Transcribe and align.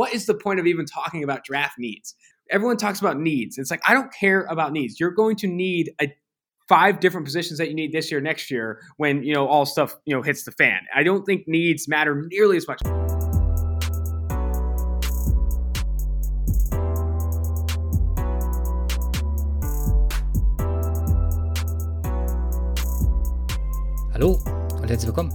what 0.00 0.14
is 0.14 0.24
the 0.24 0.32
point 0.32 0.58
of 0.58 0.66
even 0.66 0.86
talking 0.86 1.22
about 1.22 1.44
draft 1.44 1.78
needs? 1.78 2.14
Everyone 2.50 2.78
talks 2.78 3.00
about 3.00 3.20
needs. 3.20 3.58
It's 3.58 3.70
like 3.70 3.82
I 3.86 3.92
don't 3.92 4.10
care 4.14 4.44
about 4.48 4.72
needs. 4.72 4.98
You're 4.98 5.10
going 5.10 5.36
to 5.36 5.46
need 5.46 5.92
a 6.00 6.10
five 6.70 7.00
different 7.00 7.26
positions 7.26 7.58
that 7.58 7.68
you 7.68 7.74
need 7.74 7.92
this 7.92 8.10
year, 8.10 8.18
next 8.18 8.50
year, 8.50 8.80
when 8.96 9.22
you 9.22 9.34
know 9.34 9.46
all 9.46 9.66
stuff 9.66 9.94
you 10.06 10.16
know 10.16 10.22
hits 10.22 10.44
the 10.44 10.52
fan. 10.52 10.80
I 10.96 11.02
don't 11.02 11.24
think 11.24 11.46
needs 11.46 11.86
matter 11.86 12.26
nearly 12.30 12.56
as 12.56 12.66
much. 12.66 12.80
Hallo 24.14 24.38
und 24.80 24.88
herzlich 24.88 25.08
willkommen 25.08 25.30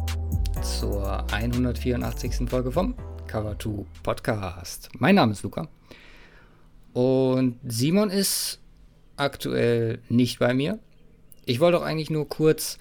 zur 0.63 1.23
184. 1.31 2.49
Folge 2.49 2.71
vom 2.71 2.95
Cover 3.35 3.59
2 3.59 3.85
Podcast. 4.01 4.87
Mein 4.97 5.15
Name 5.15 5.33
ist 5.33 5.43
Luca 5.43 5.67
und 6.93 7.59
Simon 7.67 8.09
ist 8.09 8.61
aktuell 9.17 9.99
nicht 10.07 10.39
bei 10.39 10.53
mir. 10.53 10.79
Ich 11.43 11.59
wollte 11.59 11.79
auch 11.79 11.83
eigentlich 11.83 12.09
nur 12.09 12.29
kurz 12.29 12.77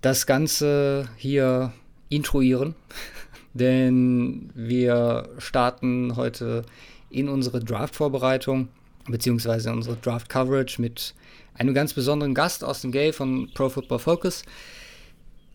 das 0.00 0.24
Ganze 0.24 1.10
hier 1.18 1.74
intruieren, 2.08 2.74
denn 3.52 4.50
wir 4.54 5.28
starten 5.36 6.16
heute 6.16 6.62
in 7.10 7.28
unsere 7.28 7.60
Draft-Vorbereitung 7.60 8.68
beziehungsweise 9.06 9.70
unsere 9.70 9.96
Draft-Coverage 9.96 10.80
mit 10.80 11.14
einem 11.52 11.74
ganz 11.74 11.92
besonderen 11.92 12.32
Gast 12.32 12.64
aus 12.64 12.80
dem 12.80 12.90
Gay 12.90 13.12
von 13.12 13.50
Pro 13.52 13.68
Football 13.68 13.98
Focus 13.98 14.44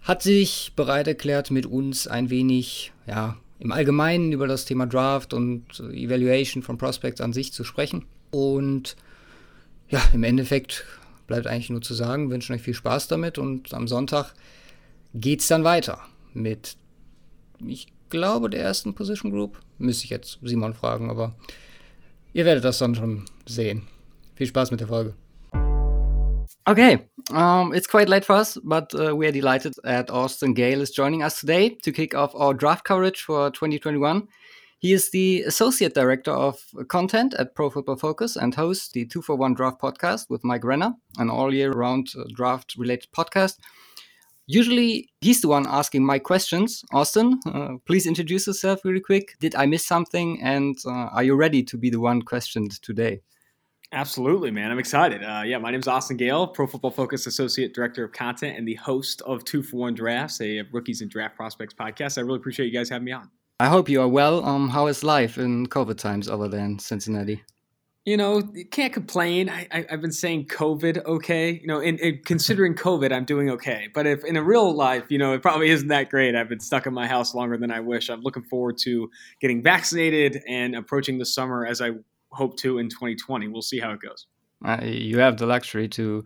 hat 0.03 0.21
sich 0.21 0.73
bereit 0.75 1.07
erklärt, 1.07 1.49
mit 1.49 1.65
uns 1.65 2.07
ein 2.07 2.29
wenig, 2.29 2.91
ja, 3.07 3.37
im 3.59 3.71
Allgemeinen 3.71 4.31
über 4.31 4.47
das 4.47 4.65
Thema 4.65 4.87
Draft 4.87 5.33
und 5.33 5.79
Evaluation 5.91 6.63
von 6.63 6.77
Prospects 6.77 7.21
an 7.21 7.33
sich 7.33 7.53
zu 7.53 7.63
sprechen. 7.63 8.05
Und 8.31 8.95
ja, 9.89 10.01
im 10.13 10.23
Endeffekt 10.23 10.85
bleibt 11.27 11.45
eigentlich 11.45 11.69
nur 11.69 11.81
zu 11.81 11.93
sagen, 11.93 12.31
wünschen 12.31 12.55
euch 12.55 12.61
viel 12.61 12.73
Spaß 12.73 13.07
damit 13.07 13.37
und 13.37 13.73
am 13.73 13.87
Sonntag 13.87 14.33
geht's 15.13 15.47
dann 15.47 15.63
weiter 15.63 15.99
mit, 16.33 16.77
ich 17.65 17.87
glaube, 18.09 18.49
der 18.49 18.61
ersten 18.61 18.95
Position 18.95 19.31
Group. 19.31 19.59
Müsste 19.77 20.05
ich 20.05 20.09
jetzt 20.09 20.39
Simon 20.41 20.73
fragen, 20.73 21.09
aber 21.09 21.35
ihr 22.33 22.45
werdet 22.45 22.63
das 22.63 22.79
dann 22.79 22.95
schon 22.95 23.25
sehen. 23.45 23.83
Viel 24.35 24.47
Spaß 24.47 24.71
mit 24.71 24.79
der 24.79 24.87
Folge. 24.87 25.13
Okay, 26.69 26.99
um, 27.31 27.73
it's 27.73 27.87
quite 27.87 28.09
late 28.09 28.23
for 28.23 28.33
us, 28.33 28.55
but 28.63 28.93
uh, 28.93 29.15
we 29.15 29.25
are 29.25 29.31
delighted 29.31 29.73
that 29.83 30.11
Austin 30.11 30.53
Gayle 30.53 30.81
is 30.81 30.91
joining 30.91 31.23
us 31.23 31.39
today 31.39 31.69
to 31.69 31.91
kick 31.91 32.13
off 32.13 32.31
our 32.35 32.53
draft 32.53 32.83
coverage 32.85 33.23
for 33.23 33.49
2021. 33.49 34.27
He 34.77 34.93
is 34.93 35.09
the 35.09 35.41
Associate 35.47 35.91
Director 35.91 36.29
of 36.29 36.59
Content 36.87 37.33
at 37.39 37.55
Pro 37.55 37.71
Football 37.71 37.95
Focus 37.95 38.35
and 38.35 38.53
hosts 38.53 38.91
the 38.91 39.07
2 39.07 39.23
for 39.23 39.35
1 39.35 39.55
Draft 39.55 39.81
podcast 39.81 40.29
with 40.29 40.43
Mike 40.43 40.63
Renner, 40.63 40.93
an 41.17 41.31
all 41.31 41.51
year 41.51 41.71
round 41.71 42.09
uh, 42.15 42.25
draft 42.35 42.75
related 42.77 43.09
podcast. 43.17 43.57
Usually, 44.45 45.09
he's 45.21 45.41
the 45.41 45.47
one 45.47 45.65
asking 45.67 46.05
my 46.05 46.19
questions. 46.19 46.83
Austin, 46.93 47.39
uh, 47.47 47.77
please 47.87 48.05
introduce 48.05 48.45
yourself 48.45 48.81
really 48.85 49.01
quick. 49.01 49.35
Did 49.39 49.55
I 49.55 49.65
miss 49.65 49.87
something? 49.87 50.39
And 50.43 50.77
uh, 50.85 51.09
are 51.15 51.23
you 51.23 51.33
ready 51.33 51.63
to 51.63 51.77
be 51.79 51.89
the 51.89 51.99
one 51.99 52.21
questioned 52.21 52.79
today? 52.83 53.21
Absolutely, 53.91 54.51
man. 54.51 54.71
I'm 54.71 54.77
excited. 54.77 55.23
Uh, 55.23 55.41
yeah, 55.43 55.57
my 55.57 55.71
name 55.71 55.79
is 55.79 55.87
Austin 55.87 56.15
Gayle, 56.15 56.45
Pro 56.47 56.67
Football 56.67 56.91
Focus 56.91 57.25
Associate 57.25 57.73
Director 57.73 58.03
of 58.03 58.11
Content 58.11 58.55
and 58.55 58.67
the 58.67 58.75
host 58.75 59.23
of 59.23 59.43
Two 59.45 59.63
for 59.63 59.77
One 59.77 59.95
Drafts, 59.95 60.39
a 60.41 60.61
rookies 60.71 61.01
and 61.01 61.09
draft 61.09 61.35
prospects 61.35 61.73
podcast. 61.73 62.19
I 62.19 62.21
really 62.21 62.37
appreciate 62.37 62.67
you 62.67 62.71
guys 62.71 62.89
having 62.89 63.05
me 63.05 63.13
on. 63.13 63.31
I 63.59 63.67
hope 63.67 63.89
you 63.89 63.99
are 64.01 64.07
well. 64.07 64.45
Um, 64.45 64.69
how 64.69 64.85
is 64.87 65.03
life 65.03 65.39
in 65.39 65.65
COVID 65.65 65.97
times 65.97 66.29
over 66.29 66.47
there 66.47 66.63
in 66.63 66.77
Cincinnati? 66.77 67.43
You 68.05 68.15
know, 68.15 68.43
you 68.53 68.65
can't 68.65 68.93
complain. 68.93 69.49
I, 69.49 69.67
I, 69.71 69.85
have 69.89 70.01
been 70.01 70.11
saying 70.11 70.47
COVID 70.47 71.03
okay. 71.05 71.59
You 71.59 71.67
know, 71.67 71.79
in, 71.79 71.97
in, 71.97 72.21
considering 72.25 72.75
COVID, 72.75 73.11
I'm 73.11 73.25
doing 73.25 73.49
okay. 73.49 73.89
But 73.93 74.05
if 74.05 74.23
in 74.23 74.37
a 74.37 74.43
real 74.43 74.71
life, 74.71 75.05
you 75.09 75.17
know, 75.17 75.33
it 75.33 75.41
probably 75.41 75.69
isn't 75.69 75.89
that 75.89 76.09
great. 76.09 76.35
I've 76.35 76.47
been 76.47 76.59
stuck 76.59 76.85
in 76.85 76.93
my 76.93 77.07
house 77.07 77.33
longer 77.33 77.57
than 77.57 77.71
I 77.71 77.79
wish. 77.79 78.09
I'm 78.09 78.21
looking 78.21 78.43
forward 78.43 78.77
to 78.83 79.09
getting 79.41 79.61
vaccinated 79.61 80.41
and 80.47 80.75
approaching 80.75 81.17
the 81.17 81.25
summer 81.25 81.65
as 81.65 81.81
I 81.81 81.91
hope 82.31 82.57
to 82.57 82.77
in 82.79 82.89
2020. 82.89 83.47
We'll 83.47 83.61
see 83.61 83.79
how 83.79 83.91
it 83.91 83.99
goes. 84.01 84.27
Uh, 84.63 84.79
you 84.83 85.19
have 85.19 85.37
the 85.37 85.45
luxury 85.45 85.87
to 85.87 86.25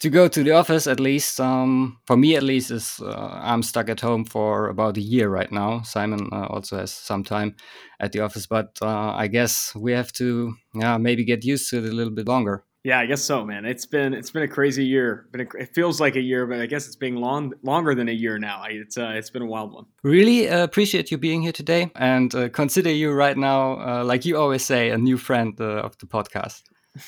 to 0.00 0.08
go 0.08 0.28
to 0.28 0.42
the 0.42 0.52
office 0.52 0.86
at 0.86 0.98
least. 0.98 1.38
Um, 1.40 1.98
for 2.06 2.16
me, 2.16 2.34
at 2.34 2.42
least, 2.42 2.70
is 2.70 3.00
uh, 3.00 3.38
I'm 3.42 3.62
stuck 3.62 3.88
at 3.88 4.00
home 4.00 4.24
for 4.24 4.68
about 4.68 4.96
a 4.96 5.02
year 5.02 5.28
right 5.28 5.52
now. 5.52 5.82
Simon 5.82 6.28
uh, 6.32 6.46
also 6.46 6.78
has 6.78 6.90
some 6.90 7.22
time 7.22 7.54
at 8.00 8.12
the 8.12 8.20
office, 8.20 8.46
but 8.46 8.78
uh, 8.80 9.12
I 9.14 9.26
guess 9.26 9.74
we 9.74 9.92
have 9.92 10.10
to, 10.14 10.54
yeah, 10.74 10.96
maybe 10.96 11.24
get 11.24 11.44
used 11.44 11.68
to 11.70 11.78
it 11.78 11.84
a 11.84 11.94
little 11.94 12.14
bit 12.14 12.26
longer. 12.26 12.64
Yeah, 12.82 12.98
I 12.98 13.04
guess 13.04 13.22
so, 13.22 13.44
man. 13.44 13.66
It's 13.66 13.84
been 13.84 14.14
it's 14.14 14.30
been 14.30 14.42
a 14.42 14.48
crazy 14.48 14.84
year. 14.84 15.26
Been 15.32 15.42
a, 15.42 15.62
it 15.62 15.74
feels 15.74 16.00
like 16.00 16.16
a 16.16 16.20
year, 16.20 16.46
but 16.46 16.60
I 16.60 16.66
guess 16.66 16.86
it's 16.86 16.96
being 16.96 17.16
long 17.16 17.52
longer 17.62 17.94
than 17.94 18.08
a 18.08 18.12
year 18.12 18.38
now. 18.38 18.64
It's 18.68 18.96
uh, 18.96 19.12
it's 19.14 19.28
been 19.28 19.42
a 19.42 19.46
wild 19.46 19.74
one. 19.74 19.84
Really 20.02 20.48
uh, 20.48 20.64
appreciate 20.64 21.10
you 21.10 21.18
being 21.18 21.42
here 21.42 21.52
today, 21.52 21.90
and 21.94 22.34
uh, 22.34 22.48
consider 22.48 22.90
you 22.90 23.12
right 23.12 23.36
now, 23.36 23.78
uh, 23.80 24.04
like 24.04 24.24
you 24.24 24.38
always 24.38 24.64
say, 24.64 24.88
a 24.88 24.96
new 24.96 25.18
friend 25.18 25.60
uh, 25.60 25.82
of 25.82 25.98
the 25.98 26.06
podcast. 26.06 26.62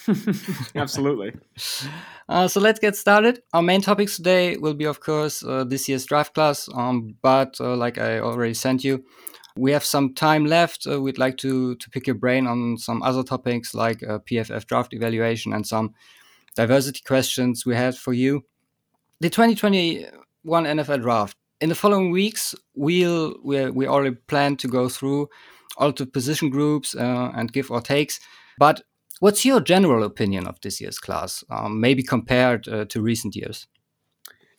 Absolutely. 0.77 1.32
Uh, 2.28 2.49
so 2.49 2.61
let's 2.61 2.78
get 2.78 2.97
started. 2.97 3.43
Our 3.53 3.61
main 3.61 3.82
topics 3.82 4.16
today 4.16 4.56
will 4.56 4.72
be, 4.72 4.87
of 4.87 5.00
course, 5.00 5.41
this 5.66 5.87
year's 5.87 6.06
draft 6.06 6.32
class. 6.32 6.66
Um, 6.72 7.16
but 7.21 7.61
like 7.61 7.99
I 7.99 8.21
already 8.21 8.55
sent 8.55 8.84
you, 8.84 9.05
we 9.56 9.72
have 9.72 9.84
some 9.84 10.14
time 10.14 10.46
left. 10.46 10.86
Uh, 10.86 11.00
we'd 11.00 11.18
like 11.18 11.36
to 11.38 11.74
to 11.76 11.90
pick 11.90 12.06
your 12.06 12.16
brain 12.16 12.46
on 12.46 12.78
some 12.78 13.02
other 13.02 13.22
topics 13.22 13.74
like 13.74 14.02
uh, 14.02 14.18
PFF 14.20 14.66
draft 14.66 14.94
evaluation 14.94 15.52
and 15.52 15.66
some 15.66 15.94
diversity 16.54 17.00
questions 17.06 17.66
we 17.66 17.74
had 17.74 17.96
for 17.96 18.12
you. 18.12 18.44
The 19.20 19.30
2021 19.30 20.64
NFL 20.64 21.02
draft. 21.02 21.36
In 21.60 21.68
the 21.68 21.74
following 21.74 22.10
weeks, 22.10 22.54
we'll 22.74 23.36
we 23.44 23.70
we 23.70 23.86
already 23.86 24.16
plan 24.26 24.56
to 24.56 24.68
go 24.68 24.88
through 24.88 25.28
all 25.76 25.92
the 25.92 26.06
position 26.06 26.50
groups 26.50 26.94
uh, 26.94 27.30
and 27.34 27.52
give 27.52 27.70
or 27.70 27.80
takes. 27.80 28.20
But 28.58 28.82
what's 29.20 29.44
your 29.44 29.60
general 29.60 30.04
opinion 30.04 30.46
of 30.46 30.60
this 30.60 30.80
year's 30.80 30.98
class, 30.98 31.44
um, 31.50 31.80
maybe 31.80 32.02
compared 32.02 32.69
uh, 32.69 32.84
to 32.86 33.00
recent 33.00 33.36
years? 33.36 33.66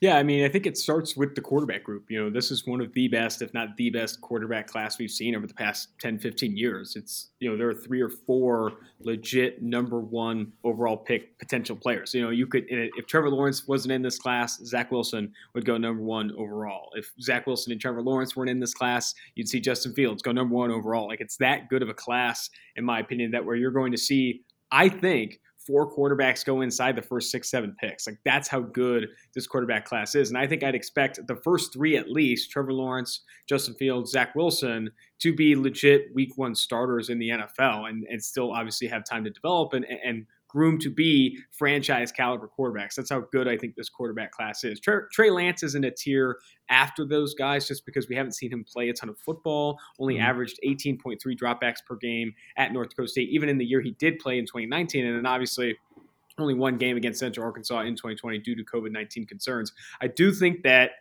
Yeah, 0.04 0.18
I 0.18 0.24
mean, 0.24 0.44
I 0.44 0.50
think 0.50 0.66
it 0.66 0.78
starts 0.78 1.16
with 1.16 1.34
the 1.34 1.40
quarterback 1.40 1.86
group. 1.86 2.12
You 2.12 2.22
know, 2.22 2.30
this 2.30 2.52
is 2.52 2.68
one 2.68 2.82
of 2.82 2.92
the 2.92 3.08
best, 3.08 3.42
if 3.42 3.54
not 3.54 3.78
the 3.78 3.90
best, 3.90 4.20
quarterback 4.20 4.68
class 4.68 5.00
we've 5.00 5.10
seen 5.10 5.34
over 5.34 5.48
the 5.48 5.54
past 5.54 5.98
10, 6.02 6.20
15 6.20 6.58
years. 6.58 6.98
It's, 6.98 7.30
you 7.40 7.50
know, 7.50 7.56
there 7.56 7.70
are 7.70 7.74
three 7.74 8.02
or 8.02 8.10
four 8.10 8.74
legit 9.00 9.64
number 9.64 10.02
one 10.02 10.52
overall 10.66 10.98
pick 10.98 11.40
potential 11.40 11.78
players. 11.78 12.14
You 12.14 12.22
know, 12.22 12.32
you 12.32 12.48
could, 12.48 12.66
if 12.68 13.08
Trevor 13.08 13.30
Lawrence 13.30 13.66
wasn't 13.66 13.94
in 13.94 14.02
this 14.02 14.20
class, 14.20 14.58
Zach 14.66 14.92
Wilson 14.92 15.32
would 15.56 15.64
go 15.64 15.78
number 15.78 16.04
one 16.04 16.34
overall. 16.38 16.90
If 16.96 17.10
Zach 17.22 17.48
Wilson 17.48 17.72
and 17.72 17.80
Trevor 17.80 18.02
Lawrence 18.02 18.36
weren't 18.36 18.50
in 18.50 18.60
this 18.60 18.74
class, 18.74 19.16
you'd 19.36 19.48
see 19.48 19.62
Justin 19.62 19.94
Fields 19.94 20.22
go 20.22 20.34
number 20.34 20.54
one 20.54 20.70
overall. 20.70 21.08
Like, 21.08 21.22
it's 21.22 21.38
that 21.38 21.70
good 21.70 21.82
of 21.82 21.88
a 21.88 21.94
class, 21.94 22.50
in 22.76 22.84
my 22.84 23.00
opinion, 23.00 23.32
that 23.32 23.46
where 23.46 23.56
you're 23.56 23.72
going 23.72 23.94
to 23.94 23.98
see, 23.98 24.42
I 24.70 24.90
think, 24.90 25.40
four 25.66 25.92
quarterbacks 25.92 26.46
go 26.46 26.62
inside 26.62 26.96
the 26.96 27.02
first 27.02 27.32
six, 27.32 27.50
seven 27.50 27.76
picks. 27.80 28.08
Like 28.08 28.18
that's 28.26 28.48
how 28.48 28.62
good 28.62 29.08
this 29.34 29.48
quarterback 29.48 29.86
class 29.86 30.16
is. 30.16 30.30
And 30.30 30.38
I 30.38 30.48
think 30.48 30.64
I'd 30.64 30.76
expect 30.76 31.20
the 31.28 31.36
first 31.38 31.74
three 31.74 31.98
at 31.98 32.10
least, 32.10 32.52
Trevor 32.52 32.74
Lawrence, 32.74 33.22
Justin 33.48 33.76
Fields, 33.76 34.12
Zach 34.12 34.36
Wilson, 34.36 34.90
to 35.20 35.34
be 35.34 35.56
legit 35.56 36.14
week 36.14 36.38
one 36.38 36.56
starters 36.56 37.10
in 37.10 37.20
the 37.20 37.30
NFL 37.30 37.90
and, 37.90 38.06
and 38.10 38.24
still 38.24 38.52
obviously 38.52 38.88
have 38.88 39.04
time 39.04 39.24
to 39.24 39.30
develop 39.30 39.74
and, 39.74 39.86
and 39.86 40.26
groomed 40.54 40.80
to 40.82 40.90
be 40.90 41.40
franchise 41.52 42.12
caliber 42.12 42.48
quarterbacks. 42.58 42.94
That's 42.94 43.10
how 43.10 43.22
good 43.32 43.48
I 43.48 43.58
think 43.58 43.76
this 43.76 43.90
quarterback 43.90 44.32
class 44.32 44.64
is. 44.64 44.80
Trey, 44.80 45.00
Trey 45.12 45.32
Lance 45.32 45.64
is 45.64 45.74
in 45.74 45.84
a 45.84 45.92
tier 45.92 46.38
after 46.70 47.06
those 47.06 47.34
guys 47.34 47.68
just 47.68 47.86
because 47.86 48.08
we 48.08 48.16
haven't 48.16 48.34
seen 48.34 48.54
him 48.54 48.64
play 48.64 48.90
a 48.90 48.94
ton 48.94 49.10
of 49.10 49.18
football, 49.18 49.80
only 50.00 50.16
mm-hmm. 50.16 50.26
averaged 50.26 50.60
18.3 50.66 51.18
dropbacks 51.36 51.84
per 51.86 51.96
game 51.96 52.34
at 52.56 52.72
North 52.72 52.90
Dakota 52.90 53.08
State, 53.08 53.30
even 53.30 53.50
in 53.50 53.58
the 53.58 53.66
year 53.66 53.82
he 53.82 53.92
did 53.92 54.20
play 54.20 54.38
in 54.38 54.46
2019. 54.46 55.06
And 55.06 55.18
then 55.18 55.26
obviously, 55.26 55.76
only 56.38 56.54
one 56.54 56.78
game 56.78 56.98
against 56.98 57.20
Central 57.20 57.46
Arkansas 57.46 57.82
in 57.82 57.96
2020 57.96 58.40
due 58.40 58.56
to 58.56 58.64
COVID 58.64 58.92
19 58.92 59.26
concerns. 59.26 59.72
I 60.02 60.08
do 60.08 60.32
think 60.32 60.64
that 60.64 60.92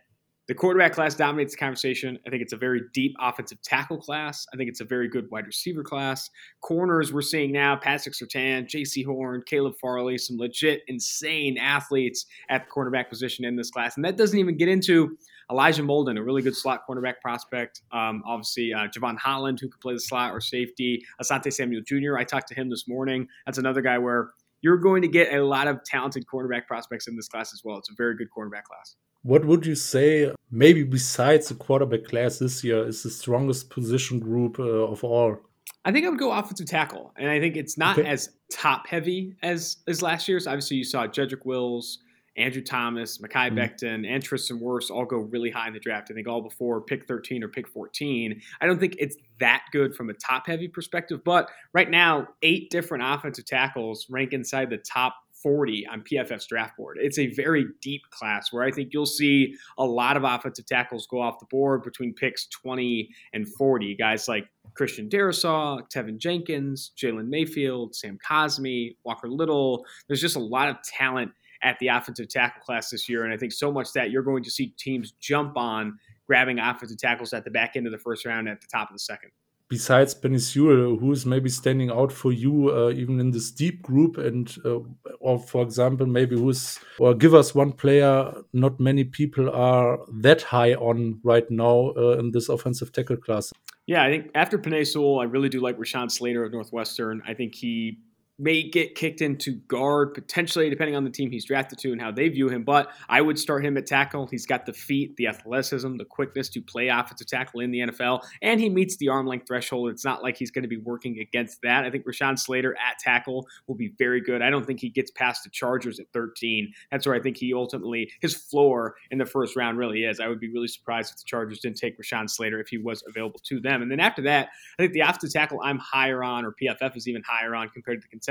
the 0.47 0.53
quarterback 0.53 0.93
class 0.93 1.15
dominates 1.15 1.53
the 1.53 1.57
conversation. 1.57 2.19
I 2.27 2.29
think 2.29 2.41
it's 2.41 2.51
a 2.51 2.57
very 2.57 2.81
deep 2.93 3.15
offensive 3.21 3.61
tackle 3.61 3.97
class. 3.97 4.45
I 4.53 4.57
think 4.57 4.69
it's 4.69 4.81
a 4.81 4.85
very 4.85 5.07
good 5.07 5.31
wide 5.31 5.47
receiver 5.47 5.83
class. 5.83 6.29
Corners, 6.61 7.13
we're 7.13 7.21
seeing 7.21 7.53
now 7.53 7.77
Patrick 7.77 8.13
Surtain, 8.13 8.67
Jaycee 8.67 9.05
Horn, 9.05 9.43
Caleb 9.45 9.75
Farley, 9.79 10.17
some 10.17 10.37
legit 10.37 10.81
insane 10.87 11.57
athletes 11.57 12.25
at 12.49 12.65
the 12.65 12.71
cornerback 12.71 13.07
position 13.09 13.45
in 13.45 13.55
this 13.55 13.71
class. 13.71 13.95
And 13.95 14.03
that 14.03 14.17
doesn't 14.17 14.37
even 14.37 14.57
get 14.57 14.67
into 14.67 15.17
Elijah 15.49 15.83
Molden, 15.83 16.17
a 16.17 16.23
really 16.23 16.41
good 16.41 16.55
slot 16.55 16.81
cornerback 16.89 17.21
prospect. 17.21 17.81
Um, 17.91 18.21
obviously, 18.25 18.73
uh, 18.73 18.87
Jevon 18.87 19.17
Holland, 19.17 19.59
who 19.61 19.69
could 19.69 19.79
play 19.79 19.93
the 19.93 19.99
slot 19.99 20.31
or 20.31 20.41
safety. 20.41 21.05
Asante 21.21 21.53
Samuel 21.53 21.83
Jr., 21.85 22.17
I 22.17 22.25
talked 22.25 22.49
to 22.49 22.55
him 22.55 22.69
this 22.69 22.87
morning. 22.87 23.27
That's 23.45 23.57
another 23.57 23.81
guy 23.81 23.97
where 23.97 24.31
you're 24.61 24.77
going 24.77 25.01
to 25.03 25.07
get 25.07 25.33
a 25.33 25.45
lot 25.45 25.67
of 25.67 25.83
talented 25.85 26.25
cornerback 26.25 26.67
prospects 26.67 27.07
in 27.07 27.15
this 27.15 27.29
class 27.29 27.53
as 27.53 27.61
well. 27.63 27.77
It's 27.77 27.89
a 27.89 27.95
very 27.95 28.15
good 28.15 28.27
cornerback 28.35 28.63
class. 28.63 28.95
What 29.23 29.45
would 29.45 29.65
you 29.65 29.75
say, 29.75 30.31
maybe 30.51 30.83
besides 30.83 31.47
the 31.49 31.55
quarterback 31.55 32.03
class 32.05 32.39
this 32.39 32.63
year, 32.63 32.85
is 32.85 33.03
the 33.03 33.09
strongest 33.09 33.69
position 33.69 34.19
group 34.19 34.59
uh, 34.59 34.63
of 34.63 35.03
all? 35.03 35.37
I 35.85 35.91
think 35.91 36.05
I 36.05 36.09
would 36.09 36.19
go 36.19 36.31
offensive 36.31 36.67
tackle, 36.67 37.13
and 37.17 37.29
I 37.29 37.39
think 37.39 37.55
it's 37.57 37.77
not 37.77 37.97
Okay. 37.97 38.07
as 38.07 38.29
top 38.51 38.87
heavy 38.87 39.35
as 39.41 39.77
as 39.87 40.01
last 40.01 40.27
year's. 40.27 40.45
Obviously, 40.47 40.77
you 40.77 40.83
saw 40.83 41.07
Jedrick 41.07 41.45
Wills, 41.45 41.99
Andrew 42.35 42.61
Thomas, 42.61 43.17
Mekhi 43.19 43.51
Mhm. 43.51 43.57
Becton, 43.57 44.07
and 44.07 44.23
Tristan 44.23 44.59
Wirfs 44.59 44.89
all 44.89 45.05
go 45.05 45.17
really 45.17 45.49
high 45.51 45.67
in 45.67 45.73
the 45.73 45.79
draft. 45.79 46.09
I 46.11 46.13
think 46.13 46.27
all 46.27 46.41
before 46.41 46.81
pick 46.81 47.05
13 47.05 47.43
or 47.43 47.47
pick 47.47 47.67
14. 47.67 48.41
I 48.59 48.65
don't 48.65 48.79
think 48.79 48.95
it's 48.99 49.15
that 49.39 49.65
good 49.71 49.93
from 49.95 50.09
a 50.09 50.13
top 50.13 50.47
heavy 50.47 50.67
perspective, 50.67 51.21
but 51.23 51.49
right 51.73 51.89
now, 51.89 52.27
eight 52.41 52.69
different 52.71 53.03
offensive 53.05 53.45
tackles 53.45 54.07
rank 54.09 54.33
inside 54.33 54.69
the 54.69 54.77
top 54.77 55.15
40 55.43 55.85
on 55.87 56.01
PFF's 56.01 56.47
draft 56.47 56.77
board. 56.77 56.97
It's 56.99 57.19
a 57.19 57.27
very 57.27 57.65
deep 57.81 58.01
class 58.09 58.51
where 58.51 58.63
I 58.63 58.71
think 58.71 58.93
you'll 58.93 59.05
see 59.05 59.55
a 59.77 59.85
lot 59.85 60.17
of 60.17 60.23
offensive 60.23 60.65
tackles 60.65 61.05
go 61.05 61.21
off 61.21 61.39
the 61.39 61.45
board 61.45 61.83
between 61.83 62.13
picks 62.13 62.47
20 62.47 63.09
and 63.33 63.47
40. 63.55 63.95
Guys 63.95 64.27
like 64.27 64.45
Christian 64.75 65.09
Darrisaw, 65.09 65.81
Teven 65.93 66.17
Jenkins, 66.17 66.91
Jalen 66.97 67.27
Mayfield, 67.27 67.93
Sam 67.93 68.17
Cosmi, 68.27 68.95
Walker 69.03 69.29
Little. 69.29 69.85
There's 70.07 70.21
just 70.21 70.37
a 70.37 70.39
lot 70.39 70.69
of 70.69 70.77
talent 70.83 71.31
at 71.61 71.77
the 71.79 71.87
offensive 71.87 72.27
tackle 72.29 72.61
class 72.61 72.89
this 72.89 73.07
year. 73.07 73.23
And 73.23 73.33
I 73.33 73.37
think 73.37 73.51
so 73.51 73.71
much 73.71 73.93
that 73.93 74.11
you're 74.11 74.23
going 74.23 74.43
to 74.43 74.51
see 74.51 74.73
teams 74.77 75.13
jump 75.19 75.57
on 75.57 75.97
grabbing 76.27 76.59
offensive 76.59 76.97
tackles 76.97 77.33
at 77.33 77.45
the 77.45 77.51
back 77.51 77.75
end 77.75 77.85
of 77.85 77.91
the 77.91 77.97
first 77.97 78.25
round 78.25 78.47
at 78.47 78.61
the 78.61 78.67
top 78.67 78.89
of 78.89 78.95
the 78.95 78.99
second. 78.99 79.31
Besides 79.69 80.13
Penei 80.13 80.39
Sewell, 80.39 80.97
who 80.97 81.11
is 81.11 81.25
maybe 81.25 81.49
standing 81.49 81.89
out 81.89 82.11
for 82.11 82.31
you 82.31 82.69
uh, 82.69 82.91
even 82.91 83.19
in 83.19 83.31
this 83.31 83.49
deep 83.49 83.81
group, 83.81 84.17
and 84.17 84.55
uh, 84.65 84.79
or 85.23 85.39
for 85.39 85.63
example, 85.63 86.05
maybe 86.05 86.37
who's 86.37 86.79
or 86.99 87.15
give 87.15 87.33
us 87.33 87.55
one 87.55 87.71
player 87.71 88.33
not 88.51 88.79
many 88.79 89.05
people 89.05 89.49
are 89.49 89.99
that 90.11 90.41
high 90.41 90.73
on 90.73 91.19
right 91.23 91.49
now 91.49 91.93
uh, 91.95 92.17
in 92.19 92.31
this 92.31 92.49
offensive 92.49 92.91
tackle 92.91 93.15
class. 93.15 93.53
Yeah, 93.87 94.03
I 94.03 94.09
think 94.09 94.31
after 94.35 94.57
Penei 94.57 94.85
Sewell, 94.85 95.19
I 95.19 95.23
really 95.23 95.49
do 95.49 95.61
like 95.61 95.77
Rashawn 95.77 96.11
Slater 96.11 96.43
of 96.43 96.51
Northwestern. 96.51 97.21
I 97.25 97.33
think 97.33 97.55
he 97.55 97.99
may 98.39 98.67
get 98.69 98.95
kicked 98.95 99.21
into 99.21 99.53
guard 99.67 100.13
potentially, 100.13 100.69
depending 100.69 100.95
on 100.95 101.03
the 101.03 101.09
team 101.09 101.31
he's 101.31 101.45
drafted 101.45 101.77
to 101.79 101.91
and 101.91 102.01
how 102.01 102.11
they 102.11 102.29
view 102.29 102.49
him. 102.49 102.63
But 102.63 102.89
I 103.07 103.21
would 103.21 103.37
start 103.37 103.65
him 103.65 103.77
at 103.77 103.85
tackle. 103.85 104.27
He's 104.27 104.45
got 104.45 104.65
the 104.65 104.73
feet, 104.73 105.15
the 105.17 105.27
athleticism, 105.27 105.97
the 105.97 106.05
quickness 106.05 106.49
to 106.49 106.61
play 106.61 106.87
offensive 106.87 107.27
tackle 107.27 107.59
in 107.59 107.71
the 107.71 107.79
NFL, 107.79 108.23
and 108.41 108.59
he 108.59 108.69
meets 108.69 108.97
the 108.97 109.09
arm 109.09 109.27
length 109.27 109.47
threshold. 109.47 109.89
It's 109.89 110.05
not 110.05 110.23
like 110.23 110.37
he's 110.37 110.51
going 110.51 110.63
to 110.63 110.69
be 110.69 110.77
working 110.77 111.19
against 111.19 111.61
that. 111.61 111.85
I 111.85 111.91
think 111.91 112.05
Rashawn 112.05 112.39
Slater 112.39 112.75
at 112.75 112.97
tackle 112.99 113.47
will 113.67 113.75
be 113.75 113.93
very 113.97 114.21
good. 114.21 114.41
I 114.41 114.49
don't 114.49 114.65
think 114.65 114.79
he 114.79 114.89
gets 114.89 115.11
past 115.11 115.43
the 115.43 115.49
Chargers 115.49 115.99
at 115.99 116.07
13. 116.13 116.73
That's 116.91 117.05
where 117.05 117.15
I 117.15 117.19
think 117.19 117.37
he 117.37 117.53
ultimately 117.53 118.11
his 118.21 118.35
floor 118.35 118.95
in 119.11 119.17
the 119.17 119.25
first 119.25 119.55
round 119.55 119.77
really 119.77 120.05
is. 120.05 120.19
I 120.19 120.27
would 120.27 120.39
be 120.39 120.49
really 120.49 120.67
surprised 120.67 121.11
if 121.11 121.17
the 121.17 121.23
Chargers 121.25 121.59
didn't 121.59 121.77
take 121.77 121.99
Rashawn 121.99 122.29
Slater 122.29 122.59
if 122.59 122.67
he 122.67 122.77
was 122.77 123.03
available 123.07 123.39
to 123.43 123.59
them. 123.59 123.81
And 123.81 123.91
then 123.91 123.99
after 123.99 124.21
that, 124.23 124.49
I 124.79 124.83
think 124.83 124.93
the 124.93 125.01
offensive 125.01 125.31
tackle 125.31 125.59
I'm 125.63 125.77
higher 125.77 126.23
on, 126.23 126.45
or 126.45 126.53
PFF 126.61 126.97
is 126.97 127.07
even 127.07 127.21
higher 127.25 127.55
on 127.55 127.69
compared 127.69 128.01
to 128.01 128.01
the 128.01 128.09
consensus, 128.09 128.23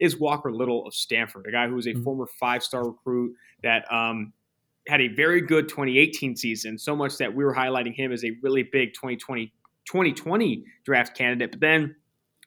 is 0.00 0.18
Walker 0.18 0.52
Little 0.52 0.86
of 0.86 0.94
Stanford, 0.94 1.46
a 1.48 1.52
guy 1.52 1.68
who 1.68 1.74
was 1.74 1.86
a 1.86 1.94
Mhm. 1.94 2.04
former 2.04 2.26
five 2.40 2.62
star 2.62 2.86
recruit 2.88 3.34
that 3.62 3.90
um, 3.92 4.32
had 4.88 5.00
a 5.00 5.08
very 5.08 5.40
good 5.40 5.68
2018 5.68 6.34
season, 6.36 6.78
so 6.78 6.96
much 6.96 7.18
that 7.18 7.34
we 7.34 7.44
were 7.44 7.54
highlighting 7.54 7.94
him 7.94 8.10
as 8.12 8.24
a 8.24 8.30
really 8.42 8.62
big 8.62 8.94
2020, 8.94 9.52
2020 9.86 10.64
draft 10.84 11.16
candidate. 11.16 11.50
But 11.52 11.60
then 11.60 11.94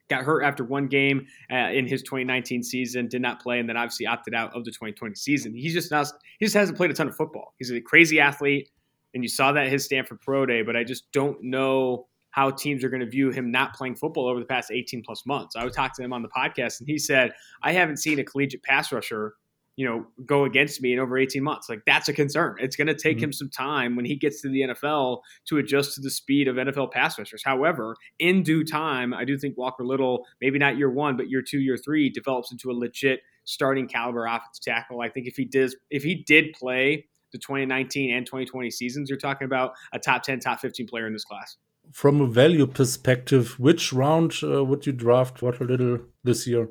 got 0.10 0.24
hurt 0.24 0.44
after 0.44 0.64
one 0.64 0.88
game 0.88 1.26
uh, 1.52 1.70
in 1.72 1.88
his 1.88 2.02
2019 2.04 2.64
season, 2.64 3.08
did 3.08 3.22
not 3.22 3.42
play, 3.42 3.60
and 3.60 3.70
then 3.70 3.78
obviously 3.78 4.06
opted 4.06 4.34
out 4.34 4.54
of 4.54 4.66
the 4.66 4.72
2020 4.72 5.16
season. 5.16 5.54
He 5.56 5.70
just 5.70 5.90
not, 5.92 6.08
he 6.40 6.46
just 6.46 6.56
hasn't 6.56 6.78
played 6.78 6.92
a 6.92 6.94
ton 6.94 7.08
of 7.08 7.16
football. 7.16 7.54
He's 7.60 7.72
a 7.72 7.80
crazy 7.80 8.20
athlete, 8.20 8.70
and 9.14 9.24
you 9.24 9.30
saw 9.30 9.52
that 9.54 9.66
at 9.68 9.72
his 9.72 9.86
Stanford 9.86 10.20
Pro 10.22 10.46
Day. 10.46 10.64
But 10.64 10.76
I 10.76 10.84
just 10.84 11.12
don't 11.12 11.42
know 11.44 12.08
how 12.32 12.50
teams 12.50 12.84
are 12.84 12.90
going 12.90 13.02
to 13.02 13.10
view 13.10 13.30
him 13.30 13.52
not 13.52 13.74
playing 13.76 13.96
football 13.96 14.28
over 14.28 14.40
the 14.40 14.46
past 14.46 14.72
18 14.72 15.04
plus 15.04 15.26
months. 15.26 15.56
I 15.56 15.64
would 15.64 15.74
talk 15.74 15.96
to 15.98 16.04
him 16.04 16.14
on 16.14 16.22
the 16.22 16.30
podcast, 16.30 16.80
and 16.80 16.88
he 16.88 16.98
said, 16.98 17.34
"I 17.62 17.72
haven't 17.74 17.98
seen 17.98 18.20
a 18.20 18.24
collegiate 18.24 18.64
pass 18.64 18.92
rusher." 18.92 19.36
You 19.78 19.86
know, 19.86 20.06
go 20.26 20.44
against 20.44 20.82
me 20.82 20.92
in 20.94 21.00
over 21.00 21.18
18 21.18 21.42
months. 21.42 21.70
Like, 21.70 21.84
that's 21.86 22.10
a 22.10 22.14
concern. 22.14 22.58
It's 22.60 22.76
going 22.76 22.88
to 22.88 22.94
take 22.94 23.18
Mhm. 23.18 23.22
him 23.24 23.34
some 23.34 23.50
time 23.50 23.96
when 23.96 24.04
he 24.04 24.16
gets 24.18 24.42
to 24.42 24.50
the 24.50 24.64
NFL 24.64 25.22
to 25.46 25.58
adjust 25.60 25.96
to 25.96 26.02
the 26.02 26.10
speed 26.12 26.50
of 26.50 26.58
NFL 26.58 26.88
pass 26.92 27.18
rushers. 27.18 27.42
However, 27.44 27.96
in 28.20 28.44
due 28.44 28.66
time, 28.66 29.14
I 29.14 29.24
do 29.24 29.38
think 29.38 29.58
Walker 29.58 29.86
Little, 29.86 30.28
maybe 30.42 30.60
not 30.60 30.78
year 30.78 30.90
one, 30.92 31.16
but 31.16 31.30
year 31.30 31.42
two, 31.42 31.60
year 31.62 31.78
three, 31.78 32.10
develops 32.10 32.52
into 32.52 32.70
a 32.70 32.74
legit 32.74 33.22
starting 33.46 33.88
caliber 33.88 34.26
offensive 34.26 34.62
tackle. 34.62 35.00
I 35.02 35.10
think 35.10 35.26
if 35.26 35.36
he 35.38 35.46
did, 35.46 35.74
if 35.90 36.04
he 36.04 36.16
did 36.16 36.54
play 36.54 37.08
the 37.32 37.40
2019 37.40 38.14
and 38.14 38.26
2020 38.26 38.70
seasons, 38.70 39.10
you're 39.10 39.18
talking 39.18 39.46
about 39.46 39.72
a 39.94 40.00
top 40.00 40.22
10, 40.22 40.42
top 40.42 40.60
15 40.60 40.86
player 40.86 41.08
in 41.08 41.14
this 41.14 41.24
class. 41.24 41.58
From 41.92 42.22
a 42.22 42.28
value 42.28 42.68
perspective, 42.68 43.60
which 43.60 43.92
round 43.92 44.34
uh, 44.44 44.64
would 44.64 44.86
you 44.86 44.94
draft 44.94 45.42
Walker 45.42 45.66
Little 45.66 46.00
this 46.24 46.48
year? 46.48 46.70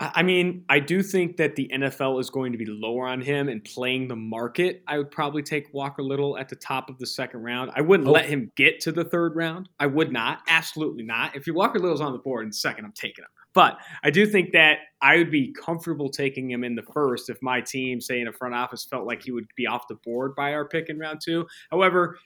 I 0.00 0.22
mean, 0.24 0.64
I 0.68 0.80
do 0.80 1.02
think 1.02 1.36
that 1.36 1.54
the 1.54 1.70
NFL 1.72 2.20
is 2.20 2.28
going 2.28 2.50
to 2.52 2.58
be 2.58 2.66
lower 2.66 3.06
on 3.06 3.20
him 3.22 3.48
and 3.48 3.62
playing 3.64 4.08
the 4.08 4.16
market. 4.16 4.82
I 4.88 4.98
would 4.98 5.10
probably 5.10 5.42
take 5.42 5.72
Walker 5.72 6.02
Little 6.02 6.36
at 6.36 6.48
the 6.48 6.56
top 6.56 6.90
of 6.90 6.98
the 6.98 7.06
second 7.06 7.42
round. 7.42 7.70
I 7.76 7.80
wouldn't 7.80 8.08
Oh. 8.08 8.12
let 8.12 8.26
him 8.26 8.50
get 8.56 8.80
to 8.80 8.92
the 8.92 9.04
third 9.04 9.36
round. 9.36 9.68
I 9.78 9.86
would 9.86 10.12
not. 10.12 10.40
Absolutely 10.48 11.04
not. 11.04 11.36
If 11.36 11.44
Walker 11.46 11.78
Little's 11.78 12.00
on 12.00 12.12
the 12.12 12.18
board 12.18 12.42
in 12.42 12.50
the 12.50 12.54
second, 12.54 12.84
I'm 12.84 12.92
taking 12.92 13.22
him. 13.22 13.30
But 13.54 13.78
I 14.02 14.10
do 14.10 14.26
think 14.26 14.50
that 14.52 14.78
I 15.00 15.16
would 15.18 15.30
be 15.30 15.54
comfortable 15.54 16.08
taking 16.10 16.50
him 16.50 16.64
in 16.64 16.74
the 16.74 16.82
first 16.82 17.30
if 17.30 17.38
my 17.40 17.60
team, 17.60 18.00
say 18.00 18.20
in 18.20 18.26
a 18.26 18.32
front 18.32 18.54
office, 18.54 18.84
felt 18.84 19.06
like 19.06 19.22
he 19.22 19.30
would 19.30 19.46
be 19.56 19.68
off 19.68 19.86
the 19.88 19.94
board 20.04 20.34
by 20.34 20.52
our 20.54 20.66
pick 20.66 20.88
in 20.88 20.98
round 20.98 21.20
two. 21.24 21.46
However, 21.70 22.18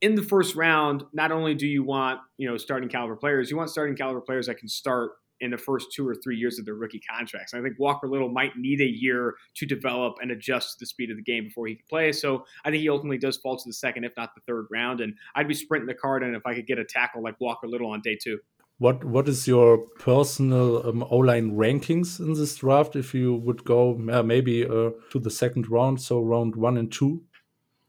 in 0.00 0.14
the 0.14 0.22
first 0.22 0.54
round, 0.56 1.04
not 1.12 1.32
only 1.32 1.54
do 1.54 1.66
you 1.66 1.82
want 1.82 2.20
you 2.38 2.48
know 2.48 2.56
starting 2.56 2.88
caliber 2.88 3.16
players, 3.16 3.50
you 3.50 3.56
want 3.56 3.70
starting 3.70 3.96
caliber 3.96 4.20
players 4.20 4.46
that 4.46 4.58
can 4.58 4.68
start 4.68 5.12
in 5.40 5.50
the 5.50 5.58
first 5.58 5.92
two 5.92 6.06
or 6.06 6.14
three 6.14 6.36
years 6.36 6.58
of 6.58 6.64
their 6.64 6.74
rookie 6.74 7.00
contracts. 7.10 7.52
I 7.54 7.60
think 7.60 7.78
Walker 7.78 8.08
Little 8.08 8.28
might 8.28 8.56
need 8.56 8.80
a 8.80 8.86
year 8.86 9.34
to 9.56 9.66
develop 9.66 10.14
and 10.20 10.30
adjust 10.30 10.72
to 10.72 10.76
the 10.80 10.86
speed 10.86 11.10
of 11.10 11.16
the 11.16 11.22
game 11.22 11.44
before 11.44 11.66
he 11.66 11.74
can 11.74 11.84
play. 11.88 12.12
So 12.12 12.44
I 12.64 12.70
think 12.70 12.80
he 12.80 12.88
ultimately 12.88 13.18
does 13.18 13.36
fall 13.36 13.56
to 13.56 13.68
the 13.68 13.74
second, 13.74 14.04
if 14.04 14.12
not 14.16 14.34
the 14.34 14.40
third 14.46 14.66
round. 14.70 15.00
And 15.00 15.14
I'd 15.34 15.48
be 15.48 15.54
sprinting 15.54 15.88
the 15.88 15.94
card 15.94 16.22
and 16.22 16.34
if 16.34 16.46
I 16.46 16.54
could 16.54 16.66
get 16.66 16.78
a 16.78 16.84
tackle 16.84 17.22
like 17.22 17.38
Walker 17.40 17.68
Little 17.68 17.90
on 17.90 18.00
day 18.00 18.16
two. 18.20 18.38
What 18.78 19.04
What 19.04 19.26
is 19.26 19.46
your 19.46 19.78
personal 19.98 20.86
um, 20.86 21.02
O 21.10 21.16
line 21.18 21.56
rankings 21.56 22.20
in 22.20 22.34
this 22.34 22.56
draft? 22.56 22.94
If 22.94 23.14
you 23.14 23.34
would 23.34 23.64
go 23.64 23.92
uh, 24.10 24.22
maybe 24.22 24.64
uh, 24.64 24.90
to 25.10 25.18
the 25.18 25.30
second 25.30 25.70
round, 25.70 26.00
so 26.00 26.20
round 26.20 26.56
one 26.56 26.76
and 26.76 26.92
two, 26.92 27.22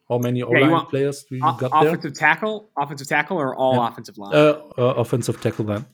how 0.10 0.18
many 0.18 0.42
O 0.44 0.52
you 0.54 0.62
line 0.62 0.72
want 0.72 0.90
players 0.90 1.24
do 1.24 1.36
you 1.36 1.42
O- 1.44 1.58
got 1.58 1.72
there? 1.82 1.90
offensive 1.90 2.14
tackle, 2.18 2.70
offensive 2.78 3.08
tackle, 3.08 3.38
or 3.38 3.56
all 3.56 3.76
Yeah. 3.76 3.90
offensive 3.90 4.18
line? 4.18 4.36
Uh, 4.36 4.62
uh, 4.78 4.94
offensive 4.98 5.40
tackle 5.42 5.66
then. 5.66 5.86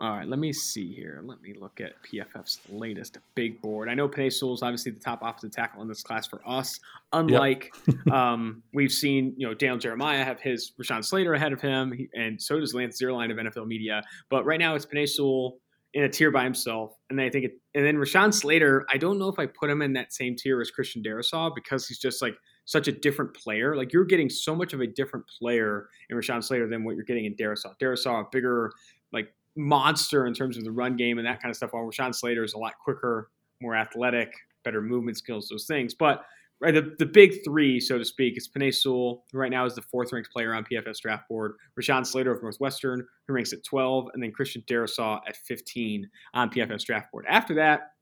All 0.00 0.10
right, 0.10 0.26
let 0.26 0.40
me 0.40 0.52
see 0.52 0.92
here. 0.92 1.20
Let 1.24 1.40
me 1.42 1.54
look 1.56 1.80
at 1.80 1.92
PFF's 2.02 2.58
latest 2.68 3.18
big 3.36 3.62
board. 3.62 3.88
I 3.88 3.94
know 3.94 4.08
Penei 4.08 4.32
Sewell 4.32 4.54
is 4.54 4.62
obviously 4.62 4.90
the 4.90 4.98
top 4.98 5.20
offensive 5.22 5.52
tackle 5.52 5.80
in 5.80 5.86
this 5.86 6.02
class 6.02 6.26
for 6.26 6.40
us. 6.44 6.80
Unlike 7.12 7.72
um, 8.12 8.64
we've 8.74 8.90
seen, 8.90 9.32
you 9.36 9.46
know, 9.46 9.54
Daniel 9.54 9.78
Jeremiah 9.78 10.24
have 10.24 10.40
his 10.40 10.72
Rashawn 10.80 11.04
Slater 11.04 11.34
ahead 11.34 11.52
of 11.52 11.60
him, 11.60 12.08
and 12.14 12.40
so 12.42 12.58
does 12.58 12.74
Lance 12.74 13.00
Zierlein 13.00 13.30
of 13.30 13.36
NFL 13.38 13.66
Media. 13.68 14.02
But 14.28 14.44
right 14.44 14.58
now 14.58 14.74
it's 14.74 14.86
Penei 14.86 15.08
Sewell 15.08 15.58
in 15.94 16.02
a 16.02 16.08
tier 16.08 16.32
by 16.32 16.42
himself, 16.42 16.94
and 17.08 17.16
then 17.16 17.26
I 17.26 17.30
think, 17.30 17.44
it, 17.44 17.52
and 17.74 17.86
then 17.86 17.94
Rashawn 17.96 18.34
Slater. 18.34 18.84
I 18.90 18.96
don't 18.96 19.20
know 19.20 19.28
if 19.28 19.38
I 19.38 19.46
put 19.46 19.70
him 19.70 19.82
in 19.82 19.92
that 19.92 20.12
same 20.12 20.34
tier 20.34 20.60
as 20.60 20.72
Christian 20.72 21.00
Darrisaw 21.04 21.54
because 21.54 21.86
he's 21.86 21.98
just 22.00 22.20
like 22.22 22.34
such 22.64 22.88
a 22.88 22.92
different 22.92 23.34
player. 23.34 23.76
Like 23.76 23.92
you're 23.92 24.04
getting 24.04 24.30
so 24.30 24.54
much 24.54 24.72
of 24.72 24.80
a 24.80 24.86
different 24.86 25.26
player 25.38 25.88
in 26.10 26.16
Rashawn 26.16 26.42
Slater 26.42 26.68
than 26.68 26.84
what 26.84 26.94
you're 26.94 27.04
getting 27.04 27.24
in 27.24 27.34
Darrisaw. 27.34 27.74
Darrisaw, 27.80 28.22
a 28.22 28.24
bigger 28.30 28.72
like 29.12 29.32
monster 29.56 30.26
in 30.26 30.34
terms 30.34 30.56
of 30.56 30.64
the 30.64 30.70
run 30.70 30.96
game 30.96 31.18
and 31.18 31.26
that 31.26 31.42
kind 31.42 31.50
of 31.50 31.56
stuff. 31.56 31.72
While 31.72 31.84
Rashawn 31.84 32.14
Slater 32.14 32.44
is 32.44 32.54
a 32.54 32.58
lot 32.58 32.74
quicker, 32.82 33.30
more 33.60 33.76
athletic, 33.76 34.32
better 34.64 34.80
movement 34.80 35.18
skills, 35.18 35.48
those 35.48 35.66
things. 35.66 35.94
But 35.94 36.24
right, 36.60 36.72
the, 36.72 36.94
the 36.98 37.06
big 37.06 37.44
three, 37.44 37.80
so 37.80 37.98
to 37.98 38.04
speak, 38.04 38.36
is 38.36 38.48
Penei 38.48 38.72
Sewell, 38.72 39.24
who 39.32 39.38
right 39.38 39.50
now 39.50 39.64
is 39.66 39.74
the 39.74 39.82
fourth 39.82 40.12
ranked 40.12 40.32
player 40.32 40.54
on 40.54 40.64
PFS 40.64 41.00
draft 41.00 41.28
board, 41.28 41.54
Rashawn 41.78 42.06
Slater 42.06 42.32
of 42.32 42.42
Northwestern, 42.42 43.06
who 43.26 43.34
ranks 43.34 43.52
at 43.52 43.64
12, 43.64 44.08
and 44.14 44.22
then 44.22 44.32
Christian 44.32 44.62
Darrisaw 44.68 45.20
at 45.26 45.36
15 45.36 46.08
on 46.34 46.50
PFS 46.50 46.84
draft 46.84 47.10
board. 47.10 47.26
After 47.28 47.54
that, 47.54 47.92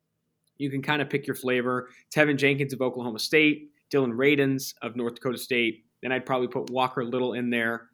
you 0.58 0.70
can 0.70 0.82
kind 0.82 1.00
of 1.00 1.08
pick 1.08 1.26
your 1.26 1.36
flavor. 1.36 1.88
Teven 2.14 2.36
Jenkins 2.36 2.74
of 2.74 2.82
Oklahoma 2.82 3.18
State, 3.18 3.70
Dillon 3.90 4.12
Radunz 4.12 4.74
of 4.82 4.96
North 4.96 5.14
Dakota 5.16 5.38
State. 5.38 5.84
Then 6.02 6.12
I'd 6.12 6.24
probably 6.26 6.48
put 6.48 6.70
Walker 6.70 7.04
Little 7.04 7.34
in 7.34 7.50
there 7.50 7.88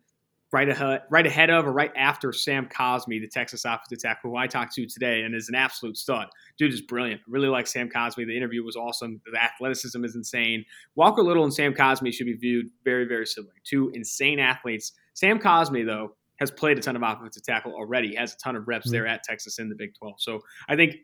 right 0.52 0.68
ahead, 0.68 1.02
right 1.10 1.26
ahead 1.26 1.50
of 1.50 1.66
or 1.66 1.72
right 1.72 1.90
after 1.96 2.32
Sam 2.32 2.68
Cosmi, 2.68 3.20
the 3.20 3.26
Texas 3.28 3.64
offensive 3.64 3.98
tackle 3.98 4.30
who 4.30 4.36
I 4.36 4.46
talked 4.46 4.74
to 4.74 4.86
today 4.86 5.22
and 5.22 5.34
is 5.34 5.48
an 5.48 5.56
absolute 5.56 5.96
stud. 5.96 6.28
Dude 6.56 6.72
is 6.72 6.80
brilliant. 6.80 7.20
I 7.20 7.24
really 7.28 7.48
like 7.48 7.66
Sam 7.66 7.88
Cosmi. 7.88 8.24
The 8.26 8.36
interview 8.36 8.62
was 8.64 8.76
awesome. 8.76 9.20
The 9.30 9.42
athleticism 9.42 10.04
is 10.04 10.14
insane. 10.14 10.64
Walker 10.94 11.22
Little 11.22 11.42
and 11.44 11.52
Sam 11.52 11.74
Cosmi 11.74 12.12
should 12.14 12.26
be 12.26 12.34
viewed 12.36 12.66
very, 12.84 13.06
very 13.06 13.26
similar. 13.26 13.54
Two 13.64 13.90
insane 13.94 14.38
athletes. 14.38 14.92
Sam 15.14 15.40
Cosmi, 15.40 15.84
though, 15.84 16.14
has 16.38 16.50
played 16.50 16.78
a 16.78 16.82
ton 16.82 16.94
of 16.96 17.02
offensive 17.02 17.42
tackle 17.42 17.72
already. 17.74 18.14
Has 18.14 18.34
a 18.34 18.38
ton 18.38 18.54
of 18.56 18.68
reps 18.68 18.86
Mhm. 18.88 18.92
there 18.92 19.06
at 19.06 19.24
Texas 19.24 19.58
in 19.58 19.68
the 19.68 19.74
Big 19.74 19.94
12. 19.98 20.14
So 20.20 20.40
I 20.68 20.76
think 20.76 20.96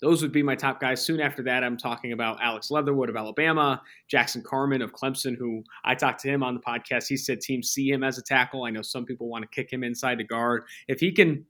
those 0.00 0.22
would 0.22 0.32
be 0.32 0.42
my 0.42 0.54
top 0.54 0.80
guys. 0.80 1.04
Soon 1.04 1.20
after 1.20 1.42
that, 1.42 1.64
I'm 1.64 1.76
talking 1.76 2.12
about 2.12 2.40
Alex 2.40 2.70
Leatherwood 2.70 3.08
of 3.08 3.16
Alabama, 3.16 3.82
Jackson 4.08 4.42
Carman 4.42 4.82
of 4.82 4.92
Clemson, 4.92 5.36
who 5.36 5.64
I 5.84 5.94
talked 5.94 6.20
to 6.22 6.28
him 6.28 6.42
on 6.42 6.54
the 6.54 6.60
podcast. 6.60 7.08
He 7.08 7.16
said 7.16 7.40
teams 7.40 7.70
see 7.70 7.90
him 7.90 8.04
as 8.04 8.18
a 8.18 8.22
tackle. 8.22 8.64
I 8.64 8.70
know 8.70 8.82
some 8.82 9.04
people 9.04 9.28
want 9.28 9.42
to 9.42 9.48
kick 9.48 9.72
him 9.72 9.82
inside 9.82 10.18
the 10.18 10.24
guard. 10.24 10.64
If 10.86 11.00
he 11.00 11.12
can 11.12 11.44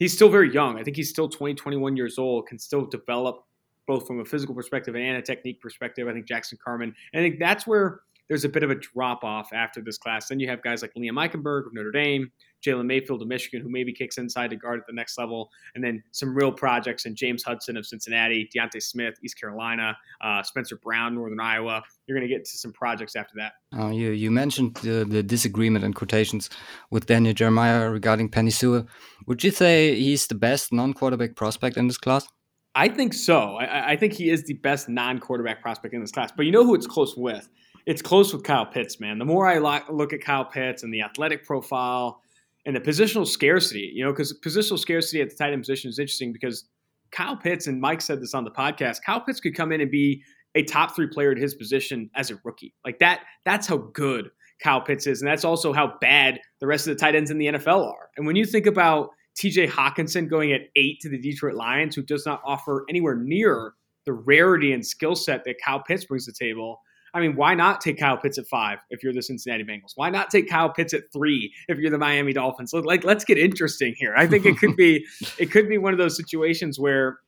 he's 0.00 0.12
still 0.12 0.28
very 0.28 0.52
young. 0.52 0.78
I 0.78 0.82
think 0.82 0.96
he's 0.96 1.10
still 1.10 1.28
20, 1.28 1.54
21 1.54 1.96
years 1.96 2.18
old, 2.18 2.48
can 2.48 2.58
still 2.58 2.86
develop 2.86 3.44
both 3.86 4.06
from 4.06 4.20
a 4.20 4.24
physical 4.24 4.54
perspective 4.54 4.96
and 4.96 5.16
a 5.16 5.22
technique 5.22 5.60
perspective. 5.60 6.08
I 6.08 6.12
think 6.12 6.26
Jackson 6.26 6.58
Carman. 6.62 6.94
I 7.14 7.18
think 7.18 7.38
that's 7.38 7.66
where 7.66 8.00
there's 8.30 8.44
a 8.44 8.48
bit 8.48 8.62
of 8.62 8.70
a 8.70 8.76
drop 8.76 9.24
off 9.24 9.52
after 9.52 9.82
this 9.82 9.98
class. 9.98 10.28
Then 10.28 10.38
you 10.38 10.48
have 10.48 10.62
guys 10.62 10.82
like 10.82 10.94
Liam 10.94 11.14
Eichenberg 11.14 11.66
of 11.66 11.74
Notre 11.74 11.90
Dame, 11.90 12.30
Jalen 12.64 12.86
Mayfield 12.86 13.20
of 13.20 13.26
Michigan, 13.26 13.60
who 13.60 13.68
maybe 13.68 13.92
kicks 13.92 14.18
inside 14.18 14.50
to 14.50 14.56
guard 14.56 14.78
at 14.78 14.86
the 14.86 14.92
next 14.92 15.18
level, 15.18 15.50
and 15.74 15.82
then 15.82 16.00
some 16.12 16.32
real 16.32 16.52
projects 16.52 17.06
and 17.06 17.16
James 17.16 17.42
Hudson 17.42 17.76
of 17.76 17.84
Cincinnati, 17.84 18.48
D'Ante 18.54 18.78
Smith, 18.78 19.16
East 19.24 19.38
Carolina, 19.38 19.96
uh, 20.20 20.44
Spencer 20.44 20.76
Brown, 20.76 21.16
Northern 21.16 21.40
Iowa. 21.40 21.82
You're 22.06 22.16
going 22.16 22.28
to 22.28 22.32
get 22.32 22.44
to 22.44 22.56
some 22.56 22.72
projects 22.72 23.16
after 23.16 23.34
that. 23.36 23.54
Uh, 23.76 23.88
you 23.88 24.10
you 24.10 24.30
mentioned 24.30 24.76
the, 24.76 25.04
the 25.04 25.24
disagreement 25.24 25.84
and 25.84 25.96
quotations 25.96 26.48
with 26.90 27.06
Daniel 27.06 27.34
Jeremiah 27.34 27.90
regarding 27.90 28.30
Penei 28.30 28.52
Sewell. 28.52 28.86
Would 29.26 29.42
you 29.42 29.50
say 29.50 29.96
he's 29.96 30.28
the 30.28 30.36
best 30.36 30.72
non-quarterback 30.72 31.34
prospect 31.34 31.76
in 31.76 31.88
this 31.88 31.98
class? 31.98 32.28
I 32.76 32.86
think 32.86 33.12
so. 33.12 33.56
I, 33.56 33.92
I 33.92 33.96
think 33.96 34.12
he 34.12 34.30
is 34.30 34.44
the 34.44 34.54
best 34.54 34.88
non-quarterback 34.88 35.60
prospect 35.60 35.94
in 35.94 36.00
this 36.00 36.12
class. 36.12 36.30
But 36.30 36.46
you 36.46 36.52
know 36.52 36.64
who 36.64 36.76
it's 36.76 36.86
close 36.86 37.16
with? 37.16 37.48
It's 37.86 38.02
close 38.02 38.32
with 38.32 38.42
Kyle 38.42 38.66
Pitts, 38.66 39.00
man. 39.00 39.18
The 39.18 39.24
more 39.24 39.46
I 39.46 39.58
look 39.90 40.12
at 40.12 40.22
Kyle 40.22 40.44
Pitts 40.44 40.82
and 40.82 40.92
the 40.92 41.02
athletic 41.02 41.44
profile 41.44 42.22
and 42.66 42.76
the 42.76 42.80
positional 42.80 43.26
scarcity, 43.26 43.90
you 43.94 44.04
know, 44.04 44.12
because 44.12 44.38
positional 44.40 44.78
scarcity 44.78 45.20
at 45.22 45.30
the 45.30 45.36
tight 45.36 45.52
end 45.52 45.62
position 45.62 45.88
is 45.88 45.98
interesting 45.98 46.32
because 46.32 46.64
Kyle 47.10 47.36
Pitts, 47.36 47.66
and 47.66 47.80
Mike 47.80 48.00
said 48.00 48.20
this 48.20 48.34
on 48.34 48.44
the 48.44 48.50
podcast, 48.50 48.98
Kyle 49.04 49.20
Pitts 49.20 49.40
could 49.40 49.56
come 49.56 49.72
in 49.72 49.80
and 49.80 49.90
be 49.90 50.22
a 50.54 50.62
top 50.64 50.94
three 50.94 51.06
player 51.06 51.32
at 51.32 51.38
his 51.38 51.54
position 51.54 52.10
as 52.14 52.30
a 52.30 52.38
rookie. 52.44 52.74
Like 52.84 52.98
that, 52.98 53.22
that's 53.44 53.66
how 53.66 53.78
good 53.78 54.30
Kyle 54.62 54.80
Pitts 54.80 55.06
is. 55.06 55.22
And 55.22 55.30
that's 55.30 55.44
also 55.44 55.72
how 55.72 55.94
bad 56.00 56.40
the 56.60 56.66
rest 56.66 56.86
of 56.86 56.94
the 56.94 57.00
tight 57.00 57.14
ends 57.14 57.30
in 57.30 57.38
the 57.38 57.46
NFL 57.46 57.86
are. 57.86 58.10
And 58.16 58.26
when 58.26 58.36
you 58.36 58.44
think 58.44 58.66
about 58.66 59.10
TJ 59.40 59.68
Hockenson 59.70 60.28
going 60.28 60.52
at 60.52 60.62
eight 60.76 61.00
to 61.00 61.08
the 61.08 61.18
Detroit 61.18 61.54
Lions, 61.54 61.94
who 61.94 62.02
does 62.02 62.26
not 62.26 62.42
offer 62.44 62.84
anywhere 62.88 63.16
near 63.16 63.74
the 64.06 64.12
rarity 64.12 64.72
and 64.72 64.84
skill 64.84 65.14
set 65.14 65.44
that 65.44 65.56
Kyle 65.64 65.82
Pitts 65.82 66.04
brings 66.04 66.26
to 66.26 66.32
the 66.32 66.44
table, 66.44 66.80
I 67.14 67.20
mean, 67.20 67.36
why 67.36 67.54
not 67.54 67.80
take 67.80 67.98
Kyle 67.98 68.16
Pitts 68.16 68.38
at 68.38 68.46
five 68.46 68.78
if 68.90 69.02
you're 69.02 69.12
the 69.12 69.22
Cincinnati 69.22 69.64
Bengals? 69.64 69.92
Why 69.96 70.10
not 70.10 70.30
take 70.30 70.48
Kyle 70.48 70.70
Pitts 70.70 70.94
at 70.94 71.04
three 71.12 71.52
if 71.68 71.78
you're 71.78 71.90
the 71.90 71.98
Miami 71.98 72.32
Dolphins? 72.32 72.72
Like, 72.72 73.04
let's 73.04 73.24
get 73.24 73.38
interesting 73.38 73.94
here. 73.96 74.14
I 74.16 74.26
think 74.26 74.46
it 74.46 74.58
could 74.58 74.76
be 74.76 75.06
it 75.38 75.50
could 75.50 75.68
be 75.68 75.78
one 75.78 75.92
of 75.92 75.98
those 75.98 76.16
situations 76.16 76.78
where 76.78 77.18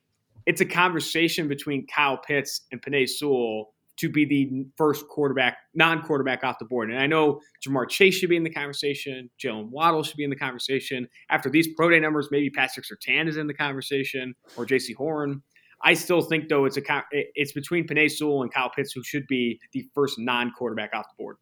it's 0.46 0.60
a 0.60 0.66
conversation 0.66 1.48
between 1.48 1.86
Kyle 1.86 2.18
Pitts 2.18 2.62
and 2.72 2.82
Penei 2.82 3.08
Sewell 3.08 3.72
to 3.98 4.08
be 4.08 4.24
the 4.24 4.66
first 4.76 5.06
quarterback, 5.08 5.58
non-quarterback 5.74 6.42
off 6.42 6.58
the 6.58 6.64
board. 6.64 6.90
And 6.90 6.98
I 6.98 7.06
know 7.06 7.40
Ja'Marr 7.64 7.88
Chase 7.88 8.14
should 8.14 8.30
be 8.30 8.36
in 8.36 8.42
the 8.42 8.50
conversation. 8.50 9.30
Jaylen 9.42 9.68
Waddle 9.68 10.02
should 10.02 10.16
be 10.16 10.24
in 10.24 10.30
the 10.30 10.36
conversation. 10.36 11.06
After 11.30 11.50
these 11.50 11.68
pro 11.76 11.90
day 11.90 12.00
numbers, 12.00 12.28
maybe 12.30 12.50
Patrick 12.50 12.86
Surtain 12.86 13.28
is 13.28 13.36
in 13.36 13.46
the 13.46 13.54
conversation 13.54 14.34
or 14.56 14.66
Jaycee 14.66 14.96
Horn. 14.96 15.42
I 15.84 15.94
still 15.94 16.22
think 16.22 16.48
though 16.48 16.64
it's 16.64 16.76
a 16.76 16.82
it's 17.10 17.52
between 17.52 17.86
Penei 17.86 18.10
Sewell 18.10 18.42
and 18.42 18.52
Kyle 18.52 18.70
Pitts 18.70 18.92
who 18.92 19.02
should 19.02 19.26
be 19.26 19.60
the 19.72 19.84
first 19.94 20.18
non-quarterback 20.18 20.94
off 20.94 21.06
the 21.08 21.22
board. 21.22 21.36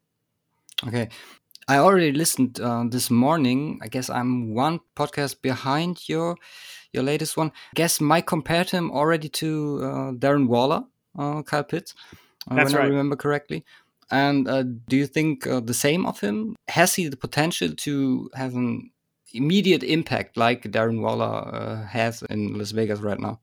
Okay. 0.87 1.09
I 1.67 1.77
already 1.77 2.11
listened 2.11 2.59
uh, 2.59 2.85
this 2.89 3.11
morning. 3.11 3.79
I 3.83 3.87
guess 3.87 4.09
I'm 4.09 4.53
one 4.53 4.79
podcast 4.95 5.41
behind 5.41 6.09
your 6.09 6.37
your 6.91 7.03
latest 7.03 7.37
one. 7.37 7.47
I 7.47 7.75
guess 7.75 8.01
Mike 8.01 8.25
compared 8.25 8.69
him 8.71 8.91
already 8.91 9.29
to 9.29 9.79
uh, 9.81 10.11
Darren 10.11 10.47
Waller, 10.47 10.83
uh, 11.17 11.43
Kyle 11.43 11.63
Pitts, 11.63 11.93
uh, 12.49 12.55
That's 12.55 12.73
when 12.73 12.79
right. 12.79 12.85
I 12.85 12.89
remember 12.89 13.15
correctly. 13.15 13.63
And 14.09 14.47
uh, 14.47 14.63
do 14.63 14.97
you 14.97 15.07
think 15.07 15.47
uh, 15.47 15.61
the 15.61 15.73
same 15.73 16.05
of 16.05 16.19
him? 16.19 16.55
Has 16.67 16.95
he 16.95 17.07
the 17.07 17.15
potential 17.15 17.69
to 17.73 18.29
have 18.33 18.55
an 18.55 18.91
immediate 19.33 19.83
impact 19.83 20.35
like 20.35 20.63
Darren 20.63 20.99
Waller 20.99 21.87
has 21.89 22.21
in 22.23 22.57
Las 22.57 22.71
Vegas 22.71 22.99
right 22.99 23.19
now? 23.19 23.39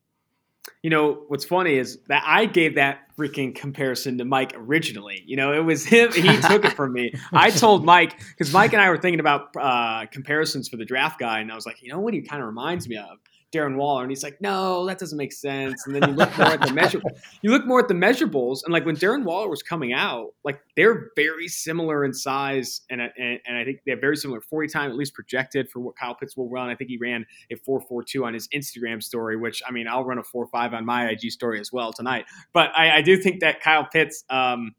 You 0.82 0.90
know 0.90 1.24
what's 1.28 1.44
funny 1.44 1.76
is 1.76 1.98
that 2.08 2.22
I 2.26 2.46
gave 2.46 2.76
that 2.76 3.00
freaking 3.16 3.54
comparison 3.54 4.18
to 4.18 4.24
Mike 4.24 4.52
originally. 4.56 5.22
You 5.26 5.36
know, 5.36 5.52
it 5.52 5.64
was 5.64 5.84
him. 5.84 6.12
He 6.12 6.40
took 6.40 6.64
it 6.64 6.74
from 6.74 6.92
me. 6.92 7.12
I 7.32 7.50
told 7.64 7.84
Mike 7.84 8.18
because 8.18 8.52
Mike 8.52 8.72
and 8.72 8.80
I 8.80 8.90
were 8.90 8.98
thinking 8.98 9.20
about 9.20 9.56
uh, 9.56 10.06
comparisons 10.06 10.68
for 10.68 10.76
the 10.76 10.84
draft 10.84 11.18
guy, 11.18 11.40
and 11.40 11.50
I 11.50 11.54
was 11.54 11.66
like, 11.66 11.82
you 11.82 11.92
know 11.92 11.98
what, 11.98 12.14
he 12.14 12.22
kind 12.22 12.40
of 12.40 12.46
reminds 12.46 12.88
me 12.88 12.96
of 12.96 13.18
Darren 13.52 13.76
Waller, 13.76 14.02
and 14.02 14.10
he's 14.10 14.22
like, 14.22 14.40
no, 14.40 14.84
that 14.86 14.98
doesn't 14.98 15.16
make 15.16 15.32
sense. 15.32 15.86
And 15.86 15.94
then 15.94 16.10
you 16.10 16.14
look 16.14 16.36
more 16.36 16.48
at 16.48 16.60
the 16.60 16.72
measure, 16.72 17.00
you 17.42 17.50
look 17.50 17.66
more 17.66 17.80
at 17.80 17.88
the 17.88 17.94
measurables, 17.94 18.62
and 18.64 18.72
like 18.72 18.84
when 18.84 18.96
Darren 18.96 19.24
Waller 19.24 19.48
was 19.48 19.62
coming 19.62 19.92
out, 19.94 20.34
like 20.44 20.60
they're 20.76 21.10
very 21.16 21.48
similar 21.48 22.04
in 22.04 22.12
size, 22.12 22.82
and 22.90 23.00
and, 23.00 23.40
and 23.46 23.56
I 23.56 23.64
think 23.64 23.80
they 23.86 23.92
have 23.92 24.00
very 24.00 24.16
similar 24.16 24.40
forty 24.40 24.68
time 24.68 24.90
at 24.90 24.96
least 24.96 25.14
projected 25.14 25.70
for 25.70 25.80
what 25.80 25.96
Kyle 25.96 26.14
Pitts 26.14 26.36
will 26.36 26.50
run. 26.50 26.68
I 26.68 26.74
think 26.74 26.90
he 26.90 26.98
ran 26.98 27.24
a 27.50 27.56
four 27.56 27.80
four 27.80 28.02
two 28.02 28.24
on 28.24 28.34
his 28.34 28.48
Instagram 28.48 29.02
story, 29.02 29.36
which 29.36 29.62
I 29.66 29.72
mean 29.72 29.88
I'll 29.88 30.04
run 30.04 30.18
a 30.18 30.24
four 30.24 30.46
five 30.48 30.74
on 30.74 30.84
my 30.84 31.08
IG 31.08 31.30
story 31.30 31.58
as 31.58 31.72
well 31.72 31.92
tonight. 31.92 32.26
But 32.52 32.70
I, 32.76 32.98
I 32.98 33.02
do 33.02 33.16
think 33.16 33.40
that 33.40 33.60
Kyle 33.60 33.86
Pitts. 33.90 34.24
Um, 34.28 34.74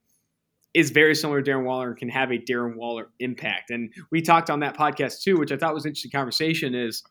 is 0.75 0.91
very 0.91 1.15
similar 1.15 1.41
to 1.41 1.51
Darren 1.51 1.63
Waller 1.63 1.89
and 1.89 1.97
can 1.97 2.09
have 2.09 2.31
a 2.31 2.37
Darren 2.37 2.75
Waller 2.75 3.09
impact. 3.19 3.71
And 3.71 3.91
we 4.11 4.21
talked 4.21 4.51
on 4.51 4.59
that 4.59 4.77
podcast 4.77 5.23
too, 5.23 5.37
which 5.37 5.51
I 5.51 5.57
thought 5.57 5.73
was 5.73 5.85
an 5.85 5.89
interesting 5.89 6.11
conversation 6.11 6.75
is 6.75 7.03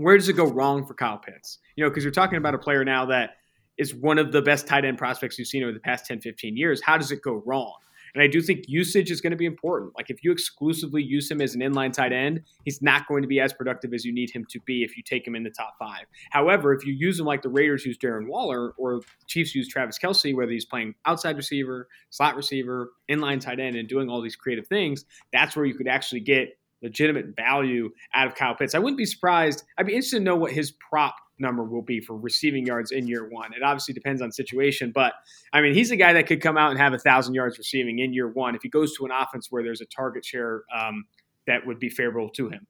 where 0.00 0.16
does 0.16 0.28
it 0.28 0.32
go 0.32 0.46
wrong 0.46 0.86
for 0.86 0.94
Kyle 0.94 1.18
Pitts? 1.18 1.58
You 1.76 1.84
know, 1.84 1.90
because 1.90 2.04
you're 2.04 2.12
talking 2.12 2.38
about 2.38 2.54
a 2.54 2.58
player 2.58 2.84
now 2.84 3.04
that 3.06 3.36
is 3.76 3.94
one 3.94 4.18
of 4.18 4.32
the 4.32 4.40
best 4.40 4.66
tight 4.66 4.84
end 4.84 4.96
prospects 4.96 5.38
you've 5.38 5.48
seen 5.48 5.62
over 5.62 5.72
the 5.72 5.80
past 5.80 6.06
10, 6.06 6.20
15 6.20 6.56
years. 6.56 6.80
How 6.82 6.96
does 6.96 7.12
it 7.12 7.22
go 7.22 7.42
wrong? 7.44 7.74
And 8.14 8.22
I 8.22 8.26
do 8.26 8.40
think 8.40 8.64
usage 8.66 9.10
is 9.10 9.20
going 9.20 9.30
to 9.30 9.36
be 9.36 9.46
important. 9.46 9.92
Like 9.96 10.10
if 10.10 10.24
you 10.24 10.32
exclusively 10.32 11.02
use 11.02 11.30
him 11.30 11.40
as 11.40 11.54
an 11.54 11.60
inline 11.60 11.92
tight 11.92 12.12
end, 12.12 12.40
he's 12.64 12.82
not 12.82 13.06
going 13.06 13.22
to 13.22 13.28
be 13.28 13.40
as 13.40 13.52
productive 13.52 13.92
as 13.92 14.04
you 14.04 14.12
need 14.12 14.30
him 14.30 14.44
to 14.50 14.58
be 14.66 14.82
if 14.82 14.96
you 14.96 15.02
take 15.02 15.26
him 15.26 15.36
in 15.36 15.44
the 15.44 15.50
top 15.50 15.74
five. 15.78 16.06
However, 16.30 16.72
if 16.72 16.84
you 16.84 16.92
use 16.92 17.20
him 17.20 17.26
like 17.26 17.42
the 17.42 17.48
Raiders 17.48 17.84
use 17.84 17.98
Darren 17.98 18.26
Waller 18.26 18.70
or 18.78 19.02
Chiefs 19.26 19.54
use 19.54 19.68
Travis 19.68 19.98
Kelce, 19.98 20.34
whether 20.34 20.50
he's 20.50 20.64
playing 20.64 20.94
outside 21.04 21.36
receiver, 21.36 21.88
slot 22.08 22.36
receiver, 22.36 22.90
inline 23.10 23.40
tight 23.40 23.60
end, 23.60 23.76
and 23.76 23.88
doing 23.88 24.08
all 24.08 24.20
these 24.20 24.36
creative 24.36 24.66
things, 24.66 25.04
that's 25.32 25.54
where 25.54 25.66
you 25.66 25.74
could 25.74 25.88
actually 25.88 26.20
get 26.20 26.56
legitimate 26.82 27.36
value 27.36 27.90
out 28.14 28.26
of 28.26 28.34
Kyle 28.34 28.54
Pitts. 28.54 28.74
I 28.74 28.78
wouldn't 28.78 28.98
be 28.98 29.06
surprised. 29.06 29.64
I'd 29.78 29.86
be 29.86 29.92
interested 29.92 30.18
to 30.18 30.24
know 30.24 30.36
what 30.36 30.52
his 30.52 30.72
prop 30.72 31.14
number 31.38 31.64
will 31.64 31.82
be 31.82 32.00
for 32.00 32.16
receiving 32.16 32.66
yards 32.66 32.92
in 32.92 33.08
year 33.08 33.28
one. 33.28 33.52
It 33.54 33.62
obviously 33.62 33.94
depends 33.94 34.22
on 34.22 34.30
situation, 34.30 34.92
but 34.94 35.14
I 35.52 35.60
mean, 35.60 35.74
he's 35.74 35.90
a 35.90 35.96
guy 35.96 36.12
that 36.12 36.26
could 36.26 36.40
come 36.40 36.56
out 36.56 36.70
and 36.70 36.78
have 36.78 36.92
a 36.92 36.98
thousand 36.98 37.34
yards 37.34 37.58
receiving 37.58 37.98
in 37.98 38.12
year 38.12 38.28
one 38.28 38.54
if 38.54 38.62
he 38.62 38.68
goes 38.68 38.96
to 38.96 39.04
an 39.04 39.10
offense 39.10 39.48
where 39.50 39.62
there's 39.62 39.80
a 39.80 39.86
target 39.86 40.24
share 40.24 40.64
um, 40.76 41.04
that 41.46 41.66
would 41.66 41.78
be 41.78 41.88
favorable 41.88 42.30
to 42.30 42.48
him. 42.48 42.66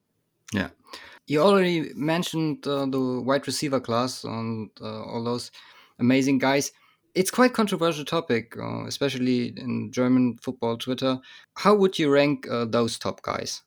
Yeah. 0.53 0.69
You 1.27 1.43
already 1.43 1.93
mentioned 1.95 2.67
uh, 2.67 2.87
the 2.87 3.23
wide 3.25 3.47
receiver 3.47 3.81
class 3.81 4.25
and 4.25 4.71
uh, 4.81 5.05
all 5.05 5.23
those 5.23 5.51
amazing 5.99 6.39
guys. 6.39 6.73
It's 7.15 7.31
quite 7.31 7.53
controversial 7.53 8.05
topic, 8.05 8.57
uh, 8.57 8.85
especially 8.87 9.53
in 9.57 9.91
German 9.93 10.39
football 10.41 10.77
Twitter. 10.77 11.19
How 11.55 11.75
would 11.75 11.99
you 11.99 12.11
rank 12.11 12.49
uh, 12.49 12.65
those 12.65 12.99
top 12.99 13.23
guys? 13.23 13.63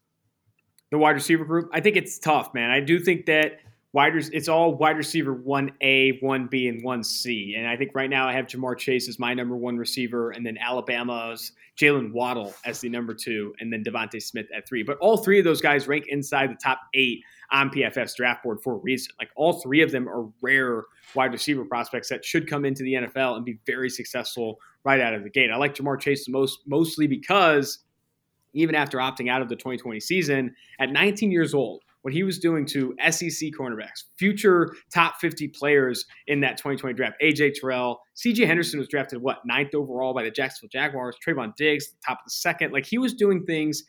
The 0.94 1.00
wide 1.00 1.16
receiver 1.16 1.44
group, 1.44 1.72
I 1.74 1.80
think 1.80 1.96
it's 1.96 2.20
tough, 2.20 2.54
man. 2.54 2.70
I 2.70 2.80
do 2.80 3.00
think 3.00 3.26
that 3.26 3.62
wide 3.94 4.14
it's 4.16 4.48
all 4.48 4.76
wide 4.76 4.96
receiver 4.96 5.36
1A, 5.36 6.22
1B, 6.22 6.70
and 6.70 6.84
1C. 6.84 7.58
And 7.58 7.68
I 7.68 7.76
think 7.76 7.96
right 7.96 8.12
now 8.12 8.28
I 8.28 8.34
have 8.34 8.46
Ja'Marr 8.46 8.78
Chase 8.78 9.10
as 9.10 9.18
my 9.18 9.34
number 9.34 9.56
one 9.56 9.76
receiver, 9.76 10.30
and 10.30 10.46
then 10.46 10.56
Alabama's 10.56 11.52
Jaylen 11.80 12.12
Waddle 12.12 12.54
as 12.64 12.80
the 12.80 12.90
number 12.90 13.16
two, 13.16 13.56
and 13.60 13.74
then 13.74 13.84
DeVonta 13.84 14.22
Smith 14.22 14.46
at 14.56 14.68
three. 14.68 14.84
But 14.84 15.00
all 15.00 15.18
three 15.18 15.40
of 15.40 15.46
those 15.46 15.62
guys 15.62 15.88
rank 15.88 16.06
inside 16.10 16.52
the 16.52 16.60
top 16.64 16.80
eight 16.94 17.24
on 17.52 17.72
PFF's 17.72 18.14
draft 18.14 18.44
board 18.44 18.62
for 18.62 18.74
a 18.74 18.78
reason. 18.78 19.14
Like 19.18 19.30
all 19.36 19.62
three 19.62 19.82
of 19.82 19.92
them 19.92 20.08
are 20.08 20.30
rare 20.42 20.84
wide 21.16 21.32
receiver 21.32 21.66
prospects 21.66 22.08
that 22.10 22.24
should 22.24 22.48
come 22.48 22.66
into 22.66 22.84
the 22.84 22.94
NFL 22.94 23.36
and 23.36 23.44
be 23.44 23.58
very 23.66 23.90
successful 23.90 24.60
right 24.84 25.02
out 25.02 25.16
of 25.16 25.24
the 25.24 25.32
gate. 25.32 25.50
I 25.50 25.58
like 25.58 25.74
Ja'Marr 25.74 26.00
Chase 26.00 26.26
the 26.26 26.32
most 26.32 26.60
mostly 26.68 27.08
because 27.08 27.80
even 28.54 28.76
after 28.76 28.98
opting 28.98 29.30
out 29.30 29.42
of 29.42 29.50
the 29.50 29.56
2020 29.56 30.00
season 30.00 30.56
at 30.80 30.90
19 30.92 31.32
years 31.32 31.54
old, 31.54 31.84
what 32.04 32.14
he 32.14 32.24
was 32.24 32.38
doing 32.38 32.66
to 32.66 32.94
SEC 33.10 33.50
cornerbacks, 33.58 34.04
future 34.18 34.76
top 34.94 35.16
50 35.20 35.48
players 35.50 36.06
in 36.28 36.42
that 36.42 36.58
2020 36.58 36.94
draft. 36.94 37.16
AJ 37.24 37.54
Terrell, 37.56 38.02
CJ 38.16 38.46
Henderson 38.46 38.78
was 38.78 38.90
drafted, 38.90 39.22
what, 39.22 39.40
ninth 39.46 39.74
overall 39.74 40.14
by 40.14 40.24
the 40.24 40.32
Jacksonville 40.32 40.70
Jaguars, 40.70 41.16
Trevon 41.26 41.56
Diggs, 41.56 41.94
top 42.06 42.20
of 42.20 42.26
the 42.26 42.32
second. 42.32 42.74
Like 42.74 42.86
he 42.86 42.98
was 42.98 43.14
doing 43.14 43.46
things 43.46 43.84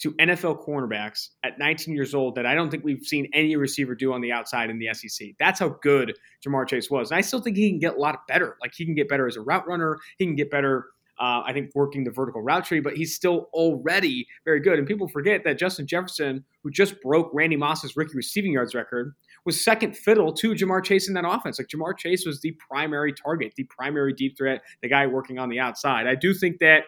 to 0.00 0.12
NFL 0.12 0.66
cornerbacks 0.66 1.28
at 1.44 1.58
19 1.58 1.94
years 1.94 2.14
old 2.14 2.34
that 2.36 2.46
I 2.46 2.54
don't 2.54 2.70
think 2.70 2.82
we've 2.82 3.04
seen 3.04 3.28
any 3.34 3.54
receiver 3.56 3.94
do 3.94 4.14
on 4.14 4.22
the 4.22 4.32
outside 4.32 4.70
in 4.70 4.78
the 4.78 4.88
SEC. 4.94 5.28
That's 5.38 5.60
how 5.60 5.76
good 5.82 6.16
Ja'Marr 6.46 6.66
Chase 6.66 6.90
was. 6.90 7.10
And 7.10 7.18
I 7.18 7.20
still 7.20 7.40
think 7.40 7.58
he 7.58 7.68
can 7.68 7.78
get 7.78 7.96
a 7.96 7.98
lot 7.98 8.26
better. 8.26 8.56
Like 8.62 8.72
he 8.74 8.86
can 8.86 8.94
get 8.94 9.10
better 9.10 9.26
as 9.26 9.36
a 9.36 9.42
route 9.42 9.68
runner, 9.68 9.98
he 10.16 10.24
can 10.24 10.36
get 10.36 10.50
better 10.50 10.86
uh, 11.20 11.42
I 11.44 11.52
think 11.52 11.70
working 11.74 12.04
the 12.04 12.10
vertical 12.10 12.40
route 12.40 12.64
tree, 12.64 12.80
but 12.80 12.96
he's 12.96 13.14
still 13.14 13.50
already 13.52 14.26
very 14.46 14.58
good. 14.58 14.78
And 14.78 14.88
people 14.88 15.06
forget 15.06 15.44
that 15.44 15.58
Justin 15.58 15.86
Jefferson, 15.86 16.44
who 16.62 16.70
just 16.70 17.00
broke 17.02 17.30
Randy 17.34 17.56
Moss's 17.56 17.94
rookie 17.94 18.16
receiving 18.16 18.52
yards 18.52 18.74
record, 18.74 19.14
was 19.44 19.62
second 19.62 19.96
fiddle 19.96 20.32
to 20.32 20.52
Ja'Marr 20.52 20.82
Chase 20.82 21.08
in 21.08 21.14
that 21.14 21.26
offense. 21.26 21.58
Like 21.58 21.68
Ja'Marr 21.68 21.96
Chase 21.96 22.24
was 22.24 22.40
the 22.40 22.52
primary 22.52 23.12
target, 23.12 23.52
the 23.54 23.64
primary 23.64 24.14
deep 24.14 24.36
threat, 24.36 24.62
the 24.80 24.88
guy 24.88 25.06
working 25.06 25.38
on 25.38 25.50
the 25.50 25.60
outside. 25.60 26.06
I 26.06 26.14
do 26.14 26.32
think 26.32 26.58
that 26.60 26.84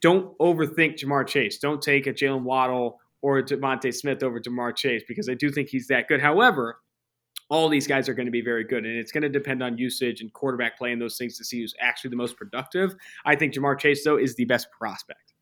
don't 0.00 0.36
overthink 0.38 0.98
Ja'Marr 0.98 1.26
Chase. 1.26 1.58
Don't 1.58 1.82
take 1.82 2.06
a 2.06 2.12
Jaylen 2.12 2.42
Waddle 2.42 3.00
or 3.22 3.42
DeVonta 3.42 3.92
Smith 3.92 4.22
over 4.22 4.40
Ja'Marr 4.40 4.76
Chase 4.76 5.02
because 5.08 5.28
I 5.28 5.34
do 5.34 5.50
think 5.50 5.68
he's 5.68 5.88
that 5.88 6.06
good. 6.06 6.20
However, 6.20 6.78
all 7.52 7.68
these 7.68 7.86
guys 7.86 8.08
are 8.08 8.14
going 8.14 8.24
to 8.24 8.32
be 8.32 8.40
very 8.40 8.64
good, 8.64 8.86
and 8.86 8.96
it's 8.96 9.12
going 9.12 9.22
to 9.22 9.28
depend 9.28 9.62
on 9.62 9.76
usage 9.76 10.22
and 10.22 10.32
quarterback 10.32 10.78
play 10.78 10.90
and 10.90 11.02
those 11.02 11.18
things 11.18 11.36
to 11.36 11.44
see 11.44 11.60
who's 11.60 11.74
actually 11.80 12.08
the 12.08 12.16
most 12.16 12.34
productive. 12.38 12.94
I 13.26 13.36
think 13.36 13.52
Ja'Marr 13.52 13.78
Chase 13.78 14.02
though 14.04 14.16
is 14.16 14.34
the 14.34 14.46
best 14.46 14.68
prospect. 14.70 15.34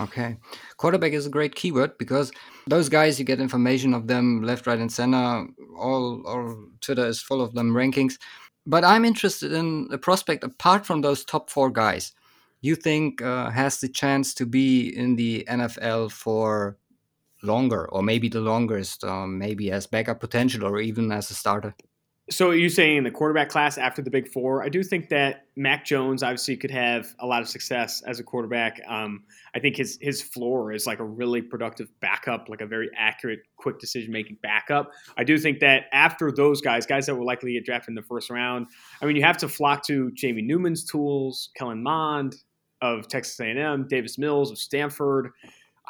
Okay. 0.00 0.38
Quarterback 0.78 1.12
is 1.12 1.26
a 1.26 1.28
great 1.30 1.54
keyword 1.54 1.98
because 1.98 2.32
those 2.66 2.88
guys, 2.88 3.18
you 3.18 3.26
get 3.26 3.38
information 3.38 3.92
of 3.92 4.06
them 4.06 4.40
left, 4.42 4.66
right, 4.66 4.78
and 4.78 4.90
center. 4.90 5.46
All, 5.76 6.26
all 6.26 6.56
Twitter 6.80 7.04
is 7.04 7.20
full 7.20 7.42
of 7.42 7.52
them 7.52 7.74
rankings. 7.74 8.14
But 8.64 8.82
I'm 8.82 9.04
interested 9.04 9.52
in 9.52 9.88
a 9.92 9.98
prospect 9.98 10.44
apart 10.44 10.86
from 10.86 11.02
those 11.02 11.22
top 11.22 11.50
four 11.50 11.70
guys. 11.70 12.12
You 12.62 12.76
think 12.76 13.20
uh, 13.20 13.50
has 13.50 13.78
the 13.80 13.88
chance 13.90 14.32
to 14.34 14.46
be 14.46 14.88
in 14.96 15.16
the 15.16 15.44
NFL 15.50 16.12
for 16.12 16.78
longer, 17.42 17.88
or 17.90 18.02
maybe 18.02 18.28
the 18.28 18.40
longest, 18.40 19.04
um, 19.04 19.38
maybe 19.38 19.70
as 19.70 19.86
backup 19.86 20.20
potential, 20.20 20.64
or 20.64 20.80
even 20.80 21.10
as 21.12 21.30
a 21.30 21.34
starter? 21.34 21.74
So 22.30 22.52
you 22.52 22.68
saying 22.68 22.98
in 22.98 23.04
the 23.04 23.10
quarterback 23.10 23.48
class 23.48 23.76
after 23.76 24.00
the 24.00 24.10
big 24.10 24.28
four? 24.28 24.62
I 24.62 24.68
do 24.68 24.84
think 24.84 25.08
that 25.08 25.46
Mac 25.56 25.84
Jones 25.84 26.22
obviously 26.22 26.56
could 26.56 26.70
have 26.70 27.14
a 27.18 27.26
lot 27.26 27.42
of 27.42 27.48
success 27.48 28.00
as 28.06 28.20
a 28.20 28.22
quarterback. 28.22 28.80
Um, 28.86 29.24
I 29.56 29.58
think 29.58 29.76
his 29.76 29.98
his 30.00 30.22
floor 30.22 30.72
is 30.72 30.86
like 30.86 31.00
a 31.00 31.04
really 31.04 31.42
productive 31.42 31.88
backup, 32.00 32.48
like 32.48 32.60
a 32.60 32.66
very 32.66 32.90
accurate, 32.96 33.40
quick 33.56 33.80
decision 33.80 34.12
making 34.12 34.38
backup. 34.40 34.92
I 35.16 35.24
do 35.24 35.36
think 35.36 35.58
that 35.60 35.86
after 35.92 36.30
those 36.30 36.60
guys, 36.60 36.86
guys 36.86 37.06
that 37.06 37.16
will 37.16 37.26
likely 37.26 37.54
get 37.54 37.64
drafted 37.64 37.90
in 37.90 37.94
the 37.96 38.02
first 38.02 38.30
round, 38.30 38.68
I 39.02 39.06
mean, 39.06 39.16
you 39.16 39.24
have 39.24 39.38
to 39.38 39.48
flock 39.48 39.84
to 39.88 40.12
Jamie 40.12 40.42
Newman's 40.42 40.84
tools, 40.84 41.50
Kellen 41.56 41.82
Mond 41.82 42.36
of 42.80 43.08
Texas 43.08 43.38
A&M, 43.40 43.88
Davis 43.88 44.16
Mills 44.16 44.50
of 44.52 44.58
Stanford. 44.58 45.30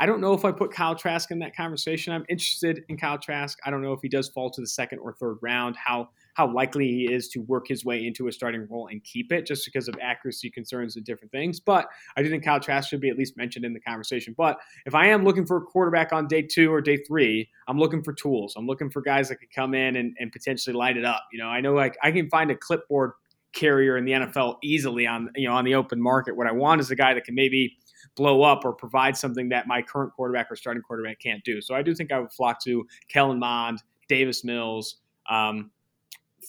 I 0.02 0.06
don't 0.06 0.21
know 0.21 0.32
if 0.32 0.44
I 0.44 0.50
put 0.50 0.73
Kyle 0.73 0.97
Trask 0.97 1.30
in 1.30 1.38
that 1.38 1.54
conversation. 1.54 2.12
I'm 2.12 2.25
interested 2.28 2.82
in 2.88 2.97
Kyle 2.97 3.18
Trask. 3.18 3.56
I 3.64 3.71
don't 3.71 3.82
know 3.82 3.92
if 3.92 4.00
he 4.02 4.09
does 4.09 4.28
fall 4.28 4.50
to 4.50 4.61
the 4.61 4.66
second 4.66 4.99
or 4.99 5.12
third 5.12 5.38
round. 5.42 5.76
How 5.76 6.09
how 6.35 6.52
likely 6.52 6.88
he 6.88 7.12
is 7.12 7.28
to 7.28 7.38
work 7.42 7.68
his 7.68 7.85
way 7.85 8.04
into 8.04 8.26
a 8.26 8.32
starting 8.32 8.66
role 8.68 8.88
and 8.88 9.04
keep 9.04 9.30
it, 9.30 9.47
just 9.47 9.64
because 9.64 9.87
of 9.87 9.94
accuracy 10.02 10.50
concerns 10.50 10.97
and 10.97 11.04
different 11.04 11.30
things. 11.30 11.61
But 11.61 11.87
I 12.16 12.23
do 12.25 12.30
think 12.30 12.42
Kyle 12.42 12.59
Trask 12.59 12.88
should 12.88 13.00
be 13.00 13.11
at 13.11 13.16
least 13.16 13.37
mentioned 13.37 13.64
in 13.64 13.73
the 13.73 13.78
conversation. 13.78 14.35
But 14.37 14.59
if 14.87 14.94
I 14.97 15.06
am 15.06 15.23
looking 15.23 15.47
for 15.47 15.59
a 15.59 15.61
quarterback 15.61 16.12
on 16.12 16.26
day 16.26 16.42
two 16.42 16.73
or 16.73 16.80
day 16.80 16.97
three, 16.97 17.49
I'm 17.68 17.78
looking 17.78 18.02
for 18.02 18.12
tools. 18.12 18.54
I'm 18.56 18.66
looking 18.66 18.90
for 18.90 19.02
guys 19.02 19.28
that 19.28 19.37
could 19.37 19.52
come 19.54 19.73
in 19.73 19.94
and, 19.94 20.16
and 20.18 20.32
potentially 20.32 20.75
light 20.75 20.97
it 20.97 21.04
up. 21.04 21.23
You 21.32 21.38
know, 21.38 21.47
I 21.47 21.61
know 21.61 21.75
like 21.75 21.97
I 22.02 22.11
can 22.11 22.28
find 22.28 22.50
a 22.50 22.56
clipboard 22.56 23.12
carrier 23.52 23.97
in 23.97 24.04
the 24.04 24.12
NFL 24.12 24.56
easily 24.64 25.06
on 25.06 25.30
you 25.37 25.47
know 25.47 25.54
on 25.54 25.64
the 25.64 25.76
open 25.76 26.02
market. 26.02 26.37
What 26.37 26.49
I 26.49 26.52
want 26.52 26.80
is 26.80 26.90
a 26.90 26.97
guy 26.97 27.14
that 27.14 27.25
can 27.25 27.37
maybe 27.37 27.76
blow 28.14 28.42
up 28.42 28.64
or 28.64 28.73
provide 28.73 29.16
something 29.16 29.49
that 29.49 29.66
my 29.66 29.83
current 29.83 30.12
quarterback 30.12 30.50
or 30.50 30.57
starting 30.57 30.83
quarterback 30.83 31.19
can't 31.19 31.42
do. 31.45 31.61
So 31.61 31.75
I 31.75 31.83
do 31.83 31.95
think 31.95 32.12
I 32.12 32.19
would 32.19 32.33
flock 32.33 32.62
to 32.64 32.87
Kellen 33.09 33.38
Mond, 33.38 33.83
Davis 34.09 34.45
Mills, 34.45 34.97
um, 35.31 35.71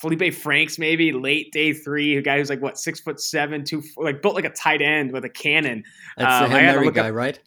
Feleipe 0.01 0.33
Franks, 0.33 0.79
maybe 0.79 1.11
late 1.11 1.51
day 1.51 1.71
three, 1.71 2.17
a 2.17 2.21
guy 2.21 2.39
who's 2.39 2.49
like 2.49 2.61
what 2.61 2.77
six 2.77 2.99
foot 2.99 3.19
seven, 3.19 3.63
two 3.63 3.83
like 3.97 4.21
built 4.21 4.35
like 4.35 4.45
a 4.45 4.49
tight 4.49 4.81
end 4.81 5.11
with 5.11 5.23
a 5.23 5.29
cannon. 5.29 5.83
That's 6.17 6.43
um, 6.43 6.49
the 6.49 6.59
Hail 6.59 6.73
Mary 6.73 6.91
guy, 6.91 7.09
up, 7.09 7.15
right? 7.15 7.39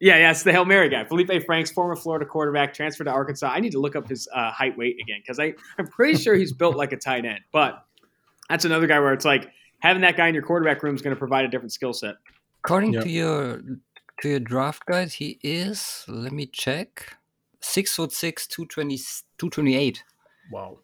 Yeah, 0.00 0.18
yeah, 0.18 0.30
it's 0.30 0.42
the 0.42 0.52
Hail 0.52 0.64
Mary 0.64 0.88
guy. 0.88 1.04
Feleipe 1.04 1.46
Franks, 1.46 1.70
former 1.70 1.96
Florida 1.96 2.26
quarterback, 2.26 2.74
transferred 2.74 3.04
to 3.04 3.10
Arkansas. 3.10 3.48
I 3.50 3.60
need 3.60 3.72
to 3.72 3.80
look 3.80 3.96
up 3.96 4.08
his 4.08 4.28
uh, 4.34 4.50
height 4.50 4.76
weight 4.76 4.96
again 5.00 5.20
because 5.22 5.38
I 5.38 5.54
I'm 5.78 5.86
pretty 5.86 6.18
sure 6.18 6.34
he's 6.34 6.52
built 6.52 6.76
like 6.76 6.92
a 6.92 6.96
tight 6.96 7.24
end. 7.24 7.40
But 7.52 7.84
that's 8.48 8.64
another 8.64 8.86
guy 8.86 8.98
where 8.98 9.12
it's 9.12 9.24
like 9.24 9.50
having 9.78 10.02
that 10.02 10.16
guy 10.16 10.28
in 10.28 10.34
your 10.34 10.42
quarterback 10.42 10.82
room 10.82 10.94
is 10.94 11.02
going 11.02 11.14
to 11.14 11.18
provide 11.18 11.44
a 11.44 11.48
different 11.48 11.72
skill 11.72 11.92
set. 11.92 12.16
According 12.66 12.92
to 12.94 13.08
your 13.08 13.62
to 14.22 14.28
your 14.28 14.40
draft 14.40 14.86
guide, 14.86 15.12
he 15.12 15.38
is. 15.42 16.04
Let 16.08 16.32
me 16.32 16.46
check. 16.46 17.16
Six 17.60 17.94
foot 17.94 18.12
six, 18.12 18.46
220, 18.48 18.96
228. 19.38 20.02
Wow. 20.50 20.78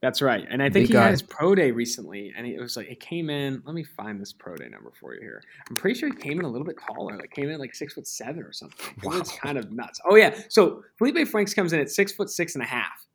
That's 0.00 0.20
right. 0.20 0.44
And 0.50 0.60
I 0.60 0.66
think 0.66 0.74
Big 0.74 0.86
he 0.88 0.92
guy. 0.94 1.02
had 1.04 1.10
his 1.12 1.22
pro 1.22 1.54
day 1.54 1.70
recently, 1.70 2.32
and 2.36 2.44
it 2.44 2.58
was 2.60 2.76
like 2.76 2.88
it 2.88 2.98
came 2.98 3.30
in. 3.30 3.62
Let 3.64 3.76
me 3.76 3.84
find 3.84 4.20
this 4.20 4.32
pro 4.32 4.56
day 4.56 4.68
number 4.68 4.90
for 4.98 5.14
you 5.14 5.20
here. 5.20 5.40
I'm 5.70 5.76
pretty 5.76 5.98
sure 5.98 6.08
he 6.08 6.16
came 6.16 6.40
in 6.40 6.44
a 6.44 6.48
little 6.48 6.66
bit 6.66 6.76
taller, 6.84 7.16
like 7.16 7.30
came 7.30 7.48
in 7.48 7.60
like 7.60 7.76
six 7.76 7.94
foot 7.94 8.08
seven 8.08 8.42
or 8.42 8.52
something. 8.52 8.92
Wow. 9.04 9.18
It's 9.18 9.30
kind 9.38 9.56
of 9.56 9.70
nuts. 9.70 10.00
Oh 10.04 10.16
yeah. 10.16 10.36
So 10.48 10.82
Feleipe 11.00 11.28
Franks 11.28 11.54
comes 11.54 11.72
in 11.72 11.78
at 11.78 11.90
six 11.90 12.10
foot 12.10 12.28
six 12.30 12.56
and 12.56 12.64
a 12.64 12.66
half, 12.66 13.06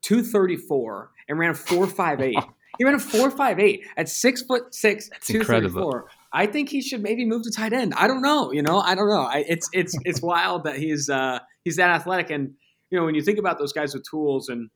two 0.00 0.24
thirty 0.24 0.56
four, 0.56 1.12
and 1.28 1.38
ran 1.38 1.50
a 1.50 1.54
four 1.54 1.86
five 1.86 2.20
eight. 2.20 2.38
He 2.78 2.84
ran 2.84 2.94
a 2.94 2.98
four 2.98 3.30
five 3.30 3.60
eight 3.60 3.84
at 3.98 4.08
six 4.08 4.40
foot 4.40 4.74
six, 4.74 5.10
two 5.20 5.44
thirty 5.44 5.68
four. 5.68 6.06
I 6.32 6.46
think 6.46 6.70
he 6.70 6.80
should 6.80 7.02
maybe 7.02 7.24
move 7.24 7.42
to 7.42 7.50
tight 7.50 7.72
end. 7.72 7.92
I 7.94 8.06
don't 8.06 8.22
know. 8.22 8.52
You 8.52 8.62
know, 8.62 8.78
I 8.80 8.94
don't 8.94 9.08
know. 9.08 9.22
I, 9.22 9.44
it's 9.46 9.68
it's 9.72 9.96
it's 10.04 10.22
wild 10.22 10.64
that 10.64 10.76
he's 10.76 11.08
uh, 11.10 11.40
he's 11.64 11.76
that 11.76 11.90
athletic, 11.90 12.30
and 12.30 12.54
you 12.90 12.98
know 12.98 13.04
when 13.04 13.14
you 13.14 13.22
think 13.22 13.38
about 13.38 13.58
those 13.58 13.72
guys 13.72 13.94
with 13.94 14.04
tools 14.08 14.48
and 14.48 14.70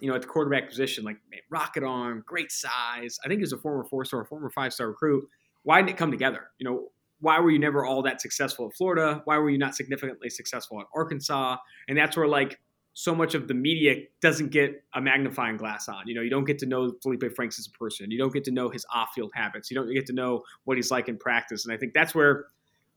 you 0.00 0.08
know 0.08 0.14
at 0.16 0.22
the 0.22 0.28
quarterback 0.28 0.68
position, 0.68 1.04
like 1.04 1.18
rocket 1.50 1.84
arm, 1.84 2.24
great 2.26 2.50
size. 2.50 3.18
I 3.24 3.28
think 3.28 3.40
he's 3.40 3.52
a 3.52 3.58
former 3.58 3.84
four 3.84 4.04
star, 4.04 4.24
former 4.24 4.50
five 4.50 4.72
star 4.72 4.88
recruit. 4.88 5.28
Why 5.62 5.80
didn't 5.80 5.90
it 5.90 5.96
come 5.96 6.10
together? 6.10 6.48
You 6.58 6.68
know, 6.68 6.88
why 7.20 7.38
were 7.40 7.50
you 7.50 7.58
never 7.58 7.84
all 7.84 8.02
that 8.02 8.20
successful 8.20 8.66
at 8.66 8.76
Florida? 8.76 9.22
Why 9.24 9.38
were 9.38 9.50
you 9.50 9.58
not 9.58 9.74
significantly 9.74 10.30
successful 10.30 10.80
at 10.80 10.86
Arkansas? 10.94 11.56
And 11.88 11.98
that's 11.98 12.16
where 12.16 12.26
like 12.26 12.58
so 12.92 13.14
much 13.14 13.34
of 13.34 13.48
the 13.48 13.54
media 13.54 13.96
doesn't 14.20 14.50
get 14.50 14.82
a 14.94 15.00
magnifying 15.00 15.56
glass 15.56 15.88
on. 15.88 16.06
You 16.06 16.14
know, 16.14 16.22
you 16.22 16.30
don't 16.30 16.44
get 16.44 16.58
to 16.58 16.66
know 16.66 16.92
Feleipe 17.04 17.34
Franks 17.34 17.58
as 17.58 17.66
a 17.66 17.78
person. 17.78 18.10
You 18.10 18.18
don't 18.18 18.32
get 18.32 18.44
to 18.44 18.50
know 18.50 18.68
his 18.68 18.84
off-field 18.92 19.30
habits. 19.34 19.70
You 19.70 19.76
don't 19.76 19.92
get 19.92 20.06
to 20.06 20.12
know 20.12 20.42
what 20.64 20.76
he's 20.76 20.90
like 20.90 21.08
in 21.08 21.16
practice. 21.16 21.64
And 21.64 21.72
I 21.72 21.76
think 21.76 21.94
that's 21.94 22.14
where 22.14 22.46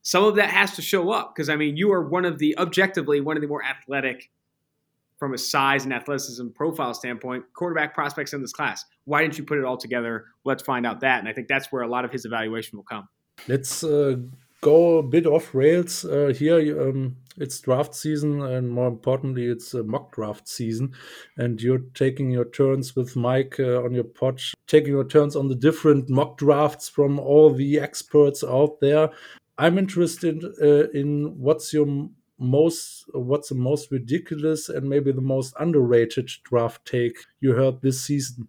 some 0.02 0.24
of 0.26 0.36
that 0.36 0.50
has 0.50 0.76
to 0.76 0.82
show 0.82 1.12
up 1.12 1.34
because 1.34 1.50
I 1.50 1.56
mean, 1.56 1.78
you 1.78 1.92
are 1.94 2.08
one 2.08 2.26
of 2.26 2.38
the 2.40 2.58
objectively 2.58 3.22
one 3.22 3.38
of 3.38 3.42
the 3.42 3.48
more 3.48 3.64
athletic 3.64 4.30
from 5.18 5.34
a 5.34 5.38
size 5.38 5.86
and 5.86 5.94
athleticism 5.94 6.50
profile 6.50 6.94
standpoint 6.94 7.46
quarterback 7.54 7.94
prospects 7.94 8.34
in 8.34 8.42
this 8.42 8.52
class. 8.52 8.84
Why 9.06 9.22
didn't 9.22 9.38
you 9.38 9.46
put 9.46 9.58
it 9.58 9.64
all 9.64 9.78
together? 9.78 10.26
Let's 10.44 10.64
find 10.64 10.86
out 10.86 11.00
that. 11.00 11.20
And 11.20 11.30
I 11.30 11.34
think 11.34 11.48
that's 11.48 11.72
where 11.72 11.82
a 11.82 11.88
lot 11.88 12.04
of 12.04 12.12
his 12.12 12.26
evaluation 12.26 12.78
will 12.78 12.84
come. 12.84 13.08
Let's 13.48 13.84
uh, 13.84 14.18
go 14.64 14.98
a 14.98 15.04
bit 15.04 15.28
off 15.28 15.54
rails 15.54 16.06
uh, 16.06 16.34
here. 16.36 16.82
Um, 16.82 17.18
it's 17.38 17.60
draft 17.60 17.94
season, 17.94 18.42
and 18.42 18.70
more 18.70 18.88
importantly, 18.88 19.46
it's 19.46 19.74
a 19.74 19.84
mock 19.84 20.16
draft 20.16 20.48
season. 20.48 20.94
And 21.38 21.62
you're 21.62 21.86
taking 21.94 22.32
your 22.32 22.46
turns 22.46 22.96
with 22.96 23.16
Mike 23.16 23.60
uh, 23.60 23.84
on 23.84 23.94
your 23.94 24.06
pod, 24.06 24.42
taking 24.68 24.94
your 24.94 25.08
turns 25.08 25.36
on 25.36 25.50
the 25.50 25.56
different 25.56 26.10
mock 26.10 26.38
drafts 26.38 26.90
from 26.90 27.20
all 27.20 27.52
the 27.52 27.80
experts 27.80 28.44
out 28.44 28.80
there. 28.80 29.10
I'm 29.58 29.78
interested 29.78 30.44
uh, 30.62 30.90
in 30.92 31.36
what's 31.38 31.74
your 31.74 32.10
most 32.40 33.06
what's 33.14 33.50
the 33.50 33.56
most 33.56 33.92
ridiculous 33.92 34.68
and 34.68 34.90
maybe 34.90 35.12
the 35.12 35.22
most 35.22 35.54
underrated 35.60 36.30
draft 36.44 36.84
take 36.86 37.16
you 37.40 37.54
heard 37.54 37.80
this 37.82 38.02
season 38.02 38.48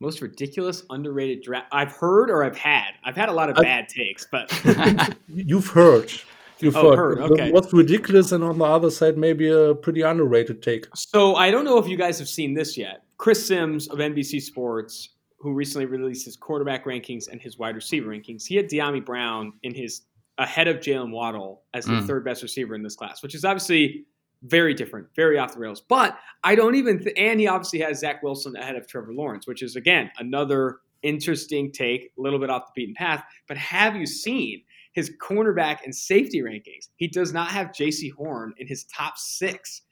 most 0.00 0.20
ridiculous 0.20 0.84
underrated 0.90 1.42
draft 1.42 1.68
I've 1.72 1.92
heard 1.92 2.30
or 2.30 2.44
I've 2.44 2.56
had. 2.56 2.90
I've 3.04 3.16
had 3.16 3.28
a 3.28 3.32
lot 3.32 3.50
of 3.50 3.56
I've, 3.56 3.62
bad 3.62 3.88
takes, 3.88 4.26
but 4.30 4.52
you've 5.28 5.68
heard. 5.68 6.12
You've 6.58 6.76
oh, 6.76 6.96
heard. 6.96 7.18
Okay. 7.18 7.50
What's 7.50 7.72
ridiculous 7.72 8.32
and 8.32 8.42
on 8.42 8.58
the 8.58 8.64
other 8.64 8.90
side 8.90 9.18
maybe 9.18 9.48
a 9.50 9.74
pretty 9.74 10.02
underrated 10.02 10.62
take. 10.62 10.86
So 10.94 11.34
I 11.34 11.50
don't 11.50 11.64
know 11.64 11.78
if 11.78 11.86
you 11.86 11.96
guys 11.96 12.18
have 12.18 12.28
seen 12.28 12.54
this 12.54 12.76
yet. 12.76 13.02
Chris 13.18 13.46
Sims 13.46 13.88
of 13.88 13.98
NBC 13.98 14.40
Sports, 14.40 15.10
who 15.38 15.52
recently 15.52 15.86
released 15.86 16.24
his 16.24 16.36
quarterback 16.36 16.84
rankings 16.84 17.28
and 17.30 17.40
his 17.40 17.58
wide 17.58 17.74
receiver 17.74 18.10
rankings, 18.10 18.46
he 18.46 18.56
had 18.56 18.70
Dyami 18.70 19.04
Brown 19.04 19.52
in 19.62 19.74
his 19.74 20.02
ahead 20.38 20.68
of 20.68 20.76
Jaylen 20.78 21.10
Waddle 21.10 21.62
as 21.72 21.86
the 21.86 21.92
mm. 21.92 22.06
third 22.06 22.24
best 22.24 22.42
receiver 22.42 22.74
in 22.74 22.82
this 22.82 22.96
class, 22.96 23.22
which 23.22 23.34
is 23.34 23.44
obviously 23.44 24.06
very 24.46 24.74
different, 24.74 25.08
very 25.14 25.38
off 25.38 25.54
the 25.54 25.60
rails. 25.60 25.80
But 25.80 26.18
I 26.44 26.54
don't 26.54 26.74
even, 26.74 27.02
th- 27.02 27.16
and 27.16 27.40
he 27.40 27.46
obviously 27.46 27.80
has 27.80 28.00
Zach 28.00 28.22
Wilson 28.22 28.56
ahead 28.56 28.76
of 28.76 28.86
Trevor 28.86 29.12
Lawrence, 29.12 29.46
which 29.46 29.62
is 29.62 29.76
again 29.76 30.10
another 30.18 30.78
interesting 31.02 31.70
take, 31.72 32.12
a 32.18 32.20
little 32.20 32.38
bit 32.38 32.50
off 32.50 32.66
the 32.66 32.72
beaten 32.74 32.94
path. 32.94 33.24
But 33.48 33.56
have 33.56 33.96
you 33.96 34.06
seen 34.06 34.62
his 34.92 35.12
cornerback 35.22 35.78
and 35.84 35.94
safety 35.94 36.40
rankings? 36.40 36.88
He 36.96 37.08
does 37.08 37.32
not 37.32 37.48
have 37.48 37.68
Jaycee 37.68 38.12
Horn 38.12 38.54
in 38.58 38.66
his 38.66 38.84
top 38.84 39.18
six, 39.18 39.82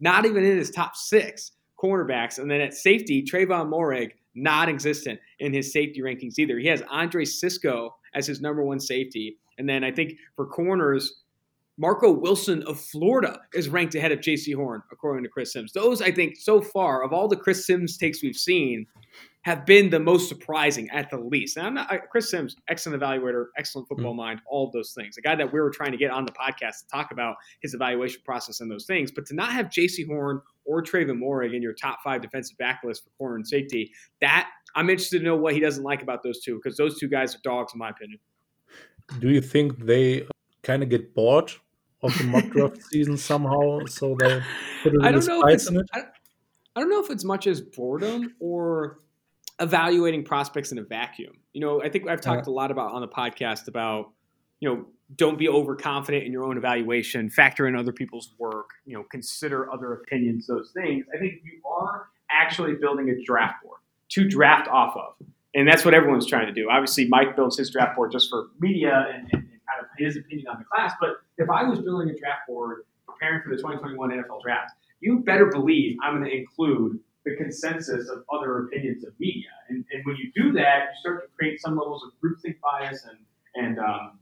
not 0.00 0.24
even 0.24 0.44
in 0.44 0.56
his 0.56 0.70
top 0.70 0.96
six 0.96 1.52
cornerbacks. 1.82 2.38
And 2.38 2.50
then 2.50 2.60
at 2.60 2.74
safety, 2.74 3.22
Trevon 3.22 3.68
Moehrig, 3.68 4.12
not 4.34 4.68
existent 4.68 5.18
in 5.38 5.52
his 5.52 5.72
safety 5.72 6.00
rankings 6.00 6.38
either. 6.38 6.58
He 6.58 6.68
has 6.68 6.82
Andre 6.90 7.24
Cisco 7.24 7.94
as 8.14 8.26
his 8.26 8.40
number 8.40 8.62
one 8.62 8.80
safety. 8.80 9.38
And 9.58 9.68
then 9.68 9.82
I 9.82 9.90
think 9.90 10.14
for 10.34 10.46
corners, 10.46 11.22
Marco 11.78 12.10
Wilson 12.10 12.62
of 12.62 12.80
Florida 12.80 13.38
is 13.52 13.68
ranked 13.68 13.94
ahead 13.94 14.10
of 14.10 14.20
Jaycee 14.20 14.54
Horn, 14.54 14.82
according 14.90 15.24
to 15.24 15.28
Chris 15.28 15.52
Sims. 15.52 15.72
Those, 15.72 16.00
I 16.00 16.10
think, 16.10 16.36
so 16.36 16.62
far, 16.62 17.02
of 17.02 17.12
all 17.12 17.28
the 17.28 17.36
Chris 17.36 17.66
Sims 17.66 17.98
takes 17.98 18.22
we've 18.22 18.36
seen, 18.36 18.86
have 19.42 19.66
been 19.66 19.90
the 19.90 20.00
most 20.00 20.28
surprising 20.28 20.88
at 20.90 21.10
the 21.10 21.18
least. 21.18 21.56
And 21.56 21.66
I'm 21.66 21.74
not 21.74 21.92
I, 21.92 21.98
Chris 21.98 22.30
Sims, 22.30 22.56
excellent 22.68 23.00
evaluator, 23.00 23.46
excellent 23.58 23.88
football 23.88 24.12
mm-hmm. 24.12 24.16
mind, 24.16 24.40
all 24.48 24.66
of 24.66 24.72
those 24.72 24.92
things. 24.92 25.18
A 25.18 25.20
guy 25.20 25.36
that 25.36 25.52
we 25.52 25.60
were 25.60 25.70
trying 25.70 25.92
to 25.92 25.98
get 25.98 26.10
on 26.10 26.24
the 26.24 26.32
podcast 26.32 26.80
to 26.80 26.86
talk 26.90 27.12
about 27.12 27.36
his 27.60 27.74
evaluation 27.74 28.22
process 28.24 28.60
and 28.60 28.70
those 28.70 28.86
things. 28.86 29.12
But 29.12 29.26
to 29.26 29.34
not 29.34 29.52
have 29.52 29.66
Jaycee 29.66 30.06
Horn 30.06 30.40
or 30.64 30.82
Trevon 30.82 31.20
Moehrig 31.20 31.54
in 31.54 31.62
your 31.62 31.74
top 31.74 31.98
five 32.02 32.22
defensive 32.22 32.56
back 32.56 32.80
list 32.84 33.04
for 33.04 33.10
corner 33.18 33.36
and 33.36 33.46
safety, 33.46 33.92
that 34.20 34.48
I'm 34.74 34.88
interested 34.88 35.18
to 35.18 35.24
know 35.24 35.36
what 35.36 35.52
he 35.52 35.60
doesn't 35.60 35.84
like 35.84 36.02
about 36.02 36.22
those 36.22 36.40
two 36.40 36.56
because 36.56 36.76
those 36.76 36.98
two 36.98 37.08
guys 37.08 37.34
are 37.34 37.40
dogs 37.44 37.72
in 37.74 37.78
my 37.78 37.90
opinion. 37.90 38.18
Do 39.20 39.28
you 39.28 39.40
think 39.40 39.78
they 39.78 40.26
kind 40.62 40.82
of 40.82 40.88
get 40.88 41.14
bored 41.14 41.52
of 42.02 42.16
the 42.18 42.24
mock 42.24 42.48
draft 42.50 42.82
season 42.84 43.16
somehow, 43.16 43.84
so 43.86 44.16
they 44.18 44.42
put 44.82 44.94
a 44.94 44.98
little 44.98 45.22
spice 45.22 45.68
in 45.68 45.78
it. 45.78 45.86
I, 45.92 46.00
I 46.74 46.80
don't 46.80 46.90
know 46.90 47.02
if 47.02 47.10
it's 47.10 47.24
much 47.24 47.46
as 47.46 47.60
boredom 47.60 48.34
or 48.38 49.00
evaluating 49.58 50.24
prospects 50.24 50.72
in 50.72 50.78
a 50.78 50.82
vacuum. 50.82 51.38
You 51.54 51.62
know, 51.62 51.82
I 51.82 51.88
think 51.88 52.08
I've 52.08 52.20
talked 52.20 52.46
a 52.46 52.50
lot 52.50 52.70
about 52.70 52.92
on 52.92 53.00
the 53.00 53.08
podcast 53.08 53.68
about, 53.68 54.10
you 54.60 54.68
know, 54.68 54.86
don't 55.14 55.38
be 55.38 55.48
overconfident 55.48 56.24
in 56.24 56.32
your 56.32 56.44
own 56.44 56.58
evaluation, 56.58 57.30
factor 57.30 57.66
in 57.66 57.76
other 57.76 57.92
people's 57.92 58.34
work, 58.38 58.70
you 58.84 58.96
know, 58.96 59.04
consider 59.10 59.72
other 59.72 59.94
opinions, 59.94 60.46
those 60.46 60.72
things. 60.74 61.06
I 61.14 61.18
think 61.18 61.40
you 61.44 61.62
are 61.64 62.08
actually 62.30 62.74
building 62.74 63.08
a 63.08 63.24
draft 63.24 63.62
board 63.62 63.78
to 64.10 64.28
draft 64.28 64.68
off 64.68 64.96
of, 64.96 65.26
and 65.54 65.66
that's 65.66 65.84
what 65.84 65.94
everyone's 65.94 66.26
trying 66.26 66.46
to 66.46 66.52
do. 66.52 66.68
Obviously, 66.70 67.08
Mike 67.08 67.36
builds 67.36 67.56
his 67.56 67.70
draft 67.70 67.96
board 67.96 68.12
just 68.12 68.28
for 68.28 68.48
media 68.60 69.06
and, 69.14 69.28
and, 69.32 69.42
and 69.42 69.60
kind 69.66 69.80
of 69.80 69.86
his 69.96 70.16
opinion 70.16 70.48
on 70.48 70.58
the 70.58 70.64
class. 70.64 70.92
But 71.00 71.22
if 71.38 71.50
I 71.50 71.64
was 71.64 71.80
building 71.80 72.10
a 72.10 72.18
draft 72.18 72.46
board 72.48 72.84
preparing 73.06 73.42
for 73.42 73.50
the 73.50 73.56
2021 73.56 74.10
NFL 74.10 74.42
draft, 74.42 74.72
you 75.00 75.20
better 75.20 75.46
believe 75.46 75.96
I'm 76.02 76.18
going 76.18 76.24
to 76.28 76.36
include 76.36 76.98
the 77.24 77.36
consensus 77.36 78.08
of 78.08 78.24
other 78.32 78.60
opinions 78.60 79.04
of 79.04 79.12
media. 79.18 79.48
And, 79.68 79.84
and 79.92 80.04
when 80.04 80.16
you 80.16 80.30
do 80.34 80.52
that, 80.52 80.90
you 80.94 81.00
start 81.00 81.22
to 81.22 81.28
create 81.36 81.60
some 81.60 81.76
levels 81.76 82.02
of 82.04 82.10
groupthink 82.22 82.56
bias 82.60 83.04
and 83.04 83.18
and 83.56 83.78
um, 83.78 84.18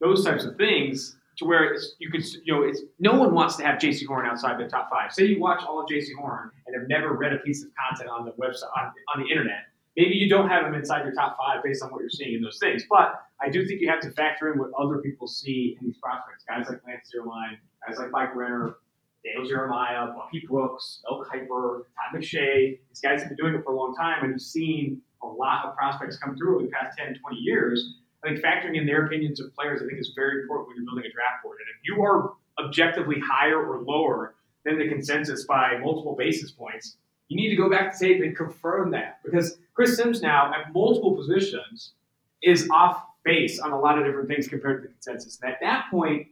those 0.00 0.24
types 0.24 0.44
of 0.44 0.56
things 0.56 1.16
to 1.38 1.44
where 1.44 1.74
you 1.98 2.10
could 2.10 2.24
you 2.44 2.52
know 2.52 2.62
it's 2.62 2.82
no 2.98 3.14
one 3.14 3.34
wants 3.34 3.56
to 3.56 3.64
have 3.64 3.78
Jaycee 3.78 4.06
Horn 4.06 4.26
outside 4.26 4.58
the 4.58 4.68
top 4.68 4.90
five. 4.90 5.12
Say 5.12 5.26
you 5.26 5.40
watch 5.40 5.62
all 5.66 5.80
of 5.80 5.88
Jaycee 5.88 6.14
Horn 6.18 6.50
and 6.66 6.76
have 6.78 6.88
never 6.88 7.14
read 7.14 7.32
a 7.32 7.38
piece 7.38 7.62
of 7.62 7.70
content 7.88 8.10
on 8.10 8.24
the 8.24 8.32
website 8.32 8.68
on, 8.76 8.92
on 9.14 9.22
the 9.22 9.30
internet. 9.30 9.64
Maybe 9.96 10.14
you 10.14 10.28
don't 10.28 10.48
have 10.48 10.64
them 10.64 10.74
inside 10.74 11.04
your 11.04 11.12
top 11.12 11.36
five 11.36 11.62
based 11.62 11.82
on 11.82 11.90
what 11.90 12.00
you're 12.00 12.10
seeing 12.10 12.34
in 12.34 12.42
those 12.42 12.58
things. 12.58 12.84
But 12.88 13.20
I 13.40 13.50
do 13.50 13.66
think 13.66 13.80
you 13.80 13.88
have 13.90 14.00
to 14.00 14.10
factor 14.12 14.52
in 14.52 14.58
what 14.58 14.70
other 14.78 14.98
people 14.98 15.26
see 15.26 15.76
in 15.78 15.86
these 15.86 15.98
prospects. 15.98 16.44
Guys 16.48 16.66
like 16.68 16.80
Lance 16.86 17.12
Zierlein, 17.14 17.58
guys 17.86 17.98
like 17.98 18.10
Mike 18.10 18.34
Renner, 18.34 18.76
Daniel 19.24 19.48
Jeremiah, 19.48 20.08
Bucky 20.14 20.44
Brooks, 20.48 21.02
Mel 21.08 21.24
Kiper, 21.24 21.82
Todd 21.94 22.20
McShay. 22.20 22.78
These 22.88 23.00
guys 23.02 23.20
have 23.20 23.28
been 23.28 23.36
doing 23.36 23.54
it 23.54 23.62
for 23.64 23.72
a 23.72 23.76
long 23.76 23.94
time 23.94 24.24
and 24.24 24.32
have 24.32 24.40
seen 24.40 25.00
a 25.22 25.26
lot 25.26 25.64
of 25.66 25.76
prospects 25.76 26.16
come 26.16 26.36
through 26.36 26.56
over 26.56 26.64
the 26.64 26.70
past 26.70 26.98
10, 26.98 27.18
20 27.20 27.36
years. 27.36 27.94
I 28.24 28.28
think 28.28 28.44
factoring 28.44 28.76
in 28.76 28.86
their 28.86 29.06
opinions 29.06 29.40
of 29.40 29.54
players, 29.54 29.82
I 29.82 29.86
think 29.86 30.00
is 30.00 30.12
very 30.14 30.42
important 30.42 30.68
when 30.68 30.76
you're 30.76 30.86
building 30.86 31.04
a 31.04 31.12
draft 31.12 31.42
board. 31.42 31.58
And 31.60 31.68
if 31.74 31.80
you 31.84 32.02
are 32.02 32.32
objectively 32.64 33.20
higher 33.20 33.64
or 33.64 33.82
lower 33.82 34.34
than 34.64 34.78
the 34.78 34.88
consensus 34.88 35.44
by 35.44 35.78
multiple 35.78 36.14
basis 36.16 36.50
points, 36.50 36.96
you 37.28 37.36
need 37.36 37.50
to 37.50 37.56
go 37.56 37.70
back 37.70 37.92
to 37.92 37.98
tape 37.98 38.22
and 38.22 38.36
confirm 38.36 38.90
that 38.92 39.20
because 39.24 39.58
Chris 39.74 39.96
Sims 39.96 40.22
now 40.22 40.52
at 40.52 40.72
multiple 40.72 41.16
positions 41.16 41.92
is 42.42 42.68
off 42.70 43.02
base 43.24 43.58
on 43.58 43.72
a 43.72 43.78
lot 43.78 43.98
of 43.98 44.04
different 44.04 44.28
things 44.28 44.48
compared 44.48 44.82
to 44.82 44.88
the 44.88 44.92
consensus. 44.92 45.38
And 45.42 45.52
at 45.52 45.58
that 45.60 45.86
point, 45.90 46.26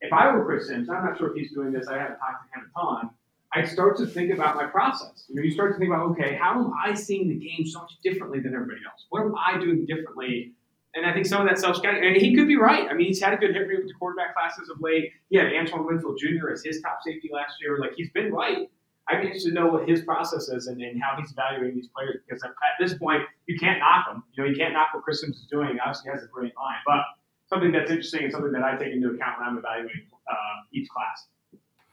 if 0.00 0.12
I 0.12 0.34
were 0.34 0.44
Chris 0.44 0.68
Sims, 0.68 0.88
I'm 0.88 1.04
not 1.04 1.18
sure 1.18 1.30
if 1.30 1.36
he's 1.36 1.52
doing 1.52 1.72
this, 1.72 1.88
I 1.88 1.98
haven't 1.98 2.18
talked 2.18 2.52
to 2.52 2.60
him 2.60 2.70
a 2.74 2.80
ton, 2.80 3.10
I'd 3.54 3.68
start 3.68 3.96
to 3.98 4.06
think 4.06 4.32
about 4.32 4.56
my 4.56 4.66
process. 4.66 5.24
You 5.28 5.36
know, 5.36 5.42
you 5.42 5.50
start 5.50 5.72
to 5.72 5.78
think 5.78 5.90
about, 5.90 6.10
okay, 6.10 6.34
how 6.34 6.52
am 6.52 6.72
I 6.82 6.92
seeing 6.94 7.28
the 7.28 7.36
game 7.36 7.66
so 7.66 7.80
much 7.80 7.92
differently 8.02 8.40
than 8.40 8.54
everybody 8.54 8.80
else? 8.84 9.06
What 9.10 9.22
am 9.22 9.34
I 9.36 9.58
doing 9.58 9.86
differently 9.86 10.52
and 10.94 11.04
I 11.04 11.12
think 11.12 11.26
some 11.26 11.40
of 11.40 11.48
that 11.48 11.58
stuff's 11.58 11.80
got, 11.80 11.94
and 11.94 12.16
he 12.16 12.36
could 12.36 12.46
be 12.46 12.56
right. 12.56 12.88
I 12.88 12.94
mean, 12.94 13.08
he's 13.08 13.20
had 13.20 13.32
a 13.32 13.36
good 13.36 13.52
hit 13.52 13.66
rate 13.66 13.78
with 13.78 13.88
the 13.88 13.94
quarterback 13.94 14.32
classes 14.32 14.68
of 14.70 14.80
late. 14.80 15.12
He 15.28 15.36
had 15.36 15.52
Antoine 15.52 15.86
Winfield 15.86 16.18
Jr. 16.18 16.50
as 16.52 16.62
his 16.64 16.80
top 16.80 17.00
safety 17.04 17.30
last 17.32 17.54
year. 17.60 17.78
Like, 17.78 17.94
he's 17.96 18.10
been 18.10 18.32
right. 18.32 18.70
Be 19.10 19.26
interested 19.26 19.50
to 19.50 19.54
know 19.54 19.66
what 19.66 19.88
his 19.88 20.02
process 20.02 20.48
is 20.48 20.66
and, 20.66 20.80
and 20.80 21.00
how 21.00 21.16
he's 21.18 21.30
evaluating 21.32 21.76
these 21.76 21.88
players 21.88 22.20
because 22.26 22.42
at, 22.42 22.52
this 22.80 22.94
point, 22.94 23.22
you 23.46 23.58
can't 23.58 23.78
knock 23.78 24.06
him. 24.08 24.22
You 24.32 24.42
know, 24.42 24.48
you 24.48 24.56
can't 24.56 24.72
knock 24.72 24.88
what 24.92 25.04
Chris 25.04 25.20
Sims 25.20 25.36
is 25.36 25.46
doing. 25.50 25.78
Obviously, 25.78 26.10
he 26.10 26.16
has 26.16 26.24
a 26.24 26.28
brilliant 26.28 26.56
line. 26.56 26.78
But 26.86 27.04
something 27.48 27.72
that's 27.72 27.90
interesting 27.90 28.24
and 28.24 28.32
something 28.32 28.52
that 28.52 28.62
I 28.62 28.76
take 28.76 28.92
into 28.92 29.08
account 29.08 29.38
when 29.38 29.48
I'm 29.48 29.58
evaluating 29.58 30.06
uh, 30.30 30.56
each 30.72 30.88
class. 30.88 31.28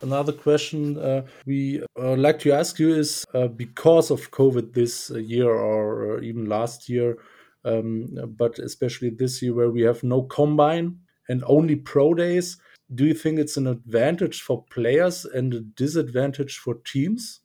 Another 0.01 0.31
question 0.31 0.97
uh, 0.97 1.27
we 1.45 1.83
uh, 1.99 2.15
like 2.15 2.39
to 2.39 2.51
ask 2.51 2.79
you 2.79 2.93
is 2.93 3.23
uh, 3.35 3.47
because 3.47 4.09
of 4.09 4.31
COVID 4.31 4.73
this 4.73 5.11
year 5.11 5.51
or 5.51 6.17
uh, 6.17 6.21
even 6.21 6.45
last 6.45 6.89
year, 6.89 7.19
um, 7.65 8.07
but 8.35 8.57
especially 8.57 9.11
this 9.11 9.41
year 9.43 9.53
where 9.53 9.69
we 9.69 9.81
have 9.81 10.01
no 10.01 10.23
combine 10.23 10.97
and 11.29 11.43
only 11.45 11.75
pro 11.75 12.15
days. 12.15 12.57
Do 12.93 13.05
you 13.05 13.13
think 13.13 13.39
it's 13.39 13.57
an 13.57 13.67
advantage 13.67 14.41
for 14.41 14.63
players 14.63 15.25
and 15.25 15.53
a 15.53 15.61
disadvantage 15.61 16.57
for 16.57 16.75
teams? 16.75 17.41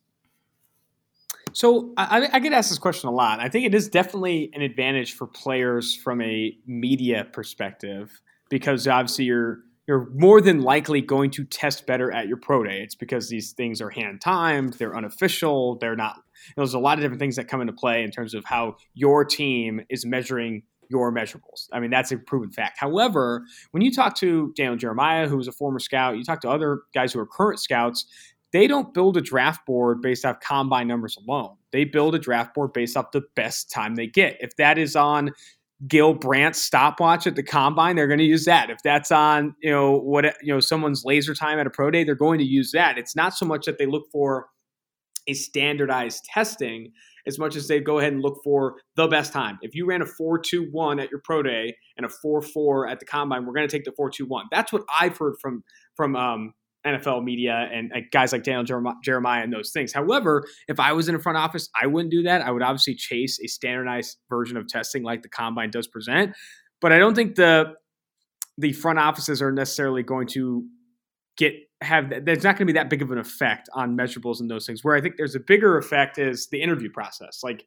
So 1.53 1.93
I, 1.97 2.29
I, 2.33 2.39
get 2.39 2.53
asked 2.53 2.69
this 2.69 2.77
question 2.77 3.09
a 3.09 3.11
lot. 3.11 3.39
I 3.39 3.49
think 3.49 3.65
it 3.65 3.73
is 3.73 3.87
definitely 3.87 4.51
an 4.53 4.61
advantage 4.61 5.13
for 5.13 5.25
players 5.25 5.95
from 5.95 6.21
a 6.21 6.55
media 6.67 7.25
perspective 7.31 8.21
because 8.49 8.87
obviously 8.87 9.25
you're 9.25 9.59
you're 9.87 10.09
more 10.13 10.41
than 10.41 10.61
likely 10.61 10.99
going 10.99 11.31
to 11.31 11.45
test 11.45 11.87
better 11.87 12.11
at 12.11 12.27
your 12.27 12.35
pro 12.35 12.63
day. 12.63 12.81
It's 12.81 12.95
because 12.95 13.29
these 13.29 13.53
things 13.53 13.81
are 13.81 13.89
hand 13.89 14.19
timed, 14.19 14.73
they're 14.73 14.95
unofficial, 14.95 15.77
they're 15.77 15.95
not 15.95 16.17
there's 16.55 16.73
a 16.73 16.79
lot 16.79 16.97
of 16.97 17.01
different 17.01 17.19
things 17.19 17.37
that 17.37 17.47
come 17.47 17.61
into 17.61 17.73
play 17.73 18.03
in 18.03 18.11
terms 18.11 18.33
of 18.33 18.45
how 18.45 18.75
your 18.93 19.25
team 19.25 19.81
is 19.89 20.05
measuring 20.05 20.63
your 20.89 21.11
measurables. 21.11 21.67
I 21.71 21.79
mean, 21.79 21.91
that's 21.91 22.11
a 22.11 22.17
proven 22.17 22.51
fact. 22.51 22.77
However, 22.79 23.43
when 23.71 23.81
you 23.81 23.91
talk 23.91 24.15
to 24.17 24.53
Daniel 24.55 24.77
Jeremiah, 24.77 25.27
who 25.27 25.37
was 25.37 25.47
a 25.47 25.51
former 25.51 25.79
scout, 25.79 26.17
you 26.17 26.23
talk 26.23 26.41
to 26.41 26.49
other 26.49 26.81
guys 26.93 27.13
who 27.13 27.19
are 27.19 27.27
current 27.27 27.59
scouts, 27.59 28.05
they 28.53 28.67
don't 28.67 28.93
build 28.93 29.17
a 29.17 29.21
draft 29.21 29.65
board 29.65 30.01
based 30.01 30.25
off 30.25 30.39
combine 30.39 30.87
numbers 30.87 31.17
alone. 31.17 31.55
They 31.71 31.83
build 31.83 32.15
a 32.15 32.19
draft 32.19 32.53
board 32.53 32.73
based 32.73 32.95
off 32.95 33.11
the 33.11 33.23
best 33.35 33.71
time 33.71 33.95
they 33.95 34.07
get. 34.07 34.37
If 34.39 34.55
that 34.55 34.77
is 34.77 34.95
on 34.95 35.31
Gil 35.87 36.13
Brandt's 36.13 36.61
stopwatch 36.61 37.27
at 37.27 37.35
the 37.35 37.43
combine, 37.43 37.95
they're 37.95 38.07
going 38.07 38.19
to 38.19 38.25
use 38.25 38.45
that. 38.45 38.69
If 38.69 38.79
that's 38.83 39.11
on, 39.11 39.53
you 39.61 39.69
know, 39.69 39.97
what 39.97 40.25
you 40.41 40.53
know, 40.53 40.59
someone's 40.59 41.03
laser 41.05 41.35
time 41.35 41.59
at 41.59 41.67
a 41.67 41.69
pro 41.69 41.91
day, 41.91 42.03
they're 42.03 42.15
going 42.15 42.39
to 42.39 42.45
use 42.45 42.71
that. 42.71 42.97
It's 42.97 43.15
not 43.15 43.35
so 43.35 43.45
much 43.45 43.65
that 43.65 43.77
they 43.77 43.85
look 43.85 44.05
for 44.11 44.47
a 45.27 45.33
standardized 45.33 46.23
testing 46.25 46.91
as 47.27 47.37
much 47.37 47.55
as 47.55 47.67
they 47.67 47.79
go 47.79 47.99
ahead 47.99 48.13
and 48.13 48.21
look 48.21 48.39
for 48.43 48.75
the 48.95 49.07
best 49.07 49.33
time. 49.33 49.59
If 49.61 49.75
you 49.75 49.85
ran 49.85 50.01
a 50.01 50.05
4.21 50.05 51.01
at 51.01 51.11
your 51.11 51.21
pro 51.23 51.43
day 51.43 51.75
and 51.97 52.05
a 52.05 52.09
4-4 52.25 52.89
at 52.91 52.99
the 52.99 53.05
combine, 53.05 53.45
we're 53.45 53.53
going 53.53 53.67
to 53.67 53.71
take 53.71 53.85
the 53.85 53.91
4.21. 53.91 54.43
That's 54.51 54.71
what 54.71 54.83
I've 54.99 55.17
heard 55.17 55.35
from 55.41 55.63
from 55.95 56.15
um, 56.15 56.53
NFL 56.85 57.23
media 57.23 57.69
and 57.71 57.91
uh, 57.93 57.99
guys 58.11 58.31
like 58.31 58.43
Daniel 58.43 58.63
Jeremiah 59.03 59.43
and 59.43 59.51
those 59.51 59.71
things. 59.71 59.93
However, 59.93 60.43
if 60.67 60.79
I 60.79 60.93
was 60.93 61.09
in 61.09 61.15
a 61.15 61.19
front 61.19 61.37
office, 61.37 61.69
I 61.79 61.87
wouldn't 61.87 62.11
do 62.11 62.23
that. 62.23 62.41
I 62.41 62.51
would 62.51 62.61
obviously 62.61 62.95
chase 62.95 63.39
a 63.43 63.47
standardized 63.47 64.17
version 64.29 64.57
of 64.57 64.67
testing 64.67 65.03
like 65.03 65.21
the 65.21 65.29
combine 65.29 65.69
does 65.69 65.87
present. 65.87 66.33
But 66.79 66.91
I 66.91 66.99
don't 66.99 67.15
think 67.15 67.35
the 67.35 67.73
the 68.57 68.73
front 68.73 68.99
offices 68.99 69.41
are 69.41 69.51
necessarily 69.51 70.01
going 70.01 70.27
to 70.27 70.65
get 71.37 71.53
have 71.81 72.09
there's 72.25 72.43
not 72.43 72.57
going 72.57 72.65
to 72.67 72.73
be 72.73 72.73
that 72.73 72.89
big 72.89 73.01
of 73.01 73.11
an 73.11 73.17
effect 73.17 73.69
on 73.73 73.95
measurables 73.95 74.39
and 74.39 74.49
those 74.49 74.65
things. 74.65 74.83
Where 74.83 74.95
I 74.95 75.01
think 75.01 75.15
there's 75.17 75.35
a 75.35 75.39
bigger 75.39 75.77
effect 75.77 76.17
is 76.17 76.47
the 76.47 76.61
interview 76.61 76.89
process. 76.89 77.41
Like 77.43 77.65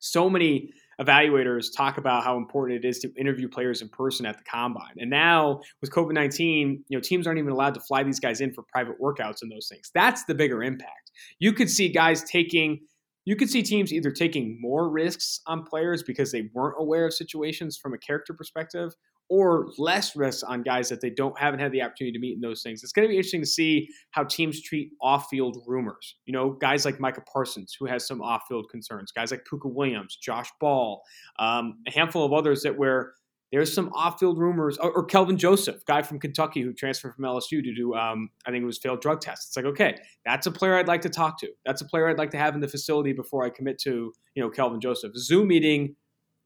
so 0.00 0.28
many 0.28 0.70
evaluators 1.00 1.74
talk 1.74 1.96
about 1.96 2.24
how 2.24 2.36
important 2.36 2.84
it 2.84 2.86
is 2.86 2.98
to 2.98 3.10
interview 3.16 3.48
players 3.48 3.80
in 3.80 3.88
person 3.88 4.26
at 4.26 4.36
the 4.36 4.44
combine. 4.44 4.94
And 4.98 5.08
now 5.08 5.60
with 5.80 5.90
COVID 5.90 6.12
19, 6.12 6.84
you 6.88 6.96
know, 6.96 7.00
teams 7.00 7.26
aren't 7.26 7.38
even 7.38 7.52
allowed 7.52 7.74
to 7.74 7.80
fly 7.80 8.02
these 8.02 8.20
guys 8.20 8.40
in 8.40 8.52
for 8.52 8.62
private 8.70 9.00
workouts 9.00 9.42
and 9.42 9.50
those 9.50 9.68
things. 9.68 9.90
That's 9.94 10.24
the 10.24 10.34
bigger 10.34 10.62
impact. 10.62 11.10
You 11.38 11.52
could 11.52 11.70
see 11.70 11.88
guys 11.88 12.22
taking 12.24 12.80
you 13.26 13.36
could 13.36 13.50
see 13.50 13.62
teams 13.62 13.92
either 13.92 14.10
taking 14.10 14.58
more 14.60 14.88
risks 14.88 15.40
on 15.46 15.62
players 15.64 16.02
because 16.02 16.32
they 16.32 16.48
weren't 16.54 16.76
aware 16.78 17.06
of 17.06 17.12
situations 17.12 17.76
from 17.76 17.94
a 17.94 17.98
character 17.98 18.32
perspective 18.32 18.94
or 19.30 19.68
less 19.78 20.16
risks 20.16 20.42
on 20.42 20.62
guys 20.62 20.88
that 20.88 21.00
they 21.00 21.08
don't 21.08 21.38
haven't 21.38 21.60
had 21.60 21.70
the 21.70 21.80
opportunity 21.80 22.12
to 22.12 22.18
meet 22.18 22.34
in 22.34 22.40
those 22.40 22.62
things. 22.62 22.82
It's 22.82 22.92
going 22.92 23.06
to 23.06 23.08
be 23.08 23.16
interesting 23.16 23.40
to 23.40 23.46
see 23.46 23.88
how 24.10 24.24
teams 24.24 24.60
treat 24.60 24.90
off-field 25.00 25.58
rumors. 25.66 26.16
You 26.26 26.32
know, 26.32 26.50
guys 26.50 26.84
like 26.84 26.98
Micah 26.98 27.22
Parsons, 27.32 27.76
who 27.78 27.86
has 27.86 28.06
some 28.06 28.20
off-field 28.20 28.68
concerns, 28.70 29.12
guys 29.12 29.30
like 29.30 29.44
Pooka 29.50 29.72
Williams, 29.72 30.18
Josh 30.20 30.50
Ball, 30.60 31.00
um, 31.38 31.78
a 31.86 31.92
handful 31.92 32.26
of 32.26 32.32
others 32.32 32.62
that 32.62 32.76
where 32.76 33.12
there's 33.52 33.72
some 33.72 33.90
off-field 33.94 34.38
rumors, 34.38 34.78
or, 34.78 34.92
or, 34.92 35.04
Kelvin 35.04 35.36
Joseph, 35.36 35.84
guy 35.84 36.02
from 36.02 36.20
Kentucky 36.20 36.60
who 36.60 36.72
transferred 36.72 37.14
from 37.14 37.24
LSU 37.24 37.62
to 37.62 37.74
do, 37.74 37.94
um, 37.94 38.30
I 38.46 38.50
think 38.50 38.62
it 38.62 38.66
was 38.66 38.78
failed 38.78 39.00
drug 39.00 39.20
tests. 39.20 39.48
It's 39.48 39.56
like, 39.56 39.64
okay, 39.66 39.96
that's 40.24 40.46
a 40.46 40.52
player 40.52 40.76
I'd 40.76 40.86
like 40.86 41.02
to 41.02 41.08
talk 41.08 41.38
to. 41.40 41.48
That's 41.66 41.80
a 41.80 41.84
player 41.84 42.08
I'd 42.08 42.18
like 42.18 42.30
to 42.30 42.38
have 42.38 42.54
in 42.54 42.60
the 42.60 42.68
facility 42.68 43.12
before 43.12 43.44
I 43.44 43.50
commit 43.50 43.80
to, 43.80 44.12
you 44.34 44.42
know, 44.42 44.50
Kelvin 44.50 44.80
Joseph. 44.80 45.16
Zoom 45.16 45.48
meeting 45.48 45.96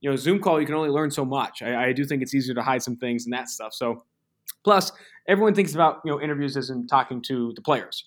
you 0.04 0.10
know, 0.10 0.16
Zoom 0.16 0.38
call, 0.38 0.60
you 0.60 0.66
can 0.66 0.74
only 0.74 0.90
learn 0.90 1.10
so 1.10 1.24
much. 1.24 1.62
I, 1.62 1.86
I 1.86 1.92
do 1.94 2.04
think 2.04 2.20
it's 2.20 2.34
easier 2.34 2.54
to 2.54 2.62
hide 2.62 2.82
some 2.82 2.94
things 2.94 3.24
and 3.24 3.32
that 3.32 3.48
stuff. 3.48 3.72
So, 3.72 4.04
plus, 4.62 4.92
everyone 5.26 5.54
thinks 5.54 5.72
about, 5.72 6.02
you 6.04 6.10
know, 6.10 6.20
interviews 6.20 6.58
as 6.58 6.68
in 6.68 6.86
talking 6.86 7.22
to 7.22 7.54
the 7.56 7.62
players. 7.62 8.04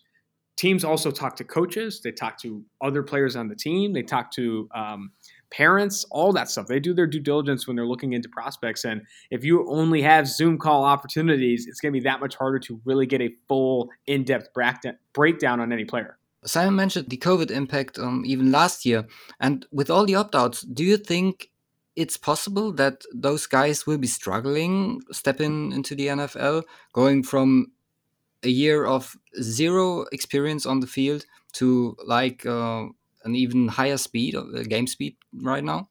Teams 0.57 0.83
also 0.83 1.09
talk 1.09 1.35
to 1.37 1.43
coaches, 1.43 2.01
they 2.03 2.11
talk 2.11 2.39
to 2.41 2.63
other 2.83 3.01
players 3.01 3.35
on 3.35 3.47
the 3.47 3.55
team, 3.55 3.93
they 3.93 4.03
talk 4.03 4.29
to 4.33 4.69
um, 4.75 5.09
parents, 5.49 6.05
all 6.11 6.31
that 6.33 6.51
stuff. 6.51 6.67
They 6.67 6.79
do 6.79 6.93
their 6.93 7.07
due 7.07 7.19
diligence 7.19 7.65
when 7.65 7.75
they're 7.75 7.87
looking 7.87 8.13
into 8.13 8.29
prospects. 8.29 8.85
And 8.85 9.01
if 9.31 9.43
you 9.43 9.67
only 9.67 10.03
have 10.03 10.27
Zoom 10.27 10.59
call 10.59 10.83
opportunities, 10.83 11.65
it's 11.65 11.79
going 11.79 11.91
to 11.91 11.99
be 11.99 12.03
that 12.03 12.19
much 12.19 12.35
harder 12.35 12.59
to 12.59 12.79
really 12.85 13.07
get 13.07 13.21
a 13.21 13.33
full, 13.47 13.89
in 14.05 14.23
depth 14.23 14.49
breakdown 14.53 15.59
on 15.59 15.73
any 15.73 15.85
player. 15.85 16.19
Simon 16.45 16.75
mentioned 16.75 17.09
the 17.09 17.17
COVID 17.17 17.49
impact 17.49 17.97
um, 17.97 18.21
even 18.23 18.51
last 18.51 18.85
year. 18.85 19.07
And 19.39 19.65
with 19.71 19.89
all 19.89 20.05
the 20.05 20.13
opt 20.13 20.35
outs, 20.35 20.61
do 20.61 20.83
you 20.83 20.97
think 20.97 21.49
it's 21.97 22.15
possible 22.15 22.71
that 22.73 23.01
those 23.13 23.47
guys 23.47 23.87
will 23.87 23.97
be 23.97 24.07
struggling 24.07 25.01
stepping 25.11 25.71
into 25.73 25.95
the 25.95 26.07
NFL, 26.07 26.63
going 26.93 27.23
from 27.23 27.71
a 28.43 28.49
year 28.49 28.85
of 28.85 29.17
zero 29.41 30.05
experience 30.11 30.65
on 30.65 30.79
the 30.79 30.87
field 30.87 31.25
to 31.53 31.97
like 32.05 32.45
uh, 32.45 32.85
an 33.23 33.35
even 33.35 33.67
higher 33.67 33.97
speed, 33.97 34.35
uh, 34.35 34.43
game 34.69 34.85
speed 34.85 35.17
right 35.41 35.63
now? 35.63 35.89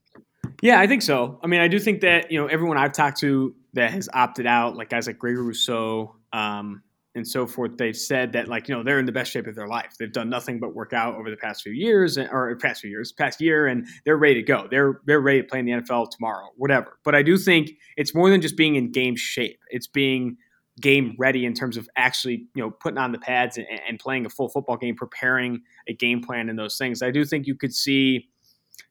Yeah, 0.63 0.81
I 0.81 0.87
think 0.87 1.03
so. 1.03 1.41
I 1.43 1.49
mean, 1.49 1.61
I 1.61 1.67
do 1.67 1.81
think 1.81 2.01
that 2.03 2.31
you 2.31 2.41
know 2.41 2.47
everyone 2.47 2.79
I've 2.79 2.93
talked 2.93 3.19
to 3.21 3.55
that 3.75 3.91
has 3.91 4.09
opted 4.15 4.47
out, 4.47 4.77
like 4.77 4.89
guys 4.89 5.09
like 5.09 5.19
Greg 5.19 5.37
Rousseau 5.37 6.15
um, 6.33 6.83
and 7.17 7.27
so 7.27 7.47
forth, 7.47 7.79
they've 7.79 7.97
said 7.97 8.33
that 8.33 8.47
like 8.47 8.69
you 8.69 8.75
know 8.75 8.83
they're 8.83 8.99
in 8.99 9.07
the 9.07 9.13
best 9.13 9.33
shape 9.33 9.47
of 9.47 9.55
their 9.55 9.67
life. 9.67 9.95
They've 9.99 10.13
done 10.13 10.29
nothing 10.29 10.61
but 10.61 10.75
work 10.75 10.93
out 10.93 11.17
over 11.17 11.31
the 11.31 11.37
past 11.37 11.63
few 11.63 11.73
years, 11.73 12.19
or 12.19 12.55
past 12.57 12.83
few 12.83 12.91
years, 12.91 13.11
past 13.11 13.41
year, 13.41 13.67
and 13.67 13.87
they're 14.05 14.17
ready 14.17 14.35
to 14.35 14.43
go. 14.43 14.69
They're 14.71 15.01
they're 15.07 15.21
ready 15.21 15.41
to 15.41 15.49
play 15.49 15.59
in 15.59 15.65
the 15.65 15.73
NFL 15.73 16.11
tomorrow, 16.11 16.51
whatever. 16.57 16.99
But 17.05 17.15
I 17.15 17.23
do 17.23 17.39
think 17.39 17.71
it's 17.97 18.15
more 18.15 18.31
than 18.31 18.41
just 18.41 18.57
being 18.57 18.77
in 18.77 18.93
game 18.93 19.17
shape. 19.17 19.59
It's 19.71 19.87
being 19.87 20.37
game 20.79 21.17
ready 21.19 21.47
in 21.47 21.55
terms 21.55 21.79
of 21.79 21.89
actually 21.97 22.47
you 22.55 22.63
know 22.63 22.71
putting 22.71 22.99
on 22.99 23.11
the 23.11 23.19
pads 23.19 23.57
and, 23.57 23.67
and 23.89 23.99
playing 23.99 24.27
a 24.27 24.29
full 24.29 24.51
football 24.51 24.77
game, 24.77 24.95
preparing 24.95 25.63
a 25.89 25.95
game 25.95 26.23
plan, 26.23 26.51
and 26.51 26.59
those 26.59 26.77
things. 26.77 27.03
I 27.03 27.11
do 27.11 27.25
think 27.25 27.47
you 27.47 27.55
could 27.55 27.75
see 27.75 28.29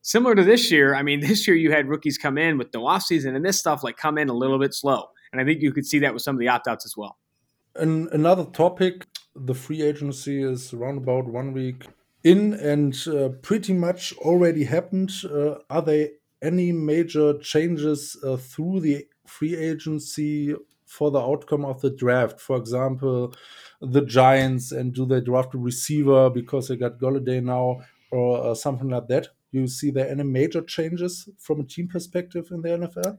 similar 0.02 0.36
to 0.36 0.44
this 0.44 0.72
year, 0.72 0.96
I 0.96 1.04
mean, 1.04 1.20
this 1.28 1.48
year 1.48 1.56
you 1.56 1.72
had 1.72 1.88
rookies 1.88 2.18
come 2.18 2.38
in 2.38 2.58
with 2.58 2.74
no 2.74 2.84
offseason, 2.84 3.36
and 3.36 3.46
this 3.46 3.60
stuff 3.60 3.84
like 3.84 3.98
come 3.98 4.18
in 4.18 4.30
a 4.30 4.34
little 4.34 4.60
bit 4.60 4.74
slow. 4.74 5.10
And 5.32 5.42
I 5.42 5.46
think 5.46 5.62
you 5.62 5.74
could 5.74 5.86
see 5.86 6.00
that 6.00 6.14
with 6.14 6.24
some 6.24 6.36
of 6.36 6.40
the 6.40 6.48
opt 6.48 6.68
outs 6.68 6.86
as 6.86 6.96
well. 6.96 7.18
Another 7.76 8.46
topic 8.46 9.06
the 9.36 9.54
free 9.54 9.82
agency 9.82 10.42
is 10.42 10.74
around 10.74 10.98
about 10.98 11.26
one 11.26 11.52
week 11.52 11.88
in 12.24 12.54
and 12.54 12.96
uh, 13.08 13.30
pretty 13.42 13.74
much 13.74 14.14
already 14.18 14.64
happened. 14.64 15.12
Uh, 15.30 15.56
are 15.70 15.82
there 15.82 16.10
any 16.42 16.72
major 16.72 17.38
changes 17.40 18.18
uh, 18.24 18.38
through 18.38 18.80
the 18.80 19.06
free 19.28 19.56
agency 19.56 20.56
for 20.86 21.12
the 21.12 21.20
outcome 21.20 21.66
of 21.66 21.82
the 21.82 21.90
draft? 21.90 22.40
For 22.40 22.56
example, 22.56 23.34
the 23.82 24.02
Giants, 24.02 24.72
and 24.72 24.94
do 24.94 25.06
they 25.06 25.20
draft 25.20 25.54
a 25.54 25.58
receiver 25.58 26.30
because 26.30 26.70
they 26.70 26.78
got 26.78 26.98
Golladay 26.98 27.44
now, 27.44 27.82
or 28.12 28.52
uh, 28.52 28.56
something 28.56 28.90
like 28.90 29.08
that? 29.10 29.28
you 29.56 29.68
see 29.68 29.90
there 29.90 30.10
any 30.10 30.24
major 30.24 30.62
changes 30.62 31.30
from 31.40 31.62
a 31.62 31.64
team 31.64 31.88
perspective 31.88 32.50
in 32.52 32.62
the 32.62 32.70
NFL? 32.70 33.18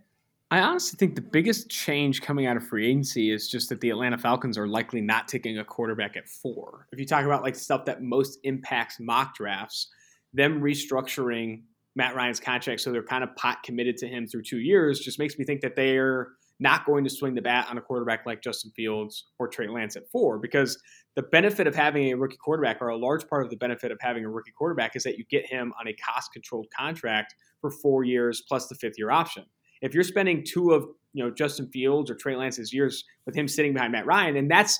I 0.50 0.60
honestly 0.60 0.96
think 0.96 1.16
the 1.16 1.22
biggest 1.22 1.68
change 1.68 2.22
coming 2.22 2.46
out 2.46 2.56
of 2.56 2.66
free 2.66 2.86
agency 2.88 3.32
is 3.32 3.48
just 3.48 3.68
that 3.70 3.80
the 3.80 3.90
Atlanta 3.90 4.16
Falcons 4.16 4.56
are 4.56 4.68
likely 4.68 5.00
not 5.00 5.26
taking 5.26 5.58
a 5.58 5.64
quarterback 5.64 6.16
at 6.16 6.28
four. 6.28 6.86
If 6.92 7.00
you 7.00 7.06
talk 7.06 7.24
about 7.24 7.42
like 7.42 7.56
stuff 7.56 7.84
that 7.86 8.00
most 8.00 8.38
impacts 8.44 8.98
mock 9.00 9.34
drafts, 9.34 9.88
them 10.32 10.60
restructuring 10.60 11.62
Matt 11.96 12.14
Ryan's 12.14 12.38
contract 12.38 12.80
so 12.80 12.92
they're 12.92 13.02
kind 13.02 13.24
of 13.24 13.34
pot 13.36 13.62
committed 13.64 13.96
to 13.96 14.06
him 14.06 14.28
through 14.28 14.42
two 14.42 14.58
years 14.58 15.00
just 15.00 15.18
makes 15.18 15.36
me 15.36 15.44
think 15.44 15.62
that 15.62 15.74
they're 15.74 16.28
not 16.60 16.86
going 16.86 17.02
to 17.04 17.10
swing 17.10 17.34
the 17.34 17.42
bat 17.42 17.66
on 17.68 17.76
a 17.76 17.80
quarterback 17.80 18.24
like 18.24 18.40
Justin 18.40 18.70
Fields 18.76 19.26
or 19.38 19.48
Trey 19.48 19.66
Lance 19.66 19.96
at 19.96 20.08
four 20.12 20.38
because 20.38 20.78
the 21.16 21.22
benefit 21.22 21.66
of 21.66 21.74
having 21.74 22.12
a 22.12 22.16
rookie 22.16 22.36
quarterback, 22.36 22.80
or 22.80 22.88
a 22.88 22.96
large 22.96 23.26
part 23.28 23.44
of 23.44 23.50
the 23.50 23.56
benefit 23.56 23.90
of 23.90 23.98
having 24.00 24.24
a 24.24 24.30
rookie 24.30 24.52
quarterback, 24.56 24.94
is 24.94 25.02
that 25.02 25.18
you 25.18 25.24
get 25.28 25.44
him 25.46 25.72
on 25.80 25.88
a 25.88 25.92
cost 25.94 26.32
controlled 26.32 26.66
contract 26.78 27.34
for 27.60 27.70
four 27.70 28.04
years 28.04 28.42
plus 28.48 28.68
the 28.68 28.74
fifth 28.74 28.94
year 28.96 29.10
option. 29.10 29.44
If 29.86 29.94
you're 29.94 30.04
spending 30.04 30.44
two 30.44 30.72
of 30.72 30.86
you 31.12 31.24
know 31.24 31.30
Justin 31.30 31.68
Fields 31.68 32.10
or 32.10 32.14
Trey 32.14 32.36
Lance's 32.36 32.72
years 32.72 33.04
with 33.24 33.34
him 33.34 33.48
sitting 33.48 33.72
behind 33.72 33.92
Matt 33.92 34.06
Ryan, 34.06 34.36
and 34.36 34.50
that's 34.50 34.78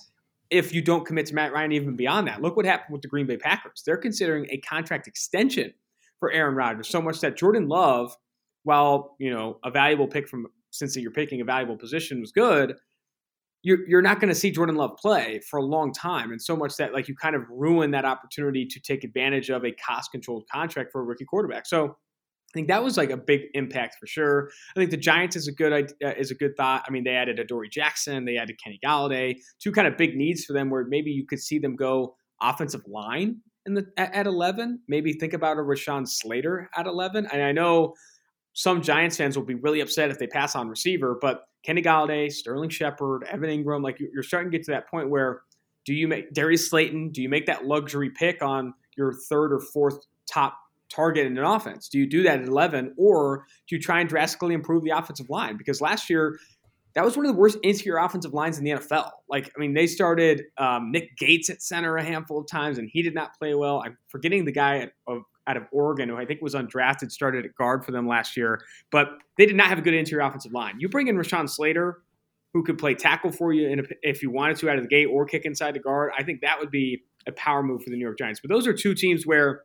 if 0.50 0.74
you 0.74 0.82
don't 0.82 1.06
commit 1.06 1.26
to 1.26 1.34
Matt 1.34 1.52
Ryan 1.52 1.72
even 1.72 1.96
beyond 1.96 2.28
that. 2.28 2.42
Look 2.42 2.56
what 2.56 2.66
happened 2.66 2.92
with 2.92 3.02
the 3.02 3.08
Green 3.08 3.26
Bay 3.26 3.36
Packers. 3.36 3.82
They're 3.84 3.96
considering 3.96 4.46
a 4.50 4.58
contract 4.58 5.06
extension 5.06 5.72
for 6.20 6.30
Aaron 6.30 6.54
Rodgers, 6.54 6.88
so 6.88 7.00
much 7.00 7.20
that 7.20 7.36
Jordan 7.36 7.68
Love, 7.68 8.14
while 8.64 9.16
you 9.18 9.30
know 9.30 9.58
a 9.64 9.70
valuable 9.70 10.06
pick 10.06 10.28
from 10.28 10.46
since 10.70 10.96
you're 10.96 11.10
picking 11.10 11.40
a 11.40 11.44
valuable 11.44 11.76
position 11.76 12.20
was 12.20 12.32
good, 12.32 12.74
you're, 13.62 13.88
you're 13.88 14.02
not 14.02 14.20
going 14.20 14.28
to 14.28 14.34
see 14.34 14.50
Jordan 14.50 14.76
Love 14.76 14.96
play 14.96 15.40
for 15.48 15.58
a 15.58 15.62
long 15.62 15.92
time. 15.92 16.30
And 16.30 16.40
so 16.40 16.54
much 16.54 16.76
that 16.76 16.92
like 16.92 17.08
you 17.08 17.16
kind 17.16 17.34
of 17.34 17.42
ruin 17.48 17.90
that 17.92 18.04
opportunity 18.04 18.66
to 18.66 18.80
take 18.80 19.04
advantage 19.04 19.50
of 19.50 19.64
a 19.64 19.72
cost 19.72 20.12
controlled 20.12 20.44
contract 20.52 20.92
for 20.92 21.00
a 21.00 21.04
rookie 21.04 21.24
quarterback. 21.24 21.66
So 21.66 21.96
think 22.56 22.68
that 22.68 22.82
was 22.82 22.96
like 22.96 23.10
a 23.10 23.16
big 23.16 23.42
impact 23.54 23.96
for 24.00 24.06
sure. 24.06 24.50
I 24.74 24.80
think 24.80 24.90
the 24.90 24.96
Giants 24.96 25.36
is 25.36 25.46
a 25.46 25.52
good 25.52 25.72
uh, 25.72 26.08
is 26.16 26.30
a 26.30 26.34
good 26.34 26.56
thought. 26.56 26.84
I 26.86 26.90
mean, 26.90 27.04
they 27.04 27.14
added 27.14 27.38
Adoree 27.38 27.68
Jackson, 27.68 28.24
they 28.24 28.36
added 28.36 28.58
Kenny 28.62 28.80
Golladay, 28.84 29.36
two 29.60 29.70
kind 29.70 29.86
of 29.86 29.96
big 29.96 30.16
needs 30.16 30.44
for 30.44 30.52
them 30.52 30.70
where 30.70 30.84
maybe 30.84 31.10
you 31.10 31.26
could 31.26 31.40
see 31.40 31.58
them 31.58 31.76
go 31.76 32.16
offensive 32.40 32.82
line 32.86 33.40
in 33.66 33.74
the 33.74 33.86
at, 33.96 34.14
at 34.14 34.26
11. 34.26 34.80
Maybe 34.88 35.12
think 35.12 35.34
about 35.34 35.58
a 35.58 35.60
Rashawn 35.60 36.08
Slater 36.08 36.68
at 36.76 36.86
11. 36.86 37.26
And 37.26 37.42
I 37.42 37.52
know 37.52 37.94
some 38.54 38.80
Giants 38.80 39.18
fans 39.18 39.36
will 39.36 39.44
be 39.44 39.54
really 39.54 39.80
upset 39.80 40.10
if 40.10 40.18
they 40.18 40.26
pass 40.26 40.56
on 40.56 40.68
receiver, 40.68 41.18
but 41.20 41.44
Kenny 41.62 41.82
Golladay, 41.82 42.32
Sterling 42.32 42.70
Shepard, 42.70 43.24
Evan 43.30 43.50
Engram, 43.50 43.82
like 43.82 43.98
you're 44.00 44.22
starting 44.22 44.50
to 44.50 44.56
get 44.56 44.64
to 44.66 44.70
that 44.72 44.88
point 44.88 45.10
where 45.10 45.42
do 45.84 45.92
you 45.92 46.08
make 46.08 46.32
Darius 46.32 46.70
Slayton? 46.70 47.10
Do 47.10 47.22
you 47.22 47.28
make 47.28 47.46
that 47.46 47.66
luxury 47.66 48.10
pick 48.10 48.42
on 48.42 48.72
your 48.96 49.12
third 49.28 49.52
or 49.52 49.60
fourth 49.60 49.98
top 50.30 50.58
target 50.90 51.26
in 51.26 51.36
an 51.36 51.44
offense? 51.44 51.88
Do 51.88 51.98
you 51.98 52.08
do 52.08 52.22
that 52.24 52.40
at 52.40 52.48
11, 52.48 52.94
or 52.96 53.44
do 53.68 53.76
you 53.76 53.82
try 53.82 54.00
and 54.00 54.08
drastically 54.08 54.54
improve 54.54 54.84
the 54.84 54.90
offensive 54.90 55.28
line? 55.28 55.56
Because 55.56 55.80
last 55.80 56.08
year, 56.10 56.38
that 56.94 57.04
was 57.04 57.16
one 57.16 57.26
of 57.26 57.32
the 57.32 57.38
worst 57.38 57.58
interior 57.62 57.98
offensive 57.98 58.32
lines 58.32 58.58
in 58.58 58.64
the 58.64 58.70
NFL. 58.70 59.10
Like, 59.28 59.52
I 59.54 59.60
mean, 59.60 59.74
they 59.74 59.86
started 59.86 60.44
um, 60.56 60.90
Nick 60.90 61.16
Gates 61.18 61.50
at 61.50 61.60
center 61.60 61.96
a 61.96 62.02
handful 62.02 62.40
of 62.40 62.46
times, 62.50 62.78
and 62.78 62.88
he 62.90 63.02
did 63.02 63.14
not 63.14 63.36
play 63.38 63.54
well. 63.54 63.82
I'm 63.84 63.98
forgetting 64.08 64.46
the 64.46 64.52
guy 64.52 64.90
of 65.06 65.22
out 65.46 65.56
of 65.56 65.64
Oregon, 65.70 66.08
who 66.08 66.16
I 66.16 66.24
think 66.24 66.42
was 66.42 66.54
undrafted, 66.54 67.10
started 67.10 67.44
at 67.44 67.54
guard 67.54 67.84
for 67.84 67.92
them 67.92 68.08
last 68.08 68.36
year. 68.36 68.60
But 68.90 69.10
they 69.36 69.46
did 69.46 69.56
not 69.56 69.68
have 69.68 69.78
a 69.78 69.82
good 69.82 69.94
interior 69.94 70.26
offensive 70.26 70.52
line. 70.52 70.76
You 70.78 70.88
bring 70.88 71.06
in 71.08 71.16
Rashawn 71.16 71.48
Slater, 71.48 71.98
who 72.52 72.64
could 72.64 72.78
play 72.78 72.94
tackle 72.94 73.30
for 73.30 73.52
you 73.52 73.68
a, 73.68 73.82
if 74.02 74.22
you 74.22 74.30
wanted 74.30 74.56
to 74.58 74.70
out 74.70 74.76
of 74.76 74.82
the 74.82 74.88
gate 74.88 75.06
or 75.06 75.24
kick 75.26 75.44
inside 75.44 75.74
the 75.74 75.80
guard. 75.80 76.12
I 76.18 76.22
think 76.22 76.40
that 76.40 76.58
would 76.58 76.70
be 76.70 77.04
a 77.26 77.32
power 77.32 77.62
move 77.62 77.82
for 77.82 77.90
the 77.90 77.96
New 77.96 78.04
York 78.04 78.18
Giants. 78.18 78.40
But 78.40 78.50
those 78.50 78.66
are 78.66 78.72
two 78.72 78.94
teams 78.94 79.26
where 79.26 79.62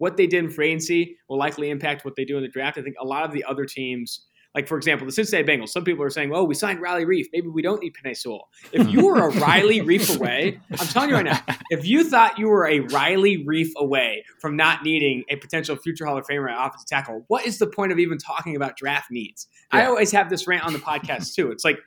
what 0.00 0.16
they 0.16 0.26
did 0.26 0.44
in 0.44 0.50
free 0.50 0.68
agency 0.68 1.18
will 1.28 1.38
likely 1.38 1.70
impact 1.70 2.04
what 2.04 2.16
they 2.16 2.24
do 2.24 2.36
in 2.36 2.42
the 2.42 2.48
draft. 2.48 2.78
I 2.78 2.82
think 2.82 2.96
a 3.00 3.04
lot 3.04 3.24
of 3.24 3.32
the 3.32 3.44
other 3.44 3.66
teams 3.66 4.26
like, 4.54 4.66
for 4.66 4.76
example, 4.76 5.06
the 5.06 5.12
Cincinnati 5.12 5.46
Bengals, 5.46 5.68
some 5.68 5.84
people 5.84 6.04
are 6.04 6.10
saying, 6.10 6.32
oh, 6.34 6.42
we 6.42 6.54
signed 6.54 6.80
Riley 6.80 7.04
Reiff. 7.04 7.26
Maybe 7.32 7.46
we 7.46 7.62
don't 7.62 7.80
need 7.80 7.94
Penei 7.94 8.16
Sewell. 8.16 8.48
If 8.72 8.88
you 8.88 9.06
were 9.06 9.28
a 9.28 9.30
Riley 9.40 9.80
Reiff 9.80 10.16
away, 10.16 10.58
I'm 10.72 10.88
telling 10.88 11.10
you 11.10 11.14
right 11.14 11.24
now, 11.24 11.40
if 11.70 11.86
you 11.86 12.02
thought 12.02 12.36
you 12.36 12.48
were 12.48 12.66
a 12.66 12.80
Riley 12.80 13.44
Reiff 13.44 13.68
away 13.76 14.24
from 14.40 14.56
not 14.56 14.82
needing 14.82 15.22
a 15.28 15.36
potential 15.36 15.76
future 15.76 16.04
Hall 16.04 16.18
of 16.18 16.26
Famer 16.26 16.50
at 16.50 16.66
offensive 16.66 16.88
tackle, 16.88 17.24
what 17.28 17.46
is 17.46 17.58
the 17.58 17.68
point 17.68 17.92
of 17.92 18.00
even 18.00 18.18
talking 18.18 18.56
about 18.56 18.76
draft 18.76 19.12
needs? 19.12 19.46
Yeah. 19.72 19.80
I 19.80 19.86
always 19.86 20.10
have 20.10 20.28
this 20.30 20.48
rant 20.48 20.64
on 20.64 20.72
the 20.72 20.80
podcast 20.80 21.34
too. 21.34 21.52
It's 21.52 21.64
like 21.64 21.78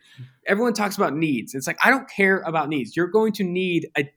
everyone 0.48 0.74
talks 0.74 0.96
about 0.96 1.14
needs. 1.14 1.54
It's 1.56 1.68
like, 1.68 1.78
I 1.84 1.90
don't 1.90 2.10
care 2.10 2.40
about 2.46 2.70
needs. 2.70 2.96
You're 2.96 3.08
going 3.08 3.34
to 3.34 3.44
need 3.44 3.90
a 3.98 4.10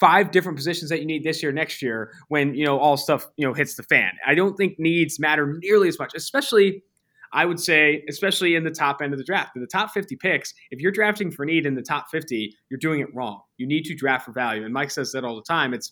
five 0.00 0.30
different 0.30 0.56
positions 0.56 0.90
that 0.90 1.00
you 1.00 1.06
need 1.06 1.24
this 1.24 1.42
year, 1.42 1.52
next 1.52 1.82
year, 1.82 2.12
when 2.28 2.54
you 2.54 2.64
know 2.64 2.78
all 2.78 2.96
stuff 2.96 3.26
you 3.36 3.46
know 3.46 3.52
hits 3.52 3.74
the 3.74 3.82
fan. 3.84 4.12
I 4.26 4.34
don't 4.34 4.56
think 4.56 4.78
needs 4.78 5.18
matter 5.18 5.58
nearly 5.62 5.88
as 5.88 5.98
much, 5.98 6.12
especially 6.14 6.82
I 7.32 7.44
would 7.44 7.60
say, 7.60 8.04
especially 8.08 8.54
in 8.54 8.64
the 8.64 8.70
top 8.70 9.02
end 9.02 9.12
of 9.12 9.18
the 9.18 9.24
draft, 9.24 9.54
in 9.54 9.60
the 9.60 9.68
top 9.68 9.90
50 9.90 10.16
picks, 10.16 10.54
if 10.70 10.80
you're 10.80 10.92
drafting 10.92 11.30
for 11.30 11.44
need 11.44 11.66
in 11.66 11.74
the 11.74 11.82
top 11.82 12.10
50, 12.10 12.54
you're 12.70 12.78
doing 12.78 13.00
it 13.00 13.14
wrong. 13.14 13.42
You 13.58 13.66
need 13.66 13.84
to 13.84 13.94
draft 13.94 14.24
for 14.24 14.32
value. 14.32 14.64
And 14.64 14.72
Mike 14.72 14.90
says 14.90 15.12
that 15.12 15.24
all 15.24 15.36
the 15.36 15.42
time. 15.42 15.74
It's 15.74 15.90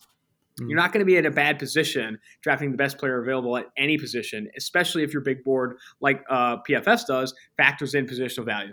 mm. 0.61 0.69
you're 0.69 0.79
not 0.79 0.93
going 0.93 1.01
to 1.01 1.07
be 1.07 1.17
in 1.17 1.27
a 1.27 1.31
bad 1.31 1.59
position 1.59 2.19
drafting 2.43 2.71
the 2.71 2.77
best 2.77 2.99
player 2.99 3.21
available 3.21 3.57
at 3.57 3.67
any 3.77 3.99
position, 3.99 4.49
especially 4.57 5.03
if 5.03 5.13
your 5.13 5.23
big 5.23 5.45
board, 5.45 5.77
like 6.01 6.23
uh, 6.31 6.59
PFS 6.69 7.07
does, 7.07 7.35
factors 7.57 7.95
in 7.95 8.07
positional 8.07 8.47
value. 8.47 8.73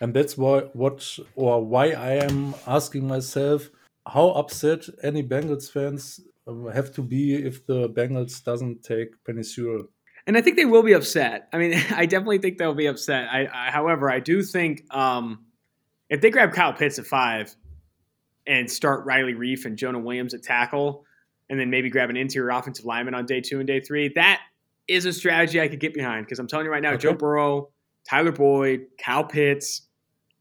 And 0.00 0.12
that's 0.12 0.36
why 0.36 0.62
what 0.72 1.18
or 1.36 1.64
why 1.64 1.92
I 1.92 2.24
am 2.24 2.54
asking 2.66 3.06
myself 3.06 3.70
how 4.06 4.30
upset 4.30 4.84
any 5.02 5.22
Bengals 5.22 5.70
fans 5.70 6.20
um, 6.46 6.70
have 6.72 6.92
to 6.94 7.02
be 7.02 7.34
if 7.34 7.66
the 7.66 7.88
Bengals 7.88 8.42
doesn't 8.42 8.82
take 8.82 9.22
Penei 9.24 9.44
Sewell 9.44 9.88
and 10.26 10.36
I 10.36 10.40
think 10.40 10.56
they 10.56 10.64
will 10.64 10.82
be 10.82 10.92
upset. 10.92 11.48
I 11.52 11.58
mean, 11.58 11.74
I 11.94 12.06
definitely 12.06 12.38
think 12.38 12.58
they'll 12.58 12.74
be 12.74 12.86
upset. 12.86 13.28
I, 13.30 13.48
I 13.52 13.70
however, 13.70 14.10
I 14.10 14.20
do 14.20 14.42
think 14.42 14.82
um, 14.94 15.46
if 16.08 16.20
they 16.20 16.30
grab 16.30 16.52
Kyle 16.52 16.72
Pitts 16.72 16.98
at 16.98 17.06
five 17.06 17.54
and 18.46 18.70
start 18.70 19.04
Riley 19.06 19.34
Reiff 19.34 19.64
and 19.64 19.76
Jonah 19.76 19.98
Williams 19.98 20.34
at 20.34 20.42
tackle, 20.42 21.04
and 21.48 21.58
then 21.60 21.70
maybe 21.70 21.90
grab 21.90 22.10
an 22.10 22.16
interior 22.16 22.50
offensive 22.50 22.84
lineman 22.84 23.14
on 23.14 23.26
day 23.26 23.40
two 23.40 23.58
and 23.58 23.66
day 23.66 23.80
three, 23.80 24.12
that 24.14 24.40
is 24.88 25.04
a 25.04 25.12
strategy 25.12 25.60
I 25.60 25.68
could 25.68 25.80
get 25.80 25.94
behind. 25.94 26.26
Because 26.26 26.38
I'm 26.38 26.46
telling 26.46 26.66
you 26.66 26.72
right 26.72 26.82
now, 26.82 26.92
okay. 26.92 27.02
Joe 27.02 27.14
Burrow, 27.14 27.70
Tyler 28.08 28.32
Boyd, 28.32 28.86
Kyle 28.98 29.24
Pitts, 29.24 29.88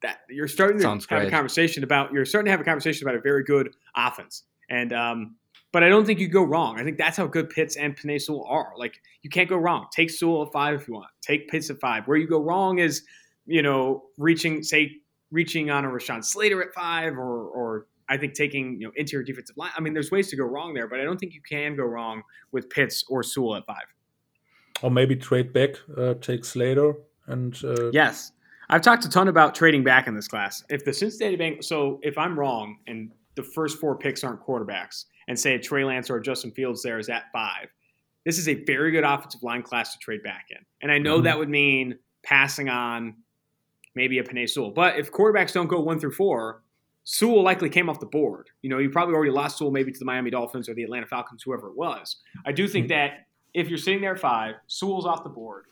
that 0.02 0.20
you're 0.30 0.48
starting 0.48 0.78
to 0.78 0.84
Sounds 0.84 1.06
have 1.10 1.20
great. 1.20 1.28
a 1.28 1.32
conversation 1.32 1.84
about. 1.84 2.12
You're 2.12 2.26
starting 2.26 2.46
to 2.46 2.52
have 2.52 2.62
a 2.62 2.64
conversation 2.64 3.08
about 3.08 3.18
a 3.18 3.22
very 3.22 3.44
good 3.44 3.74
offense. 3.96 4.44
And 4.70 4.94
um, 4.94 5.36
but 5.72 5.84
I 5.84 5.90
don't 5.90 6.06
think 6.06 6.20
you 6.20 6.28
go 6.28 6.44
wrong. 6.44 6.80
I 6.80 6.84
think 6.84 6.98
that's 6.98 7.18
how 7.18 7.28
good 7.28 7.50
Pitts 7.50 7.76
and 7.76 7.98
Penei 7.98 8.22
Sewell 8.22 8.46
are. 8.50 8.74
Like 8.78 9.02
you 9.22 9.30
can't 9.30 9.50
go 9.50 9.58
wrong. 9.58 9.88
Take 9.92 10.10
Sewell 10.10 10.44
at 10.44 10.52
five 10.52 10.82
if 10.82 10.88
you 10.88 10.94
want. 10.96 11.08
Take 11.22 11.48
Pitts 11.50 11.70
at 11.70 11.80
five. 11.80 12.08
Where 12.08 12.18
you 12.18 12.28
go 12.28 12.40
wrong 12.40 12.80
is, 12.80 13.04
you 13.46 13.62
know, 13.62 14.04
reaching 14.18 14.64
say 14.64 14.98
reaching 15.32 15.70
on 15.70 15.86
a 15.86 15.88
Rashawn 15.88 16.24
Slater 16.24 16.62
at 16.62 16.74
five, 16.74 17.14
or 17.14 17.48
or 17.48 17.88
I 18.10 18.18
think 18.18 18.34
taking 18.34 18.80
you 18.80 18.88
know 18.88 18.94
interior 18.96 19.24
defensive 19.24 19.58
line. 19.58 19.72
I 19.76 19.82
mean, 19.82 19.94
there's 19.94 20.12
ways 20.12 20.30
to 20.30 20.36
go 20.36 20.44
wrong 20.44 20.74
there, 20.74 20.88
but 20.88 21.00
I 21.00 21.04
don't 21.04 21.18
think 21.18 21.34
you 21.34 21.42
can 21.42 21.76
go 21.76 21.84
wrong 21.84 22.24
with 22.52 22.70
Pitts 22.70 23.04
or 23.10 23.24
Sewell 23.24 23.56
at 23.56 23.66
five. 23.66 23.86
Or 24.82 24.90
maybe 24.90 25.16
trade 25.16 25.54
back, 25.54 25.76
uh, 25.96 26.16
take 26.16 26.44
Slater 26.44 26.96
and 27.28 27.58
uh, 27.64 27.92
yes. 27.92 28.32
I've 28.72 28.82
talked 28.82 29.06
a 29.06 29.10
ton 29.10 29.28
about 29.28 29.54
trading 29.54 29.84
back 29.84 30.08
in 30.08 30.16
this 30.16 30.28
class. 30.28 30.64
If 30.70 30.86
the 30.86 30.94
Cincinnati 30.94 31.38
Bengals, 31.38 31.66
so 31.66 32.00
if 32.02 32.18
I'm 32.18 32.40
wrong 32.40 32.78
and 32.88 33.12
the 33.36 33.44
first 33.44 33.80
four 33.80 33.98
picks 33.98 34.24
aren't 34.24 34.42
quarterbacks, 34.42 35.06
and 35.28 35.40
say 35.40 35.58
Trey 35.58 35.84
Lance 35.84 36.10
or 36.10 36.20
Justin 36.20 36.52
Fields 36.52 36.82
there 36.82 37.00
is 37.00 37.10
at 37.10 37.24
five, 37.32 37.68
this 38.26 38.38
is 38.38 38.48
a 38.48 38.64
very 38.66 38.92
good 38.92 39.04
offensive 39.04 39.44
line 39.44 39.62
class 39.62 39.94
to 39.94 40.00
trade 40.00 40.24
back 40.24 40.48
in. 40.50 40.58
And 40.82 40.92
I 40.92 40.98
know 40.98 41.16
mm-hmm. 41.16 41.26
that 41.26 41.38
would 41.38 41.50
mean 41.50 41.98
passing 42.24 42.70
on 42.70 43.16
maybe 43.96 44.20
a 44.20 44.24
Penei 44.24 44.50
Sewell. 44.50 44.72
But 44.72 44.98
if 44.98 45.12
quarterbacks 45.12 45.54
don't 45.54 45.68
go 45.68 45.80
one 45.80 46.00
through 46.00 46.14
four, 46.14 46.64
Sewell 47.04 47.44
likely 47.44 47.70
came 47.70 47.90
off 47.90 48.00
the 48.00 48.06
board. 48.06 48.50
You 48.62 48.70
know, 48.70 48.78
you 48.78 48.90
probably 48.90 49.16
already 49.16 49.32
lost 49.32 49.58
Sewell 49.58 49.72
maybe 49.72 49.92
to 49.92 50.00
the 50.00 50.06
Miami 50.06 50.30
Dolphins 50.30 50.70
or 50.70 50.74
the 50.74 50.84
Atlanta 50.84 51.08
Falcons, 51.08 51.44
whoever 51.44 51.68
it 51.68 51.76
was. 51.76 52.18
I 52.46 52.52
do 52.52 52.68
think 52.68 52.86
mm-hmm. 52.88 52.94
that 52.94 53.28
if 53.54 53.70
you're 53.70 53.78
sitting 53.78 54.02
there 54.02 54.14
at 54.14 54.20
five, 54.20 54.56
Sewell's 54.68 55.06
off 55.06 55.24
the 55.24 55.30
board, 55.30 55.66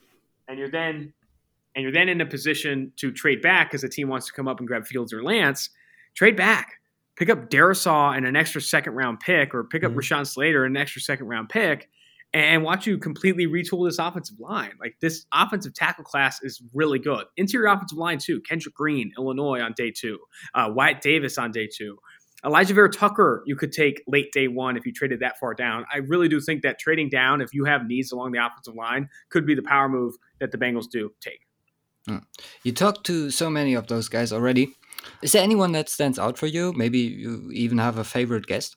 and 0.47 0.57
you're 0.57 0.71
then 0.71 1.13
and 1.79 1.83
you're 1.83 1.93
then 1.93 2.09
in 2.09 2.19
a 2.19 2.25
position 2.25 2.91
to 2.97 3.09
trade 3.09 3.41
back 3.41 3.69
because 3.69 3.83
the 3.83 3.87
team 3.87 4.09
wants 4.09 4.27
to 4.27 4.33
come 4.33 4.49
up 4.49 4.59
and 4.59 4.67
grab 4.67 4.85
Fields 4.85 5.13
or 5.13 5.23
Lance, 5.23 5.69
trade 6.13 6.35
back. 6.35 6.73
Pick 7.15 7.29
up 7.29 7.49
Darrisaw 7.49 8.17
and 8.17 8.25
an 8.25 8.35
extra 8.35 8.59
second 8.59 8.95
round 8.95 9.21
pick, 9.21 9.55
or 9.55 9.63
pick 9.63 9.85
up 9.85 9.91
mm-hmm. 9.91 9.99
Rashawn 9.99 10.27
Slater 10.27 10.65
and 10.65 10.75
an 10.75 10.81
extra 10.81 11.01
second 11.01 11.27
round 11.27 11.47
pick, 11.47 11.89
and 12.33 12.63
watch 12.63 12.85
you 12.85 12.97
completely 12.97 13.47
retool 13.47 13.87
this 13.87 13.97
offensive 13.97 14.41
line. 14.41 14.73
Like 14.77 14.97
this 14.99 15.25
offensive 15.33 15.73
tackle 15.73 16.03
class 16.03 16.43
is 16.43 16.61
really 16.73 16.99
good. 16.99 17.23
Interior 17.37 17.67
offensive 17.67 17.97
line 17.97 18.17
too. 18.17 18.41
Kendrick 18.41 18.75
Green, 18.75 19.13
Illinois 19.17 19.61
on 19.61 19.71
day 19.77 19.89
two. 19.89 20.19
Uh, 20.53 20.69
Wyatt 20.73 20.99
Davis 20.99 21.37
on 21.37 21.51
day 21.51 21.69
two. 21.73 21.97
Alijah 22.43 22.75
Vera-Tucker, 22.75 23.43
you 23.45 23.55
could 23.55 23.71
take 23.71 24.03
late 24.05 24.33
day 24.33 24.49
one 24.49 24.75
if 24.75 24.85
you 24.85 24.91
traded 24.91 25.21
that 25.21 25.37
far 25.39 25.53
down. 25.53 25.85
I 25.93 25.99
really 25.99 26.27
do 26.27 26.41
think 26.41 26.63
that 26.63 26.77
trading 26.77 27.09
down, 27.09 27.39
if 27.39 27.53
you 27.53 27.63
have 27.63 27.85
needs 27.85 28.11
along 28.11 28.33
the 28.33 28.45
offensive 28.45 28.75
line, 28.75 29.07
could 29.29 29.45
be 29.45 29.55
the 29.55 29.61
power 29.61 29.87
move 29.87 30.15
that 30.41 30.51
the 30.51 30.57
Bengals 30.57 30.89
do 30.89 31.11
take. 31.21 31.48
Hmm. 32.09 32.17
You 32.63 32.71
talked 32.71 33.05
to 33.05 33.29
so 33.29 33.51
many 33.51 33.75
of 33.75 33.85
those 33.85 34.09
guys 34.09 34.33
already. 34.33 34.73
Is 35.21 35.33
there 35.33 35.43
anyone 35.43 35.73
that 35.73 35.89
stands 35.89 36.17
out 36.17 36.39
for 36.39 36.47
you? 36.47 36.73
Maybe 36.73 36.97
you 36.97 37.51
even 37.53 37.77
have 37.77 37.99
a 37.99 38.03
favorite 38.03 38.47
guest? 38.47 38.75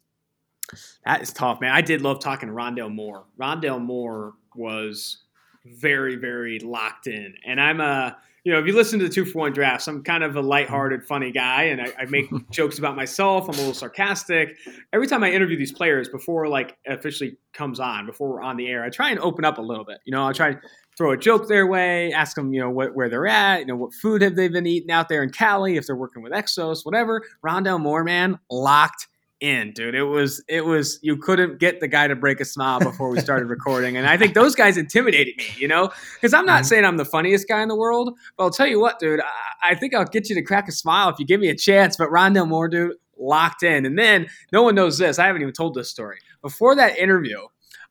That 1.07 1.23
is 1.23 1.33
tough, 1.33 1.61
man. 1.61 1.73
I 1.73 1.81
did 1.81 2.03
love 2.03 2.21
talking 2.21 2.51
to 2.51 2.55
Rondale 2.55 2.93
Moore. 2.93 3.25
Rondale 3.41 3.81
Moore 3.81 4.35
was 4.55 5.25
very, 5.65 6.17
very 6.17 6.59
locked 6.59 7.07
in. 7.07 7.35
And 7.47 7.59
I'm 7.59 7.81
a, 7.81 8.19
you 8.45 8.53
know, 8.53 8.59
if 8.59 8.67
you 8.67 8.75
listen 8.75 8.99
to 8.99 9.09
the 9.09 9.15
two 9.15 9.25
for 9.25 9.39
one 9.39 9.53
drafts, 9.53 9.89
I'm 9.89 10.03
kind 10.03 10.25
of 10.25 10.37
a 10.37 10.41
lighthearted, 10.41 11.07
funny 11.07 11.33
guy, 11.33 11.65
and 11.65 11.81
I, 11.81 11.93
I 12.01 12.05
make 12.07 12.29
jokes 12.51 12.79
about 12.79 12.97
myself. 12.97 13.49
I'm 13.49 13.55
a 13.55 13.59
little 13.59 13.75
sarcastic. 13.75 14.57
Every 14.93 15.07
time 15.07 15.25
I 15.25 15.31
interview 15.31 15.57
these 15.57 15.73
players 15.73 16.09
before 16.09 16.49
like 16.49 16.77
officially 16.87 17.39
comes 17.55 17.81
on, 17.81 18.05
before 18.05 18.29
we're 18.29 18.43
on 18.43 18.57
the 18.57 18.69
air, 18.69 18.85
I 18.85 18.91
try 18.91 19.11
and 19.11 19.21
open 19.21 19.45
up 19.47 19.57
a 19.59 19.63
little 19.63 19.85
bit. 19.85 19.99
You 20.05 20.13
know, 20.13 20.27
I 20.27 20.33
try 20.33 20.49
and 20.49 20.61
throw 20.97 21.13
a 21.13 21.17
joke 21.17 21.49
their 21.49 21.67
way, 21.67 22.13
ask 22.13 22.37
them, 22.37 22.53
you 22.53 22.61
know, 22.61 22.71
what, 22.71 22.95
where 22.95 23.09
they're 23.09 23.27
at, 23.27 23.61
you 23.61 23.67
know, 23.67 23.77
what 23.77 23.95
food 23.95 24.23
have 24.23 24.37
they 24.37 24.49
been 24.49 24.67
eating 24.67 24.91
out 24.91 25.09
there 25.09 25.23
in 25.23 25.31
Cali, 25.31 25.77
if 25.77 25.87
they're 25.87 25.97
working 25.97 26.23
with 26.23 26.33
Exos, 26.33 26.85
whatever. 26.85 27.23
Rondale 27.45 27.81
Moore, 27.81 28.05
man, 28.05 28.39
locked 28.51 29.09
in, 29.43 29.73
dude. 29.73 29.95
It 29.95 30.05
was 30.05 30.43
it 30.49 30.65
was 30.65 30.99
you 31.03 31.17
couldn't 31.17 31.59
get 31.59 31.81
the 31.81 31.89
guy 31.89 32.07
to 32.07 32.15
break 32.15 32.41
a 32.41 32.45
smile 32.45 32.79
before 32.79 33.11
we 33.11 33.21
started 33.21 33.47
recording, 33.49 33.97
and 33.97 34.07
I 34.07 34.17
think 34.17 34.35
those 34.35 34.55
guys 34.55 34.77
intimidated 34.77 35.37
me, 35.37 35.47
you 35.57 35.67
know, 35.67 35.91
because 36.15 36.33
I'm 36.33 36.47
not 36.47 36.61
mm-hmm. 36.61 36.67
saying 36.67 36.85
I'm 36.85 36.97
the 36.97 37.05
funniest 37.05 37.49
guy 37.49 37.61
in 37.61 37.69
the 37.69 37.77
world, 37.77 38.17
but 38.37 38.45
I'll 38.45 38.51
tell 38.51 38.69
you 38.69 38.81
what, 38.81 39.01
dude. 39.01 39.21
I, 39.21 39.73
I, 39.73 39.75
think 39.75 39.95
I'll 39.95 40.05
get 40.05 40.29
you 40.29 40.37
to 40.37 40.43
crack 40.43 40.69
a 40.69 40.73
smile 40.73 41.09
if 41.09 41.19
you 41.19 41.27
give 41.27 41.41
me 41.41 41.49
a 41.49 41.57
chance. 41.57 41.97
But 41.97 42.09
Rondale 42.11 42.49
Moore, 42.49 42.69
dude, 42.69 42.95
locked 43.19 43.65
in, 43.65 43.85
and 43.85 43.99
then 43.99 44.29
no 44.53 44.63
one 44.63 44.77
knows 44.77 44.97
this. 44.97 45.19
I 45.19 45.27
haven't 45.27 45.43
even 45.43 45.53
told 45.53 45.75
this 45.75 45.91
story 45.91 46.19
before 46.41 46.77
that 46.77 46.97
interview. 46.97 47.39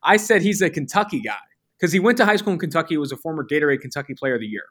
I 0.02 0.16
said 0.16 0.42
he's 0.42 0.62
a 0.62 0.70
Kentucky 0.70 1.20
guy 1.20 1.36
because 1.82 1.92
he 1.92 1.98
went 1.98 2.16
to 2.16 2.24
high 2.24 2.36
school 2.36 2.52
in 2.52 2.60
Kentucky. 2.60 2.94
He 2.94 2.98
was 2.98 3.10
a 3.10 3.16
former 3.16 3.44
Gatorade 3.44 3.80
Kentucky 3.80 4.14
Player 4.14 4.36
of 4.36 4.40
the 4.40 4.46
Year. 4.46 4.62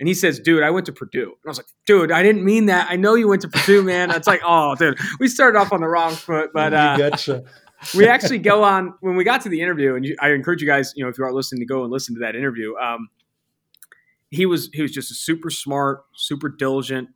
And 0.00 0.06
he 0.06 0.12
says, 0.12 0.38
dude, 0.38 0.62
I 0.62 0.68
went 0.68 0.84
to 0.84 0.92
Purdue. 0.92 1.22
And 1.22 1.46
I 1.46 1.48
was 1.48 1.56
like, 1.56 1.66
dude, 1.86 2.12
I 2.12 2.22
didn't 2.22 2.44
mean 2.44 2.66
that. 2.66 2.88
I 2.90 2.96
know 2.96 3.14
you 3.14 3.26
went 3.26 3.40
to 3.40 3.48
Purdue, 3.48 3.82
man. 3.82 4.10
It's 4.10 4.26
like, 4.26 4.42
oh, 4.44 4.74
dude, 4.74 4.98
we 5.18 5.28
started 5.28 5.58
off 5.58 5.72
on 5.72 5.80
the 5.80 5.88
wrong 5.88 6.12
foot. 6.12 6.50
But 6.52 6.74
uh, 6.74 6.98
gotcha. 6.98 7.44
we 7.96 8.06
actually 8.06 8.40
go 8.40 8.64
on, 8.64 8.92
when 9.00 9.16
we 9.16 9.24
got 9.24 9.40
to 9.44 9.48
the 9.48 9.62
interview, 9.62 9.94
and 9.94 10.04
you, 10.04 10.14
I 10.20 10.32
encourage 10.32 10.60
you 10.60 10.68
guys, 10.68 10.92
you 10.94 11.02
know, 11.02 11.08
if 11.08 11.16
you 11.16 11.24
are 11.24 11.32
listening 11.32 11.60
to 11.60 11.66
go 11.66 11.84
and 11.84 11.90
listen 11.90 12.14
to 12.16 12.20
that 12.20 12.36
interview. 12.36 12.76
Um, 12.76 13.08
he 14.30 14.44
was 14.44 14.68
he 14.74 14.82
was 14.82 14.92
just 14.92 15.10
a 15.10 15.14
super 15.14 15.48
smart, 15.48 16.04
super 16.16 16.50
diligent 16.50 17.08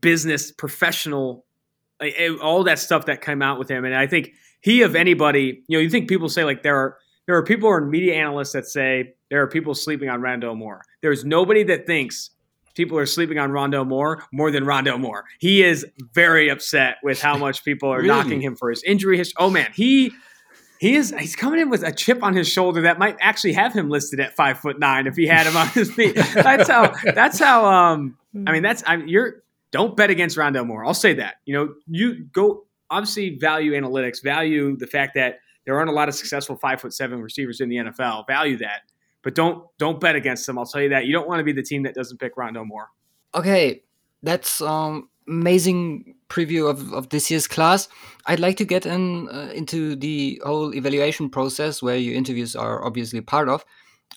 business 0.00 0.52
professional, 0.52 1.44
all 2.40 2.62
that 2.62 2.78
stuff 2.78 3.06
that 3.06 3.20
came 3.20 3.42
out 3.42 3.58
with 3.58 3.68
him. 3.68 3.84
And 3.84 3.96
I 3.96 4.06
think 4.06 4.30
he, 4.60 4.82
of 4.82 4.94
anybody, 4.94 5.64
you 5.66 5.76
know, 5.76 5.82
you 5.82 5.90
think 5.90 6.08
people 6.08 6.28
say 6.28 6.44
like 6.44 6.62
there 6.62 6.76
are 6.76 6.98
there 7.26 7.36
are 7.36 7.44
people 7.44 7.68
or 7.68 7.80
media 7.80 8.14
analysts 8.14 8.52
that 8.52 8.66
say 8.66 9.14
there 9.30 9.42
are 9.42 9.46
people 9.46 9.74
sleeping 9.74 10.08
on 10.08 10.20
Rondo 10.20 10.54
Moore. 10.54 10.82
There's 11.00 11.24
nobody 11.24 11.62
that 11.64 11.86
thinks 11.86 12.30
people 12.74 12.98
are 12.98 13.06
sleeping 13.06 13.38
on 13.38 13.52
Rondo 13.52 13.84
Moore 13.84 14.24
more 14.32 14.50
than 14.50 14.64
Rondo 14.64 14.98
Moore. 14.98 15.24
He 15.38 15.62
is 15.62 15.86
very 16.12 16.48
upset 16.48 16.96
with 17.02 17.20
how 17.20 17.36
much 17.36 17.64
people 17.64 17.90
are 17.90 17.96
really? 18.02 18.08
knocking 18.08 18.40
him 18.40 18.56
for 18.56 18.70
his 18.70 18.82
injury 18.82 19.16
history. 19.16 19.36
Oh 19.38 19.50
man, 19.50 19.70
he 19.74 20.12
he 20.80 20.96
is 20.96 21.14
he's 21.18 21.36
coming 21.36 21.60
in 21.60 21.70
with 21.70 21.82
a 21.82 21.92
chip 21.92 22.22
on 22.22 22.34
his 22.34 22.48
shoulder 22.48 22.82
that 22.82 22.98
might 22.98 23.16
actually 23.20 23.52
have 23.52 23.72
him 23.72 23.88
listed 23.88 24.20
at 24.20 24.34
five 24.34 24.58
foot 24.58 24.78
nine 24.78 25.06
if 25.06 25.16
he 25.16 25.26
had 25.26 25.46
him 25.46 25.56
on 25.56 25.68
his 25.68 25.92
feet. 25.94 26.16
That's 26.16 26.68
how 26.68 26.92
that's 27.04 27.38
how 27.38 27.66
um 27.66 28.16
I 28.46 28.52
mean 28.52 28.62
that's 28.62 28.82
I 28.86 28.96
mean, 28.96 29.08
you're 29.08 29.42
don't 29.70 29.96
bet 29.96 30.10
against 30.10 30.36
Rondo 30.36 30.64
Moore. 30.64 30.84
I'll 30.84 30.92
say 30.92 31.14
that. 31.14 31.36
You 31.46 31.54
know, 31.54 31.74
you 31.86 32.24
go 32.24 32.64
obviously 32.90 33.38
value 33.38 33.72
analytics, 33.72 34.22
value 34.22 34.76
the 34.76 34.86
fact 34.86 35.14
that 35.14 35.38
there 35.64 35.76
aren't 35.76 35.90
a 35.90 35.92
lot 35.92 36.08
of 36.08 36.14
successful 36.14 36.56
five 36.56 36.80
foot 36.80 36.92
seven 36.92 37.20
receivers 37.20 37.60
in 37.60 37.68
the 37.68 37.76
NFL. 37.76 38.26
Value 38.26 38.56
that, 38.58 38.82
but 39.22 39.34
don't 39.34 39.64
don't 39.78 40.00
bet 40.00 40.16
against 40.16 40.46
them. 40.46 40.58
I'll 40.58 40.66
tell 40.66 40.82
you 40.82 40.88
that. 40.90 41.06
You 41.06 41.12
don't 41.12 41.28
want 41.28 41.40
to 41.40 41.44
be 41.44 41.52
the 41.52 41.62
team 41.62 41.82
that 41.84 41.94
doesn't 41.94 42.18
pick 42.18 42.36
Rondo 42.36 42.64
Moore. 42.64 42.88
Okay, 43.34 43.82
that's 44.22 44.60
um 44.60 45.08
amazing 45.28 46.16
preview 46.28 46.68
of, 46.68 46.92
of 46.92 47.08
this 47.10 47.30
year's 47.30 47.46
class. 47.46 47.88
I'd 48.26 48.40
like 48.40 48.56
to 48.56 48.64
get 48.64 48.86
in 48.86 49.28
uh, 49.28 49.52
into 49.54 49.96
the 49.96 50.40
whole 50.44 50.74
evaluation 50.74 51.30
process 51.30 51.82
where 51.82 51.96
your 51.96 52.14
interviews 52.14 52.56
are 52.56 52.84
obviously 52.84 53.20
part 53.20 53.48
of. 53.48 53.64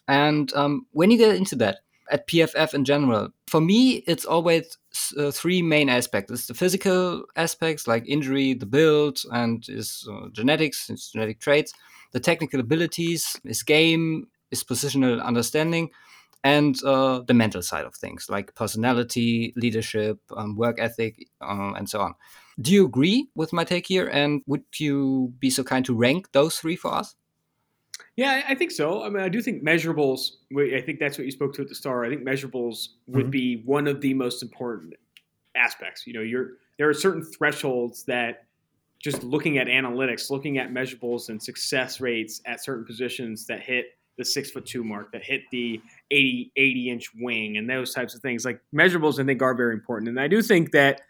And 0.08 0.54
um, 0.54 0.88
when 0.92 1.12
you 1.12 1.18
get 1.18 1.36
into 1.36 1.56
that 1.58 1.80
at 2.12 2.28
PFF 2.28 2.74
in 2.74 2.86
general, 2.86 3.30
for 3.48 3.62
me, 3.62 4.04
it's 4.08 4.26
always 4.26 4.78
uh, 5.18 5.32
three 5.32 5.62
main 5.62 5.90
aspects. 5.90 6.32
It's 6.32 6.48
the 6.48 6.54
physical 6.54 7.26
aspects 7.36 7.88
like 7.88 8.08
injury, 8.08 8.54
the 8.54 8.66
build, 8.66 9.20
and 9.32 9.66
his 9.66 10.08
uh, 10.12 10.28
genetics, 10.32 10.88
his 10.88 11.08
genetic 11.10 11.40
traits. 11.40 11.74
The 12.12 12.20
technical 12.20 12.60
abilities, 12.62 13.36
his 13.44 13.62
game, 13.62 14.28
his 14.50 14.64
positional 14.64 15.22
understanding, 15.22 15.90
and 16.46 16.82
uh, 16.84 17.22
the 17.28 17.34
mental 17.34 17.62
side 17.62 17.86
of 17.86 17.96
things 17.96 18.28
like 18.30 18.56
personality, 18.56 19.52
leadership, 19.58 20.20
um, 20.38 20.56
work 20.56 20.80
ethic, 20.80 21.28
uh, 21.42 21.74
and 21.76 21.90
so 21.90 22.00
on. 22.00 22.14
Do 22.62 22.72
you 22.72 22.86
agree 22.86 23.28
with 23.36 23.52
my 23.52 23.64
take 23.64 23.88
here? 23.88 24.08
And 24.08 24.44
would 24.46 24.64
you 24.78 25.34
be 25.40 25.50
so 25.50 25.64
kind 25.64 25.84
to 25.86 25.96
rank 25.96 26.32
those 26.32 26.58
three 26.58 26.76
for 26.76 26.94
us? 26.94 27.16
Yeah, 28.16 28.44
I 28.48 28.56
think 28.56 28.72
so. 28.72 29.04
I 29.04 29.10
mean, 29.10 29.22
I 29.22 29.28
do 29.28 29.42
think 29.42 29.64
measurables. 29.64 30.32
I 30.58 30.82
think 30.82 31.00
that's 31.00 31.18
what 31.18 31.26
you 31.26 31.32
spoke 31.32 31.54
to 31.56 31.62
at 31.62 31.68
the 31.68 31.76
start. 31.76 32.06
I 32.06 32.10
think 32.10 32.26
measurables 32.26 32.90
would 33.08 33.24
mm-hmm. 33.24 33.30
be 33.30 33.62
one 33.66 33.88
of 33.88 34.00
the 34.00 34.14
most 34.14 34.42
important 34.42 34.94
aspects. 35.56 36.08
You 36.08 36.14
know, 36.14 36.22
you're 36.22 36.52
there 36.78 36.88
are 36.90 36.94
certain 36.94 37.24
thresholds 37.24 38.04
that 38.06 38.46
just 39.00 39.24
looking 39.24 39.58
at 39.58 39.68
analytics, 39.68 40.30
looking 40.30 40.58
at 40.58 40.70
measurables 40.72 41.30
and 41.30 41.42
success 41.42 42.00
rates 42.00 42.42
at 42.46 42.64
certain 42.64 42.86
positions 42.86 43.46
that 43.48 43.62
hit 43.62 43.98
the 44.18 44.24
six 44.24 44.50
foot 44.50 44.66
two 44.66 44.84
mark, 44.84 45.12
that 45.12 45.24
hit 45.24 45.42
the 45.52 45.82
80, 46.12 46.52
80 46.56 46.90
inch 46.90 47.12
wing, 47.20 47.58
and 47.58 47.70
those 47.70 47.94
types 47.94 48.16
of 48.16 48.22
things. 48.22 48.46
Like 48.46 48.62
measurables, 48.74 49.20
I 49.22 49.26
think 49.26 49.42
are 49.42 49.54
very 49.54 49.74
important. 49.74 50.10
And 50.10 50.20
I 50.20 50.28
do 50.30 50.42
think 50.42 50.72
that 50.72 51.02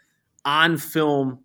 on 0.43 0.77
film 0.77 1.39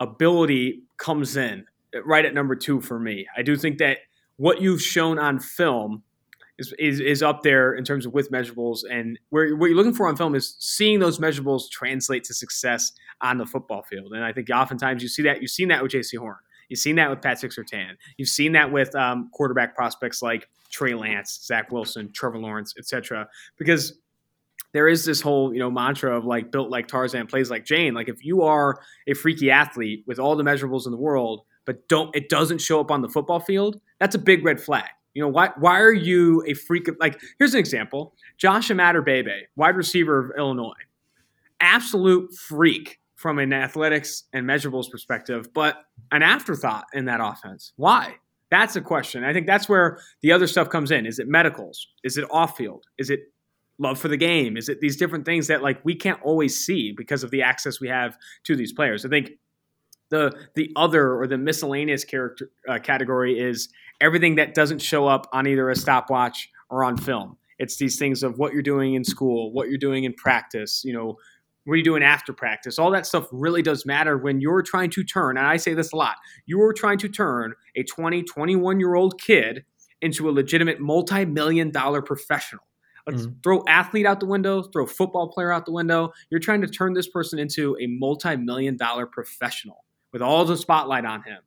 ability 0.00 0.82
comes 0.96 1.36
in 1.36 1.66
right 2.04 2.24
at 2.24 2.34
number 2.34 2.56
two 2.56 2.80
for 2.80 2.98
me. 2.98 3.26
I 3.36 3.42
do 3.42 3.56
think 3.56 3.78
that 3.78 3.98
what 4.36 4.60
you've 4.60 4.82
shown 4.82 5.18
on 5.18 5.38
film 5.38 6.02
is, 6.58 6.74
is, 6.78 7.00
is 7.00 7.22
up 7.22 7.42
there 7.42 7.74
in 7.74 7.84
terms 7.84 8.06
of 8.06 8.12
with 8.12 8.30
measurables. 8.30 8.80
And 8.88 9.18
where, 9.30 9.56
what 9.56 9.66
you're 9.66 9.76
looking 9.76 9.94
for 9.94 10.08
on 10.08 10.16
film 10.16 10.34
is 10.34 10.56
seeing 10.58 11.00
those 11.00 11.18
measurables 11.18 11.68
translate 11.70 12.24
to 12.24 12.34
success 12.34 12.92
on 13.20 13.38
the 13.38 13.46
football 13.46 13.82
field. 13.82 14.12
And 14.12 14.24
I 14.24 14.32
think 14.32 14.50
oftentimes 14.50 15.02
you 15.02 15.08
see 15.08 15.22
that. 15.22 15.40
You've 15.40 15.50
seen 15.50 15.68
that 15.68 15.82
with 15.82 15.92
Jaycee 15.92 16.18
Horn. 16.18 16.36
You've 16.68 16.80
seen 16.80 16.96
that 16.96 17.10
with 17.10 17.20
Patrick 17.20 17.52
Surtain. 17.52 17.92
You've 18.16 18.28
seen 18.28 18.52
that 18.52 18.72
with 18.72 18.94
um, 18.94 19.30
quarterback 19.32 19.74
prospects 19.74 20.22
like 20.22 20.48
Trey 20.70 20.94
Lance, 20.94 21.40
Zach 21.44 21.70
Wilson, 21.70 22.10
Trevor 22.12 22.38
Lawrence, 22.38 22.74
etc. 22.78 23.28
Because 23.58 23.98
there 24.72 24.88
is 24.88 25.04
this 25.04 25.20
whole 25.20 25.52
you 25.52 25.60
know 25.60 25.70
mantra 25.70 26.16
of 26.16 26.24
like 26.24 26.50
built 26.50 26.70
like 26.70 26.88
Tarzan, 26.88 27.26
plays 27.26 27.50
like 27.50 27.64
Jane. 27.64 27.94
Like 27.94 28.08
if 28.08 28.24
you 28.24 28.42
are 28.42 28.80
a 29.06 29.14
freaky 29.14 29.50
athlete 29.50 30.04
with 30.06 30.18
all 30.18 30.36
the 30.36 30.42
measurables 30.42 30.86
in 30.86 30.92
the 30.92 30.98
world, 30.98 31.42
but 31.64 31.88
don't 31.88 32.14
it 32.14 32.28
doesn't 32.28 32.58
show 32.58 32.80
up 32.80 32.90
on 32.90 33.02
the 33.02 33.08
football 33.08 33.40
field, 33.40 33.80
that's 33.98 34.14
a 34.14 34.18
big 34.18 34.44
red 34.44 34.60
flag. 34.60 34.90
You 35.14 35.22
know, 35.22 35.28
why 35.28 35.50
why 35.58 35.80
are 35.80 35.92
you 35.92 36.42
a 36.46 36.54
freak 36.54 36.88
of 36.88 36.96
like 37.00 37.20
here's 37.38 37.54
an 37.54 37.60
example. 37.60 38.14
Josh 38.36 38.68
Imatorbhebhe, 38.68 39.42
wide 39.56 39.76
receiver 39.76 40.18
of 40.18 40.32
Illinois. 40.36 40.72
Absolute 41.60 42.34
freak 42.34 42.98
from 43.14 43.38
an 43.38 43.52
athletics 43.52 44.24
and 44.32 44.46
measurables 44.46 44.90
perspective, 44.90 45.48
but 45.54 45.78
an 46.12 46.22
afterthought 46.22 46.84
in 46.92 47.06
that 47.06 47.20
offense. 47.22 47.72
Why? 47.76 48.16
That's 48.50 48.76
a 48.76 48.80
question. 48.80 49.24
I 49.24 49.32
think 49.32 49.46
that's 49.46 49.68
where 49.68 49.98
the 50.20 50.30
other 50.30 50.46
stuff 50.46 50.68
comes 50.68 50.90
in. 50.90 51.06
Is 51.06 51.18
it 51.18 51.26
medicals? 51.26 51.88
Is 52.02 52.18
it 52.18 52.24
off 52.30 52.56
field? 52.56 52.84
Is 52.98 53.10
it 53.10 53.20
love 53.78 53.98
for 53.98 54.08
the 54.08 54.16
game? 54.16 54.56
Is 54.56 54.68
it 54.68 54.80
these 54.80 54.96
different 54.96 55.24
things 55.24 55.46
that 55.46 55.62
like 55.62 55.82
we 55.84 55.94
can't 55.94 56.20
always 56.22 56.64
see 56.64 56.92
because 56.92 57.24
of 57.24 57.30
the 57.30 57.42
access 57.42 57.80
we 57.80 57.88
have 57.88 58.16
to 58.44 58.56
these 58.56 58.72
players? 58.72 59.04
I 59.04 59.08
think 59.08 59.30
the 60.14 60.32
the 60.54 60.70
other 60.76 61.14
or 61.14 61.26
the 61.26 61.36
miscellaneous 61.36 62.04
character 62.04 62.50
uh, 62.68 62.78
category 62.78 63.38
is 63.38 63.68
everything 64.00 64.36
that 64.36 64.54
doesn't 64.54 64.80
show 64.80 65.06
up 65.08 65.28
on 65.32 65.46
either 65.46 65.68
a 65.68 65.76
stopwatch 65.76 66.48
or 66.70 66.84
on 66.84 66.96
film. 66.96 67.36
It's 67.58 67.76
these 67.76 67.98
things 67.98 68.22
of 68.22 68.38
what 68.38 68.52
you're 68.52 68.62
doing 68.62 68.94
in 68.94 69.04
school, 69.04 69.52
what 69.52 69.68
you're 69.68 69.78
doing 69.78 70.04
in 70.04 70.14
practice, 70.14 70.82
you 70.84 70.92
know, 70.92 71.16
what 71.64 71.74
are 71.74 71.76
you 71.76 71.84
doing 71.84 72.02
after 72.02 72.32
practice? 72.32 72.78
All 72.78 72.90
that 72.90 73.06
stuff 73.06 73.26
really 73.32 73.62
does 73.62 73.86
matter 73.86 74.18
when 74.18 74.40
you're 74.40 74.62
trying 74.62 74.90
to 74.90 75.02
turn, 75.02 75.36
and 75.36 75.46
I 75.46 75.56
say 75.56 75.74
this 75.74 75.92
a 75.92 75.96
lot, 75.96 76.16
you 76.46 76.60
are 76.62 76.72
trying 76.72 76.98
to 76.98 77.08
turn 77.08 77.54
a 77.74 77.82
20, 77.82 78.22
21 78.22 78.80
year 78.80 78.94
old 78.94 79.20
kid 79.20 79.64
into 80.00 80.28
a 80.28 80.32
legitimate 80.32 80.80
multi 80.80 81.24
million 81.24 81.70
dollar 81.70 82.02
professional. 82.02 82.64
Let's 83.06 83.22
mm-hmm. 83.22 83.40
throw 83.42 83.62
athlete 83.66 84.06
out 84.06 84.20
the 84.20 84.26
window, 84.26 84.62
throw 84.62 84.86
football 84.86 85.28
player 85.28 85.52
out 85.52 85.66
the 85.66 85.72
window. 85.72 86.12
You're 86.30 86.40
trying 86.40 86.60
to 86.62 86.68
turn 86.68 86.94
this 86.94 87.08
person 87.08 87.38
into 87.38 87.76
a 87.80 87.86
multi 87.86 88.36
million 88.36 88.76
dollar 88.76 89.06
professional 89.06 89.84
with 90.14 90.22
all 90.22 90.44
the 90.44 90.56
spotlight 90.56 91.04
on 91.04 91.24
him. 91.24 91.38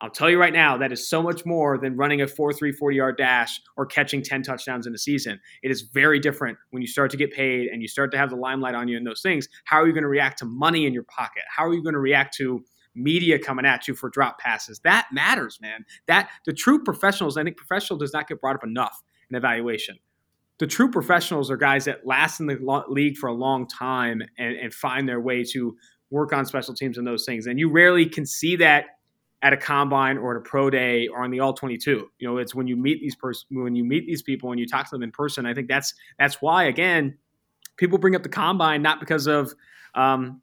I'll 0.00 0.10
tell 0.10 0.30
you 0.30 0.38
right 0.38 0.52
now, 0.52 0.76
that 0.78 0.92
is 0.92 1.08
so 1.08 1.20
much 1.20 1.44
more 1.44 1.78
than 1.78 1.96
running 1.96 2.22
a 2.22 2.28
4 2.28 2.52
3 2.52 2.70
40 2.72 2.96
yard 2.96 3.16
dash 3.16 3.60
or 3.76 3.86
catching 3.86 4.22
10 4.22 4.42
touchdowns 4.42 4.86
in 4.86 4.94
a 4.94 4.98
season. 4.98 5.40
It 5.64 5.70
is 5.72 5.82
very 5.82 6.20
different 6.20 6.56
when 6.70 6.80
you 6.80 6.86
start 6.86 7.10
to 7.10 7.16
get 7.16 7.32
paid 7.32 7.68
and 7.68 7.82
you 7.82 7.88
start 7.88 8.12
to 8.12 8.18
have 8.18 8.30
the 8.30 8.36
limelight 8.36 8.76
on 8.76 8.86
you 8.86 8.96
and 8.96 9.06
those 9.06 9.20
things. 9.20 9.48
How 9.64 9.78
are 9.78 9.86
you 9.86 9.92
going 9.92 10.04
to 10.04 10.08
react 10.08 10.38
to 10.38 10.44
money 10.44 10.86
in 10.86 10.92
your 10.92 11.04
pocket? 11.04 11.42
How 11.54 11.66
are 11.66 11.74
you 11.74 11.82
going 11.82 11.94
to 11.94 12.00
react 12.00 12.36
to 12.36 12.62
media 12.94 13.36
coming 13.36 13.66
at 13.66 13.88
you 13.88 13.94
for 13.94 14.10
drop 14.10 14.38
passes? 14.38 14.78
That 14.84 15.08
matters, 15.12 15.58
man. 15.60 15.84
That 16.06 16.28
the 16.46 16.52
true 16.52 16.84
professionals, 16.84 17.36
I 17.36 17.42
think 17.42 17.56
professional 17.56 17.98
does 17.98 18.12
not 18.12 18.28
get 18.28 18.40
brought 18.40 18.54
up 18.54 18.64
enough 18.64 19.02
in 19.28 19.36
evaluation. 19.36 19.96
The 20.58 20.68
true 20.68 20.88
professionals 20.88 21.50
are 21.50 21.56
guys 21.56 21.86
that 21.86 22.06
last 22.06 22.38
in 22.38 22.46
the 22.46 22.84
league 22.88 23.16
for 23.16 23.28
a 23.28 23.34
long 23.34 23.66
time 23.66 24.22
and, 24.38 24.56
and 24.56 24.72
find 24.72 25.08
their 25.08 25.20
way 25.20 25.42
to 25.52 25.76
work 26.10 26.32
on 26.32 26.46
special 26.46 26.74
teams 26.74 26.98
and 26.98 27.06
those 27.06 27.24
things. 27.24 27.46
And 27.46 27.58
you 27.58 27.70
rarely 27.70 28.06
can 28.06 28.26
see 28.26 28.56
that 28.56 28.86
at 29.42 29.52
a 29.52 29.56
combine 29.56 30.16
or 30.16 30.36
at 30.36 30.38
a 30.38 30.40
pro 30.40 30.70
day 30.70 31.08
or 31.08 31.22
on 31.22 31.30
the 31.30 31.38
all 31.38 31.52
22 31.52 32.08
you 32.18 32.26
know 32.26 32.38
it's 32.38 32.54
when 32.54 32.66
you 32.66 32.78
meet 32.78 32.98
these 33.02 33.14
person 33.14 33.46
when 33.50 33.76
you 33.76 33.84
meet 33.84 34.06
these 34.06 34.22
people 34.22 34.50
and 34.52 34.58
you 34.58 34.66
talk 34.66 34.88
to 34.88 34.94
them 34.94 35.02
in 35.02 35.10
person 35.10 35.44
i 35.44 35.52
think 35.52 35.68
that's 35.68 35.92
that's 36.18 36.40
why 36.40 36.64
again 36.64 37.14
people 37.76 37.98
bring 37.98 38.16
up 38.16 38.22
the 38.22 38.28
combine 38.28 38.80
not 38.80 39.00
because 39.00 39.26
of 39.26 39.52
um, 39.94 40.40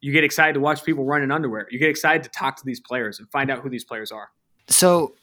you 0.00 0.12
get 0.12 0.24
excited 0.24 0.54
to 0.54 0.60
watch 0.60 0.84
people 0.84 1.04
run 1.04 1.22
in 1.22 1.30
underwear. 1.30 1.66
You 1.70 1.78
get 1.78 1.90
excited 1.90 2.22
to 2.24 2.30
talk 2.30 2.56
to 2.56 2.62
these 2.64 2.80
players 2.80 3.18
and 3.18 3.28
find 3.30 3.50
out 3.50 3.60
who 3.60 3.68
these 3.68 3.84
players 3.84 4.12
are. 4.12 4.30
So 4.68 5.14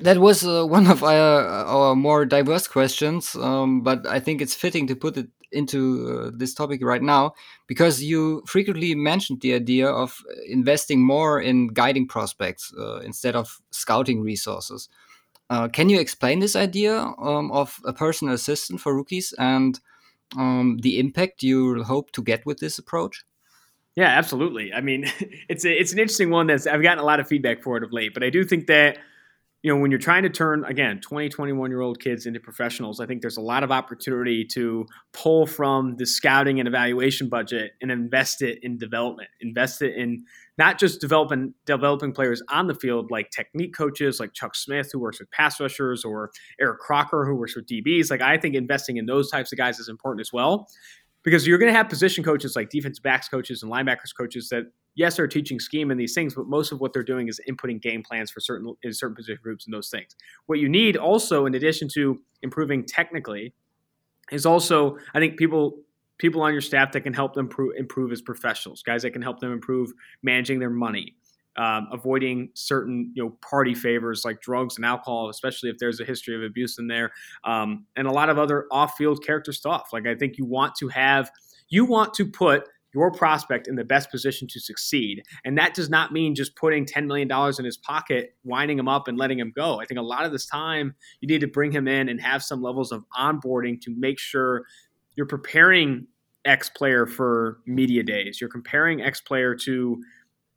that 0.00 0.18
was 0.18 0.46
uh, 0.46 0.66
one 0.76 0.86
of 0.86 1.02
our, 1.02 1.46
our 1.46 1.96
more 1.96 2.26
diverse 2.26 2.68
questions 2.68 3.34
um, 3.36 3.80
but 3.80 4.06
i 4.06 4.20
think 4.20 4.42
it's 4.42 4.54
fitting 4.54 4.86
to 4.86 4.94
put 4.94 5.16
it 5.16 5.28
into 5.52 6.08
uh, 6.08 6.30
this 6.34 6.54
topic 6.54 6.82
right 6.82 7.02
now 7.02 7.32
because 7.66 8.02
you 8.02 8.42
frequently 8.46 8.94
mentioned 8.94 9.40
the 9.40 9.54
idea 9.54 9.88
of 9.88 10.22
investing 10.46 11.04
more 11.04 11.40
in 11.40 11.68
guiding 11.68 12.06
prospects 12.06 12.72
uh, 12.78 12.98
instead 12.98 13.34
of 13.34 13.60
scouting 13.70 14.22
resources. 14.22 14.88
Uh, 15.50 15.68
can 15.68 15.88
you 15.88 15.98
explain 15.98 16.40
this 16.40 16.54
idea 16.54 16.98
um, 17.18 17.50
of 17.52 17.80
a 17.84 17.92
personal 17.92 18.34
assistant 18.34 18.80
for 18.80 18.94
rookies 18.94 19.32
and 19.38 19.80
um, 20.36 20.78
the 20.82 20.98
impact 20.98 21.42
you 21.42 21.82
hope 21.84 22.10
to 22.12 22.22
get 22.22 22.44
with 22.44 22.58
this 22.58 22.78
approach? 22.78 23.24
Yeah, 23.96 24.10
absolutely. 24.10 24.72
I 24.72 24.80
mean, 24.80 25.06
it's 25.48 25.64
a, 25.64 25.72
it's 25.72 25.92
an 25.92 25.98
interesting 25.98 26.30
one 26.30 26.46
that's 26.46 26.66
I've 26.66 26.82
gotten 26.82 26.98
a 26.98 27.06
lot 27.06 27.20
of 27.20 27.26
feedback 27.26 27.62
for 27.62 27.76
it 27.76 27.82
of 27.82 27.92
late, 27.92 28.14
but 28.14 28.22
I 28.22 28.30
do 28.30 28.44
think 28.44 28.66
that 28.66 28.98
you 29.62 29.74
know, 29.74 29.80
when 29.80 29.90
you're 29.90 29.98
trying 29.98 30.22
to 30.22 30.30
turn, 30.30 30.64
again, 30.66 31.00
20, 31.00 31.30
21 31.30 31.70
year 31.70 31.80
old 31.80 32.00
kids 32.00 32.26
into 32.26 32.38
professionals, 32.38 33.00
I 33.00 33.06
think 33.06 33.22
there's 33.22 33.38
a 33.38 33.42
lot 33.42 33.64
of 33.64 33.72
opportunity 33.72 34.44
to 34.52 34.86
pull 35.12 35.46
from 35.46 35.96
the 35.96 36.06
scouting 36.06 36.60
and 36.60 36.68
evaluation 36.68 37.28
budget 37.28 37.72
and 37.82 37.90
invest 37.90 38.40
it 38.40 38.60
in 38.62 38.78
development, 38.78 39.28
invest 39.40 39.82
it 39.82 39.96
in 39.96 40.24
not 40.58 40.78
just 40.78 41.00
developing 41.00 41.54
developing 41.66 42.12
players 42.12 42.40
on 42.50 42.68
the 42.68 42.74
field 42.74 43.10
like 43.10 43.30
technique 43.30 43.74
coaches 43.74 44.20
like 44.20 44.32
Chuck 44.32 44.54
Smith 44.54 44.90
who 44.92 45.00
works 45.00 45.18
with 45.18 45.30
pass 45.32 45.58
rushers 45.58 46.04
or 46.04 46.30
Eric 46.60 46.78
Crocker 46.78 47.26
who 47.26 47.34
works 47.34 47.56
with 47.56 47.66
DBs. 47.66 48.10
Like 48.10 48.22
I 48.22 48.38
think 48.38 48.54
investing 48.54 48.96
in 48.96 49.06
those 49.06 49.28
types 49.28 49.50
of 49.52 49.58
guys 49.58 49.80
is 49.80 49.88
important 49.88 50.20
as 50.20 50.32
well 50.32 50.68
because 51.24 51.46
you're 51.46 51.58
going 51.58 51.70
to 51.70 51.76
have 51.76 51.88
position 51.88 52.22
coaches 52.22 52.54
like 52.54 52.70
defense 52.70 52.98
backs 53.00 53.28
coaches 53.28 53.62
and 53.62 53.72
linebackers 53.72 54.14
coaches 54.16 54.48
that 54.50 54.64
yes 54.98 55.16
they're 55.16 55.26
teaching 55.26 55.58
scheme 55.58 55.90
and 55.90 55.98
these 55.98 56.12
things 56.12 56.34
but 56.34 56.46
most 56.46 56.72
of 56.72 56.80
what 56.80 56.92
they're 56.92 57.02
doing 57.02 57.28
is 57.28 57.40
inputting 57.48 57.80
game 57.80 58.02
plans 58.02 58.30
for 58.30 58.40
certain 58.40 58.74
in 58.82 58.92
certain 58.92 59.16
position 59.16 59.38
groups 59.42 59.64
and 59.64 59.72
those 59.72 59.88
things 59.88 60.14
what 60.46 60.58
you 60.58 60.68
need 60.68 60.96
also 60.96 61.46
in 61.46 61.54
addition 61.54 61.88
to 61.88 62.20
improving 62.42 62.84
technically 62.84 63.54
is 64.30 64.44
also 64.44 64.98
i 65.14 65.18
think 65.18 65.38
people 65.38 65.78
people 66.18 66.42
on 66.42 66.52
your 66.52 66.60
staff 66.60 66.90
that 66.90 67.02
can 67.02 67.14
help 67.14 67.32
them 67.32 67.46
improve, 67.46 67.72
improve 67.78 68.12
as 68.12 68.20
professionals 68.20 68.82
guys 68.82 69.02
that 69.02 69.12
can 69.12 69.22
help 69.22 69.40
them 69.40 69.52
improve 69.52 69.90
managing 70.22 70.58
their 70.58 70.70
money 70.70 71.14
um, 71.56 71.88
avoiding 71.92 72.50
certain 72.54 73.10
you 73.14 73.22
know 73.24 73.30
party 73.42 73.74
favors 73.74 74.24
like 74.24 74.40
drugs 74.40 74.76
and 74.76 74.86
alcohol, 74.86 75.28
especially 75.28 75.68
if 75.68 75.78
there's 75.78 75.98
a 75.98 76.04
history 76.04 76.36
of 76.36 76.42
abuse 76.42 76.78
in 76.78 76.86
there, 76.86 77.10
um, 77.42 77.84
and 77.96 78.06
a 78.06 78.12
lot 78.12 78.30
of 78.30 78.38
other 78.38 78.66
off-field 78.70 79.24
character 79.26 79.52
stuff. 79.52 79.88
Like 79.92 80.06
I 80.06 80.14
think 80.14 80.38
you 80.38 80.44
want 80.44 80.76
to 80.76 80.86
have 80.86 81.32
you 81.68 81.84
want 81.84 82.14
to 82.14 82.26
put 82.26 82.68
your 82.94 83.10
prospect 83.10 83.68
in 83.68 83.76
the 83.76 83.84
best 83.84 84.10
position 84.10 84.48
to 84.48 84.60
succeed. 84.60 85.22
And 85.44 85.58
that 85.58 85.74
does 85.74 85.90
not 85.90 86.12
mean 86.12 86.34
just 86.34 86.56
putting 86.56 86.86
$10 86.86 87.06
million 87.06 87.30
in 87.58 87.64
his 87.64 87.76
pocket, 87.76 88.34
winding 88.44 88.78
him 88.78 88.88
up, 88.88 89.08
and 89.08 89.18
letting 89.18 89.38
him 89.38 89.52
go. 89.54 89.80
I 89.80 89.84
think 89.84 89.98
a 89.98 90.02
lot 90.02 90.24
of 90.24 90.32
this 90.32 90.46
time 90.46 90.94
you 91.20 91.28
need 91.28 91.40
to 91.40 91.46
bring 91.46 91.70
him 91.70 91.86
in 91.86 92.08
and 92.08 92.20
have 92.20 92.42
some 92.42 92.62
levels 92.62 92.92
of 92.92 93.04
onboarding 93.18 93.80
to 93.82 93.94
make 93.96 94.18
sure 94.18 94.64
you're 95.16 95.26
preparing 95.26 96.06
X 96.44 96.70
player 96.70 97.06
for 97.06 97.58
media 97.66 98.02
days. 98.02 98.40
You're 98.40 98.50
comparing 98.50 99.02
X 99.02 99.20
player 99.20 99.54
to 99.56 100.02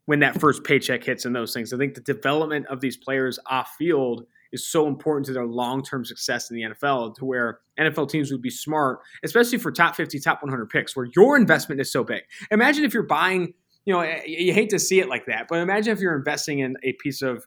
when 0.05 0.19
that 0.19 0.39
first 0.39 0.63
paycheck 0.63 1.03
hits 1.03 1.25
and 1.25 1.35
those 1.35 1.53
things. 1.53 1.73
I 1.73 1.77
think 1.77 1.95
the 1.95 2.01
development 2.01 2.65
of 2.67 2.81
these 2.81 2.97
players 2.97 3.39
off 3.47 3.75
field 3.77 4.25
is 4.51 4.67
so 4.69 4.87
important 4.87 5.25
to 5.27 5.33
their 5.33 5.45
long 5.45 5.83
term 5.83 6.05
success 6.05 6.49
in 6.49 6.57
the 6.57 6.63
NFL 6.63 7.15
to 7.15 7.25
where 7.25 7.59
NFL 7.79 8.09
teams 8.09 8.31
would 8.31 8.41
be 8.41 8.49
smart, 8.49 8.99
especially 9.23 9.57
for 9.57 9.71
top 9.71 9.95
50, 9.95 10.19
top 10.19 10.41
100 10.41 10.69
picks, 10.69 10.95
where 10.95 11.07
your 11.15 11.35
investment 11.35 11.81
is 11.81 11.91
so 11.91 12.03
big. 12.03 12.21
Imagine 12.51 12.83
if 12.83 12.93
you're 12.93 13.03
buying, 13.03 13.53
you 13.85 13.93
know, 13.93 14.01
you 14.25 14.53
hate 14.53 14.69
to 14.69 14.79
see 14.79 14.99
it 14.99 15.09
like 15.09 15.25
that, 15.25 15.47
but 15.49 15.59
imagine 15.59 15.93
if 15.93 15.99
you're 15.99 16.15
investing 16.15 16.59
in 16.59 16.75
a 16.83 16.93
piece 16.93 17.21
of 17.21 17.45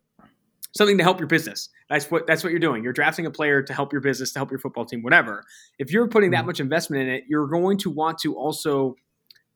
something 0.76 0.98
to 0.98 1.04
help 1.04 1.20
your 1.20 1.28
business. 1.28 1.68
That's 1.88 2.10
what 2.10 2.26
that's 2.26 2.42
what 2.42 2.50
you're 2.50 2.60
doing. 2.60 2.82
You're 2.82 2.92
drafting 2.92 3.26
a 3.26 3.30
player 3.30 3.62
to 3.62 3.72
help 3.72 3.92
your 3.92 4.00
business, 4.00 4.32
to 4.32 4.38
help 4.38 4.50
your 4.50 4.58
football 4.58 4.84
team, 4.84 5.02
whatever. 5.02 5.44
If 5.78 5.92
you're 5.92 6.08
putting 6.08 6.30
that 6.32 6.38
mm-hmm. 6.38 6.46
much 6.48 6.60
investment 6.60 7.02
in 7.02 7.08
it, 7.14 7.24
you're 7.28 7.46
going 7.46 7.78
to 7.78 7.90
want 7.90 8.18
to 8.20 8.34
also 8.34 8.96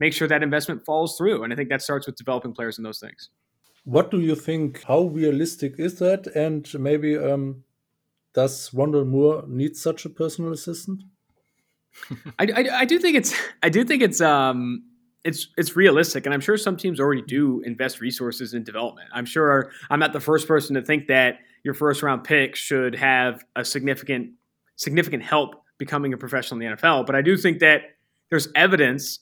make 0.00 0.12
sure 0.12 0.28
that 0.28 0.42
investment 0.42 0.84
falls 0.84 1.16
through. 1.16 1.42
And 1.42 1.52
I 1.52 1.56
think 1.56 1.70
that 1.70 1.82
starts 1.82 2.06
with 2.06 2.16
developing 2.16 2.52
players 2.52 2.78
and 2.78 2.86
those 2.86 3.00
things. 3.00 3.30
What 3.84 4.10
do 4.10 4.20
you 4.20 4.34
think? 4.34 4.84
How 4.84 5.02
realistic 5.02 5.78
is 5.78 5.98
that? 5.98 6.26
And 6.28 6.68
maybe 6.78 7.16
um, 7.16 7.64
does 8.34 8.70
Rondale 8.70 9.06
Moore 9.06 9.44
need 9.48 9.76
such 9.76 10.04
a 10.04 10.10
personal 10.10 10.52
assistant? 10.52 11.02
I, 12.38 12.44
I, 12.54 12.78
I, 12.80 12.84
do 12.84 12.98
think 12.98 13.16
it's 13.16 13.34
I 13.62 13.68
do 13.68 13.82
think 13.84 14.02
it's 14.02 14.20
um 14.20 14.84
it's 15.24 15.48
it's 15.56 15.74
realistic, 15.74 16.26
and 16.26 16.34
I'm 16.34 16.40
sure 16.40 16.56
some 16.56 16.76
teams 16.76 17.00
already 17.00 17.22
do 17.22 17.60
invest 17.62 18.00
resources 18.00 18.54
in 18.54 18.62
development. 18.62 19.08
I'm 19.12 19.26
sure 19.26 19.72
I'm 19.90 19.98
not 19.98 20.12
the 20.12 20.20
first 20.20 20.46
person 20.46 20.74
to 20.76 20.82
think 20.82 21.08
that 21.08 21.38
your 21.64 21.74
first 21.74 22.02
round 22.02 22.24
pick 22.24 22.54
should 22.54 22.94
have 22.94 23.44
a 23.56 23.64
significant 23.64 24.32
significant 24.76 25.22
help 25.22 25.64
becoming 25.78 26.12
a 26.12 26.16
professional 26.16 26.60
in 26.60 26.70
the 26.70 26.76
NFL. 26.76 27.06
But 27.06 27.14
I 27.14 27.22
do 27.22 27.36
think 27.36 27.58
that 27.60 27.82
there's 28.30 28.48
evidence 28.54 29.20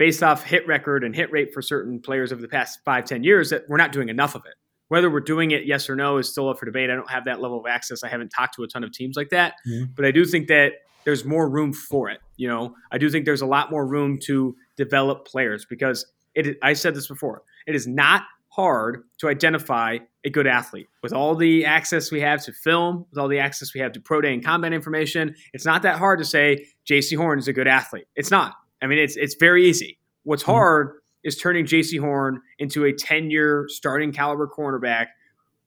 based 0.00 0.22
off 0.22 0.42
hit 0.42 0.66
record 0.66 1.04
and 1.04 1.14
hit 1.14 1.30
rate 1.30 1.52
for 1.52 1.60
certain 1.60 2.00
players 2.00 2.32
over 2.32 2.40
the 2.40 2.48
past 2.48 2.78
five, 2.86 3.04
ten 3.04 3.22
years 3.22 3.50
that 3.50 3.64
we're 3.68 3.76
not 3.76 3.92
doing 3.92 4.08
enough 4.08 4.34
of 4.34 4.40
it. 4.46 4.54
Whether 4.88 5.10
we're 5.10 5.20
doing 5.20 5.50
it 5.50 5.66
yes 5.66 5.90
or 5.90 5.94
no 5.94 6.16
is 6.16 6.26
still 6.26 6.48
up 6.48 6.58
for 6.58 6.64
debate. 6.64 6.88
I 6.88 6.94
don't 6.94 7.10
have 7.10 7.26
that 7.26 7.42
level 7.42 7.60
of 7.60 7.66
access. 7.68 8.02
I 8.02 8.08
haven't 8.08 8.30
talked 8.30 8.54
to 8.54 8.62
a 8.62 8.66
ton 8.66 8.82
of 8.82 8.92
teams 8.92 9.14
like 9.14 9.28
that, 9.28 9.56
mm-hmm. 9.68 9.92
but 9.94 10.06
I 10.06 10.10
do 10.10 10.24
think 10.24 10.48
that 10.48 10.72
there's 11.04 11.26
more 11.26 11.50
room 11.50 11.74
for 11.74 12.08
it. 12.08 12.20
You 12.38 12.48
know, 12.48 12.74
I 12.90 12.96
do 12.96 13.10
think 13.10 13.26
there's 13.26 13.42
a 13.42 13.46
lot 13.46 13.70
more 13.70 13.86
room 13.86 14.18
to 14.24 14.56
develop 14.78 15.26
players 15.26 15.66
because 15.68 16.06
it. 16.34 16.56
I 16.62 16.72
said 16.72 16.94
this 16.94 17.06
before. 17.06 17.42
It 17.66 17.74
is 17.74 17.86
not 17.86 18.22
hard 18.48 19.02
to 19.18 19.28
identify 19.28 19.98
a 20.24 20.30
good 20.30 20.46
athlete 20.46 20.88
with 21.02 21.12
all 21.12 21.34
the 21.34 21.66
access 21.66 22.10
we 22.10 22.22
have 22.22 22.42
to 22.44 22.54
film, 22.54 23.04
with 23.10 23.18
all 23.18 23.28
the 23.28 23.38
access 23.38 23.74
we 23.74 23.80
have 23.82 23.92
to 23.92 24.00
pro 24.00 24.22
day 24.22 24.32
and 24.32 24.42
combine 24.42 24.72
information. 24.72 25.34
It's 25.52 25.66
not 25.66 25.82
that 25.82 25.98
hard 25.98 26.20
to 26.20 26.24
say 26.24 26.66
Jaycee 26.90 27.18
Horn 27.18 27.38
is 27.38 27.48
a 27.48 27.52
good 27.52 27.68
athlete. 27.68 28.06
It's 28.16 28.30
not. 28.30 28.54
I 28.82 28.86
mean, 28.86 28.98
it's 28.98 29.16
it's 29.16 29.36
very 29.38 29.66
easy. 29.66 29.98
What's 30.24 30.42
mm-hmm. 30.42 30.52
hard 30.52 31.00
is 31.22 31.36
turning 31.36 31.66
Jaycee 31.66 32.00
Horn 32.00 32.40
into 32.58 32.84
a 32.84 32.92
10 32.92 33.30
year 33.30 33.66
starting 33.68 34.12
caliber 34.12 34.48
cornerback, 34.48 35.08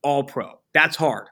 all 0.02 0.24
pro. 0.24 0.60
That's 0.72 0.96
hard. 0.96 1.28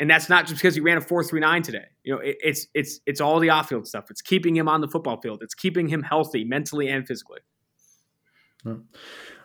And 0.00 0.08
that's 0.08 0.28
not 0.28 0.46
just 0.46 0.60
because 0.60 0.74
he 0.74 0.80
ran 0.80 0.96
a 0.96 1.00
4.39 1.00 1.62
today. 1.62 1.84
You 2.04 2.14
know, 2.14 2.20
it, 2.20 2.36
it's 2.42 2.66
it's 2.74 3.00
it's 3.06 3.20
all 3.20 3.38
the 3.38 3.50
off-field 3.50 3.86
stuff. 3.86 4.10
It's 4.10 4.22
keeping 4.22 4.56
him 4.56 4.66
on 4.66 4.80
the 4.80 4.88
football 4.88 5.20
field. 5.20 5.42
It's 5.42 5.54
keeping 5.54 5.88
him 5.88 6.02
healthy 6.02 6.44
mentally 6.44 6.88
and 6.88 7.06
physically. 7.06 7.40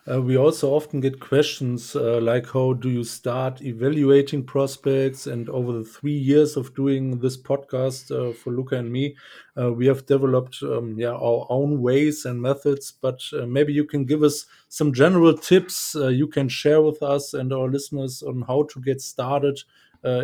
Uh, 0.08 0.22
we 0.22 0.38
also 0.38 0.70
often 0.70 0.99
get 0.99 1.20
questions 1.20 1.95
uh, 1.95 2.20
like 2.22 2.51
how 2.51 2.74
do 2.74 2.91
you 2.91 3.03
start 3.03 3.60
evaluating 3.64 4.43
prospects? 4.43 5.26
And 5.26 5.49
over 5.49 5.72
the 5.72 5.84
three 5.84 6.16
years 6.16 6.56
of 6.56 6.76
doing 6.76 7.20
this 7.20 7.36
podcast 7.36 8.12
uh, 8.12 8.32
for 8.34 8.51
Luca 8.51 8.78
and 8.78 8.91
me, 8.91 9.16
uh, 9.60 9.74
we 9.74 9.88
have 9.88 10.06
developed 10.06 10.60
um, 10.62 10.95
yeah 10.99 11.14
our 11.14 11.47
own 11.49 11.82
ways 11.82 12.24
and 12.26 12.39
methods. 12.39 12.91
But 12.91 13.22
uh, 13.34 13.47
maybe 13.47 13.74
you 13.74 13.86
can 13.86 14.06
give 14.06 14.22
us 14.22 14.45
some 14.70 14.93
general 14.93 15.36
tips 15.36 15.95
uh, 15.95 16.10
you 16.10 16.28
can 16.28 16.49
share 16.49 16.84
with 16.84 17.01
us 17.01 17.34
and 17.34 17.51
our 17.51 17.68
listeners 17.68 18.22
on 18.22 18.43
how 18.43 18.64
to 18.74 18.82
get 18.82 19.01
started 19.01 19.60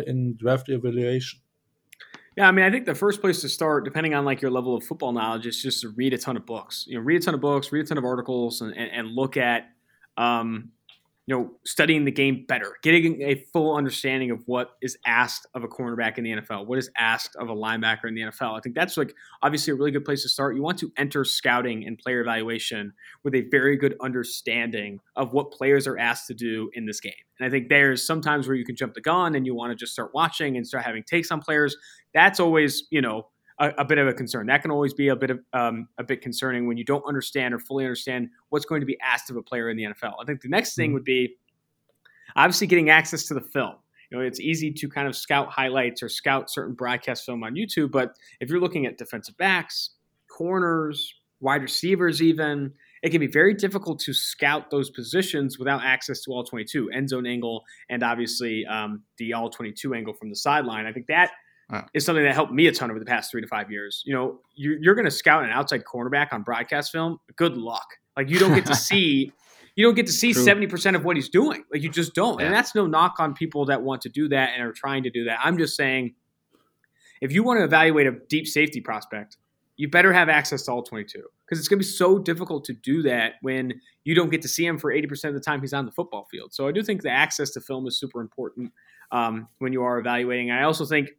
in 0.06 0.36
draft 0.36 0.68
evaluation. 0.68 1.40
Yeah, 2.36 2.48
I 2.48 2.52
mean, 2.52 2.64
I 2.64 2.70
think 2.70 2.86
the 2.86 2.94
first 2.94 3.20
place 3.20 3.40
to 3.42 3.48
start, 3.48 3.84
depending 3.84 4.14
on 4.14 4.24
like 4.24 4.40
your 4.40 4.50
level 4.50 4.74
of 4.74 4.84
football 4.84 5.12
knowledge, 5.12 5.46
is 5.46 5.60
just 5.60 5.82
to 5.82 5.90
read 5.90 6.14
a 6.14 6.18
ton 6.18 6.36
of 6.36 6.46
books. 6.46 6.86
You 6.88 6.96
know, 6.96 7.02
read 7.02 7.20
a 7.20 7.24
ton 7.24 7.34
of 7.34 7.40
books, 7.40 7.72
read 7.72 7.84
a 7.84 7.88
ton 7.88 7.98
of 7.98 8.04
articles, 8.04 8.62
and, 8.62 8.72
and, 8.74 8.90
and 8.90 9.08
look 9.14 9.36
at 9.36 9.71
um, 10.16 10.72
you 11.26 11.36
know, 11.36 11.52
studying 11.64 12.04
the 12.04 12.10
game 12.10 12.44
better, 12.48 12.76
getting 12.82 13.22
a 13.22 13.36
full 13.52 13.76
understanding 13.76 14.32
of 14.32 14.42
what 14.46 14.72
is 14.82 14.98
asked 15.06 15.46
of 15.54 15.62
a 15.62 15.68
cornerback 15.68 16.18
in 16.18 16.24
the 16.24 16.32
NFL, 16.32 16.66
what 16.66 16.78
is 16.78 16.90
asked 16.98 17.36
of 17.36 17.48
a 17.48 17.54
linebacker 17.54 18.08
in 18.08 18.14
the 18.14 18.22
NFL. 18.22 18.58
I 18.58 18.60
think 18.60 18.74
that's 18.74 18.96
like 18.96 19.14
obviously 19.40 19.72
a 19.72 19.76
really 19.76 19.92
good 19.92 20.04
place 20.04 20.22
to 20.22 20.28
start. 20.28 20.56
You 20.56 20.62
want 20.62 20.78
to 20.80 20.90
enter 20.96 21.24
scouting 21.24 21.86
and 21.86 21.96
player 21.96 22.20
evaluation 22.20 22.92
with 23.22 23.36
a 23.36 23.42
very 23.52 23.76
good 23.76 23.94
understanding 24.00 24.98
of 25.14 25.32
what 25.32 25.52
players 25.52 25.86
are 25.86 25.96
asked 25.96 26.26
to 26.26 26.34
do 26.34 26.70
in 26.74 26.86
this 26.86 26.98
game. 26.98 27.12
And 27.38 27.46
I 27.46 27.50
think 27.50 27.68
there's 27.68 28.04
sometimes 28.04 28.48
where 28.48 28.56
you 28.56 28.64
can 28.64 28.74
jump 28.74 28.94
the 28.94 29.00
gun 29.00 29.36
and 29.36 29.46
you 29.46 29.54
want 29.54 29.70
to 29.70 29.76
just 29.76 29.92
start 29.92 30.10
watching 30.12 30.56
and 30.56 30.66
start 30.66 30.84
having 30.84 31.04
takes 31.04 31.30
on 31.30 31.40
players. 31.40 31.76
That's 32.14 32.40
always, 32.40 32.88
you 32.90 33.00
know, 33.00 33.28
a, 33.62 33.72
a, 33.78 33.84
bit 33.84 33.98
of 33.98 34.08
a 34.08 34.12
concern. 34.12 34.46
That 34.46 34.60
can 34.60 34.70
always 34.70 34.92
be 34.92 35.08
a 35.08 35.16
bit 35.16 35.30
of 35.30 35.40
um, 35.52 35.88
a 35.96 36.04
bit 36.04 36.20
concerning 36.20 36.66
when 36.66 36.76
you 36.76 36.84
don't 36.84 37.04
understand 37.06 37.54
or 37.54 37.58
fully 37.58 37.84
understand 37.84 38.28
what's 38.48 38.66
going 38.66 38.80
to 38.80 38.86
be 38.86 38.98
asked 39.00 39.30
of 39.30 39.36
a 39.36 39.42
player 39.42 39.70
in 39.70 39.76
the 39.76 39.84
NFL. 39.84 40.14
I 40.20 40.24
think 40.26 40.42
the 40.42 40.48
next 40.48 40.74
thing 40.74 40.88
mm-hmm. 40.88 40.94
would 40.94 41.04
be 41.04 41.36
obviously 42.34 42.66
getting 42.66 42.90
access 42.90 43.24
to 43.26 43.34
the 43.34 43.40
film. 43.40 43.76
You 44.10 44.18
know, 44.18 44.24
it's 44.24 44.40
easy 44.40 44.72
to 44.72 44.88
kind 44.88 45.08
of 45.08 45.16
scout 45.16 45.48
highlights 45.48 46.02
or 46.02 46.08
scout 46.08 46.50
certain 46.50 46.74
broadcast 46.74 47.24
film 47.24 47.44
on 47.44 47.54
YouTube, 47.54 47.92
but 47.92 48.14
if 48.40 48.50
you're 48.50 48.60
looking 48.60 48.84
at 48.84 48.98
defensive 48.98 49.36
backs, 49.38 49.90
corners, 50.28 51.14
wide 51.40 51.62
receivers, 51.62 52.20
even 52.20 52.72
it 53.02 53.10
can 53.10 53.20
be 53.20 53.26
very 53.26 53.54
difficult 53.54 53.98
to 54.00 54.12
scout 54.12 54.70
those 54.70 54.90
positions 54.90 55.58
without 55.58 55.82
access 55.82 56.22
to 56.22 56.30
all 56.30 56.44
22 56.44 56.90
end 56.90 57.08
zone 57.08 57.26
angle 57.26 57.64
and 57.88 58.02
obviously 58.02 58.66
um, 58.66 59.02
the 59.18 59.32
all 59.32 59.48
22 59.48 59.94
angle 59.94 60.12
from 60.12 60.28
the 60.28 60.36
sideline. 60.36 60.84
I 60.84 60.92
think 60.92 61.06
that 61.06 61.30
is 61.94 62.04
something 62.04 62.24
that 62.24 62.34
helped 62.34 62.52
me 62.52 62.66
a 62.66 62.72
ton 62.72 62.90
over 62.90 62.98
the 62.98 63.06
past 63.06 63.30
three 63.30 63.40
to 63.40 63.46
five 63.46 63.70
years. 63.70 64.02
You 64.04 64.14
know, 64.14 64.40
you're, 64.54 64.78
you're 64.80 64.94
going 64.94 65.06
to 65.06 65.10
scout 65.10 65.44
an 65.44 65.50
outside 65.50 65.84
cornerback 65.84 66.32
on 66.32 66.42
broadcast 66.42 66.92
film. 66.92 67.18
Good 67.36 67.56
luck. 67.56 67.86
Like 68.16 68.28
you 68.30 68.38
don't 68.38 68.54
get 68.54 68.66
to 68.66 68.74
see, 68.90 69.32
you 69.76 69.86
don't 69.86 69.94
get 69.94 70.06
to 70.06 70.12
see 70.12 70.32
seventy 70.32 70.66
percent 70.66 70.96
of 70.96 71.04
what 71.04 71.16
he's 71.16 71.28
doing. 71.28 71.64
Like 71.72 71.82
you 71.82 71.88
just 71.88 72.14
don't. 72.14 72.38
Yeah. 72.38 72.46
And 72.46 72.54
that's 72.54 72.74
no 72.74 72.86
knock 72.86 73.14
on 73.18 73.34
people 73.34 73.66
that 73.66 73.82
want 73.82 74.02
to 74.02 74.08
do 74.08 74.28
that 74.28 74.50
and 74.54 74.62
are 74.62 74.72
trying 74.72 75.02
to 75.04 75.10
do 75.10 75.24
that. 75.24 75.38
I'm 75.42 75.56
just 75.56 75.76
saying, 75.76 76.14
if 77.20 77.32
you 77.32 77.42
want 77.42 77.60
to 77.60 77.64
evaluate 77.64 78.06
a 78.06 78.12
deep 78.28 78.46
safety 78.46 78.80
prospect, 78.80 79.38
you 79.76 79.88
better 79.88 80.12
have 80.12 80.28
access 80.28 80.64
to 80.64 80.72
all 80.72 80.82
22 80.82 81.22
because 81.46 81.58
it's 81.58 81.68
going 81.68 81.78
to 81.78 81.84
be 81.84 81.90
so 81.90 82.18
difficult 82.18 82.64
to 82.64 82.72
do 82.72 83.02
that 83.02 83.34
when 83.40 83.72
you 84.04 84.14
don't 84.14 84.30
get 84.30 84.42
to 84.42 84.48
see 84.48 84.66
him 84.66 84.78
for 84.78 84.92
80% 84.92 85.24
of 85.24 85.34
the 85.34 85.40
time 85.40 85.60
he's 85.60 85.72
on 85.72 85.86
the 85.86 85.92
football 85.92 86.26
field. 86.30 86.52
So 86.52 86.68
I 86.68 86.72
do 86.72 86.82
think 86.82 87.02
the 87.02 87.10
access 87.10 87.50
to 87.52 87.60
film 87.60 87.86
is 87.86 87.98
super 87.98 88.20
important 88.20 88.72
um, 89.10 89.48
when 89.58 89.72
you 89.72 89.82
are 89.82 89.98
evaluating. 89.98 90.50
I 90.50 90.64
also 90.64 90.84
think 90.84 91.10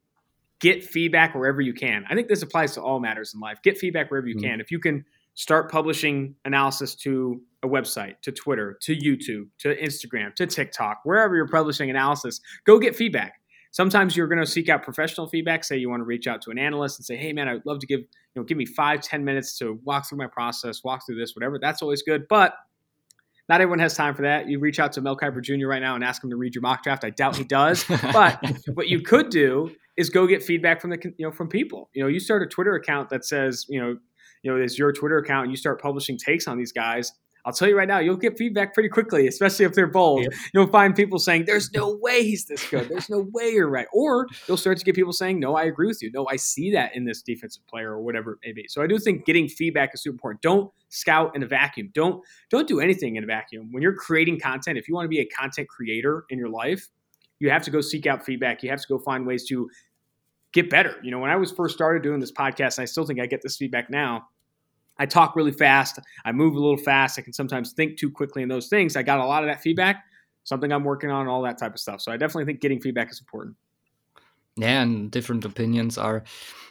get 0.64 0.82
feedback 0.82 1.36
wherever 1.36 1.60
you 1.60 1.74
can. 1.74 2.06
I 2.10 2.16
think 2.16 2.30
this 2.30 2.42
applies 2.42 2.74
to 2.76 2.82
all 2.82 3.02
matters 3.02 3.34
in 3.34 3.42
life. 3.42 3.60
Get 3.64 3.78
feedback 3.78 4.10
wherever 4.10 4.26
you 4.26 4.36
mm-hmm. 4.36 4.46
can. 4.46 4.62
If 4.62 4.72
you 4.72 4.80
can 4.80 5.04
start 5.34 5.70
publishing 5.70 6.36
analysis 6.46 6.96
to 6.96 7.42
a 7.64 7.68
website, 7.68 8.22
to 8.22 8.32
Twitter, 8.32 8.78
to 8.84 8.96
YouTube, 8.96 9.50
to 9.60 9.76
Instagram, 9.76 10.34
to 10.36 10.48
TikTok, 10.48 11.02
wherever 11.04 11.36
you're 11.36 11.50
publishing 11.50 11.90
analysis, 11.90 12.40
go 12.66 12.80
get 12.80 12.96
feedback. 12.96 13.34
Sometimes 13.72 14.16
you're 14.16 14.28
going 14.28 14.40
to 14.40 14.50
seek 14.50 14.70
out 14.70 14.84
professional 14.84 15.28
feedback. 15.28 15.66
Say 15.66 15.78
you 15.78 15.90
want 15.90 16.00
to 16.00 16.06
reach 16.06 16.28
out 16.28 16.42
to 16.44 16.52
an 16.52 16.58
analyst 16.58 16.98
and 17.00 17.06
say, 17.06 17.18
"Hey, 17.18 17.34
man, 17.34 17.50
I'd 17.50 17.66
love 17.66 17.80
to 17.80 17.88
give 17.88 18.00
you 18.00 18.08
know 18.38 18.44
give 18.44 18.58
me 18.58 18.66
five, 18.66 19.02
ten 19.02 19.26
minutes 19.26 19.58
to 19.58 19.80
walk 19.84 20.08
through 20.08 20.20
my 20.20 20.28
process, 20.28 20.82
walk 20.84 21.06
through 21.06 21.18
this, 21.18 21.36
whatever." 21.36 21.60
That's 21.60 21.82
always 21.82 22.04
good, 22.04 22.28
but 22.30 22.54
not 23.50 23.62
everyone 23.62 23.80
has 23.80 23.96
time 23.96 24.16
for 24.16 24.22
that. 24.22 24.48
You 24.48 24.60
reach 24.60 24.80
out 24.80 24.94
to 24.94 25.02
Mel 25.02 25.18
Kiper 25.18 25.42
Jr. 25.42 25.68
right 25.68 25.82
now 25.82 25.96
and 25.96 26.04
ask 26.04 26.24
him 26.24 26.30
to 26.30 26.36
read 26.36 26.56
your 26.56 26.62
mock 26.62 26.84
draft. 26.84 27.04
I 27.04 27.10
doubt 27.10 27.36
he 27.36 27.44
does. 27.44 27.84
but 28.14 28.42
what 28.74 28.88
you 28.88 29.02
could 29.02 29.30
do 29.30 29.72
is 29.98 30.10
go 30.10 30.26
get 30.26 30.42
feedback 30.42 30.82
from 30.82 30.92
the 30.92 31.14
you 31.18 31.26
know 31.26 31.32
from 31.32 31.50
people. 31.50 31.90
You 31.94 32.04
know, 32.04 32.08
you 32.08 32.20
start 32.20 32.42
a 32.42 32.48
Twitter 32.48 32.76
account 32.76 33.10
that 33.10 33.26
says 33.26 33.66
you 33.70 33.80
know 33.80 33.98
you 34.44 34.52
know 34.52 34.62
it's 34.62 34.78
your 34.78 34.92
Twitter 34.92 35.18
account 35.18 35.44
and 35.44 35.52
you 35.52 35.58
start 35.58 35.82
publishing 35.82 36.18
takes 36.18 36.48
on 36.48 36.58
these 36.58 36.72
guys. 36.72 37.12
I'll 37.46 37.54
tell 37.54 37.68
you 37.68 37.78
right 37.78 37.88
now, 37.88 38.00
you'll 38.00 38.16
get 38.16 38.38
feedback 38.38 38.74
pretty 38.74 38.88
quickly, 38.88 39.28
especially 39.28 39.66
if 39.66 39.74
they're 39.74 39.88
bold. 39.88 40.22
Yep. 40.24 40.32
You'll 40.54 40.68
find 40.68 40.96
people 40.96 41.20
saying, 41.20 41.46
"There's 41.46 41.72
no 41.74 41.98
way 42.02 42.24
he's 42.24 42.46
this 42.46 42.68
good. 42.70 42.88
There's 42.88 43.10
no 43.10 43.28
way 43.34 43.52
you're 43.52 43.70
right," 43.70 43.88
or 43.94 44.28
you'll 44.48 44.58
start 44.58 44.78
to 44.78 44.86
get 44.86 44.96
people 44.96 45.12
saying, 45.12 45.40
"No, 45.40 45.56
I 45.56 45.64
agree 45.64 45.88
with 45.88 46.02
you. 46.02 46.10
No, 46.14 46.26
I 46.30 46.38
see 46.38 46.72
that 46.72 46.96
in 46.96 47.06
this 47.06 47.22
defensive 47.22 47.66
player 47.68 47.92
or 47.92 48.02
whatever 48.02 48.34
it 48.34 48.40
may 48.46 48.54
be." 48.54 48.66
So 48.70 48.82
I 48.82 48.88
do 48.88 48.98
think 48.98 49.26
getting 49.26 49.50
feedback 49.50 49.92
is 49.94 50.04
super 50.04 50.14
important. 50.14 50.42
Don't 50.42 50.72
scout 50.90 51.36
in 51.36 51.44
a 51.44 51.48
vacuum. 51.48 51.90
Don't 51.94 52.24
don't 52.50 52.68
do 52.68 52.80
anything 52.80 53.18
in 53.18 53.24
a 53.24 53.28
vacuum. 53.28 53.70
When 53.72 53.84
you're 53.84 53.96
creating 53.96 54.40
content, 54.40 54.78
if 54.78 54.88
you 54.88 54.96
want 54.96 55.06
to 55.06 55.10
be 55.10 55.20
a 55.20 55.26
content 55.26 55.68
creator 55.68 56.24
in 56.30 56.40
your 56.40 56.50
life, 56.50 56.88
you 57.40 57.50
have 57.50 57.64
to 57.64 57.72
go 57.72 57.82
seek 57.82 58.08
out 58.08 58.26
feedback. 58.26 58.64
You 58.64 58.70
have 58.70 58.82
to 58.82 58.88
go 58.88 59.00
find 59.00 59.28
ways 59.28 59.46
to 59.50 59.70
get 60.54 60.70
better. 60.70 60.96
You 61.04 61.12
know, 61.12 61.20
when 61.20 61.30
I 61.30 61.36
was 61.36 61.52
first 61.52 61.76
started 61.76 62.04
doing 62.04 62.20
this 62.20 62.32
podcast, 62.32 62.78
and 62.78 62.84
I 62.84 62.86
still 62.86 63.06
think 63.06 63.20
I 63.20 63.26
get 63.26 63.42
this 63.42 63.58
feedback 63.58 63.90
now. 63.90 64.28
I 64.98 65.06
talk 65.06 65.36
really 65.36 65.52
fast. 65.52 66.00
I 66.26 66.32
move 66.32 66.56
a 66.56 66.60
little 66.60 66.78
fast. 66.78 67.18
I 67.18 67.22
can 67.24 67.34
sometimes 67.34 67.74
think 67.74 67.98
too 67.98 68.12
quickly 68.12 68.44
in 68.44 68.50
those 68.50 68.68
things. 68.68 68.96
I 68.96 69.04
got 69.04 69.20
a 69.20 69.26
lot 69.26 69.44
of 69.44 69.50
that 69.50 69.62
feedback, 69.62 70.04
something 70.44 70.72
I'm 70.72 70.84
working 70.84 71.10
on, 71.10 71.28
all 71.28 71.42
that 71.44 71.58
type 71.58 71.74
of 71.74 71.80
stuff. 71.80 72.02
So 72.02 72.12
I 72.12 72.18
definitely 72.18 72.46
think 72.46 72.62
getting 72.62 72.80
feedback 72.80 73.12
is 73.12 73.20
important. 73.20 73.56
Yeah, 74.56 74.84
and 74.84 75.10
different 75.10 75.46
opinions 75.46 75.98
are, 75.98 76.24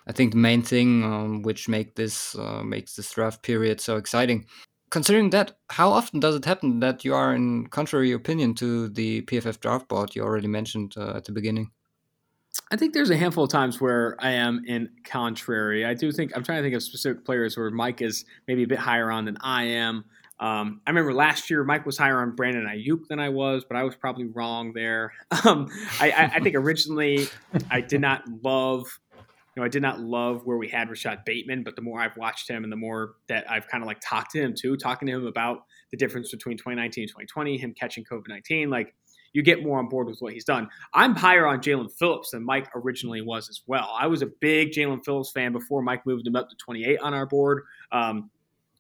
I 0.07 0.13
think, 0.13 0.33
the 0.33 0.39
main 0.39 0.63
thing 0.63 1.03
um, 1.03 1.43
which 1.43 1.69
make 1.69 1.97
this 1.97 2.37
uh, 2.37 2.63
makes 2.63 2.95
this 2.95 3.11
draft 3.11 3.43
period 3.43 3.81
so 3.81 3.97
exciting. 3.97 4.47
Considering 4.91 5.31
that, 5.31 5.57
how 5.71 5.91
often 5.91 6.21
does 6.21 6.37
it 6.37 6.45
happen 6.45 6.79
that 6.81 7.05
you 7.05 7.15
are 7.15 7.35
in 7.35 7.67
contrary 7.69 8.13
opinion 8.13 8.55
to 8.55 8.89
the 8.91 9.23
PFF 9.23 9.59
draft 9.59 9.89
board 9.89 10.15
you 10.15 10.23
already 10.23 10.49
mentioned 10.49 10.95
uh, 10.97 11.17
at 11.17 11.25
the 11.25 11.33
beginning? 11.33 11.71
I 12.71 12.77
think 12.77 12.93
there's 12.95 13.11
a 13.11 13.17
handful 13.17 13.45
of 13.45 13.51
times 13.51 13.81
where 13.81 14.17
I 14.19 14.33
am 14.33 14.65
in 14.67 14.91
contrary. 15.05 15.85
I 15.85 15.95
do 15.95 16.13
think 16.13 16.33
I'm 16.37 16.43
trying 16.43 16.59
to 16.59 16.63
think 16.63 16.75
of 16.75 16.83
specific 16.83 17.25
players 17.25 17.57
where 17.57 17.71
Mike 17.71 18.03
is 18.03 18.25
maybe 18.47 18.63
a 18.63 18.67
bit 18.67 18.79
higher 18.79 19.11
on 19.11 19.25
than 19.25 19.37
I 19.41 19.65
am. 19.65 20.05
Um, 20.41 20.81
I 20.87 20.91
remember 20.91 21.15
last 21.15 21.51
year 21.51 21.63
Mike 21.65 21.87
was 21.87 21.97
higher 21.97 22.21
on 22.21 22.35
Brandon 22.35 22.67
Aiyuk 22.67 23.07
than 23.09 23.21
I 23.21 23.29
was, 23.29 23.65
but 23.65 23.77
I 23.77 23.85
was 23.85 23.95
probably 23.95 24.25
wrong 24.25 24.73
there. 24.73 25.13
Um, 25.45 25.69
I, 26.01 26.11
I, 26.11 26.25
I, 26.35 26.41
think 26.41 26.55
originally 26.55 27.27
I 27.71 27.81
did 27.81 28.01
not 28.01 28.23
love, 28.45 28.87
you 29.17 29.61
know, 29.61 29.65
I 29.65 29.69
did 29.69 29.83
not 29.83 30.01
love 30.01 30.43
where 30.45 30.57
we 30.57 30.69
had 30.69 30.89
Rashod 30.89 31.25
Bateman, 31.25 31.65
but 31.65 31.75
the 31.75 31.83
more 31.83 32.01
I've 32.01 32.17
watched 32.17 32.49
him 32.49 32.63
and 32.63 32.73
the 32.73 32.77
more 32.77 33.15
that 33.29 33.51
I've 33.51 33.67
kind 33.67 33.83
of 33.83 33.89
like 33.89 33.99
talked 34.01 34.33
to 34.33 34.41
him 34.41 34.55
too, 34.57 34.77
talking 34.77 35.09
to 35.09 35.15
him 35.15 35.27
about 35.27 35.65
the 35.91 35.97
difference 35.97 36.31
between 36.31 36.57
2019 36.59 37.03
and 37.03 37.09
2020, 37.09 37.59
him 37.59 37.75
catching 37.75 38.05
COVID 38.05 38.29
19, 38.29 38.71
like 38.71 38.95
you 39.33 39.43
get 39.43 39.63
more 39.63 39.79
on 39.79 39.89
board 39.89 40.09
with 40.09 40.21
what 40.21 40.33
he's 40.33 40.45
done. 40.45 40.69
I'm 40.95 41.15
higher 41.15 41.47
on 41.47 41.61
Jaelan 41.61 41.91
Phillips 41.93 42.31
than 42.31 42.45
Mike 42.45 42.69
originally 42.75 43.23
was 43.23 43.49
as 43.49 43.63
well. 43.67 43.95
I 43.99 44.07
was 44.07 44.23
a 44.23 44.27
big 44.27 44.73
Jaelan 44.73 45.05
Phillips 45.05 45.33
fan 45.33 45.53
before 45.53 45.83
Mike 45.83 46.07
moved 46.07 46.27
him 46.27 46.37
up 46.37 46.49
to 46.51 46.57
28 46.57 46.99
on 47.01 47.15
our 47.15 47.27
board. 47.27 47.63
Um, 47.91 48.31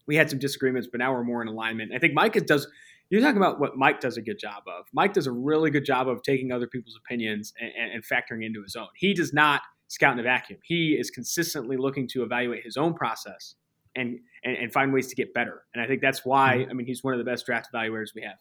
we 0.06 0.16
had 0.16 0.28
some 0.28 0.38
disagreements, 0.38 0.88
but 0.90 0.98
now 0.98 1.12
we're 1.12 1.24
more 1.24 1.42
in 1.42 1.48
alignment. 1.48 1.92
I 1.94 1.98
think 1.98 2.14
Mike 2.14 2.34
does. 2.46 2.66
You're 3.08 3.20
talking 3.20 3.36
about 3.36 3.60
what 3.60 3.76
Mike 3.76 4.00
does 4.00 4.16
a 4.16 4.22
good 4.22 4.38
job 4.38 4.62
of. 4.66 4.86
Mike 4.92 5.12
does 5.12 5.26
a 5.26 5.32
really 5.32 5.70
good 5.70 5.84
job 5.84 6.08
of 6.08 6.22
taking 6.22 6.50
other 6.50 6.66
people's 6.66 6.98
opinions 7.04 7.52
and, 7.60 7.92
and 7.92 8.04
factoring 8.04 8.44
into 8.44 8.62
his 8.62 8.74
own. 8.74 8.88
He 8.96 9.12
does 9.12 9.34
not 9.34 9.60
scout 9.88 10.14
in 10.14 10.18
a 10.18 10.22
vacuum. 10.22 10.58
He 10.64 10.96
is 10.98 11.10
consistently 11.10 11.76
looking 11.76 12.08
to 12.08 12.22
evaluate 12.22 12.64
his 12.64 12.78
own 12.78 12.94
process 12.94 13.54
and, 13.94 14.18
and, 14.44 14.56
and 14.56 14.72
find 14.72 14.92
ways 14.94 15.08
to 15.08 15.14
get 15.14 15.34
better. 15.34 15.64
And 15.74 15.84
I 15.84 15.86
think 15.86 16.00
that's 16.00 16.24
why, 16.24 16.58
mm-hmm. 16.58 16.70
I 16.70 16.72
mean, 16.74 16.86
he's 16.86 17.04
one 17.04 17.12
of 17.12 17.18
the 17.18 17.30
best 17.30 17.44
draft 17.44 17.68
evaluators 17.74 18.14
we 18.14 18.22
have. 18.22 18.38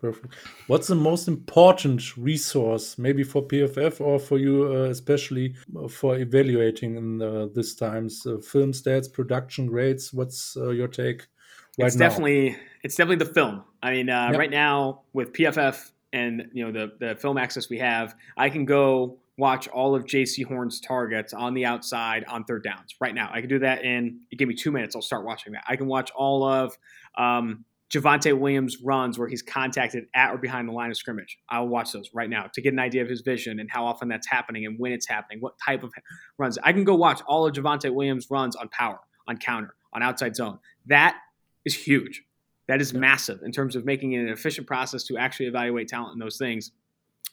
Perfect. 0.00 0.34
What's 0.66 0.88
the 0.88 0.94
most 0.94 1.28
important 1.28 2.16
resource, 2.16 2.96
maybe 2.96 3.22
for 3.22 3.42
PFF 3.42 4.00
or 4.00 4.18
for 4.18 4.38
you, 4.38 4.72
uh, 4.72 4.88
especially 4.88 5.54
for 5.90 6.16
evaluating 6.16 6.96
in 6.96 7.20
uh, 7.20 7.48
this 7.54 7.74
times? 7.74 8.26
Uh, 8.26 8.38
film 8.38 8.72
stats, 8.72 9.12
production 9.12 9.66
grades. 9.66 10.12
What's 10.12 10.56
uh, 10.56 10.70
your 10.70 10.88
take? 10.88 11.26
Right 11.78 11.88
it's 11.88 11.96
now? 11.96 12.08
definitely 12.08 12.56
it's 12.82 12.96
definitely 12.96 13.24
the 13.24 13.32
film. 13.32 13.62
I 13.82 13.90
mean, 13.90 14.08
uh, 14.08 14.28
yep. 14.30 14.38
right 14.38 14.50
now 14.50 15.02
with 15.12 15.34
PFF 15.34 15.90
and 16.14 16.48
you 16.54 16.64
know 16.64 16.72
the 16.72 17.06
the 17.06 17.14
film 17.16 17.36
access 17.36 17.68
we 17.68 17.78
have, 17.78 18.14
I 18.38 18.48
can 18.48 18.64
go 18.64 19.18
watch 19.36 19.68
all 19.68 19.94
of 19.94 20.04
Jaycee 20.04 20.46
Horn's 20.46 20.80
targets 20.80 21.34
on 21.34 21.52
the 21.52 21.66
outside 21.66 22.24
on 22.24 22.44
third 22.44 22.64
downs 22.64 22.94
right 23.00 23.14
now. 23.14 23.30
I 23.32 23.40
can 23.40 23.50
do 23.50 23.58
that 23.58 23.84
in 23.84 24.20
you 24.30 24.38
give 24.38 24.48
me 24.48 24.54
two 24.54 24.72
minutes. 24.72 24.96
I'll 24.96 25.02
start 25.02 25.26
watching 25.26 25.52
that. 25.52 25.64
I 25.68 25.76
can 25.76 25.86
watch 25.86 26.10
all 26.14 26.42
of. 26.44 26.76
Um, 27.18 27.66
Javonte 27.90 28.38
Williams 28.38 28.80
runs 28.82 29.18
where 29.18 29.26
he's 29.26 29.42
contacted 29.42 30.06
at 30.14 30.30
or 30.30 30.38
behind 30.38 30.68
the 30.68 30.72
line 30.72 30.90
of 30.90 30.96
scrimmage. 30.96 31.38
I'll 31.48 31.66
watch 31.66 31.92
those 31.92 32.10
right 32.14 32.30
now 32.30 32.46
to 32.54 32.60
get 32.60 32.72
an 32.72 32.78
idea 32.78 33.02
of 33.02 33.08
his 33.08 33.20
vision 33.20 33.58
and 33.58 33.68
how 33.68 33.84
often 33.84 34.08
that's 34.08 34.28
happening 34.28 34.64
and 34.64 34.78
when 34.78 34.92
it's 34.92 35.08
happening, 35.08 35.40
what 35.40 35.54
type 35.58 35.82
of 35.82 35.92
runs. 36.38 36.56
I 36.62 36.72
can 36.72 36.84
go 36.84 36.94
watch 36.94 37.20
all 37.26 37.46
of 37.46 37.52
Javonte 37.52 37.92
Williams 37.92 38.28
runs 38.30 38.54
on 38.54 38.68
power, 38.68 39.00
on 39.26 39.38
counter, 39.38 39.74
on 39.92 40.02
outside 40.02 40.36
zone. 40.36 40.60
That 40.86 41.16
is 41.64 41.74
huge. 41.74 42.22
That 42.68 42.80
is 42.80 42.94
massive 42.94 43.40
in 43.42 43.50
terms 43.50 43.74
of 43.74 43.84
making 43.84 44.12
it 44.12 44.20
an 44.20 44.28
efficient 44.28 44.68
process 44.68 45.02
to 45.04 45.16
actually 45.16 45.46
evaluate 45.46 45.88
talent 45.88 46.12
and 46.12 46.22
those 46.22 46.38
things. 46.38 46.70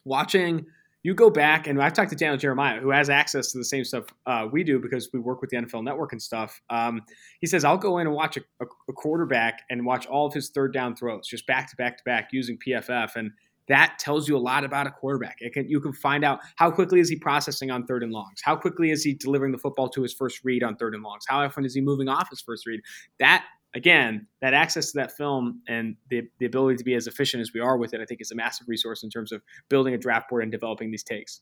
Watching 0.05 0.65
you 1.07 1.15
go 1.15 1.29
back 1.29 1.67
and 1.67 1.81
I've 1.81 1.93
talked 1.93 2.09
to 2.09 2.17
Daniel 2.17 2.35
Jeremiah, 2.35 2.81
who 2.81 2.89
has 2.89 3.09
access 3.09 3.53
to 3.53 3.57
the 3.57 3.63
same 3.63 3.85
stuff 3.85 4.07
uh, 4.25 4.45
we 4.51 4.61
do 4.61 4.77
because 4.77 5.07
we 5.13 5.19
work 5.19 5.39
with 5.39 5.49
the 5.49 5.55
NFL 5.55 5.81
Network 5.85 6.11
and 6.11 6.21
stuff. 6.21 6.59
Um, 6.69 7.01
he 7.39 7.47
says 7.47 7.63
I'll 7.63 7.77
go 7.77 7.99
in 7.99 8.07
and 8.07 8.13
watch 8.13 8.35
a, 8.35 8.41
a, 8.59 8.91
quarterback 8.91 9.61
and 9.69 9.85
watch 9.85 10.05
all 10.05 10.25
of 10.27 10.33
his 10.33 10.49
third 10.49 10.73
down 10.73 10.97
throws, 10.97 11.25
just 11.25 11.47
back 11.47 11.69
to 11.69 11.77
back 11.77 11.97
to 11.97 12.03
back 12.03 12.33
using 12.33 12.57
PFF, 12.57 13.15
and 13.15 13.31
that 13.69 13.95
tells 13.99 14.27
you 14.27 14.35
a 14.35 14.37
lot 14.37 14.65
about 14.65 14.85
a 14.85 14.91
quarterback. 14.91 15.37
It 15.39 15.53
can 15.53 15.69
you 15.69 15.79
can 15.79 15.93
find 15.93 16.25
out 16.25 16.41
how 16.57 16.69
quickly 16.71 16.99
is 16.99 17.07
he 17.07 17.15
processing 17.15 17.71
on 17.71 17.85
third 17.85 18.03
and 18.03 18.11
longs, 18.11 18.41
how 18.43 18.57
quickly 18.57 18.91
is 18.91 19.01
he 19.01 19.13
delivering 19.13 19.53
the 19.53 19.57
football 19.57 19.87
to 19.87 20.01
his 20.01 20.13
first 20.13 20.43
read 20.43 20.61
on 20.61 20.75
third 20.75 20.93
and 20.93 21.03
longs, 21.03 21.23
how 21.25 21.39
often 21.39 21.63
is 21.63 21.73
he 21.73 21.79
moving 21.79 22.09
off 22.09 22.29
his 22.29 22.41
first 22.41 22.67
read. 22.67 22.81
That 23.19 23.45
again, 23.75 24.27
that 24.41 24.53
access 24.53 24.91
to 24.91 24.97
that 24.99 25.15
film 25.15 25.61
and 25.67 25.95
the, 26.09 26.23
the 26.39 26.45
ability 26.45 26.77
to 26.77 26.83
be 26.83 26.95
as 26.95 27.07
efficient 27.07 27.41
as 27.41 27.53
we 27.53 27.59
are 27.59 27.77
with 27.77 27.93
it, 27.93 28.01
I 28.01 28.05
think 28.05 28.21
is 28.21 28.31
a 28.31 28.35
massive 28.35 28.67
resource 28.67 29.03
in 29.03 29.09
terms 29.09 29.31
of 29.31 29.41
building 29.69 29.93
a 29.93 29.97
draft 29.97 30.29
board 30.29 30.43
and 30.43 30.51
developing 30.51 30.91
these 30.91 31.03
takes. 31.03 31.41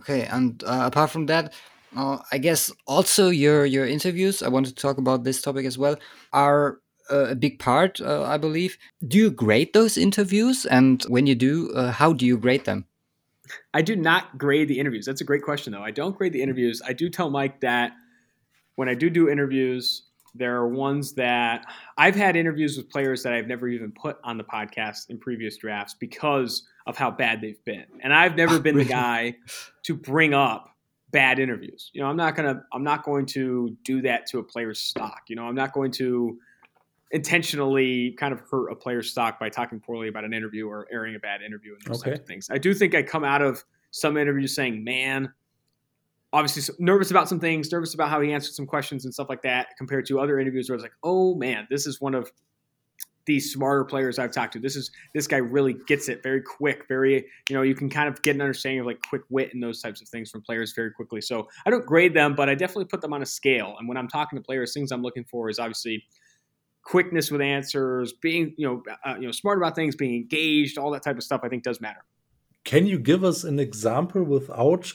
Okay, 0.00 0.22
and 0.24 0.62
uh, 0.64 0.82
apart 0.84 1.10
from 1.10 1.26
that, 1.26 1.52
uh, 1.96 2.18
I 2.32 2.38
guess 2.38 2.70
also 2.86 3.28
your 3.28 3.66
your 3.66 3.86
interviews. 3.86 4.42
I 4.42 4.48
wanted 4.48 4.74
to 4.76 4.80
talk 4.80 4.96
about 4.96 5.24
this 5.24 5.42
topic 5.42 5.66
as 5.66 5.76
well. 5.76 5.96
Are 6.32 6.78
uh, 7.10 7.26
a 7.30 7.34
big 7.34 7.58
part, 7.58 8.00
uh, 8.00 8.22
I 8.22 8.38
believe. 8.38 8.78
Do 9.06 9.18
you 9.18 9.30
grade 9.30 9.72
those 9.74 9.98
interviews? 9.98 10.64
And 10.64 11.02
when 11.08 11.26
you 11.26 11.34
do, 11.34 11.72
uh, 11.74 11.90
how 11.90 12.12
do 12.12 12.24
you 12.24 12.38
grade 12.38 12.64
them? 12.64 12.86
I 13.74 13.82
do 13.82 13.96
not 13.96 14.38
grade 14.38 14.68
the 14.68 14.78
interviews. 14.78 15.06
That's 15.06 15.20
a 15.20 15.24
great 15.24 15.42
question, 15.42 15.72
though. 15.72 15.82
I 15.82 15.90
don't 15.90 16.16
grade 16.16 16.32
the 16.32 16.42
interviews. 16.42 16.80
I 16.86 16.92
do 16.92 17.10
tell 17.10 17.28
Mike 17.28 17.60
that 17.60 17.92
when 18.76 18.88
I 18.88 18.94
do 18.94 19.10
do 19.10 19.28
interviews, 19.28 20.09
there 20.34 20.56
are 20.56 20.68
ones 20.68 21.14
that 21.14 21.66
I've 21.96 22.14
had 22.14 22.36
interviews 22.36 22.76
with 22.76 22.88
players 22.90 23.22
that 23.22 23.32
I've 23.32 23.46
never 23.46 23.68
even 23.68 23.92
put 23.92 24.18
on 24.24 24.38
the 24.38 24.44
podcast 24.44 25.10
in 25.10 25.18
previous 25.18 25.56
drafts 25.56 25.94
because 25.94 26.66
of 26.86 26.96
how 26.96 27.10
bad 27.10 27.40
they've 27.40 27.62
been. 27.64 27.86
And 28.00 28.14
I've 28.14 28.36
never 28.36 28.58
been 28.58 28.76
the 28.76 28.84
guy 29.02 29.36
to 29.84 29.94
bring 29.94 30.34
up 30.34 30.68
bad 31.10 31.38
interviews. 31.38 31.90
You 31.92 32.02
know, 32.02 32.08
I'm 32.08 32.16
not 32.16 32.36
going 32.36 32.54
to 32.54 32.62
I'm 32.72 32.84
not 32.84 33.04
going 33.04 33.26
to 33.26 33.76
do 33.84 34.02
that 34.02 34.26
to 34.26 34.38
a 34.38 34.42
player's 34.42 34.78
stock. 34.78 35.22
You 35.28 35.36
know, 35.36 35.44
I'm 35.44 35.54
not 35.54 35.72
going 35.72 35.90
to 35.92 36.38
intentionally 37.10 38.12
kind 38.12 38.32
of 38.32 38.40
hurt 38.50 38.70
a 38.70 38.76
player's 38.76 39.10
stock 39.10 39.40
by 39.40 39.48
talking 39.48 39.80
poorly 39.80 40.08
about 40.08 40.24
an 40.24 40.32
interview 40.32 40.68
or 40.68 40.86
airing 40.92 41.16
a 41.16 41.18
bad 41.18 41.42
interview 41.42 41.74
and 41.74 41.82
those 41.84 42.00
okay. 42.02 42.10
types 42.10 42.20
of 42.20 42.26
things. 42.26 42.48
I 42.50 42.58
do 42.58 42.72
think 42.72 42.94
I 42.94 43.02
come 43.02 43.24
out 43.24 43.42
of 43.42 43.64
some 43.90 44.16
interviews 44.16 44.54
saying, 44.54 44.84
"Man, 44.84 45.32
obviously 46.32 46.74
nervous 46.78 47.10
about 47.10 47.28
some 47.28 47.40
things, 47.40 47.70
nervous 47.72 47.94
about 47.94 48.08
how 48.08 48.20
he 48.20 48.32
answered 48.32 48.54
some 48.54 48.66
questions 48.66 49.04
and 49.04 49.12
stuff 49.12 49.28
like 49.28 49.42
that, 49.42 49.68
compared 49.76 50.06
to 50.06 50.20
other 50.20 50.38
interviews 50.38 50.68
where 50.68 50.74
it's 50.74 50.82
like, 50.82 50.92
oh 51.02 51.34
man, 51.34 51.66
this 51.70 51.86
is 51.86 52.00
one 52.00 52.14
of 52.14 52.30
the 53.26 53.38
smarter 53.38 53.84
players 53.84 54.18
I've 54.18 54.32
talked 54.32 54.54
to. 54.54 54.58
This 54.58 54.76
is 54.76 54.90
this 55.14 55.26
guy 55.26 55.36
really 55.36 55.76
gets 55.86 56.08
it 56.08 56.22
very 56.22 56.42
quick, 56.42 56.86
very 56.88 57.26
you 57.48 57.56
know 57.56 57.62
you 57.62 57.74
can 57.74 57.90
kind 57.90 58.08
of 58.08 58.22
get 58.22 58.34
an 58.34 58.40
understanding 58.40 58.80
of 58.80 58.86
like 58.86 59.00
quick 59.08 59.22
wit 59.28 59.52
and 59.54 59.62
those 59.62 59.80
types 59.80 60.00
of 60.00 60.08
things 60.08 60.30
from 60.30 60.42
players 60.42 60.72
very 60.72 60.90
quickly. 60.90 61.20
So 61.20 61.48
I 61.66 61.70
don't 61.70 61.86
grade 61.86 62.14
them, 62.14 62.34
but 62.34 62.48
I 62.48 62.54
definitely 62.54 62.86
put 62.86 63.00
them 63.00 63.12
on 63.12 63.22
a 63.22 63.26
scale. 63.26 63.76
And 63.78 63.88
when 63.88 63.96
I'm 63.96 64.08
talking 64.08 64.38
to 64.38 64.42
players, 64.42 64.72
things 64.72 64.90
I'm 64.90 65.02
looking 65.02 65.24
for 65.24 65.48
is 65.48 65.58
obviously 65.58 66.04
quickness 66.82 67.30
with 67.30 67.40
answers, 67.40 68.12
being 68.12 68.54
you 68.56 68.66
know 68.66 68.82
uh, 69.04 69.14
you 69.16 69.26
know 69.26 69.32
smart 69.32 69.58
about 69.58 69.74
things, 69.74 69.96
being 69.96 70.14
engaged, 70.14 70.78
all 70.78 70.90
that 70.92 71.02
type 71.02 71.16
of 71.16 71.22
stuff. 71.22 71.42
I 71.44 71.48
think 71.48 71.62
does 71.62 71.80
matter. 71.80 72.04
Can 72.64 72.86
you 72.86 72.98
give 72.98 73.24
us 73.24 73.44
an 73.44 73.58
example 73.58 74.22
without 74.22 74.92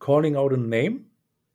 calling 0.00 0.36
out 0.36 0.52
a 0.52 0.56
name? 0.56 1.06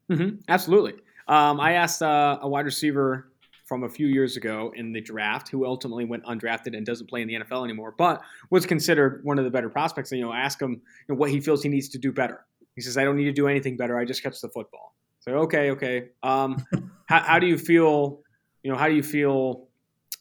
Mm-hmm, 0.10 0.38
absolutely. 0.48 0.94
Um, 1.28 1.60
I 1.60 1.74
asked 1.74 2.02
uh, 2.02 2.40
a 2.42 2.48
wide 2.48 2.66
receiver 2.66 3.32
from 3.66 3.84
a 3.84 3.90
few 3.90 4.08
years 4.08 4.38
ago 4.38 4.72
in 4.76 4.94
the 4.94 5.02
draft 5.02 5.50
who 5.50 5.66
ultimately 5.66 6.06
went 6.06 6.24
undrafted 6.26 6.78
and 6.78 6.86
doesn't 6.86 7.08
play 7.08 7.22
in 7.22 7.28
the 7.28 7.34
NFL 7.34 7.64
anymore, 7.64 7.94
but 7.98 8.22
was 8.52 8.66
considered 8.66 9.22
one 9.24 9.40
of 9.40 9.44
the 9.44 9.52
better 9.52 9.70
prospects. 9.70 10.12
And, 10.12 10.20
you 10.20 10.26
know, 10.26 10.32
ask 10.32 10.62
him 10.62 10.72
you 10.72 10.80
know, 11.10 11.16
what 11.16 11.32
he 11.32 11.42
feels 11.42 11.64
he 11.64 11.70
needs 11.70 11.90
to 11.90 11.98
do 11.98 12.12
better. 12.12 12.46
He 12.76 12.82
says, 12.82 12.98
I 12.98 13.04
don't 13.04 13.16
need 13.16 13.26
to 13.26 13.32
do 13.32 13.48
anything 13.48 13.76
better. 13.76 13.98
I 13.98 14.06
just 14.06 14.22
catch 14.22 14.40
the 14.40 14.50
football. 14.50 14.96
So, 15.20 15.34
okay, 15.40 15.72
okay. 15.72 16.10
Um, 16.22 16.64
how, 17.08 17.20
how 17.22 17.40
do 17.40 17.48
you 17.48 17.58
feel? 17.58 18.22
You 18.64 18.72
know, 18.72 18.78
how 18.78 18.88
do 18.88 18.94
you 18.94 19.04
feel? 19.04 19.68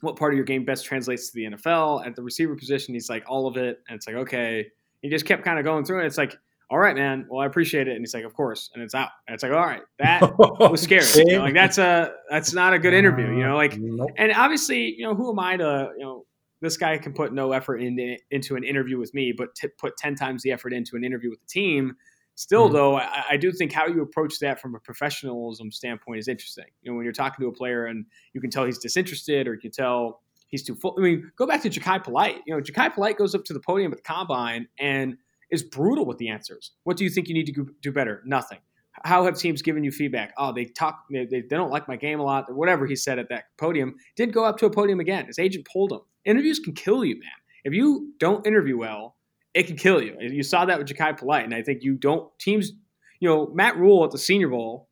What 0.01 0.17
part 0.17 0.33
of 0.33 0.37
your 0.37 0.45
game 0.45 0.65
best 0.65 0.85
translates 0.85 1.31
to 1.31 1.35
the 1.35 1.45
NFL? 1.45 2.07
At 2.07 2.17
the 2.17 2.23
receiver 2.23 2.57
position, 2.57 2.95
he's 2.95 3.09
like, 3.09 3.25
all 3.27 3.47
of 3.47 3.57
it. 3.57 3.81
And 3.89 3.97
it's 3.97 4.07
like, 4.07 4.17
okay. 4.17 4.67
He 5.03 5.11
just 5.11 5.27
kept 5.27 5.45
kind 5.45 5.59
of 5.59 5.65
going 5.65 5.85
through 5.85 6.03
it. 6.03 6.07
It's 6.07 6.19
like, 6.19 6.39
all 6.75 6.81
right, 6.81 6.97
man. 6.97 7.25
Well, 7.31 7.41
I 7.41 7.47
appreciate 7.47 7.87
it. 7.87 7.93
And 7.93 8.01
he's 8.01 8.13
like, 8.15 8.25
of 8.25 8.35
course. 8.35 8.69
And 8.75 8.83
it's 8.83 8.97
out. 8.97 9.11
And 9.29 9.35
it's 9.35 9.45
like, 9.45 9.53
all 9.53 9.65
right, 9.65 9.83
that 10.01 10.37
was 10.39 10.83
scary. 10.83 11.07
You 11.15 11.37
know, 11.37 11.45
like 11.45 11.55
that's 11.55 11.79
a 11.79 12.13
that's 12.29 12.53
not 12.53 12.75
a 12.75 12.81
good 12.81 12.93
interview. 12.93 13.29
You 13.29 13.45
know, 13.45 13.55
like, 13.55 13.75
and 13.75 14.33
obviously, 14.35 14.93
you 14.99 15.05
know, 15.05 15.15
who 15.15 15.31
am 15.31 15.39
I 15.39 15.57
to, 15.57 15.93
you 15.97 16.03
know, 16.03 16.27
this 16.61 16.77
guy 16.77 16.99
can 16.99 17.13
put 17.13 17.33
no 17.33 17.53
effort 17.53 17.77
in, 17.77 18.17
into 18.33 18.57
an 18.57 18.65
interview 18.65 18.99
with 18.99 19.15
me, 19.15 19.31
but 19.31 19.55
to 19.55 19.69
put 19.79 19.97
ten 19.97 20.17
times 20.17 20.43
the 20.43 20.51
effort 20.51 20.73
into 20.73 20.97
an 20.97 21.05
interview 21.05 21.31
with 21.31 21.39
the 21.39 21.47
team. 21.47 21.95
Still, 22.35 22.65
mm-hmm. 22.65 22.75
though, 22.75 22.97
I, 22.97 23.25
I, 23.31 23.37
do 23.37 23.53
think 23.53 23.73
how 23.73 23.87
you 23.87 24.03
approach 24.03 24.41
that 24.41 24.61
from 24.61 24.75
a 24.75 24.81
professionalism 24.81 25.71
standpoint 25.71 26.19
is 26.19 26.27
interesting. 26.27 26.65
You 26.83 26.91
know, 26.91 26.97
when 26.97 27.05
you're 27.05 27.13
talking 27.13 27.41
to 27.45 27.49
a 27.49 27.53
player 27.53 27.87
and 27.87 28.05
you 28.33 28.41
can 28.41 28.51
tell 28.51 28.65
he's 28.65 28.79
disinterested, 28.79 29.47
or 29.47 29.55
you 29.55 29.61
can 29.61 29.71
tell 29.71 30.23
he's 30.49 30.65
too 30.65 30.75
full. 30.75 30.97
I 30.99 31.03
mean, 31.03 31.31
go 31.37 31.47
back 31.47 31.63
to 31.63 31.71
Jachai 31.71 32.03
Polite. 32.03 32.41
You 32.49 32.57
know, 32.57 32.61
Jachai 32.61 32.93
Polite 32.93 33.17
goes 33.17 33.37
up 33.37 33.45
to 33.45 33.53
the 33.53 33.61
podium 33.61 33.93
at 33.93 33.99
the 33.99 34.03
combine 34.03 34.67
and 34.81 35.17
is 35.55 35.63
brutal 35.63 36.05
with 36.05 36.19
the 36.19 36.29
answers. 36.29 36.73
What 36.83 36.97
do 36.97 37.05
you 37.05 37.11
think 37.11 37.29
you 37.29 37.35
need 37.35 37.47
to 37.47 37.67
do 37.81 37.93
better? 37.93 38.23
Nothing. 38.27 38.59
How 39.03 39.25
have 39.25 39.37
teams 39.37 39.63
given 39.63 39.83
you 39.83 39.91
feedback? 39.91 40.35
Oh, 40.39 40.53
they 40.53 40.67
talk, 40.67 41.05
they, 41.11 41.25
they 41.25 41.43
don't 41.43 41.71
like 41.71 41.89
my 41.89 41.97
game 41.97 42.21
a 42.21 42.23
lot, 42.23 42.47
or 42.49 42.55
whatever 42.55 42.87
he 42.87 42.95
said 42.95 43.19
at 43.19 43.29
that 43.31 43.45
podium. 43.57 43.97
Didn't 44.17 44.35
go 44.35 44.45
up 44.45 44.59
to 44.59 44.67
a 44.67 44.71
podium 44.71 45.01
again. 45.01 45.27
His 45.27 45.39
agent 45.39 45.67
pulled 45.71 45.93
him. 45.93 46.01
Interviews 46.25 46.59
can 46.59 46.75
kill 46.75 47.05
you, 47.05 47.15
man. 47.15 47.31
If 47.65 47.73
you 47.73 48.13
don't 48.19 48.47
interview 48.47 48.79
well, 48.79 49.17
it 49.53 49.67
can 49.67 49.77
kill 49.77 50.03
you. 50.03 50.17
You 50.21 50.43
saw 50.43 50.65
that 50.65 50.79
with 50.79 50.89
Jachai 50.89 51.17
Polite, 51.17 51.45
and 51.45 51.55
I 51.55 51.63
think 51.63 51.83
you 51.83 51.95
don't 51.95 52.29
teams. 52.39 52.73
You 53.21 53.29
know, 53.29 53.51
Matt 53.55 53.77
Rhule 53.77 54.05
at 54.05 54.11
the 54.11 54.19
Senior 54.19 54.49
Bowl 54.49 54.89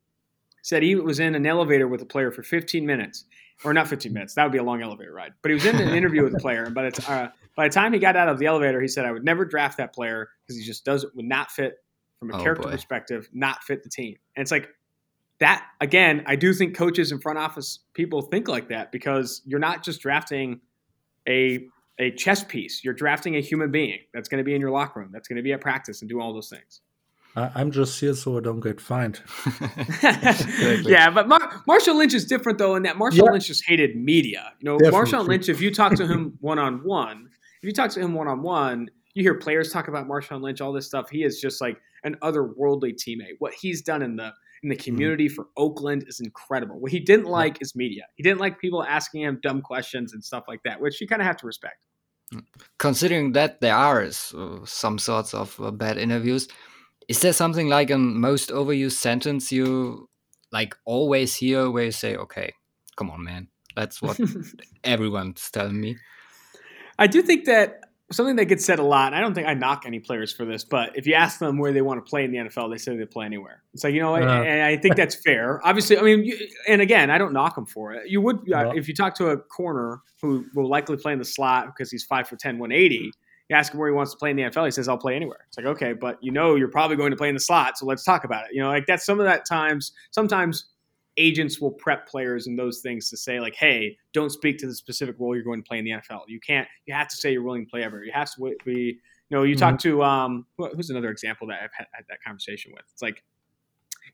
said 0.63 0.81
he 0.81 0.95
was 0.95 1.19
in 1.19 1.35
an 1.35 1.45
elevator 1.45 1.87
with 1.87 2.01
a 2.01 2.05
player 2.05 2.31
for 2.31 2.41
15 2.41 2.85
minutes, 2.85 3.25
or 3.63 3.73
not 3.73 3.87
15 3.87 4.11
minutes. 4.11 4.33
That 4.33 4.43
would 4.43 4.53
be 4.53 4.57
a 4.57 4.63
long 4.63 4.81
elevator 4.81 5.13
ride. 5.13 5.33
But 5.41 5.51
he 5.51 5.55
was 5.55 5.65
in 5.65 5.75
an 5.75 5.93
interview 5.93 6.23
with 6.23 6.33
a 6.35 6.39
player, 6.39 6.69
the, 6.69 7.05
uh, 7.07 7.29
by 7.55 7.67
the 7.67 7.73
time 7.73 7.93
he 7.93 7.99
got 7.99 8.15
out 8.15 8.29
of 8.29 8.39
the 8.39 8.47
elevator, 8.47 8.81
he 8.81 8.87
said, 8.87 9.05
"I 9.05 9.11
would 9.11 9.23
never 9.25 9.45
draft 9.45 9.77
that 9.77 9.93
player 9.93 10.29
because 10.53 10.65
he 10.65 10.65
just 10.65 10.85
doesn't 10.85 11.15
would 11.15 11.25
not 11.25 11.51
fit 11.51 11.75
from 12.19 12.31
a 12.31 12.37
oh, 12.37 12.43
character 12.43 12.63
boy. 12.63 12.71
perspective, 12.71 13.29
not 13.33 13.63
fit 13.63 13.83
the 13.83 13.89
team." 13.89 14.15
And 14.35 14.41
it's 14.41 14.51
like 14.51 14.69
that 15.39 15.65
again. 15.81 16.23
I 16.25 16.35
do 16.35 16.53
think 16.53 16.75
coaches 16.75 17.11
and 17.11 17.21
front 17.21 17.39
office 17.39 17.79
people 17.93 18.21
think 18.21 18.47
like 18.47 18.69
that 18.69 18.91
because 18.91 19.41
you're 19.45 19.59
not 19.59 19.83
just 19.83 20.01
drafting 20.01 20.61
a 21.27 21.67
a 21.99 22.11
chess 22.11 22.43
piece. 22.43 22.83
You're 22.83 22.93
drafting 22.93 23.35
a 23.35 23.39
human 23.39 23.71
being 23.71 23.99
that's 24.13 24.29
going 24.29 24.39
to 24.39 24.43
be 24.43 24.55
in 24.55 24.61
your 24.61 24.71
locker 24.71 24.99
room, 24.99 25.09
that's 25.11 25.27
going 25.27 25.37
to 25.37 25.43
be 25.43 25.53
at 25.53 25.61
practice 25.61 26.01
and 26.01 26.09
do 26.09 26.19
all 26.19 26.33
those 26.33 26.49
things. 26.49 26.81
I'm 27.35 27.71
just 27.71 27.99
here 27.99 28.13
so 28.13 28.37
I 28.37 28.41
don't 28.41 28.59
get 28.59 28.79
fined. 28.79 29.19
yeah, 30.83 31.09
but 31.09 31.27
Mar- 31.27 31.63
Marshawn 31.67 31.95
Lynch 31.95 32.13
is 32.13 32.25
different 32.25 32.59
though, 32.59 32.75
in 32.75 32.83
that 32.83 32.95
Marshawn 32.95 33.25
yeah. 33.25 33.31
Lynch 33.31 33.47
just 33.47 33.65
hated 33.65 33.95
media. 33.95 34.53
You 34.59 34.69
know, 34.69 34.77
Definitely. 34.77 35.11
Marshawn 35.11 35.27
Lynch. 35.27 35.49
If 35.49 35.59
you 35.59 35.73
talk 35.73 35.95
to 35.95 36.05
him 36.05 36.37
one 36.41 36.59
on 36.59 36.83
one, 36.83 37.29
if 37.61 37.67
you 37.67 37.71
talk 37.71 37.89
to 37.91 37.99
him 37.99 38.13
one 38.13 38.27
on 38.27 38.43
one, 38.43 38.91
you 39.13 39.23
hear 39.23 39.35
players 39.35 39.71
talk 39.71 39.87
about 39.87 40.07
Marshawn 40.07 40.41
Lynch, 40.41 40.61
all 40.61 40.73
this 40.73 40.87
stuff. 40.87 41.09
He 41.09 41.23
is 41.23 41.39
just 41.39 41.61
like 41.61 41.77
an 42.03 42.17
otherworldly 42.21 42.95
teammate. 42.95 43.35
What 43.39 43.53
he's 43.53 43.81
done 43.81 44.01
in 44.01 44.15
the 44.15 44.33
in 44.63 44.69
the 44.69 44.75
mm-hmm. 44.75 44.83
community 44.83 45.27
mm-hmm. 45.27 45.35
for 45.35 45.47
Oakland 45.57 46.05
is 46.07 46.19
incredible. 46.19 46.79
What 46.79 46.91
he 46.91 46.99
didn't 46.99 47.25
like 47.25 47.61
is 47.61 47.75
media. 47.75 48.03
He 48.15 48.23
didn't 48.23 48.39
like 48.39 48.59
people 48.59 48.83
asking 48.83 49.21
him 49.21 49.39
dumb 49.43 49.61
questions 49.61 50.13
and 50.13 50.23
stuff 50.23 50.45
like 50.47 50.61
that, 50.63 50.81
which 50.81 50.99
you 51.01 51.07
kind 51.07 51.21
of 51.21 51.27
have 51.27 51.37
to 51.37 51.45
respect. 51.45 51.77
Considering 52.79 53.33
that 53.33 53.61
there 53.61 53.75
are 53.75 54.03
uh, 54.03 54.59
some 54.65 54.97
sorts 54.97 55.35
of 55.35 55.59
uh, 55.59 55.69
bad 55.69 55.97
interviews, 55.97 56.47
is 57.07 57.21
there 57.21 57.33
something 57.33 57.69
like 57.69 57.91
a 57.91 57.97
most 57.97 58.49
overused 58.49 58.93
sentence 58.93 59.51
you 59.51 60.09
like 60.51 60.75
always 60.85 61.35
hear 61.35 61.69
where 61.69 61.85
you 61.85 61.91
say, 61.91 62.15
"Okay, 62.15 62.53
come 62.95 63.11
on, 63.11 63.23
man, 63.23 63.49
that's 63.75 64.01
what 64.01 64.19
everyone's 64.83 65.51
telling 65.51 65.79
me"? 65.79 65.97
I 66.97 67.05
do 67.05 67.21
think 67.21 67.45
that 67.45 67.81
something 68.11 68.35
that 68.35 68.45
gets 68.45 68.65
said 68.65 68.79
a 68.79 68.83
lot. 68.83 69.07
And 69.07 69.15
I 69.15 69.21
don't 69.21 69.33
think 69.33 69.47
I 69.47 69.53
knock 69.53 69.83
any 69.85 69.99
players 69.99 70.31
for 70.31 70.45
this, 70.45 70.63
but 70.63 70.95
if 70.95 71.07
you 71.07 71.13
ask 71.13 71.39
them 71.39 71.57
where 71.57 71.71
they 71.71 71.81
want 71.81 72.03
to 72.03 72.09
play 72.09 72.23
in 72.25 72.31
the 72.31 72.37
NFL, 72.37 72.71
they 72.71 72.77
say 72.77 72.95
they 72.95 73.05
play 73.05 73.25
anywhere. 73.25 73.63
It's 73.73 73.83
like 73.83 73.93
you 73.93 74.01
know, 74.01 74.15
uh, 74.15 74.19
and 74.19 74.61
I 74.61 74.77
think 74.77 74.95
that's 74.95 75.15
fair. 75.15 75.65
Obviously, 75.65 75.97
I 75.97 76.01
mean, 76.01 76.25
you, 76.25 76.37
and 76.67 76.81
again, 76.81 77.09
I 77.09 77.17
don't 77.17 77.33
knock 77.33 77.55
them 77.55 77.65
for 77.65 77.93
it. 77.93 78.09
You 78.09 78.21
would 78.21 78.51
uh, 78.53 78.71
if 78.75 78.87
you 78.87 78.93
talk 78.93 79.15
to 79.15 79.29
a 79.29 79.37
corner 79.37 80.01
who 80.21 80.45
will 80.53 80.69
likely 80.69 80.97
play 80.97 81.13
in 81.13 81.19
the 81.19 81.25
slot 81.25 81.67
because 81.67 81.91
he's 81.91 82.03
five 82.03 82.27
foot 82.27 82.39
10, 82.39 82.59
180 82.59 83.11
you 83.49 83.55
ask 83.55 83.73
him 83.73 83.79
where 83.79 83.89
he 83.89 83.93
wants 83.93 84.11
to 84.11 84.17
play 84.17 84.31
in 84.31 84.37
the 84.37 84.43
NFL, 84.43 84.65
he 84.65 84.71
says, 84.71 84.87
I'll 84.87 84.97
play 84.97 85.15
anywhere. 85.15 85.39
It's 85.47 85.57
like, 85.57 85.65
okay, 85.65 85.93
but 85.93 86.17
you 86.21 86.31
know 86.31 86.55
you're 86.55 86.69
probably 86.69 86.95
going 86.95 87.11
to 87.11 87.17
play 87.17 87.29
in 87.29 87.35
the 87.35 87.41
slot, 87.41 87.77
so 87.77 87.85
let's 87.85 88.03
talk 88.03 88.23
about 88.23 88.45
it. 88.45 88.51
You 88.53 88.61
know, 88.61 88.69
like 88.69 88.85
that's 88.87 89.05
some 89.05 89.19
of 89.19 89.25
that 89.25 89.45
times, 89.45 89.91
sometimes 90.11 90.65
agents 91.17 91.59
will 91.59 91.71
prep 91.71 92.07
players 92.07 92.47
and 92.47 92.57
those 92.57 92.79
things 92.79 93.09
to 93.09 93.17
say, 93.17 93.39
like, 93.39 93.55
hey, 93.55 93.97
don't 94.13 94.31
speak 94.31 94.57
to 94.59 94.67
the 94.67 94.73
specific 94.73 95.15
role 95.19 95.35
you're 95.35 95.43
going 95.43 95.61
to 95.61 95.67
play 95.67 95.79
in 95.79 95.85
the 95.85 95.91
NFL. 95.91 96.21
You 96.27 96.39
can't, 96.39 96.67
you 96.85 96.93
have 96.93 97.07
to 97.09 97.15
say 97.15 97.31
you're 97.31 97.43
willing 97.43 97.65
to 97.65 97.69
play 97.69 97.83
ever. 97.83 98.03
You 98.03 98.11
have 98.13 98.33
to 98.35 98.55
be, 98.65 98.73
you 98.73 98.97
know, 99.29 99.43
you 99.43 99.55
mm-hmm. 99.55 99.59
talk 99.59 99.79
to, 99.79 100.03
um, 100.03 100.45
who's 100.57 100.89
another 100.89 101.09
example 101.09 101.47
that 101.47 101.61
I've 101.63 101.73
had, 101.75 101.87
had 101.93 102.05
that 102.09 102.23
conversation 102.25 102.71
with? 102.73 102.83
It's 102.91 103.01
like, 103.01 103.23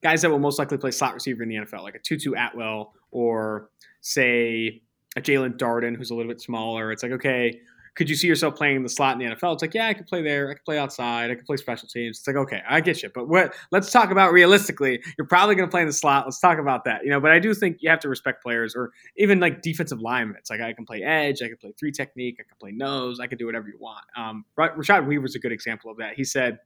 guys 0.02 0.22
that 0.22 0.30
will 0.30 0.40
most 0.40 0.60
likely 0.60 0.78
play 0.78 0.92
slot 0.92 1.14
receiver 1.14 1.44
in 1.44 1.50
the 1.50 1.56
NFL, 1.56 1.84
like 1.84 1.96
a 1.96 2.00
Tutu 2.00 2.34
Atwell 2.34 2.94
or 3.12 3.70
say 4.02 4.82
a 5.16 5.22
Jaelon 5.22 5.58
Darden 5.58 5.96
who's 5.96 6.12
a 6.12 6.16
little 6.16 6.32
bit 6.32 6.42
smaller. 6.42 6.92
It's 6.92 7.04
like, 7.04 7.12
okay, 7.14 7.60
could 7.96 8.10
you 8.10 8.16
see 8.16 8.28
yourself 8.28 8.56
playing 8.56 8.78
in 8.78 8.84
the 8.84 8.90
slot 8.90 9.20
in 9.20 9.28
the 9.28 9.36
NFL? 9.36 9.54
It's 9.54 9.62
like, 9.62 9.74
yeah, 9.74 9.88
I 9.88 9.94
could 9.94 10.08
play 10.08 10.22
there. 10.22 10.50
I 10.50 10.54
could 10.54 10.66
play 10.66 10.78
outside. 10.78 11.32
I 11.32 11.36
could 11.36 11.46
play 11.46 11.58
special 11.58 11.88
teams. 11.88 12.20
It's 12.20 12.28
like, 12.28 12.36
okay, 12.36 12.62
I 12.68 12.82
get 12.82 13.04
you. 13.04 13.10
But 13.14 13.28
what? 13.28 13.54
Let's 13.72 13.92
talk 13.92 14.12
about 14.12 14.32
realistically. 14.32 15.02
You're 15.18 15.28
probably 15.28 15.56
going 15.56 15.68
to 15.68 15.72
play 15.72 15.82
in 15.82 15.88
the 15.88 15.94
slot. 15.94 16.26
Let's 16.26 16.40
talk 16.40 16.60
about 16.60 16.86
that. 16.86 17.04
You 17.04 17.10
know, 17.10 17.20
but 17.20 17.32
I 17.32 17.40
do 17.40 17.54
think 17.54 17.78
you 17.82 17.90
have 17.90 18.00
to 18.00 18.10
respect 18.10 18.42
players, 18.44 18.76
or 18.76 18.92
even 19.18 19.40
like 19.40 19.62
defensive 19.62 20.00
linemen. 20.00 20.38
It's 20.38 20.50
like 20.50 20.62
I 20.62 20.74
can 20.74 20.86
play 20.86 21.04
edge. 21.04 21.42
I 21.42 21.48
can 21.48 21.58
play 21.58 21.74
three 21.80 21.92
technique. 21.92 22.38
I 22.40 22.44
can 22.44 22.58
play 22.60 22.72
nose. 22.72 23.20
I 23.20 23.28
can 23.28 23.38
do 23.38 23.46
whatever 23.46 23.68
you 23.68 23.78
want. 23.80 24.06
Um, 24.16 24.46
Rashad 24.58 25.08
Weaver's 25.08 25.36
a 25.36 25.40
good 25.40 25.52
example 25.52 25.92
of 25.92 25.98
that. 25.98 26.16
He 26.16 26.24
said. 26.24 26.60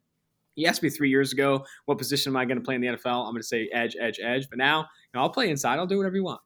He 0.56 0.68
asked 0.68 0.84
me 0.84 0.92
three 0.92 1.10
years 1.10 1.34
ago, 1.34 1.66
what 1.86 1.98
position 1.98 2.32
am 2.32 2.38
I 2.38 2.46
going 2.46 2.60
to 2.60 2.64
play 2.64 2.76
in 2.76 2.82
the 2.82 2.86
NFL? 2.86 3.26
I'm 3.26 3.32
going 3.32 3.38
to 3.38 3.44
say 3.44 3.68
edge, 3.74 3.96
edge, 4.00 4.20
edge. 4.22 4.48
But 4.48 4.60
now, 4.60 4.82
you 4.82 4.86
know, 5.16 5.22
I'll 5.22 5.32
play 5.32 5.50
inside. 5.50 5.80
I'll 5.80 5.88
do 5.88 5.98
whatever 5.98 6.16
you 6.16 6.24
want. 6.24 6.42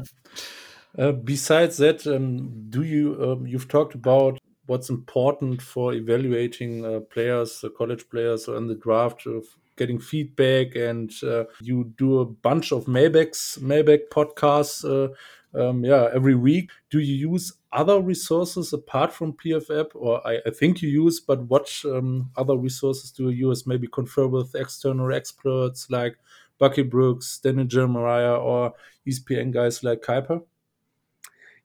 Uh, 0.98 1.12
besides 1.12 1.76
that, 1.76 2.06
um, 2.06 2.68
do 2.70 2.82
you 2.82 3.16
um, 3.22 3.46
you've 3.46 3.68
talked 3.68 3.94
about 3.94 4.38
what's 4.66 4.90
important 4.90 5.62
for 5.62 5.94
evaluating 5.94 6.84
uh, 6.84 7.00
players, 7.00 7.62
uh, 7.64 7.68
college 7.76 8.08
players, 8.08 8.48
in 8.48 8.66
the 8.66 8.74
draft, 8.74 9.26
of 9.26 9.44
getting 9.76 9.98
feedback, 9.98 10.74
and 10.74 11.12
uh, 11.22 11.44
you 11.60 11.92
do 11.96 12.20
a 12.20 12.24
bunch 12.24 12.72
of 12.72 12.86
Mailbags, 12.86 13.58
Mailbag 13.60 14.10
podcasts. 14.10 14.84
Uh, 14.84 15.12
um, 15.52 15.84
yeah, 15.84 16.08
every 16.14 16.36
week. 16.36 16.70
Do 16.90 17.00
you 17.00 17.28
use 17.30 17.52
other 17.72 18.00
resources 18.00 18.72
apart 18.72 19.12
from 19.12 19.32
PFF, 19.32 19.88
or 19.94 20.26
I, 20.26 20.38
I 20.46 20.50
think 20.50 20.80
you 20.80 20.88
use, 20.88 21.20
but 21.20 21.42
what 21.42 21.68
um, 21.84 22.30
other 22.36 22.56
resources 22.56 23.10
do 23.10 23.30
you 23.30 23.48
use? 23.48 23.66
Maybe 23.66 23.88
confer 23.88 24.28
with 24.28 24.54
external 24.54 25.12
experts 25.12 25.90
like 25.90 26.16
Bucky 26.58 26.82
Brooks, 26.82 27.38
Daniel 27.38 27.66
Jeremiah, 27.66 28.36
or 28.36 28.74
ESPN 29.06 29.52
guys 29.52 29.82
like 29.82 30.02
Kiper? 30.02 30.42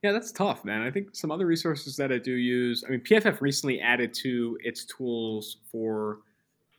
Yeah, 0.02 0.12
that's 0.12 0.32
tough, 0.32 0.64
man. 0.64 0.82
I 0.82 0.90
think 0.90 1.14
some 1.14 1.30
other 1.30 1.46
resources 1.46 1.96
that 1.96 2.12
I 2.12 2.18
do 2.18 2.32
use. 2.32 2.84
I 2.86 2.90
mean, 2.90 3.00
PFF 3.00 3.40
recently 3.40 3.80
added 3.80 4.14
to 4.14 4.58
its 4.62 4.84
tools 4.84 5.58
for 5.70 6.18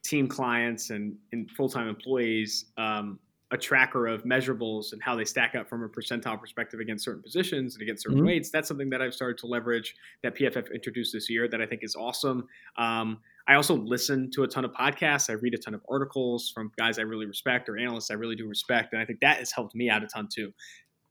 team 0.03 0.28
clients 0.28 0.89
and, 0.91 1.15
and 1.32 1.49
full 1.51 1.70
time 1.70 1.88
employees 1.88 2.65
um, 2.78 3.20
a 3.51 3.57
tracker 3.57 4.07
of 4.07 4.24
measurables 4.24 4.91
and 4.91 5.01
how 5.01 5.15
they 5.15 5.24
stack 5.24 5.55
up 5.55 5.70
from 5.70 5.84
a 5.84 5.88
percentile 5.88 6.39
perspective 6.39 6.82
against 6.82 7.05
certain 7.05 7.22
positions 7.22 7.76
and 7.76 7.82
against 7.82 8.03
certain 8.03 8.18
mm-hmm. 8.18 8.28
weights. 8.28 8.49
That's 8.49 8.68
something 8.68 8.89
that 8.89 9.01
I've 9.01 9.13
started 9.13 9.38
to 9.39 9.47
leverage 9.47 9.95
that 10.22 10.36
PFF 10.36 10.74
introduced 10.74 11.13
this 11.13 11.30
year 11.30 11.47
that 11.47 11.61
I 11.61 11.65
think 11.65 11.84
is 11.84 11.95
awesome. 11.95 12.47
Um, 12.78 13.20
I 13.47 13.55
also 13.55 13.76
listen 13.76 14.30
to 14.32 14.43
a 14.43 14.47
ton 14.47 14.65
of 14.65 14.74
podcasts. 14.74 15.30
I 15.30 15.34
read 15.34 15.53
a 15.53 15.57
ton 15.57 15.74
of 15.74 15.82
articles 15.89 16.51
from 16.53 16.72
guys 16.78 16.99
I 16.99 17.03
really 17.03 17.26
respect 17.26 17.70
or 17.70 17.78
analysts 17.78 18.11
I 18.11 18.15
really 18.15 18.36
do 18.36 18.47
respect. 18.47 18.91
And 18.91 19.01
I 19.01 19.05
think 19.05 19.22
that 19.22 19.38
has 19.38 19.51
helped 19.51 19.74
me 19.74 19.89
out 19.89 20.03
a 20.03 20.07
ton 20.07 20.28
too. 20.34 20.51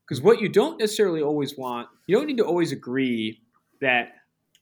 Because 0.07 0.23
what 0.23 0.41
you 0.41 0.49
don't 0.49 0.79
necessarily 0.79 1.23
always 1.23 1.59
want, 1.59 1.89
you 2.07 2.17
don't 2.17 2.27
need 2.27 2.37
to 2.37 2.45
always 2.45 2.73
agree 2.73 3.41
that 3.81 4.13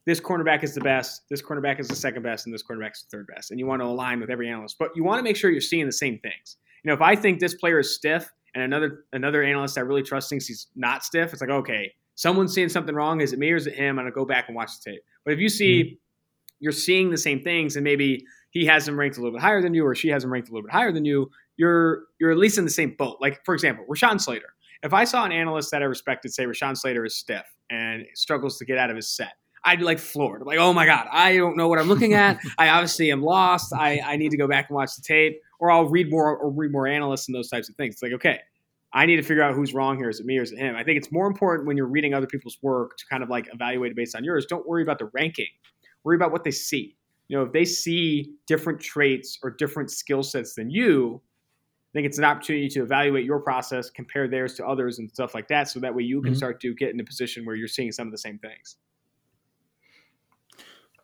this 0.07 0.21
cornerback 0.21 0.63
is 0.63 0.75
the 0.75 0.81
best, 0.81 1.23
this 1.31 1.43
cornerback 1.43 1.81
is 1.81 1.89
the 1.89 1.97
second 1.97 2.23
best, 2.23 2.47
and 2.47 2.55
this 2.55 2.63
cornerback 2.63 2.93
is 2.93 3.05
the 3.11 3.17
third 3.17 3.27
best. 3.35 3.51
And 3.51 3.61
you 3.61 3.67
want 3.67 3.81
to 3.81 3.87
align 3.87 4.21
with 4.21 4.31
every 4.31 4.49
analyst. 4.49 4.77
But 4.79 4.91
you 4.95 5.05
want 5.05 5.19
to 5.19 5.23
make 5.23 5.37
sure 5.37 5.51
you're 5.51 5.61
seeing 5.61 5.87
the 5.87 5.93
same 5.93 6.19
things. 6.19 6.57
You 6.83 6.89
know, 6.89 6.95
if 6.95 7.01
I 7.01 7.17
think 7.17 7.41
this 7.41 7.55
player 7.55 7.79
is 7.79 7.95
stiff 7.95 8.31
and 8.55 8.63
another 8.63 9.05
another 9.13 9.43
analyst 9.43 9.79
I 9.79 9.81
really 9.81 10.03
trust 10.03 10.29
thinks 10.29 10.47
he's 10.47 10.69
not 10.77 11.05
stiff, 11.05 11.33
it's 11.33 11.41
like, 11.41 11.51
okay, 11.51 11.93
someone's 12.15 12.53
seeing 12.53 12.69
something 12.69 12.95
wrong. 12.95 13.21
Is 13.21 13.33
it 13.33 13.39
me 13.39 13.51
or 13.51 13.57
is 13.57 13.67
it 13.67 13.75
him? 13.75 13.99
I'm 13.99 14.05
gonna 14.05 14.13
go 14.13 14.27
back 14.27 14.49
and 14.49 14.57
watch 14.57 14.71
the 14.79 14.91
tape. 14.91 15.03
But 15.25 15.33
if 15.33 15.41
you 15.41 15.49
see 15.49 15.83
mm-hmm. 15.83 15.95
you're 16.61 16.73
seeing 16.73 17.11
the 17.11 17.19
same 17.19 17.41
things 17.41 17.77
and 17.77 17.85
maybe 17.85 18.25
he 18.51 18.67
has 18.67 18.87
him 18.87 18.99
ranked 18.99 19.17
a 19.17 19.21
little 19.21 19.37
bit 19.37 19.43
higher 19.43 19.63
than 19.63 19.73
you 19.73 19.87
or 19.87 19.95
she 19.95 20.09
has 20.09 20.23
him 20.23 20.33
ranked 20.33 20.49
a 20.49 20.53
little 20.53 20.67
bit 20.67 20.73
higher 20.73 20.93
than 20.93 21.07
you, 21.07 21.31
you're 21.57 22.03
you're 22.21 22.31
at 22.31 22.39
least 22.39 22.59
in 22.59 22.65
the 22.65 22.71
same 22.71 22.95
boat. 22.99 23.17
Like 23.21 23.43
for 23.45 23.55
example, 23.55 23.87
Rashawn 23.89 24.21
Slater 24.21 24.55
if 24.85 24.93
I 24.93 25.05
saw 25.05 25.25
an 25.25 25.33
analyst 25.33 25.71
that 25.71 25.83
I 25.83 25.87
respected 25.87 26.33
say 26.33 26.45
Rashawn 26.45 26.77
Slater 26.77 27.05
is 27.05 27.17
stiff 27.17 27.45
and 27.71 28.05
struggles 28.15 28.59
to 28.59 28.67
get 28.67 28.77
out 28.77 28.91
of 28.91 28.97
his 28.97 29.09
set, 29.09 29.33
I'd 29.65 29.79
be 29.79 29.85
like 29.85 29.99
floored. 29.99 30.43
I'm 30.43 30.47
like, 30.47 30.59
oh 30.59 30.75
my 30.75 30.85
God, 30.85 31.09
I 31.11 31.37
don't 31.37 31.57
know 31.57 31.69
what 31.69 31.79
I'm 31.79 31.89
looking 31.89 32.13
at. 32.13 32.39
I 32.59 32.69
obviously 32.69 33.11
am 33.11 33.23
lost. 33.23 33.73
I, 33.73 34.01
I 34.05 34.17
need 34.17 34.31
to 34.31 34.37
go 34.37 34.47
back 34.47 34.69
and 34.69 34.77
watch 34.77 34.95
the 34.95 35.03
tape, 35.03 35.41
or 35.59 35.71
I'll 35.71 35.89
read 35.89 36.11
more 36.11 36.37
or 36.37 36.51
read 36.51 36.71
more 36.71 36.87
analysts 36.87 37.29
and 37.29 37.35
those 37.35 37.49
types 37.49 37.71
of 37.71 37.77
things. 37.77 37.95
It's 37.95 38.03
like, 38.03 38.13
okay, 38.13 38.41
I 38.93 39.07
need 39.07 39.17
to 39.17 39.23
figure 39.23 39.43
out 39.43 39.55
who's 39.55 39.73
wrong 39.73 39.97
here. 39.97 40.11
Is 40.11 40.21
it 40.21 40.27
me 40.27 40.39
or 40.39 40.43
is 40.43 40.53
it 40.53 40.59
him? 40.59 40.77
I 40.77 40.85
think 40.85 40.99
it's 40.99 41.11
more 41.11 41.27
important 41.27 41.67
when 41.67 41.79
you're 41.79 41.87
reading 41.87 42.13
other 42.13 42.27
people's 42.27 42.59
work 42.61 42.99
to 42.99 43.07
kind 43.07 43.23
of 43.23 43.31
like 43.31 43.49
evaluate 43.55 43.91
it 43.91 43.97
based 43.97 44.15
on 44.15 44.23
yours. 44.23 44.45
Don't 44.45 44.69
worry 44.69 44.83
about 44.83 44.99
the 44.99 45.11
ranking. 45.15 45.49
Worry 46.05 46.17
about 46.17 46.31
what 46.31 46.45
they 46.45 46.51
see. 46.51 46.95
You 47.29 47.39
know, 47.39 47.45
if 47.45 47.53
they 47.53 47.65
see 47.65 48.35
different 48.47 48.81
traits 48.81 49.39
or 49.43 49.51
different 49.51 49.91
skill 49.91 50.23
sets 50.23 50.55
than 50.55 50.71
you, 50.71 51.23
think 51.95 52.07
it's 52.07 52.19
an 52.19 52.25
opportunity 52.25 52.69
to 52.69 52.83
evaluate 52.83 53.25
your 53.25 53.41
process, 53.41 53.89
compare 53.89 54.29
theirs 54.29 54.55
to 54.55 54.67
others, 54.67 54.99
and 54.99 55.09
stuff 55.09 55.35
like 55.35 55.49
that. 55.49 55.69
So 55.69 55.81
that 55.81 55.95
way 55.95 56.03
you 56.03 56.21
can 56.21 56.33
mm-hmm. 56.33 56.37
start 56.37 56.61
to 56.61 56.75
get 56.75 56.91
in 56.93 57.01
a 57.01 57.05
position 57.05 57.47
where 57.47 57.55
you're 57.55 57.69
seeing 57.69 57.93
some 57.93 58.09
of 58.09 58.13
the 58.13 58.19
same 58.19 58.39
things. 58.39 58.77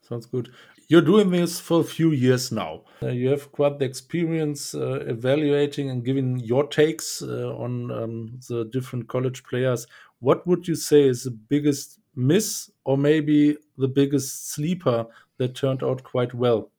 Sounds 0.03 0.27
good. 0.27 0.51
You're 0.89 1.03
doing 1.03 1.31
this 1.31 1.61
for 1.61 1.81
a 1.81 1.85
few 1.85 2.11
years 2.11 2.51
now. 2.51 2.83
Uh, 3.01 3.11
you 3.11 3.29
have 3.29 3.53
quite 3.53 3.79
the 3.79 3.85
experience 3.85 4.75
uh, 4.75 5.05
evaluating 5.07 5.89
and 5.89 6.05
giving 6.05 6.41
your 6.41 6.67
takes 6.67 7.23
uh, 7.23 7.55
on 7.57 7.93
um, 7.93 8.41
the 8.49 8.65
different 8.65 9.07
college 9.07 9.45
players. 9.45 9.87
What 10.19 10.45
would 10.49 10.67
you 10.67 10.75
say 10.75 11.03
is 11.03 11.23
the 11.23 11.31
biggest 11.31 12.01
miss, 12.17 12.69
or 12.85 12.99
maybe 12.99 13.57
the 13.79 13.87
biggest 13.87 14.51
sleeper 14.51 15.07
that 15.39 15.55
turned 15.55 15.85
out 15.85 16.03
quite 16.03 16.35
well? 16.35 16.73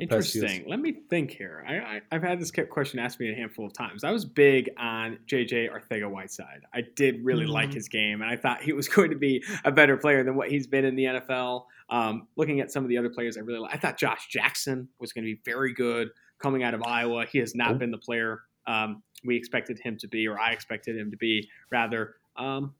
Interesting. 0.00 0.64
Let 0.66 0.80
me 0.80 0.92
think 1.10 1.30
here. 1.30 1.64
I, 1.68 2.00
I, 2.10 2.14
have 2.14 2.22
had 2.22 2.40
this 2.40 2.50
question 2.70 2.98
asked 2.98 3.20
me 3.20 3.30
a 3.30 3.34
handful 3.34 3.66
of 3.66 3.74
times. 3.74 4.02
I 4.02 4.12
was 4.12 4.24
big 4.24 4.70
on 4.78 5.18
JJ 5.26 5.70
Arcega-Whiteside. 5.70 6.62
I 6.72 6.82
did 6.96 7.22
really 7.22 7.44
mm-hmm. 7.44 7.52
like 7.52 7.72
his 7.74 7.88
game, 7.88 8.22
and 8.22 8.30
I 8.30 8.36
thought 8.36 8.62
he 8.62 8.72
was 8.72 8.88
going 8.94 9.10
to 9.10 9.16
be 9.16 9.44
a 9.64 9.70
better 9.70 9.96
player 9.96 10.24
than 10.24 10.36
what 10.36 10.50
he's 10.50 10.66
been 10.66 10.84
in 10.84 10.96
the 10.96 11.04
NFL. 11.04 11.64
Um, 11.90 12.28
looking 12.36 12.60
at 12.60 12.72
some 12.72 12.82
of 12.82 12.88
the 12.88 12.96
other 12.96 13.10
players, 13.10 13.36
I 13.36 13.40
really 13.40 13.58
like. 13.58 13.74
I 13.74 13.78
thought 13.78 13.98
Josh 13.98 14.28
Jackson 14.30 14.88
was 14.98 15.12
going 15.12 15.24
to 15.24 15.34
be 15.34 15.40
very 15.44 15.74
good 15.74 16.08
coming 16.38 16.62
out 16.62 16.72
of 16.72 16.82
Iowa. 16.82 17.26
He 17.30 17.38
has 17.38 17.54
not 17.54 17.72
oh. 17.72 17.74
been 17.74 17.90
the 17.90 17.98
player 17.98 18.40
um, 18.66 19.02
we 19.24 19.36
expected 19.36 19.78
him 19.78 19.96
to 19.98 20.08
be, 20.08 20.26
or 20.26 20.38
I 20.38 20.52
expected 20.52 20.96
him 20.96 21.10
to 21.10 21.16
be, 21.16 21.48
rather. 21.70 22.14
Um, 22.36 22.74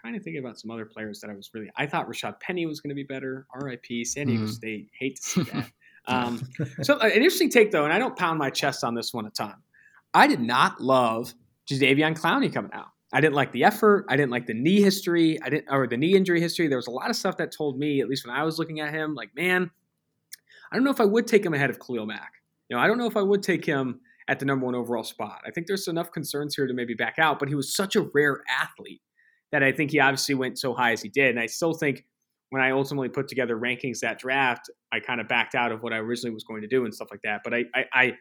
trying 0.00 0.14
to 0.14 0.20
think 0.20 0.38
about 0.38 0.58
some 0.58 0.70
other 0.70 0.84
players 0.84 1.20
that 1.20 1.30
I 1.30 1.34
was 1.34 1.50
really. 1.52 1.70
I 1.76 1.86
thought 1.86 2.08
Rashaad 2.08 2.40
Penny 2.40 2.66
was 2.66 2.80
going 2.80 2.90
to 2.90 2.94
be 2.94 3.02
better. 3.02 3.46
R.I.P. 3.52 4.04
San 4.04 4.28
Diego 4.28 4.44
mm. 4.44 4.48
State. 4.48 4.90
Hate 4.98 5.16
to 5.16 5.22
see 5.22 5.42
that. 5.44 5.70
Um, 6.06 6.48
so 6.82 6.98
an 6.98 7.10
interesting 7.10 7.50
take 7.50 7.70
though, 7.70 7.84
and 7.84 7.92
I 7.92 7.98
don't 7.98 8.16
pound 8.16 8.38
my 8.38 8.50
chest 8.50 8.84
on 8.84 8.94
this 8.94 9.12
one 9.12 9.26
a 9.26 9.30
ton. 9.30 9.54
I 10.14 10.26
did 10.26 10.40
not 10.40 10.80
love 10.80 11.34
Jadeveon 11.70 12.18
Clowney 12.18 12.52
coming 12.52 12.72
out. 12.72 12.88
I 13.12 13.20
didn't 13.20 13.34
like 13.34 13.52
the 13.52 13.64
effort. 13.64 14.04
I 14.08 14.16
didn't 14.16 14.30
like 14.30 14.46
the 14.46 14.54
knee 14.54 14.82
history. 14.82 15.40
I 15.42 15.48
didn't, 15.48 15.66
or 15.70 15.86
the 15.86 15.96
knee 15.96 16.14
injury 16.14 16.40
history. 16.40 16.68
There 16.68 16.76
was 16.78 16.88
a 16.88 16.92
lot 16.92 17.08
of 17.08 17.16
stuff 17.16 17.38
that 17.38 17.52
told 17.52 17.78
me, 17.78 18.00
at 18.00 18.08
least 18.08 18.26
when 18.26 18.36
I 18.36 18.42
was 18.44 18.58
looking 18.58 18.80
at 18.80 18.92
him, 18.92 19.14
like, 19.14 19.34
man, 19.34 19.70
I 20.70 20.76
don't 20.76 20.84
know 20.84 20.90
if 20.90 21.00
I 21.00 21.06
would 21.06 21.26
take 21.26 21.44
him 21.44 21.54
ahead 21.54 21.70
of 21.70 21.78
Khalil 21.78 22.06
Mack. 22.06 22.32
You 22.68 22.76
know, 22.76 22.82
I 22.82 22.86
don't 22.86 22.98
know 22.98 23.06
if 23.06 23.16
I 23.16 23.22
would 23.22 23.42
take 23.42 23.64
him 23.64 24.00
at 24.28 24.38
the 24.38 24.44
number 24.44 24.66
one 24.66 24.74
overall 24.74 25.04
spot. 25.04 25.40
I 25.46 25.50
think 25.50 25.66
there's 25.66 25.88
enough 25.88 26.12
concerns 26.12 26.54
here 26.54 26.66
to 26.66 26.74
maybe 26.74 26.92
back 26.92 27.18
out, 27.18 27.38
but 27.38 27.48
he 27.48 27.54
was 27.54 27.74
such 27.74 27.96
a 27.96 28.02
rare 28.12 28.42
athlete 28.60 29.00
that 29.52 29.62
I 29.62 29.72
think 29.72 29.90
he 29.90 30.00
obviously 30.00 30.34
went 30.34 30.58
so 30.58 30.74
high 30.74 30.92
as 30.92 31.00
he 31.00 31.08
did. 31.08 31.30
And 31.30 31.40
I 31.40 31.46
still 31.46 31.72
think 31.72 32.04
when 32.50 32.62
I 32.62 32.70
ultimately 32.70 33.08
put 33.08 33.28
together 33.28 33.56
rankings 33.58 34.00
that 34.00 34.18
draft, 34.18 34.70
I 34.92 35.00
kind 35.00 35.20
of 35.20 35.28
backed 35.28 35.54
out 35.54 35.72
of 35.72 35.82
what 35.82 35.92
I 35.92 35.98
originally 35.98 36.32
was 36.32 36.44
going 36.44 36.62
to 36.62 36.68
do 36.68 36.84
and 36.84 36.94
stuff 36.94 37.08
like 37.10 37.22
that. 37.22 37.40
But 37.44 37.54
I, 37.54 37.64
I, 37.74 37.84
I, 37.92 38.12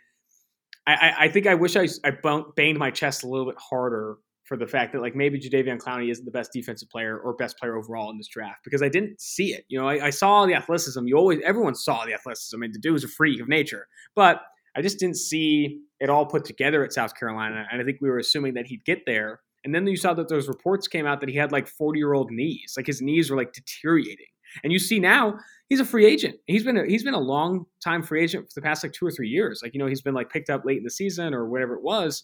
I, 0.85 1.13
I 1.19 1.27
think 1.29 1.47
I 1.47 1.55
wish 1.55 1.75
I, 1.75 1.87
I 2.03 2.11
banged 2.55 2.77
my 2.77 2.91
chest 2.91 3.23
a 3.23 3.27
little 3.27 3.45
bit 3.45 3.55
harder 3.57 4.17
for 4.47 4.55
the 4.55 4.65
fact 4.65 4.93
that 4.93 5.01
like 5.01 5.15
maybe 5.15 5.39
Jadeveon 5.39 5.77
Clowney 5.77 6.09
isn't 6.09 6.23
the 6.23 6.31
best 6.31 6.51
defensive 6.53 6.89
player 6.89 7.19
or 7.19 7.33
best 7.35 7.57
player 7.59 7.75
overall 7.75 8.09
in 8.09 8.17
this 8.17 8.29
draft 8.29 8.63
because 8.63 8.81
I 8.81 8.87
didn't 8.87 9.19
see 9.19 9.47
it. 9.53 9.65
You 9.67 9.79
know, 9.79 9.87
I, 9.87 10.05
I 10.05 10.09
saw 10.09 10.45
the 10.45 10.53
athleticism. 10.53 11.05
You 11.05 11.17
always, 11.17 11.39
everyone 11.45 11.75
saw 11.75 12.05
the 12.05 12.13
athleticism. 12.13 12.55
I 12.55 12.59
mean, 12.59 12.71
the 12.71 12.79
dude 12.79 12.93
was 12.93 13.03
a 13.03 13.09
freak 13.09 13.41
of 13.41 13.49
nature, 13.49 13.87
but 14.15 14.41
I 14.75 14.81
just 14.81 14.99
didn't 14.99 15.17
see 15.17 15.81
it 15.99 16.09
all 16.09 16.25
put 16.25 16.45
together 16.45 16.83
at 16.85 16.93
South 16.93 17.15
Carolina. 17.15 17.65
And 17.69 17.81
I 17.81 17.83
think 17.83 17.97
we 17.99 18.09
were 18.09 18.19
assuming 18.19 18.53
that 18.53 18.67
he'd 18.67 18.85
get 18.85 18.99
there. 19.05 19.41
And 19.67 19.75
then 19.75 19.85
you 19.85 19.97
saw 19.97 20.13
that 20.13 20.29
those 20.29 20.47
reports 20.47 20.87
came 20.87 21.05
out 21.05 21.19
that 21.19 21.27
he 21.27 21.35
had 21.35 21.51
like 21.51 21.67
40 21.67 21.99
year 21.99 22.13
old 22.13 22.31
knees, 22.31 22.75
like 22.77 22.87
his 22.87 23.01
knees 23.01 23.29
were 23.29 23.35
like 23.35 23.51
deteriorating. 23.51 24.27
And 24.63 24.71
you 24.71 24.79
see 24.79 24.97
now 24.97 25.39
he's 25.67 25.81
a 25.81 25.85
free 25.85 26.05
agent. 26.05 26.37
He's 26.45 26.63
been 26.63 26.77
a, 26.77 26.85
he's 26.85 27.03
been 27.03 27.13
a 27.13 27.19
long 27.19 27.65
time 27.83 28.01
free 28.01 28.23
agent 28.23 28.45
for 28.45 28.53
the 28.55 28.61
past 28.61 28.81
like 28.81 28.93
two 28.93 29.05
or 29.05 29.11
three 29.11 29.27
years. 29.27 29.59
Like 29.61 29.73
you 29.73 29.79
know 29.79 29.87
he's 29.87 30.01
been 30.01 30.13
like 30.13 30.29
picked 30.29 30.49
up 30.49 30.63
late 30.63 30.77
in 30.77 30.85
the 30.85 30.89
season 30.89 31.33
or 31.33 31.49
whatever 31.49 31.75
it 31.75 31.83
was. 31.83 32.23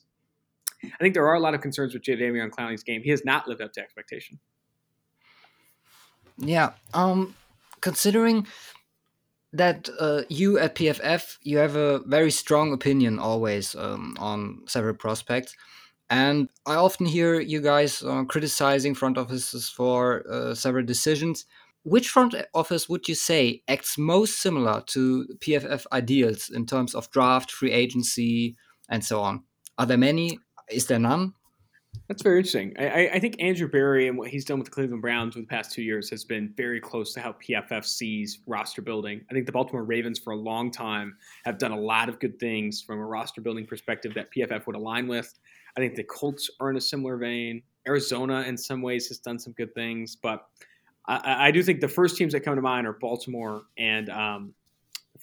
I 0.86 0.98
think 1.02 1.16
there 1.16 1.28
are 1.28 1.34
a 1.34 1.40
lot 1.42 1.54
of 1.54 1.60
concerns 1.60 1.94
with 1.94 2.04
Jadeveon 2.04 2.50
Clowney's 2.50 2.84
game. 2.84 3.02
He 3.04 3.10
has 3.10 3.26
not 3.26 3.46
lived 3.46 3.62
up 3.62 3.74
to 3.74 3.82
expectation. 3.82 4.40
Yeah. 6.38 6.72
Um. 6.94 7.36
Considering 7.82 8.48
that 9.52 9.90
uh, 10.00 10.22
you 10.30 10.58
at 10.58 10.76
PFF 10.76 11.38
you 11.42 11.58
have 11.58 11.76
a 11.76 12.00
very 12.06 12.32
strong 12.32 12.72
opinion 12.72 13.20
always 13.20 13.76
um, 13.76 14.16
on 14.18 14.62
several 14.66 14.94
prospects. 14.94 15.54
And 16.14 16.50
I 16.68 16.76
often 16.76 17.08
hear 17.08 17.40
you 17.40 17.60
guys 17.60 18.04
uh, 18.04 18.24
criticizing 18.26 18.94
front 18.94 19.18
offices 19.18 19.68
for 19.68 20.24
uh, 20.30 20.54
several 20.54 20.86
decisions. 20.86 21.48
Which 21.82 22.08
front 22.08 22.36
office 22.54 22.88
would 22.88 23.08
you 23.08 23.16
say 23.16 23.64
acts 23.68 23.98
most 23.98 24.40
similar 24.40 24.84
to 24.94 25.28
PFF 25.40 25.86
ideals 25.92 26.52
in 26.52 26.68
terms 26.68 26.94
of 26.94 27.10
draft, 27.10 27.50
free 27.50 27.72
agency, 27.72 28.56
and 28.90 29.04
so 29.04 29.22
on? 29.22 29.44
Are 29.80 29.88
there 29.88 29.98
many? 29.98 30.38
Is 30.70 30.86
there 30.86 31.00
none? 31.00 31.34
That's 32.08 32.22
very 32.22 32.38
interesting. 32.38 32.76
I, 32.78 33.10
I, 33.14 33.20
think 33.20 33.36
Andrew 33.40 33.68
Berry 33.68 34.08
and 34.08 34.18
what 34.18 34.30
he's 34.30 34.46
done 34.46 34.60
with 34.60 34.66
the 34.66 34.72
Cleveland 34.72 35.02
Browns 35.02 35.36
over 35.36 35.42
the 35.42 35.48
past 35.48 35.72
two 35.72 35.84
years 35.84 36.10
has 36.10 36.24
been 36.24 36.54
very 36.58 36.80
close 36.80 37.14
to 37.14 37.22
how 37.22 37.34
PFF 37.34 37.86
sees 37.86 38.40
roster 38.46 38.82
building. 38.82 39.22
I 39.30 39.34
think 39.34 39.46
the 39.46 39.52
Baltimore 39.52 39.84
Ravens, 39.84 40.20
for 40.20 40.34
a 40.34 40.36
long 40.36 40.72
time, 40.72 41.16
have 41.46 41.58
done 41.58 41.72
a 41.72 41.80
lot 41.80 42.10
of 42.10 42.20
good 42.20 42.40
things 42.40 42.82
from 42.82 43.00
a 43.00 43.06
roster 43.06 43.42
building 43.42 43.66
perspective 43.66 44.14
that 44.16 44.28
PFF 44.36 44.66
would 44.68 44.76
align 44.76 45.08
with. 45.08 45.34
I 45.78 45.82
think 45.82 45.96
the 45.96 46.04
Colts 46.04 46.50
are 46.60 46.70
in 46.70 46.78
a 46.78 46.82
similar 46.82 47.18
vein. 47.18 47.62
Arizona, 47.88 48.42
in 48.42 48.58
some 48.58 48.82
ways, 48.82 49.08
has 49.08 49.18
done 49.18 49.40
some 49.40 49.54
good 49.54 49.74
things, 49.74 50.16
but 50.16 50.48
I, 51.08 51.48
I 51.48 51.52
do 51.52 51.64
think 51.64 51.82
the 51.82 51.88
first 51.88 52.16
teams 52.16 52.34
that 52.34 52.42
come 52.42 52.56
to 52.56 52.62
mind 52.62 52.88
are 52.88 52.94
Baltimore 52.94 53.64
and 53.78 54.10
um, 54.10 54.54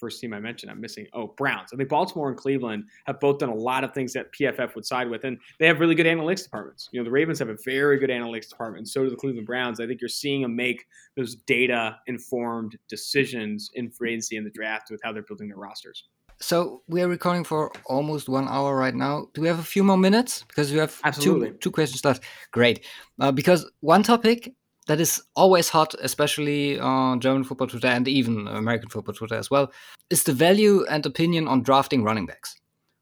first 0.01 0.21
team 0.21 0.33
I 0.33 0.41
mentioned. 0.41 0.73
I'm 0.73 0.81
missing. 0.81 1.07
Oh, 1.13 1.29
Browns. 1.37 1.71
I 1.73 1.77
think 1.77 1.89
Baltimore 1.89 2.31
and 2.31 2.37
Cleveland 2.37 2.85
have 3.07 3.21
both 3.21 3.39
done 3.39 3.51
a 3.51 3.55
lot 3.55 3.85
of 3.85 3.93
things 3.93 4.13
that 4.15 4.33
PFF 4.33 4.75
would 4.75 4.87
side 4.87 5.09
with, 5.09 5.25
and 5.25 5.39
they 5.59 5.67
have 5.67 5.79
really 5.79 5.95
good 5.95 6.07
analytics 6.07 6.43
departments. 6.43 6.89
You 6.91 7.01
know, 7.01 7.05
the 7.05 7.11
Ravens 7.11 7.39
have 7.39 7.51
a 7.51 7.57
very 7.65 7.99
good 7.99 8.11
analytics 8.11 8.49
department, 8.49 8.81
and 8.81 8.89
so 8.89 9.05
do 9.05 9.11
the 9.11 9.17
Cleveland 9.17 9.47
Browns. 9.47 9.79
I 9.79 9.87
think 9.87 10.01
you're 10.01 10.09
seeing 10.09 10.43
them 10.43 10.57
make 10.57 10.87
those 11.17 11.37
data 11.37 11.99
informed 12.07 12.79
decisions 12.89 13.71
in 13.75 13.91
free 13.91 14.13
agency 14.13 14.39
and 14.39 14.47
the 14.47 14.51
draft 14.51 14.91
with 14.91 15.01
how 15.05 15.13
they're 15.13 15.23
building 15.23 15.49
their 15.49 15.59
rosters. 15.59 16.05
So 16.41 16.83
we 16.89 17.03
are 17.03 17.09
recording 17.09 17.45
for 17.45 17.71
almost 17.85 18.29
one 18.29 18.49
hour 18.49 18.75
right 18.75 18.95
now. 18.95 19.27
Do 19.35 19.43
we 19.43 19.49
have 19.49 19.59
a 19.59 19.63
few 19.63 19.85
more 19.85 19.99
minutes? 19.99 20.45
Because 20.49 20.73
we 20.73 20.79
have 20.79 20.99
two 21.21 21.53
two 21.61 21.71
questions 21.71 22.05
left. 22.05 22.23
Great. 22.51 22.85
Uh, 23.21 23.31
because 23.31 23.71
one 23.81 24.03
topic 24.03 24.55
that 24.87 25.01
is 25.01 25.23
always 25.37 25.69
hot, 25.69 25.95
especially 26.01 26.81
on 26.81 27.21
German 27.21 27.45
football 27.45 27.69
Twitter 27.69 27.89
and 27.89 28.09
even 28.09 28.49
American 28.49 28.89
football 28.89 29.15
Twitter 29.15 29.35
as 29.35 29.51
well, 29.51 29.71
is 30.09 30.25
the 30.25 30.33
value 30.33 30.85
and 30.87 31.05
opinion 31.05 31.47
on 31.47 31.63
drafting 31.63 32.03
running 32.03 32.25
backs. 32.25 32.57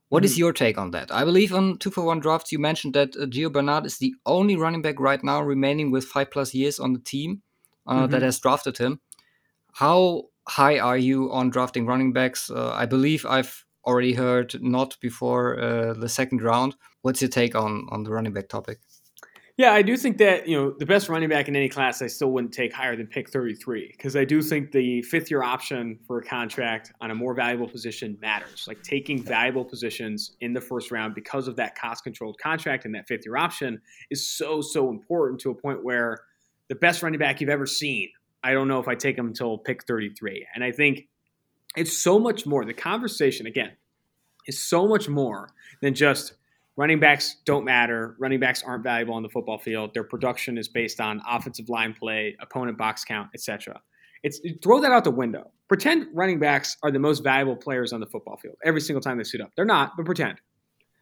What 0.09 0.21
mm-hmm. 0.21 0.27
is 0.27 0.39
your 0.39 0.53
take 0.53 0.77
on 0.77 0.91
that? 0.91 1.13
I 1.13 1.25
believe 1.25 1.55
on 1.55 1.79
two 1.79 1.91
for 1.91 2.03
one 2.03 2.19
drafts, 2.19 2.51
you 2.51 2.59
mentioned 2.59 2.95
that 2.95 3.15
uh, 3.17 3.27
Gio 3.27 3.53
Bernard 3.53 3.87
is 3.87 3.99
the 3.99 4.15
only 4.27 4.57
running 4.57 4.83
back 4.83 4.99
right 4.99 5.23
now 5.23 5.41
remaining 5.43 5.93
with 5.93 6.05
five 6.05 6.31
plus 6.33 6.55
years 6.55 6.81
on 6.81 6.93
the 6.93 6.99
team 7.01 7.43
uh, 7.87 8.03
mm-hmm. 8.03 8.11
that 8.13 8.23
has 8.23 8.41
drafted 8.41 8.79
him. 8.79 9.01
How 9.73 10.25
high 10.49 10.79
are 10.79 10.99
you 10.99 11.31
on 11.33 11.51
drafting 11.51 11.87
running 11.87 12.13
backs? 12.13 12.51
Uh, 12.51 12.73
I 12.75 12.87
believe 12.87 13.25
I've 13.27 13.65
already 13.87 14.15
heard 14.15 14.61
not 14.63 14.97
before 15.01 15.59
uh, 15.61 15.93
the 15.95 16.09
second 16.09 16.43
round. 16.43 16.75
What's 17.03 17.23
your 17.23 17.31
take 17.31 17.55
on 17.55 17.87
on 17.91 18.03
the 18.05 18.11
running 18.11 18.33
back 18.33 18.49
topic? 18.49 18.81
Yeah, 19.59 19.73
I 19.73 19.83
do 19.83 19.97
think 19.97 20.19
that, 20.19 20.47
you 20.47 20.57
know, 20.57 20.73
the 20.79 20.87
best 20.87 21.09
running 21.09 21.29
back 21.29 21.49
in 21.49 21.57
any 21.57 21.69
class 21.69 22.01
I 22.01 22.07
still 22.07 22.31
wouldn't 22.31 22.53
take 22.53 22.73
higher 22.73 22.95
than 22.95 23.09
pick 23.09 23.29
33 23.29 23.89
because 23.91 24.15
I 24.15 24.25
do 24.25 24.41
think 24.41 24.71
the 24.71 25.03
fifth 25.03 25.33
year 25.33 25.43
option 25.43 25.99
for 26.07 26.19
a 26.19 26.23
contract 26.23 26.93
on 27.01 27.11
a 27.11 27.15
more 27.15 27.35
valuable 27.35 27.67
position 27.67 28.17
matters. 28.21 28.67
Like 28.69 28.85
taking 28.85 29.21
valuable 29.21 29.65
positions 29.65 30.37
in 30.41 30.53
the 30.53 30.61
first 30.61 30.93
round 30.93 31.17
because 31.17 31.49
of 31.49 31.57
that 31.57 31.77
cost 31.77 32.05
controlled 32.05 32.39
contract 32.41 32.85
and 32.85 32.95
that 32.95 33.09
fifth 33.09 33.27
year 33.27 33.37
option 33.37 33.81
is 34.11 34.31
so, 34.31 34.61
so 34.61 34.91
important 34.91 35.41
to 35.41 35.51
a 35.51 35.55
point 35.57 35.83
where 35.83 36.21
the 36.69 36.77
best 36.77 37.03
running 37.03 37.19
back 37.19 37.41
you've 37.41 37.51
ever 37.51 37.67
seen, 37.67 38.11
I 38.43 38.53
don't 38.53 38.69
know 38.69 38.81
if 38.81 38.89
I 38.89 38.95
take 38.95 39.17
him 39.17 39.27
until 39.27 39.59
pick 39.59 39.85
33. 39.85 40.47
And 40.55 40.63
I 40.63 40.73
think 40.73 41.09
it's 41.77 41.97
so 41.97 42.19
much 42.19 42.47
more. 42.47 42.65
The 42.65 42.75
conversation, 42.75 43.47
again, 43.47 43.73
is 44.47 44.63
so 44.63 44.87
much 44.87 45.09
more 45.09 45.51
than 45.83 45.95
just 45.95 46.35
running 46.77 47.01
backs 47.01 47.37
don't 47.45 47.65
matter. 47.65 48.17
Running 48.19 48.41
backs 48.41 48.63
aren't 48.63 48.85
valuable 48.85 49.15
on 49.15 49.23
the 49.23 49.29
football 49.29 49.59
field. 49.59 49.93
Their 49.95 50.05
production 50.05 50.57
is 50.57 50.69
based 50.69 51.01
on 51.01 51.21
offensive 51.29 51.69
line 51.69 51.95
play, 51.95 52.37
opponent 52.41 52.79
box 52.79 53.05
count, 53.05 53.31
etc. 53.35 53.81
It's 54.23 54.41
throw 54.63 54.81
that 54.81 54.93
out 54.93 55.05
the 55.05 55.11
window. 55.11 55.51
Pretend 55.69 56.07
running 56.15 56.39
backs 56.39 56.77
are 56.83 56.91
the 56.91 56.99
most 56.99 57.23
valuable 57.23 57.57
players 57.57 57.93
on 57.93 58.01
the 58.01 58.07
football 58.07 58.37
field 58.37 58.57
every 58.65 58.81
single 58.81 59.01
time 59.01 59.19
they 59.19 59.25
suit 59.25 59.41
up. 59.41 59.51
They're 59.55 59.65
not, 59.65 59.97
but 59.97 60.07
pretend. 60.07 60.41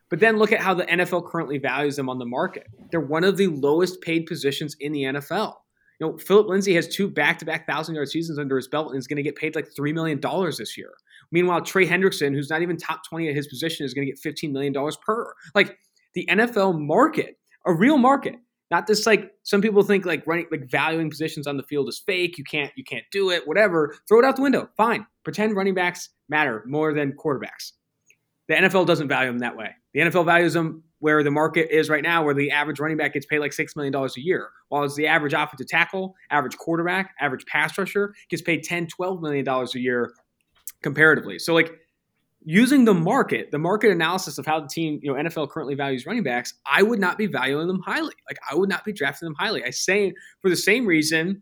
But 0.09 0.21
then 0.21 0.37
look 0.37 0.53
at 0.53 0.61
how 0.61 0.75
the 0.75 0.85
NFL 0.85 1.27
currently 1.27 1.59
values 1.59 1.97
them 1.97 2.09
on 2.09 2.19
the 2.19 2.27
market. 2.27 2.67
They're 2.91 3.01
one 3.01 3.25
of 3.25 3.37
the 3.37 3.49
lowest 3.49 4.01
paid 4.01 4.27
positions 4.27 4.77
in 4.81 4.93
the 4.93 5.03
NFL. 5.03 5.55
You 5.99 6.07
know, 6.07 6.19
Phillip 6.19 6.49
Lindsay 6.49 6.75
has 6.75 6.89
two 6.89 7.09
back-to-back 7.09 7.67
thousand-yard 7.67 8.09
seasons 8.09 8.39
under 8.39 8.57
his 8.57 8.69
belt 8.69 8.91
and 8.91 8.99
is 8.99 9.07
going 9.07 9.17
to 9.17 9.23
get 9.23 9.37
paid 9.37 9.55
like 9.55 9.69
three 9.75 9.93
million 9.93 10.21
dollars 10.21 10.59
this 10.59 10.77
year. 10.77 10.93
Meanwhile, 11.33 11.63
Trey 11.63 11.87
Hendrickson, 11.87 12.35
who's 12.35 12.51
not 12.51 12.63
even 12.63 12.77
top 12.77 13.01
20 13.09 13.29
at 13.29 13.35
his 13.35 13.49
position, 13.49 13.85
is 13.87 13.95
going 13.95 14.07
to 14.07 14.13
get 14.13 14.21
$15 14.23 14.53
million 14.53 14.75
per. 15.05 15.35
Like 15.55 15.77
the 16.15 16.27
NFL 16.31 16.79
market, 16.81 17.37
a 17.67 17.73
real 17.73 17.99
market. 17.99 18.37
Not 18.71 18.87
this 18.87 19.07
like 19.07 19.31
some 19.45 19.63
people 19.63 19.83
think 19.83 20.05
like 20.05 20.27
running 20.27 20.47
like 20.51 20.69
valuing 20.69 21.09
positions 21.09 21.47
on 21.47 21.57
the 21.57 21.63
field 21.63 21.89
is 21.89 22.03
fake. 22.05 22.37
You 22.37 22.43
can't 22.43 22.73
you 22.77 22.83
can't 22.83 23.05
do 23.13 23.31
it. 23.31 23.47
Whatever. 23.47 23.95
Throw 24.09 24.19
it 24.19 24.25
out 24.25 24.35
the 24.37 24.43
window. 24.43 24.69
Fine. 24.77 25.07
Pretend 25.23 25.55
running 25.55 25.75
backs 25.75 26.09
matter 26.29 26.65
more 26.67 26.93
than 26.93 27.13
quarterbacks. 27.13 27.73
The 28.49 28.55
NFL 28.55 28.87
doesn't 28.87 29.09
value 29.09 29.31
them 29.31 29.39
that 29.39 29.57
way. 29.57 29.71
The 29.95 30.01
NFL 30.01 30.25
values 30.25 30.55
them 30.55 30.83
where 31.07 31.23
the 31.23 31.31
market 31.31 31.71
is 31.71 31.89
right 31.89 32.03
now, 32.03 32.25
where 32.25 32.35
the 32.35 32.51
average 32.51 32.81
running 32.81 32.97
back 32.97 33.13
gets 33.13 33.27
paid 33.27 33.39
like 33.39 33.53
$6 33.53 33.77
million 33.77 33.95
a 33.95 34.09
year, 34.17 34.49
while 34.71 34.83
as 34.83 34.97
the 34.97 35.07
average 35.07 35.35
offensive 35.35 35.69
tackle, 35.69 36.17
average 36.33 36.57
quarterback, 36.57 37.15
average 37.21 37.47
pass 37.47 37.79
rusher 37.79 38.13
gets 38.29 38.43
paid 38.43 38.65
$10, 38.65 38.89
$12 38.89 39.23
million 39.23 39.49
a 39.49 39.79
year 39.79 40.13
comparatively. 40.83 41.39
So 41.39 41.55
like 41.55 41.71
using 42.45 42.87
the 42.87 42.93
market, 42.93 43.53
the 43.53 43.59
market 43.61 43.93
analysis 43.93 44.37
of 44.37 44.47
how 44.47 44.59
the 44.59 44.67
team, 44.67 44.99
you 45.01 45.15
know, 45.15 45.23
NFL 45.23 45.49
currently 45.51 45.77
values 45.77 46.07
running 46.07 46.25
backs, 46.25 46.55
I 46.67 46.83
would 46.83 46.99
not 46.99 47.19
be 47.19 47.27
valuing 47.27 47.69
them 47.69 47.83
highly. 47.87 48.15
Like 48.29 48.41
I 48.51 48.57
would 48.57 48.69
not 48.69 48.85
be 48.85 48.93
drafting 48.93 49.27
them 49.27 49.37
highly. 49.39 49.63
I 49.63 49.71
say 49.71 50.13
for 50.43 50.51
the 50.51 50.57
same 50.57 50.87
reason, 50.87 51.41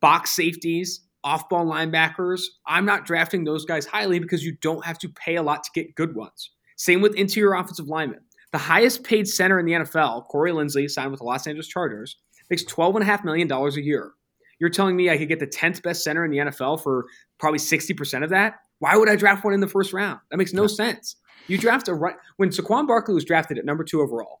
box 0.00 0.30
safeties, 0.30 1.02
off-ball 1.22 1.66
linebackers, 1.66 2.44
I'm 2.66 2.86
not 2.86 3.04
drafting 3.04 3.44
those 3.44 3.66
guys 3.66 3.84
highly 3.84 4.20
because 4.20 4.42
you 4.42 4.56
don't 4.62 4.86
have 4.86 4.96
to 5.00 5.10
pay 5.10 5.36
a 5.36 5.42
lot 5.42 5.64
to 5.64 5.70
get 5.74 5.94
good 5.96 6.14
ones. 6.16 6.50
Same 6.76 7.02
with 7.02 7.14
interior 7.14 7.52
offensive 7.52 7.88
linemen. 7.88 8.20
The 8.52 8.58
highest 8.58 9.02
paid 9.02 9.26
center 9.26 9.58
in 9.58 9.66
the 9.66 9.72
NFL, 9.72 10.28
Corey 10.28 10.52
Linsley, 10.52 10.88
signed 10.88 11.10
with 11.10 11.20
the 11.20 11.24
Los 11.24 11.46
Angeles 11.46 11.66
Chargers, 11.66 12.16
makes 12.50 12.64
$12.5 12.64 13.24
million 13.24 13.50
a 13.50 13.70
year. 13.80 14.12
You're 14.60 14.70
telling 14.70 14.94
me 14.94 15.10
I 15.10 15.16
could 15.16 15.28
get 15.28 15.40
the 15.40 15.46
10th 15.46 15.82
best 15.82 16.04
center 16.04 16.24
in 16.24 16.30
the 16.30 16.38
NFL 16.38 16.82
for 16.82 17.06
probably 17.38 17.58
60% 17.58 18.22
of 18.22 18.30
that? 18.30 18.56
Why 18.78 18.96
would 18.96 19.08
I 19.08 19.16
draft 19.16 19.44
one 19.44 19.54
in 19.54 19.60
the 19.60 19.68
first 19.68 19.92
round? 19.92 20.20
That 20.30 20.36
makes 20.36 20.52
no 20.52 20.66
sense. 20.66 21.16
You 21.48 21.58
draft 21.58 21.88
a 21.88 21.94
right 21.94 22.14
when 22.36 22.50
Saquon 22.50 22.86
Barkley 22.86 23.14
was 23.14 23.24
drafted 23.24 23.58
at 23.58 23.64
number 23.64 23.84
two 23.84 24.00
overall, 24.00 24.40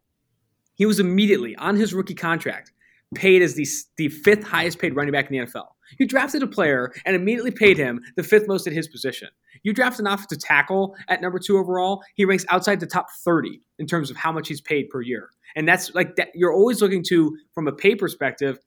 he 0.74 0.86
was 0.86 1.00
immediately 1.00 1.56
on 1.56 1.76
his 1.76 1.92
rookie 1.92 2.14
contract 2.14 2.72
paid 3.14 3.42
as 3.42 3.54
the, 3.54 3.66
the 3.96 4.08
fifth 4.08 4.42
highest 4.42 4.78
paid 4.78 4.96
running 4.96 5.12
back 5.12 5.30
in 5.30 5.38
the 5.38 5.46
NFL. 5.46 5.66
You 5.98 6.06
drafted 6.06 6.42
a 6.42 6.46
player 6.46 6.92
and 7.04 7.14
immediately 7.14 7.50
paid 7.50 7.76
him 7.76 8.00
the 8.16 8.22
fifth 8.22 8.48
most 8.48 8.66
at 8.66 8.72
his 8.72 8.88
position. 8.88 9.28
You 9.62 9.72
draft 9.72 10.00
an 10.00 10.06
offensive 10.06 10.40
tackle 10.40 10.96
at 11.08 11.20
number 11.20 11.38
two 11.38 11.58
overall, 11.58 12.02
he 12.14 12.24
ranks 12.24 12.44
outside 12.48 12.80
the 12.80 12.86
top 12.86 13.06
30 13.24 13.60
in 13.78 13.86
terms 13.86 14.10
of 14.10 14.16
how 14.16 14.32
much 14.32 14.48
he's 14.48 14.60
paid 14.60 14.88
per 14.90 15.00
year. 15.00 15.30
And 15.54 15.68
that's 15.68 15.94
like 15.94 16.16
that 16.16 16.30
you're 16.34 16.52
always 16.52 16.80
looking 16.80 17.04
to, 17.08 17.36
from 17.54 17.68
a 17.68 17.72
pay 17.72 17.94
perspective, 17.94 18.58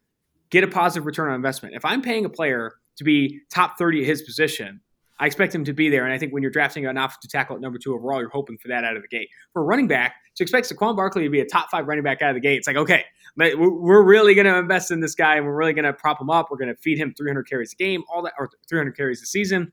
get 0.49 0.63
a 0.63 0.67
positive 0.67 1.05
return 1.05 1.29
on 1.29 1.35
investment. 1.35 1.75
If 1.75 1.83
I'm 1.83 2.01
paying 2.01 2.25
a 2.25 2.29
player 2.29 2.73
to 2.97 3.03
be 3.03 3.41
top 3.49 3.77
30 3.77 4.01
at 4.01 4.07
his 4.07 4.21
position, 4.21 4.81
I 5.17 5.25
expect 5.25 5.55
him 5.55 5.63
to 5.65 5.73
be 5.73 5.89
there. 5.89 6.03
And 6.03 6.13
I 6.13 6.17
think 6.17 6.33
when 6.33 6.43
you're 6.43 6.51
drafting 6.51 6.85
an 6.85 6.97
offensive 6.97 7.31
tackle 7.31 7.55
at 7.55 7.61
number 7.61 7.79
two 7.79 7.93
overall, 7.93 8.19
you're 8.19 8.29
hoping 8.29 8.57
for 8.57 8.67
that 8.67 8.83
out 8.83 8.97
of 8.97 9.01
the 9.01 9.07
gate. 9.07 9.29
For 9.53 9.61
a 9.61 9.65
running 9.65 9.87
back, 9.87 10.15
to 10.35 10.43
expect 10.43 10.69
Saquon 10.69 10.95
Barkley 10.95 11.23
to 11.23 11.29
be 11.29 11.39
a 11.39 11.45
top 11.45 11.71
five 11.71 11.87
running 11.87 12.03
back 12.03 12.21
out 12.21 12.31
of 12.31 12.35
the 12.35 12.41
gate, 12.41 12.57
it's 12.57 12.67
like, 12.67 12.75
okay, 12.75 13.05
we're 13.37 14.03
really 14.03 14.35
going 14.35 14.45
to 14.45 14.57
invest 14.57 14.91
in 14.91 14.99
this 14.99 15.15
guy 15.15 15.37
and 15.37 15.45
we're 15.45 15.55
really 15.55 15.73
going 15.73 15.85
to 15.85 15.93
prop 15.93 16.19
him 16.19 16.29
up. 16.29 16.47
We're 16.51 16.57
going 16.57 16.73
to 16.73 16.81
feed 16.81 16.97
him 16.97 17.13
300 17.15 17.47
carries 17.47 17.73
a 17.73 17.75
game, 17.77 18.03
all 18.13 18.23
that, 18.23 18.33
or 18.37 18.49
300 18.67 18.95
carries 18.95 19.21
a 19.21 19.25
season. 19.25 19.71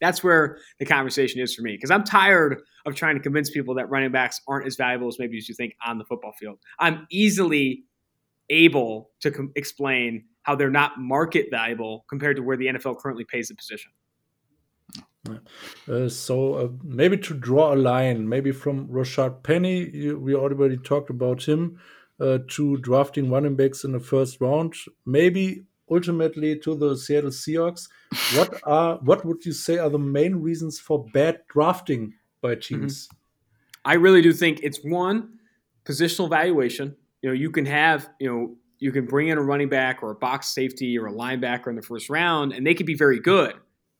That's 0.00 0.22
where 0.22 0.58
the 0.78 0.84
conversation 0.84 1.40
is 1.40 1.54
for 1.54 1.62
me 1.62 1.72
because 1.72 1.90
I'm 1.90 2.04
tired 2.04 2.60
of 2.84 2.94
trying 2.94 3.16
to 3.16 3.22
convince 3.22 3.50
people 3.50 3.74
that 3.74 3.90
running 3.90 4.12
backs 4.12 4.40
aren't 4.46 4.66
as 4.66 4.76
valuable 4.76 5.08
as 5.08 5.18
maybe 5.18 5.38
as 5.38 5.48
you 5.48 5.54
think 5.54 5.74
on 5.86 5.98
the 5.98 6.04
football 6.04 6.32
field. 6.38 6.58
I'm 6.78 7.06
easily 7.10 7.84
able 8.50 9.10
to 9.20 9.30
com- 9.30 9.52
explain 9.56 10.24
how 10.42 10.54
they're 10.54 10.70
not 10.70 10.98
market 10.98 11.46
valuable 11.50 12.04
compared 12.08 12.36
to 12.36 12.42
where 12.42 12.56
the 12.56 12.66
NFL 12.66 12.98
currently 12.98 13.24
pays 13.24 13.48
the 13.48 13.54
position. 13.54 13.90
Uh, 15.88 16.08
so 16.08 16.54
uh, 16.54 16.68
maybe 16.84 17.16
to 17.16 17.34
draw 17.34 17.74
a 17.74 17.76
line, 17.76 18.28
maybe 18.28 18.52
from 18.52 18.86
Rashaad 18.86 19.42
Penny, 19.42 19.90
you, 19.90 20.18
we 20.18 20.34
already 20.34 20.76
talked 20.76 21.10
about 21.10 21.42
him, 21.42 21.80
uh, 22.20 22.38
to 22.48 22.76
drafting 22.78 23.30
running 23.30 23.56
backs 23.56 23.82
in 23.82 23.92
the 23.92 24.00
first 24.00 24.40
round, 24.40 24.74
maybe 25.04 25.64
ultimately 25.90 26.58
to 26.60 26.74
the 26.74 26.96
Seattle 26.96 27.30
Seahawks. 27.30 27.88
What 28.34 28.60
are 28.64 28.96
what 28.96 29.24
would 29.24 29.44
you 29.44 29.52
say 29.52 29.78
are 29.78 29.90
the 29.90 29.98
main 29.98 30.36
reasons 30.36 30.78
for 30.78 31.04
bad 31.12 31.40
drafting 31.48 32.14
by 32.40 32.52
mm-hmm. 32.52 32.60
teams? 32.60 33.06
Mm-hmm. 33.06 33.16
I 33.84 33.94
really 33.94 34.22
do 34.22 34.32
think 34.32 34.60
it's 34.62 34.80
one 34.82 35.38
positional 35.84 36.28
valuation. 36.28 36.96
You 37.22 37.30
know, 37.30 37.34
you 37.34 37.50
can 37.50 37.66
have 37.66 38.08
you 38.20 38.28
know 38.28 38.56
you 38.78 38.92
can 38.92 39.06
bring 39.06 39.28
in 39.28 39.38
a 39.38 39.42
running 39.42 39.68
back 39.68 40.02
or 40.02 40.10
a 40.10 40.14
box 40.14 40.48
safety 40.48 40.98
or 40.98 41.06
a 41.06 41.12
linebacker 41.12 41.68
in 41.68 41.76
the 41.76 41.82
first 41.82 42.10
round, 42.10 42.52
and 42.52 42.66
they 42.66 42.74
could 42.74 42.86
be 42.86 42.94
very 42.94 43.20
good 43.20 43.54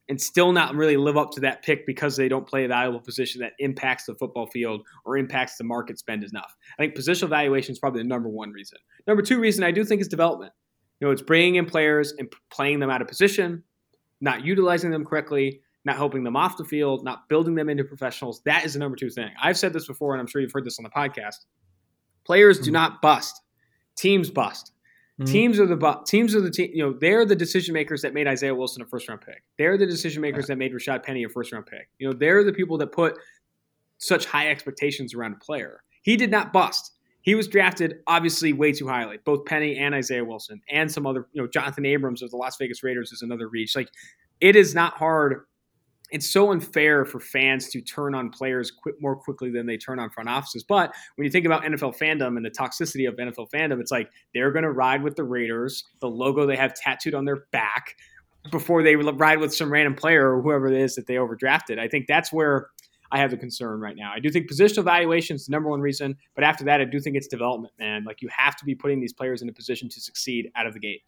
and 0.09 0.21
still 0.21 0.53
not 0.53 0.75
really 0.75 0.97
live 0.97 1.17
up 1.17 1.33
to 1.33 1.41
that 1.41 1.63
pick 1.63 1.85
because 1.87 2.17
they 2.17 2.29
don't 2.29 2.47
play 2.47 2.65
a 2.65 2.69
valuable 2.69 3.01
position 3.01 3.41
that 3.41 3.53
impacts 3.59 4.05
the 4.05 4.15
football 4.15 4.47
field 4.47 4.83
or 5.05 5.17
impacts 5.17 5.57
the 5.57 5.65
market 5.65 5.99
spend 5.99 6.23
enough. 6.23 6.57
I 6.79 6.83
think 6.83 6.95
positional 6.95 7.29
valuation 7.29 7.73
is 7.73 7.79
probably 7.79 8.03
the 8.03 8.09
number 8.09 8.29
one 8.29 8.53
reason. 8.53 8.79
Number 9.07 9.23
two 9.23 9.41
reason 9.41 9.65
I 9.65 9.73
do 9.73 9.85
think 9.85 10.01
is 10.01 10.09
development. 10.09 10.53
You 11.01 11.07
know, 11.07 11.13
it's 11.13 11.23
bringing 11.23 11.57
in 11.57 11.67
players 11.67 12.15
and 12.19 12.33
playing 12.51 12.81
them 12.81 12.91
out 12.91 13.03
of 13.03 13.09
position, 13.09 13.63
not 14.21 14.45
utilizing 14.45 14.91
them 14.91 15.05
correctly, 15.05 15.61
not 15.85 15.97
helping 15.97 16.25
them 16.25 16.37
off 16.37 16.57
the 16.57 16.65
field, 16.65 17.05
not 17.05 17.29
building 17.29 17.55
them 17.55 17.69
into 17.69 17.85
professionals. 17.85 18.43
That 18.45 18.65
is 18.65 18.73
the 18.73 18.79
number 18.79 18.97
two 18.97 19.11
thing. 19.11 19.31
I've 19.41 19.59
said 19.59 19.73
this 19.73 19.87
before, 19.87 20.15
and 20.15 20.21
I'm 20.21 20.27
sure 20.27 20.41
you've 20.41 20.53
heard 20.53 20.65
this 20.65 20.79
on 20.79 20.83
the 20.83 20.91
podcast. 20.91 21.45
Players 22.25 22.59
do 22.59 22.71
not 22.71 23.01
bust. 23.01 23.41
Teams 23.97 24.31
bust. 24.31 24.73
Mm-hmm. 25.21 25.33
Teams 25.33 25.61
are 25.61 25.67
the 25.67 25.77
bu- 25.77 26.05
teams 26.05 26.35
are 26.35 26.41
the 26.41 26.51
team. 26.51 26.71
You 26.75 26.85
know, 26.85 26.93
they're 26.93 27.25
the 27.25 27.37
decision 27.37 27.73
makers 27.73 28.03
that 28.03 28.13
made 28.13 28.27
Isaiah 28.27 28.55
Wilson 28.55 28.83
a 28.83 28.87
first 28.87 29.09
round 29.09 29.23
pick. 29.23 29.45
They're 29.57 29.79
the 29.79 29.87
decision 29.87 30.21
makers 30.21 30.45
yeah. 30.45 30.55
that 30.55 30.59
made 30.59 30.73
Rashaad 30.73 31.05
Penny 31.05 31.25
a 31.25 31.29
first 31.29 31.53
round 31.53 31.67
pick. 31.67 31.89
You 31.99 32.09
know, 32.09 32.13
they're 32.13 32.45
the 32.45 32.53
people 32.53 32.77
that 32.79 32.93
put 32.93 33.17
such 33.99 34.27
high 34.27 34.51
expectations 34.51 35.15
around 35.15 35.33
a 35.33 35.37
player. 35.37 35.83
He 36.03 36.17
did 36.17 36.31
not 36.31 36.53
bust. 36.53 36.93
He 37.27 37.35
was 37.35 37.49
drafted 37.49 37.97
obviously 38.07 38.53
way 38.53 38.73
too 38.73 38.87
highly. 38.87 39.19
Both 39.25 39.45
Penny 39.45 39.77
and 39.77 39.95
Isaiah 39.95 40.25
Wilson 40.25 40.63
and 40.71 40.91
some 40.91 41.07
other, 41.07 41.27
you 41.33 41.43
know, 41.43 41.49
Johnathan 41.49 41.87
Abrams 41.87 42.23
of 42.23 42.31
the 42.31 42.37
Las 42.37 42.57
Vegas 42.57 42.85
Raiders 42.85 43.11
is 43.11 43.21
another 43.21 43.49
reach. 43.49 43.75
Like, 43.75 43.91
it 44.41 44.55
is 44.55 44.75
not 44.75 44.95
hard 44.95 45.43
it's 46.11 46.31
so 46.31 46.53
unfair 46.53 47.05
for 47.05 47.19
fans 47.19 47.69
to 47.71 47.81
turn 47.81 48.15
on 48.15 48.31
players 48.31 48.71
quit 48.71 48.95
more 49.01 49.17
quickly 49.17 49.51
than 49.51 49.67
they 49.67 49.77
turn 49.77 49.99
on 49.99 50.11
front 50.11 50.29
offices. 50.29 50.63
But 50.63 50.95
when 51.17 51.25
you 51.25 51.31
think 51.31 51.47
about 51.47 51.65
NFL 51.65 51.99
fandom 51.99 52.37
and 52.37 52.45
the 52.45 52.51
toxicity 52.51 53.09
of 53.09 53.17
NFL 53.17 53.49
fandom, 53.53 53.81
it's 53.81 53.91
like 53.91 54.09
they're 54.33 54.53
going 54.53 54.63
to 54.63 54.71
ride 54.71 55.03
with 55.03 55.17
the 55.17 55.25
Raiders, 55.25 55.85
the 56.01 56.09
logo 56.09 56.47
they 56.47 56.57
have 56.57 56.75
tattooed 56.75 57.15
on 57.15 57.25
their 57.25 57.47
back, 57.51 57.97
before 58.51 58.83
they 58.83 58.95
ride 58.95 59.41
with 59.41 59.53
some 59.53 59.73
random 59.73 59.95
player 59.95 60.37
or 60.37 60.43
whoever 60.43 60.69
it 60.69 60.81
is 60.81 60.95
that 60.95 61.07
they 61.07 61.15
overdrafted. 61.15 61.81
I 61.81 61.89
think 61.89 62.07
that's 62.07 62.33
where 62.33 62.69
I 63.11 63.19
have 63.19 63.31
the 63.31 63.37
concern 63.37 63.81
right 63.81 63.97
now. 63.97 64.13
I 64.15 64.21
do 64.21 64.31
think 64.31 64.51
positional 64.51 64.79
evaluation 64.79 65.37
is 65.37 65.47
the 65.47 65.53
number 65.53 65.69
one 65.69 65.81
reason, 65.81 66.17
but 66.35 66.45
after 66.45 66.65
that, 66.65 66.81
I 66.81 66.85
do 66.85 67.01
think 67.01 67.17
it's 67.17 67.27
development, 67.27 67.75
man. 67.79 68.05
Like 68.05 68.23
you 68.23 68.29
have 68.37 68.57
to 68.57 68.65
be 68.65 68.75
putting 68.75 69.01
these 69.01 69.13
players 69.13 69.43
in 69.43 69.49
a 69.49 69.53
position 69.53 69.89
to 69.91 70.01
succeed 70.01 70.51
out 70.57 70.67
of 70.67 70.75
the 70.75 70.81
gate. 70.81 71.03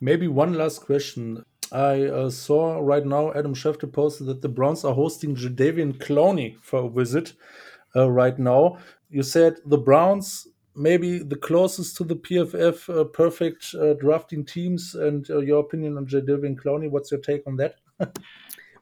Maybe 0.00 0.28
one 0.28 0.54
last 0.54 0.80
question. 0.80 1.44
I 1.70 2.04
uh, 2.04 2.30
saw 2.30 2.78
right 2.80 3.06
now 3.06 3.32
Adam 3.32 3.54
Schefter 3.54 3.90
posted 3.90 4.26
that 4.26 4.42
the 4.42 4.48
Browns 4.48 4.84
are 4.84 4.94
hosting 4.94 5.36
Jadeveon 5.36 5.98
Clowney 5.98 6.56
for 6.60 6.84
a 6.84 6.90
visit 6.90 7.32
uh, 7.96 8.10
right 8.10 8.38
now. 8.38 8.78
You 9.08 9.22
said 9.22 9.56
the 9.64 9.78
Browns 9.78 10.48
maybe 10.74 11.18
the 11.18 11.36
closest 11.36 11.96
to 11.96 12.04
the 12.04 12.16
PFF 12.16 12.88
uh, 12.88 13.04
perfect 13.04 13.74
uh, 13.74 13.94
drafting 13.94 14.44
teams, 14.44 14.94
and 14.94 15.28
uh, 15.30 15.38
your 15.38 15.60
opinion 15.60 15.96
on 15.96 16.06
Jadeveon 16.06 16.56
Clowney. 16.56 16.90
What's 16.90 17.10
your 17.10 17.20
take 17.20 17.46
on 17.46 17.56
that? 17.56 17.76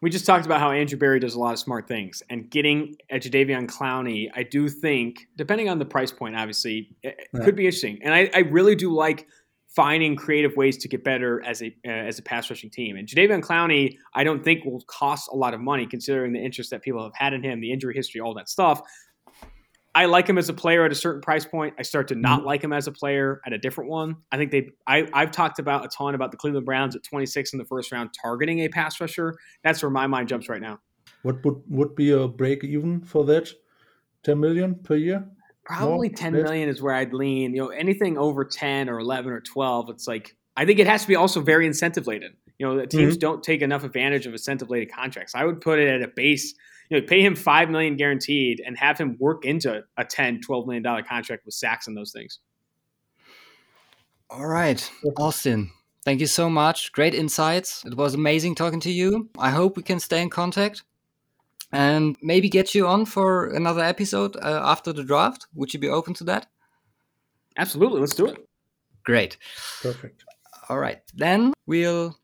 we 0.02 0.10
just 0.10 0.24
talked 0.24 0.46
about 0.46 0.60
how 0.60 0.70
Andrew 0.70 0.98
Berry 0.98 1.20
does 1.20 1.34
a 1.34 1.38
lot 1.38 1.52
of 1.52 1.58
smart 1.58 1.86
things, 1.86 2.22
and 2.30 2.50
getting 2.50 2.96
a 3.10 3.16
Jadeveon 3.16 3.66
Clowney, 3.66 4.30
I 4.34 4.42
do 4.42 4.68
think, 4.68 5.26
depending 5.36 5.68
on 5.68 5.78
the 5.78 5.84
price 5.84 6.10
point, 6.10 6.36
obviously, 6.36 6.90
it 7.02 7.28
yeah. 7.34 7.44
could 7.44 7.56
be 7.56 7.66
interesting. 7.66 7.98
And 8.02 8.14
I, 8.14 8.30
I 8.34 8.40
really 8.40 8.74
do 8.74 8.92
like 8.92 9.26
finding 9.68 10.16
creative 10.16 10.56
ways 10.56 10.76
to 10.78 10.88
get 10.88 11.04
better 11.04 11.42
as 11.44 11.62
a 11.62 11.66
uh, 11.86 11.90
as 11.90 12.18
a 12.18 12.22
pass 12.22 12.50
rushing 12.50 12.70
team. 12.70 12.96
And 12.96 13.06
Jadeveon 13.06 13.42
Clowney, 13.42 13.98
I 14.14 14.24
don't 14.24 14.42
think 14.42 14.64
will 14.64 14.82
cost 14.86 15.28
a 15.32 15.36
lot 15.36 15.54
of 15.54 15.60
money 15.60 15.86
considering 15.86 16.32
the 16.32 16.40
interest 16.40 16.70
that 16.70 16.82
people 16.82 17.02
have 17.02 17.14
had 17.14 17.32
in 17.34 17.42
him, 17.42 17.60
the 17.60 17.72
injury 17.72 17.94
history, 17.94 18.20
all 18.20 18.34
that 18.34 18.48
stuff. 18.48 18.80
I 19.94 20.04
like 20.04 20.28
him 20.28 20.38
as 20.38 20.48
a 20.48 20.52
player 20.52 20.84
at 20.84 20.92
a 20.92 20.94
certain 20.94 21.20
price 21.20 21.44
point. 21.44 21.74
I 21.78 21.82
start 21.82 22.08
to 22.08 22.14
not 22.14 22.38
mm-hmm. 22.38 22.46
like 22.46 22.62
him 22.62 22.72
as 22.72 22.86
a 22.86 22.92
player 22.92 23.40
at 23.44 23.52
a 23.52 23.58
different 23.58 23.90
one. 23.90 24.16
I 24.30 24.36
think 24.36 24.52
they. 24.52 24.70
I, 24.86 25.08
I've 25.12 25.32
talked 25.32 25.58
about 25.58 25.84
a 25.84 25.88
ton 25.88 26.14
about 26.14 26.30
the 26.30 26.36
Cleveland 26.36 26.66
Browns 26.66 26.94
at 26.94 27.02
26 27.02 27.52
in 27.52 27.58
the 27.58 27.64
first 27.64 27.90
round 27.90 28.10
targeting 28.20 28.60
a 28.60 28.68
pass 28.68 29.00
rusher. 29.00 29.36
That's 29.64 29.82
where 29.82 29.90
my 29.90 30.06
mind 30.06 30.28
jumps 30.28 30.48
right 30.48 30.60
now. 30.60 30.78
What 31.22 31.44
would 31.44 31.62
would 31.68 31.96
be 31.96 32.10
a 32.12 32.28
break 32.28 32.64
even 32.64 33.02
for 33.02 33.24
that? 33.26 33.52
10 34.22 34.38
million 34.38 34.74
per 34.76 34.96
year? 34.96 35.26
Probably 35.64 36.08
More, 36.08 36.16
10 36.16 36.32
million 36.34 36.68
is 36.68 36.82
where 36.82 36.94
I'd 36.94 37.12
lean. 37.12 37.54
You 37.54 37.62
know, 37.62 37.68
anything 37.68 38.18
over 38.18 38.44
10 38.44 38.88
or 38.88 38.98
11 38.98 39.32
or 39.32 39.40
12, 39.40 39.90
it's 39.90 40.06
like 40.06 40.36
I 40.56 40.66
think 40.66 40.78
it 40.78 40.86
has 40.86 41.02
to 41.02 41.08
be 41.08 41.16
also 41.16 41.40
very 41.40 41.66
incentive 41.66 42.06
laden. 42.06 42.36
You 42.58 42.66
know, 42.66 42.76
the 42.76 42.86
teams 42.86 43.14
mm-hmm. 43.14 43.20
don't 43.20 43.42
take 43.42 43.62
enough 43.62 43.84
advantage 43.84 44.26
of 44.26 44.32
incentive 44.32 44.68
laden 44.68 44.94
contracts. 44.94 45.34
I 45.34 45.44
would 45.44 45.60
put 45.60 45.78
it 45.78 45.88
at 45.88 46.02
a 46.02 46.08
base, 46.08 46.54
you 46.90 47.00
know, 47.00 47.06
pay 47.06 47.22
him 47.22 47.36
5 47.36 47.70
million 47.70 47.96
guaranteed 47.96 48.60
and 48.64 48.76
have 48.76 48.98
him 48.98 49.16
work 49.18 49.44
into 49.44 49.82
a 49.96 50.04
10, 50.04 50.40
12 50.40 50.66
million 50.66 50.82
dollar 50.82 51.02
contract 51.02 51.46
with 51.46 51.54
sacks 51.54 51.86
and 51.86 51.96
those 51.96 52.12
things. 52.12 52.40
All 54.28 54.46
right, 54.46 54.90
Austin. 55.16 55.70
Thank 56.04 56.20
you 56.20 56.26
so 56.26 56.50
much. 56.50 56.92
Great 56.92 57.14
insights. 57.14 57.84
It 57.84 57.96
was 57.96 58.14
amazing 58.14 58.54
talking 58.54 58.80
to 58.80 58.90
you. 58.90 59.28
I 59.38 59.50
hope 59.50 59.76
we 59.76 59.82
can 59.82 60.00
stay 60.00 60.20
in 60.22 60.30
contact 60.30 60.82
and 61.72 62.16
maybe 62.22 62.48
get 62.48 62.74
you 62.74 62.86
on 62.86 63.06
for 63.06 63.46
another 63.50 63.82
episode 63.82 64.36
uh, 64.36 64.62
after 64.64 64.92
the 64.92 65.04
draft. 65.04 65.46
Would 65.54 65.72
you 65.72 65.80
be 65.80 65.88
open 65.88 66.14
to 66.14 66.24
that? 66.24 66.46
Absolutely. 67.56 68.00
Let's 68.00 68.14
do 68.14 68.26
it. 68.26 68.48
Great. 69.04 69.36
Perfect. 69.82 70.24
All 70.68 70.78
right. 70.78 71.00
Then 71.14 71.52
we'll 71.66 72.16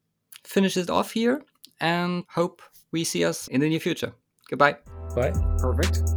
finish 0.44 0.76
it 0.76 0.90
off 0.90 1.12
here 1.12 1.42
and 1.80 2.24
hope 2.28 2.62
we 2.92 3.04
see 3.04 3.24
us 3.24 3.48
in 3.48 3.60
the 3.60 3.68
near 3.68 3.80
future. 3.80 4.12
Goodbye. 4.48 4.76
Bye. 5.14 5.32
Perfect. 5.58 6.15